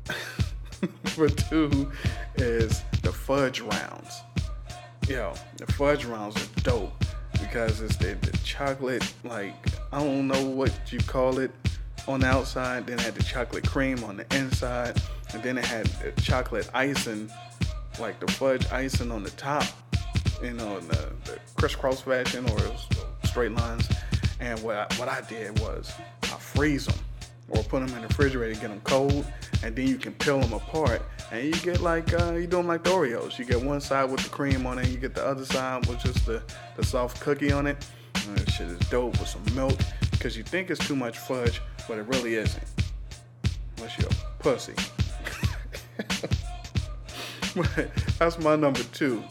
number 1.04 1.28
two 1.28 1.92
is 2.36 2.82
the 3.02 3.12
fudge 3.12 3.60
rounds. 3.60 4.22
Yo, 5.08 5.32
the 5.58 5.66
fudge 5.72 6.04
rounds 6.04 6.36
are 6.36 6.60
dope 6.62 7.01
because 7.42 7.80
it's 7.80 7.96
the, 7.96 8.14
the 8.22 8.36
chocolate, 8.38 9.12
like, 9.24 9.54
I 9.92 9.98
don't 9.98 10.28
know 10.28 10.44
what 10.46 10.72
you 10.92 11.00
call 11.00 11.38
it 11.38 11.50
on 12.06 12.20
the 12.20 12.26
outside, 12.26 12.86
then 12.86 12.98
it 12.98 13.02
had 13.02 13.14
the 13.14 13.22
chocolate 13.22 13.68
cream 13.68 14.02
on 14.04 14.16
the 14.16 14.36
inside, 14.36 15.00
and 15.34 15.42
then 15.42 15.58
it 15.58 15.64
had 15.64 15.86
the 15.86 16.12
chocolate 16.22 16.70
icing, 16.72 17.30
like 18.00 18.20
the 18.20 18.30
fudge 18.32 18.70
icing 18.72 19.10
on 19.10 19.22
the 19.22 19.30
top, 19.30 19.64
you 20.42 20.52
know, 20.52 20.78
in 20.78 20.88
the, 20.88 21.12
the 21.24 21.38
crisscross 21.56 22.00
fashion 22.00 22.48
or 22.50 22.60
straight 23.24 23.52
lines. 23.52 23.88
And 24.40 24.60
what 24.62 24.76
I, 24.76 24.94
what 24.96 25.08
I 25.08 25.20
did 25.28 25.58
was 25.60 25.92
I 26.22 26.26
freeze 26.26 26.86
them 26.86 26.98
or 27.52 27.62
put 27.64 27.80
them 27.86 27.94
in 27.96 28.02
the 28.02 28.08
refrigerator, 28.08 28.58
get 28.60 28.68
them 28.70 28.80
cold, 28.84 29.24
and 29.62 29.76
then 29.76 29.86
you 29.86 29.96
can 29.96 30.12
peel 30.14 30.40
them 30.40 30.52
apart, 30.52 31.02
and 31.30 31.44
you 31.44 31.52
get 31.62 31.80
like 31.80 32.12
uh, 32.20 32.32
you 32.32 32.46
do 32.46 32.56
them 32.58 32.66
like 32.66 32.82
the 32.84 32.90
Oreos. 32.90 33.38
You 33.38 33.44
get 33.44 33.62
one 33.62 33.80
side 33.80 34.10
with 34.10 34.20
the 34.22 34.30
cream 34.30 34.66
on 34.66 34.78
it, 34.78 34.84
and 34.84 34.92
you 34.94 34.98
get 34.98 35.14
the 35.14 35.24
other 35.24 35.44
side 35.44 35.86
with 35.86 36.00
just 36.00 36.24
the, 36.26 36.42
the 36.76 36.84
soft 36.84 37.20
cookie 37.20 37.52
on 37.52 37.66
it. 37.66 37.76
And 38.26 38.36
that 38.38 38.50
shit 38.50 38.68
is 38.68 38.78
dope 38.90 39.18
with 39.18 39.28
some 39.28 39.42
milk, 39.54 39.78
because 40.10 40.36
you 40.36 40.42
think 40.42 40.70
it's 40.70 40.86
too 40.86 40.96
much 40.96 41.18
fudge, 41.18 41.60
but 41.88 41.98
it 41.98 42.06
really 42.08 42.34
isn't. 42.34 42.64
Unless 43.76 43.98
you're 43.98 44.08
a 44.08 44.42
pussy. 44.42 44.74
that's 48.18 48.38
my 48.38 48.56
number 48.56 48.82
two. 48.94 49.22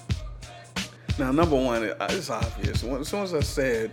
Now, 1.17 1.31
number 1.31 1.55
one, 1.55 1.83
it- 1.83 1.97
it's 2.09 2.29
obvious. 2.29 2.83
As 2.83 3.07
soon 3.07 3.23
as 3.23 3.33
I 3.33 3.39
said 3.41 3.91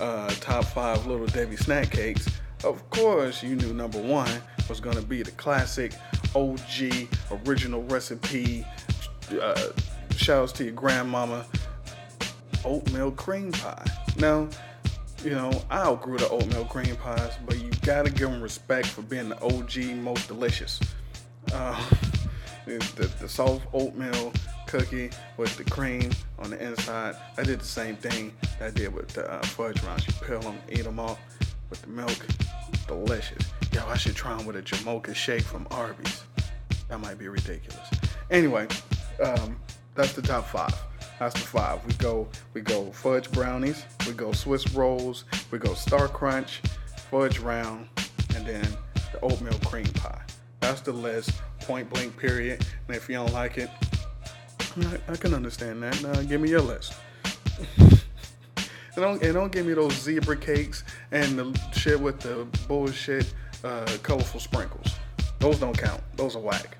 uh, 0.00 0.28
top 0.40 0.64
five 0.66 1.06
Little 1.06 1.26
Debbie 1.26 1.56
snack 1.56 1.90
cakes, 1.90 2.26
of 2.64 2.88
course 2.90 3.42
you 3.42 3.56
knew 3.56 3.72
number 3.72 4.00
one 4.00 4.30
was 4.68 4.80
going 4.80 4.96
to 4.96 5.02
be 5.02 5.22
the 5.22 5.30
classic 5.32 5.92
OG 6.34 7.08
original 7.46 7.82
recipe. 7.84 8.64
Uh, 9.40 9.70
shouts 10.16 10.52
to 10.52 10.64
your 10.64 10.72
grandmama, 10.72 11.44
oatmeal 12.64 13.10
cream 13.12 13.52
pie. 13.52 13.84
Now, 14.18 14.48
you 15.24 15.30
know, 15.30 15.50
I 15.70 15.78
outgrew 15.78 16.18
the 16.18 16.28
oatmeal 16.28 16.64
cream 16.66 16.94
pies, 16.96 17.32
but 17.46 17.58
you 17.58 17.70
gotta 17.82 18.10
give 18.10 18.30
them 18.30 18.40
respect 18.40 18.86
for 18.86 19.02
being 19.02 19.28
the 19.28 19.42
OG 19.42 19.96
most 19.96 20.28
delicious. 20.28 20.80
Uh, 21.52 21.80
the, 22.66 23.12
the, 23.20 23.28
soft 23.28 23.66
oatmeal 23.72 24.32
cookie 24.66 25.10
with 25.36 25.56
the 25.56 25.64
cream 25.64 26.10
on 26.38 26.50
the 26.50 26.62
inside. 26.64 27.16
I 27.38 27.44
did 27.44 27.60
the 27.60 27.64
same 27.64 27.96
thing 27.96 28.32
I 28.60 28.70
did 28.70 28.92
with 28.92 29.08
the 29.08 29.30
uh, 29.30 29.42
fudge 29.42 29.82
rounds. 29.84 30.06
You 30.06 30.12
peel 30.24 30.40
them, 30.40 30.58
eat 30.68 30.84
them 30.84 30.98
all 30.98 31.18
with 31.70 31.82
the 31.82 31.88
milk. 31.88 32.26
Delicious. 32.86 33.42
Yo, 33.72 33.86
I 33.86 33.96
should 33.96 34.14
try 34.14 34.36
them 34.36 34.46
with 34.46 34.56
a 34.56 34.62
Jamocha 34.62 35.14
shake 35.14 35.42
from 35.42 35.66
Arby's. 35.70 36.24
That 36.88 37.00
might 37.00 37.18
be 37.18 37.28
ridiculous. 37.28 37.88
Anyway, 38.30 38.68
um, 39.22 39.56
that's 39.94 40.12
the 40.12 40.22
top 40.22 40.46
five. 40.46 40.74
That's 41.18 41.34
the 41.34 41.40
five. 41.40 41.84
We 41.86 41.94
go, 41.94 42.28
we 42.54 42.60
go 42.60 42.90
fudge 42.92 43.30
brownies, 43.32 43.84
we 44.06 44.12
go 44.12 44.32
Swiss 44.32 44.72
rolls, 44.72 45.24
we 45.50 45.58
go 45.58 45.74
Star 45.74 46.08
Crunch, 46.08 46.60
fudge 47.10 47.38
round, 47.38 47.88
and 48.34 48.46
then 48.46 48.66
the 49.12 49.20
oatmeal 49.20 49.58
cream 49.64 49.86
pie. 49.86 50.22
That's 50.60 50.80
the 50.80 50.92
list. 50.92 51.30
Point 51.60 51.88
blank. 51.90 52.16
Period. 52.16 52.66
And 52.88 52.96
if 52.96 53.08
you 53.08 53.14
don't 53.14 53.32
like 53.32 53.58
it, 53.58 53.70
I, 54.76 54.98
I 55.08 55.16
can 55.16 55.32
understand 55.32 55.82
that. 55.82 56.02
Now 56.02 56.14
give 56.22 56.40
me 56.40 56.50
your 56.50 56.60
list. 56.60 56.94
And 58.96 59.04
don't, 59.04 59.22
and 59.22 59.34
don't 59.34 59.52
give 59.52 59.66
me 59.66 59.74
those 59.74 59.92
zebra 59.92 60.38
cakes 60.38 60.82
and 61.12 61.38
the 61.38 61.60
shit 61.72 62.00
with 62.00 62.18
the 62.20 62.46
bullshit 62.66 63.32
uh, 63.62 63.84
colorful 64.02 64.40
sprinkles. 64.40 64.94
Those 65.38 65.58
don't 65.58 65.76
count. 65.76 66.02
Those 66.16 66.34
are 66.34 66.40
whack. 66.40 66.78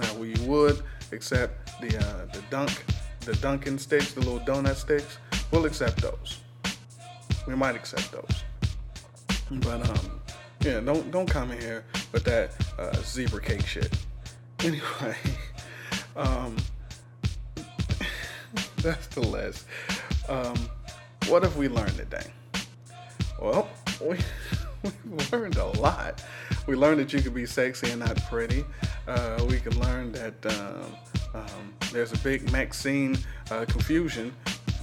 Now 0.00 0.14
we 0.14 0.34
would 0.40 0.82
accept 1.12 1.80
the 1.80 1.96
uh, 1.96 2.26
the 2.32 2.42
dunk, 2.50 2.84
the 3.20 3.34
Dunkin' 3.36 3.78
sticks, 3.78 4.12
the 4.12 4.20
little 4.20 4.40
donut 4.40 4.74
sticks. 4.74 5.18
We'll 5.52 5.66
accept 5.66 6.02
those. 6.02 6.40
We 7.46 7.54
might 7.54 7.76
accept 7.76 8.10
those. 8.10 8.42
But 9.60 9.88
um, 9.88 10.20
yeah, 10.62 10.80
don't 10.80 11.12
don't 11.12 11.30
come 11.30 11.52
in 11.52 11.60
here 11.60 11.84
with 12.10 12.24
that 12.24 12.52
uh, 12.76 12.92
zebra 13.02 13.40
cake 13.40 13.66
shit. 13.66 13.96
Anyway, 14.60 15.16
um, 16.16 16.56
that's 18.78 19.08
the 19.08 19.20
list. 19.20 19.66
Um, 20.26 20.56
what 21.28 21.42
have 21.42 21.56
we 21.56 21.68
learned 21.68 21.96
today? 21.96 22.26
Well, 23.40 23.68
we 24.00 24.18
we 24.82 25.24
learned 25.32 25.56
a 25.56 25.66
lot. 25.80 26.22
We 26.66 26.74
learned 26.74 27.00
that 27.00 27.12
you 27.12 27.20
can 27.22 27.32
be 27.32 27.46
sexy 27.46 27.90
and 27.90 28.00
not 28.00 28.22
pretty. 28.26 28.64
Uh, 29.08 29.44
we 29.48 29.58
can 29.60 29.78
learn 29.80 30.12
that 30.12 30.46
um, 30.46 30.84
um, 31.34 31.74
there's 31.92 32.12
a 32.12 32.18
big 32.18 32.50
Maxine 32.52 33.16
uh, 33.50 33.64
confusion 33.66 34.34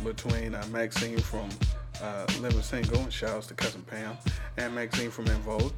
between 0.04 0.56
uh, 0.56 0.66
Maxine 0.72 1.20
from 1.20 1.50
uh, 2.02 2.26
Living 2.40 2.62
Single, 2.62 3.02
and 3.02 3.14
shouts 3.14 3.48
to 3.48 3.54
cousin 3.54 3.84
Pam, 3.84 4.18
and 4.58 4.74
Maxine 4.74 5.12
from 5.12 5.28
En 5.28 5.40
Vogue. 5.42 5.74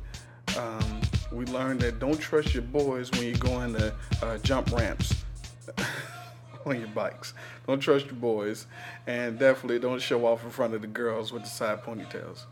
Um, 0.57 1.01
we 1.31 1.45
learned 1.45 1.81
that 1.81 1.99
don't 1.99 2.19
trust 2.19 2.53
your 2.53 2.63
boys 2.63 3.11
when 3.11 3.23
you're 3.23 3.37
going 3.37 3.73
to 3.73 3.93
uh, 4.21 4.37
jump 4.39 4.71
ramps 4.71 5.23
on 6.65 6.79
your 6.79 6.89
bikes. 6.89 7.33
Don't 7.67 7.79
trust 7.79 8.05
your 8.07 8.15
boys, 8.15 8.67
and 9.07 9.37
definitely 9.39 9.79
don't 9.79 10.01
show 10.01 10.25
off 10.25 10.43
in 10.43 10.49
front 10.49 10.73
of 10.73 10.81
the 10.81 10.87
girls 10.87 11.31
with 11.31 11.43
the 11.43 11.49
side 11.49 11.83
ponytails. 11.83 12.45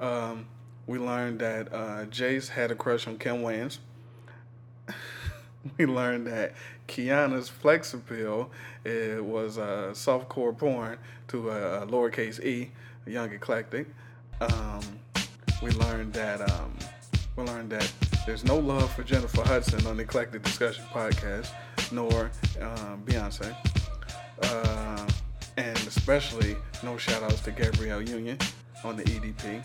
Um, 0.00 0.46
we 0.86 0.98
learned 0.98 1.38
that 1.40 1.72
uh, 1.72 2.04
Jayce 2.06 2.48
had 2.48 2.70
a 2.70 2.74
crush 2.74 3.06
on 3.06 3.18
Kim 3.18 3.42
Wayans. 3.42 3.78
we 5.78 5.86
learned 5.86 6.26
that 6.26 6.54
Kiana's 6.88 7.48
flex 7.48 7.94
appeal 7.94 8.50
it 8.84 9.24
was 9.24 9.58
uh, 9.58 9.90
softcore 9.92 10.56
porn 10.56 10.98
to 11.28 11.50
a, 11.50 11.86
lowercase 11.86 12.44
e, 12.44 12.70
young 13.06 13.30
eclectik. 13.30 13.86
Um, 14.40 14.80
we 15.62 15.70
learned 15.70 16.12
that 16.14 16.40
um, 16.50 16.76
we 17.36 17.44
learned 17.44 17.70
that 17.70 17.92
there's 18.26 18.44
no 18.44 18.58
love 18.58 18.92
for 18.92 19.04
Jennifer 19.04 19.42
Hudson 19.42 19.86
on 19.86 19.96
the 19.96 20.04
Eclectik 20.04 20.42
Discussion 20.42 20.84
podcast, 20.92 21.50
nor 21.92 22.30
um, 22.60 23.02
Beyonce, 23.04 23.54
uh, 24.42 25.08
and 25.56 25.78
especially 25.78 26.56
no 26.82 26.96
shout 26.96 27.22
outs 27.22 27.40
to 27.42 27.50
Gabrielle 27.52 28.02
Union 28.02 28.38
on 28.84 28.96
the 28.96 29.04
EDP. 29.04 29.64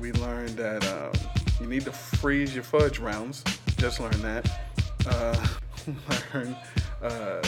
We 0.00 0.12
learned 0.12 0.56
that 0.56 0.86
um, 0.86 1.12
you 1.60 1.66
need 1.66 1.84
to 1.84 1.92
freeze 1.92 2.54
your 2.54 2.64
fudge 2.64 2.98
rounds. 2.98 3.44
Just 3.76 4.00
learned 4.00 4.22
that. 4.22 4.60
Uh, 5.06 5.46
learned 6.34 6.56
uh, 7.02 7.42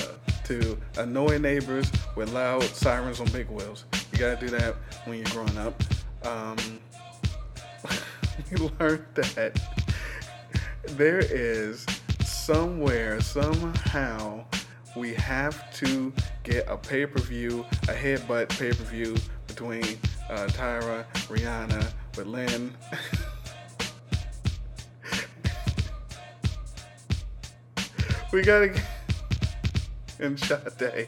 to 0.44 0.78
annoy 0.96 1.38
neighbors 1.38 1.90
with 2.16 2.32
loud 2.32 2.62
sirens 2.62 3.20
on 3.20 3.28
big 3.28 3.48
wheels. 3.48 3.84
You 4.12 4.18
gotta 4.18 4.40
do 4.40 4.48
that 4.50 4.74
when 5.04 5.18
you're 5.18 5.26
growing 5.26 5.56
up. 5.58 5.82
Um, 6.24 6.56
we 8.50 8.56
learned 8.78 9.04
that 9.14 9.60
there 10.96 11.20
is 11.20 11.86
somewhere, 12.52 13.20
somehow, 13.20 14.44
we 14.96 15.14
have 15.14 15.72
to 15.72 16.12
get 16.42 16.68
a 16.68 16.76
pay 16.76 17.06
per 17.06 17.20
view, 17.20 17.64
a 17.84 17.92
headbutt 17.92 18.48
pay 18.48 18.70
per 18.70 18.82
view 18.82 19.14
between 19.46 19.84
uh, 20.28 20.48
Tyra, 20.48 21.04
Rihanna, 21.28 21.92
with 22.16 22.26
Lynn. 22.26 22.76
we 28.32 28.42
gotta 28.42 28.70
get, 28.70 28.82
and 30.18 30.36
Sade, 30.36 31.06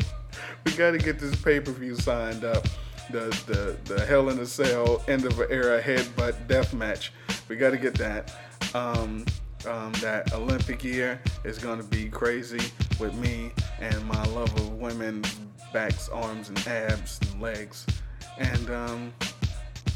we 0.65 0.71
gotta 0.75 0.99
get 0.99 1.19
this 1.19 1.35
pay 1.43 1.59
per 1.59 1.73
view 1.73 1.97
signed 1.97 2.45
up. 2.45 2.69
The, 3.11 3.37
the 3.49 3.77
the 3.93 4.07
Hell 4.07 4.29
in 4.29 4.39
a 4.39 4.47
Cell 4.47 5.03
end 5.09 5.25
of 5.25 5.41
an 5.41 5.49
era 5.51 5.83
headbutt 5.83 6.47
death 6.47 6.73
match. 6.73 7.13
We 7.49 7.57
got 7.57 7.71
to 7.71 7.79
get 7.79 7.95
that. 7.95 8.33
Um, 8.75 9.25
um, 9.67 9.93
that 9.95 10.33
Olympic 10.35 10.83
year 10.83 11.21
is 11.45 11.59
going 11.59 11.79
to 11.79 11.85
be 11.85 12.09
crazy 12.09 12.61
with 12.99 13.15
me 13.15 13.53
and 13.81 14.05
my 14.07 14.23
love 14.27 14.53
of 14.57 14.73
women, 14.75 15.25
backs, 15.73 16.09
arms, 16.09 16.49
and 16.49 16.67
abs 16.67 17.21
and 17.23 17.41
legs. 17.41 17.87
And 18.39 18.71
um, 18.71 19.13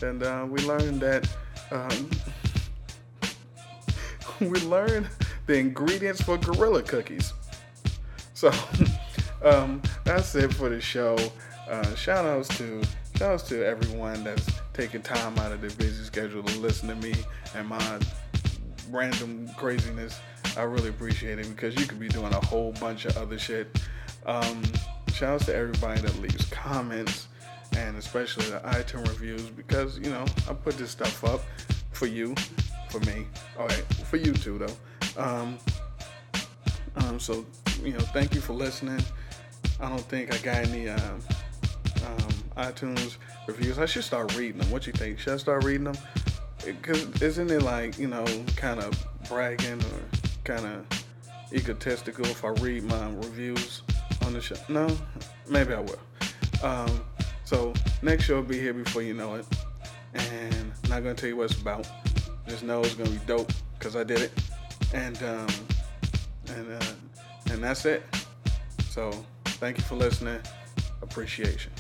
and 0.02 0.22
uh, 0.22 0.47
we 0.48 0.60
learned 0.62 1.01
that 1.01 1.28
um, 1.70 2.10
we 4.51 4.60
learned 4.60 5.09
the 5.47 5.55
ingredients 5.55 6.22
for 6.22 6.36
gorilla 6.36 6.82
cookies. 6.82 7.32
So 8.34 8.52
um, 9.44 9.82
that's 10.05 10.34
it 10.34 10.52
for 10.55 10.68
the 10.68 10.80
show. 10.80 11.16
Uh, 11.68 11.94
shout 11.94 12.24
outs 12.24 12.48
to 12.59 12.82
shout 13.16 13.32
outs 13.32 13.48
to 13.48 13.66
everyone 13.66 14.22
that's 14.22 14.47
taking 14.72 15.02
time 15.02 15.38
out 15.38 15.52
of 15.52 15.60
their 15.60 15.70
busy 15.70 16.05
schedule 16.05 16.43
to 16.43 16.59
listen 16.60 16.88
to 16.88 16.94
me 16.97 17.14
and 17.55 17.66
my 17.66 17.98
random 18.91 19.49
craziness. 19.57 20.21
I 20.57 20.63
really 20.63 20.89
appreciate 20.89 21.39
it 21.39 21.49
because 21.49 21.75
you 21.77 21.87
could 21.87 22.01
be 22.01 22.09
doing 22.09 22.33
a 22.33 22.45
whole 22.47 22.73
bunch 22.73 23.05
of 23.05 23.17
other 23.17 23.39
shit. 23.39 23.81
Um, 24.25 24.63
shout 25.13 25.35
outs 25.35 25.47
to 25.47 25.55
everybody 25.55 26.01
that 26.01 26.21
leaves 26.21 26.45
comments 26.47 27.29
and 27.77 27.97
especially 27.97 28.47
the 28.47 28.61
iTunes 28.61 29.09
reviews 29.09 29.43
because 29.43 29.99
you 29.99 30.11
know 30.11 30.25
I 30.49 30.55
put 30.55 30.79
this 30.79 30.91
stuff 30.91 31.25
up 31.25 31.43
for 31.93 32.07
you, 32.07 32.35
for 32.91 33.01
me, 33.01 33.27
all 33.59 33.67
right, 33.67 33.85
for 34.05 34.17
you 34.17 34.33
too 34.33 34.59
though. 34.59 35.23
Um, 35.23 35.59
um, 36.97 37.21
so 37.21 37.47
you 37.83 37.93
know, 37.93 38.01
thank 38.01 38.35
you 38.35 38.41
for 38.41 38.53
listening. 38.53 39.03
I 39.81 39.89
don't 39.89 40.03
think 40.03 40.35
I 40.35 40.39
got 40.39 40.57
any 40.57 40.89
um, 40.89 41.21
um, 42.07 42.35
iTunes 42.57 43.17
reviews. 43.47 43.79
I 43.79 43.87
should 43.87 44.05
start 44.05 44.35
reading 44.37 44.61
them. 44.61 44.71
What 44.71 44.87
you 44.87 44.93
think? 44.93 45.19
Should 45.19 45.35
I 45.35 45.37
start 45.37 45.65
reading 45.65 45.85
them? 45.85 45.99
Because 46.66 47.22
isn't 47.22 47.51
it 47.51 47.62
like 47.62 47.97
you 47.98 48.09
know, 48.09 48.24
kind 48.56 48.80
of 48.80 48.93
bragging 49.28 49.80
or 49.80 50.18
kind 50.44 50.66
of 50.66 51.05
egotistical 51.52 52.26
if 52.26 52.44
I 52.44 52.48
read 52.48 52.82
my 52.82 53.10
reviews 53.10 53.82
on 54.24 54.32
the 54.32 54.40
show? 54.40 54.56
No, 54.68 54.88
maybe 55.48 55.74
I 55.74 55.80
will. 55.80 56.01
Um, 56.62 57.01
so 57.44 57.72
next 58.02 58.24
show 58.24 58.36
will 58.36 58.43
be 58.43 58.59
here 58.59 58.74
before 58.74 59.02
you 59.02 59.14
know 59.14 59.36
it, 59.36 59.47
and 60.14 60.72
I'm 60.84 60.90
not 60.90 61.02
gonna 61.02 61.14
tell 61.14 61.28
you 61.28 61.36
what 61.36 61.51
it's 61.51 61.60
about. 61.60 61.86
Just 62.48 62.64
know 62.64 62.80
it's 62.80 62.94
gonna 62.94 63.10
be 63.10 63.20
dope 63.26 63.52
because 63.78 63.94
I 63.94 64.02
did 64.02 64.20
it, 64.20 64.32
and 64.93 65.16
um, 65.22 65.48
and 66.48 66.82
uh, 66.82 66.93
and 67.51 67.62
that's 67.62 67.84
it. 67.84 68.02
So 68.90 69.12
thank 69.44 69.78
you 69.78 69.84
for 69.84 69.94
listening. 69.94 70.40
Appreciation. 71.01 71.70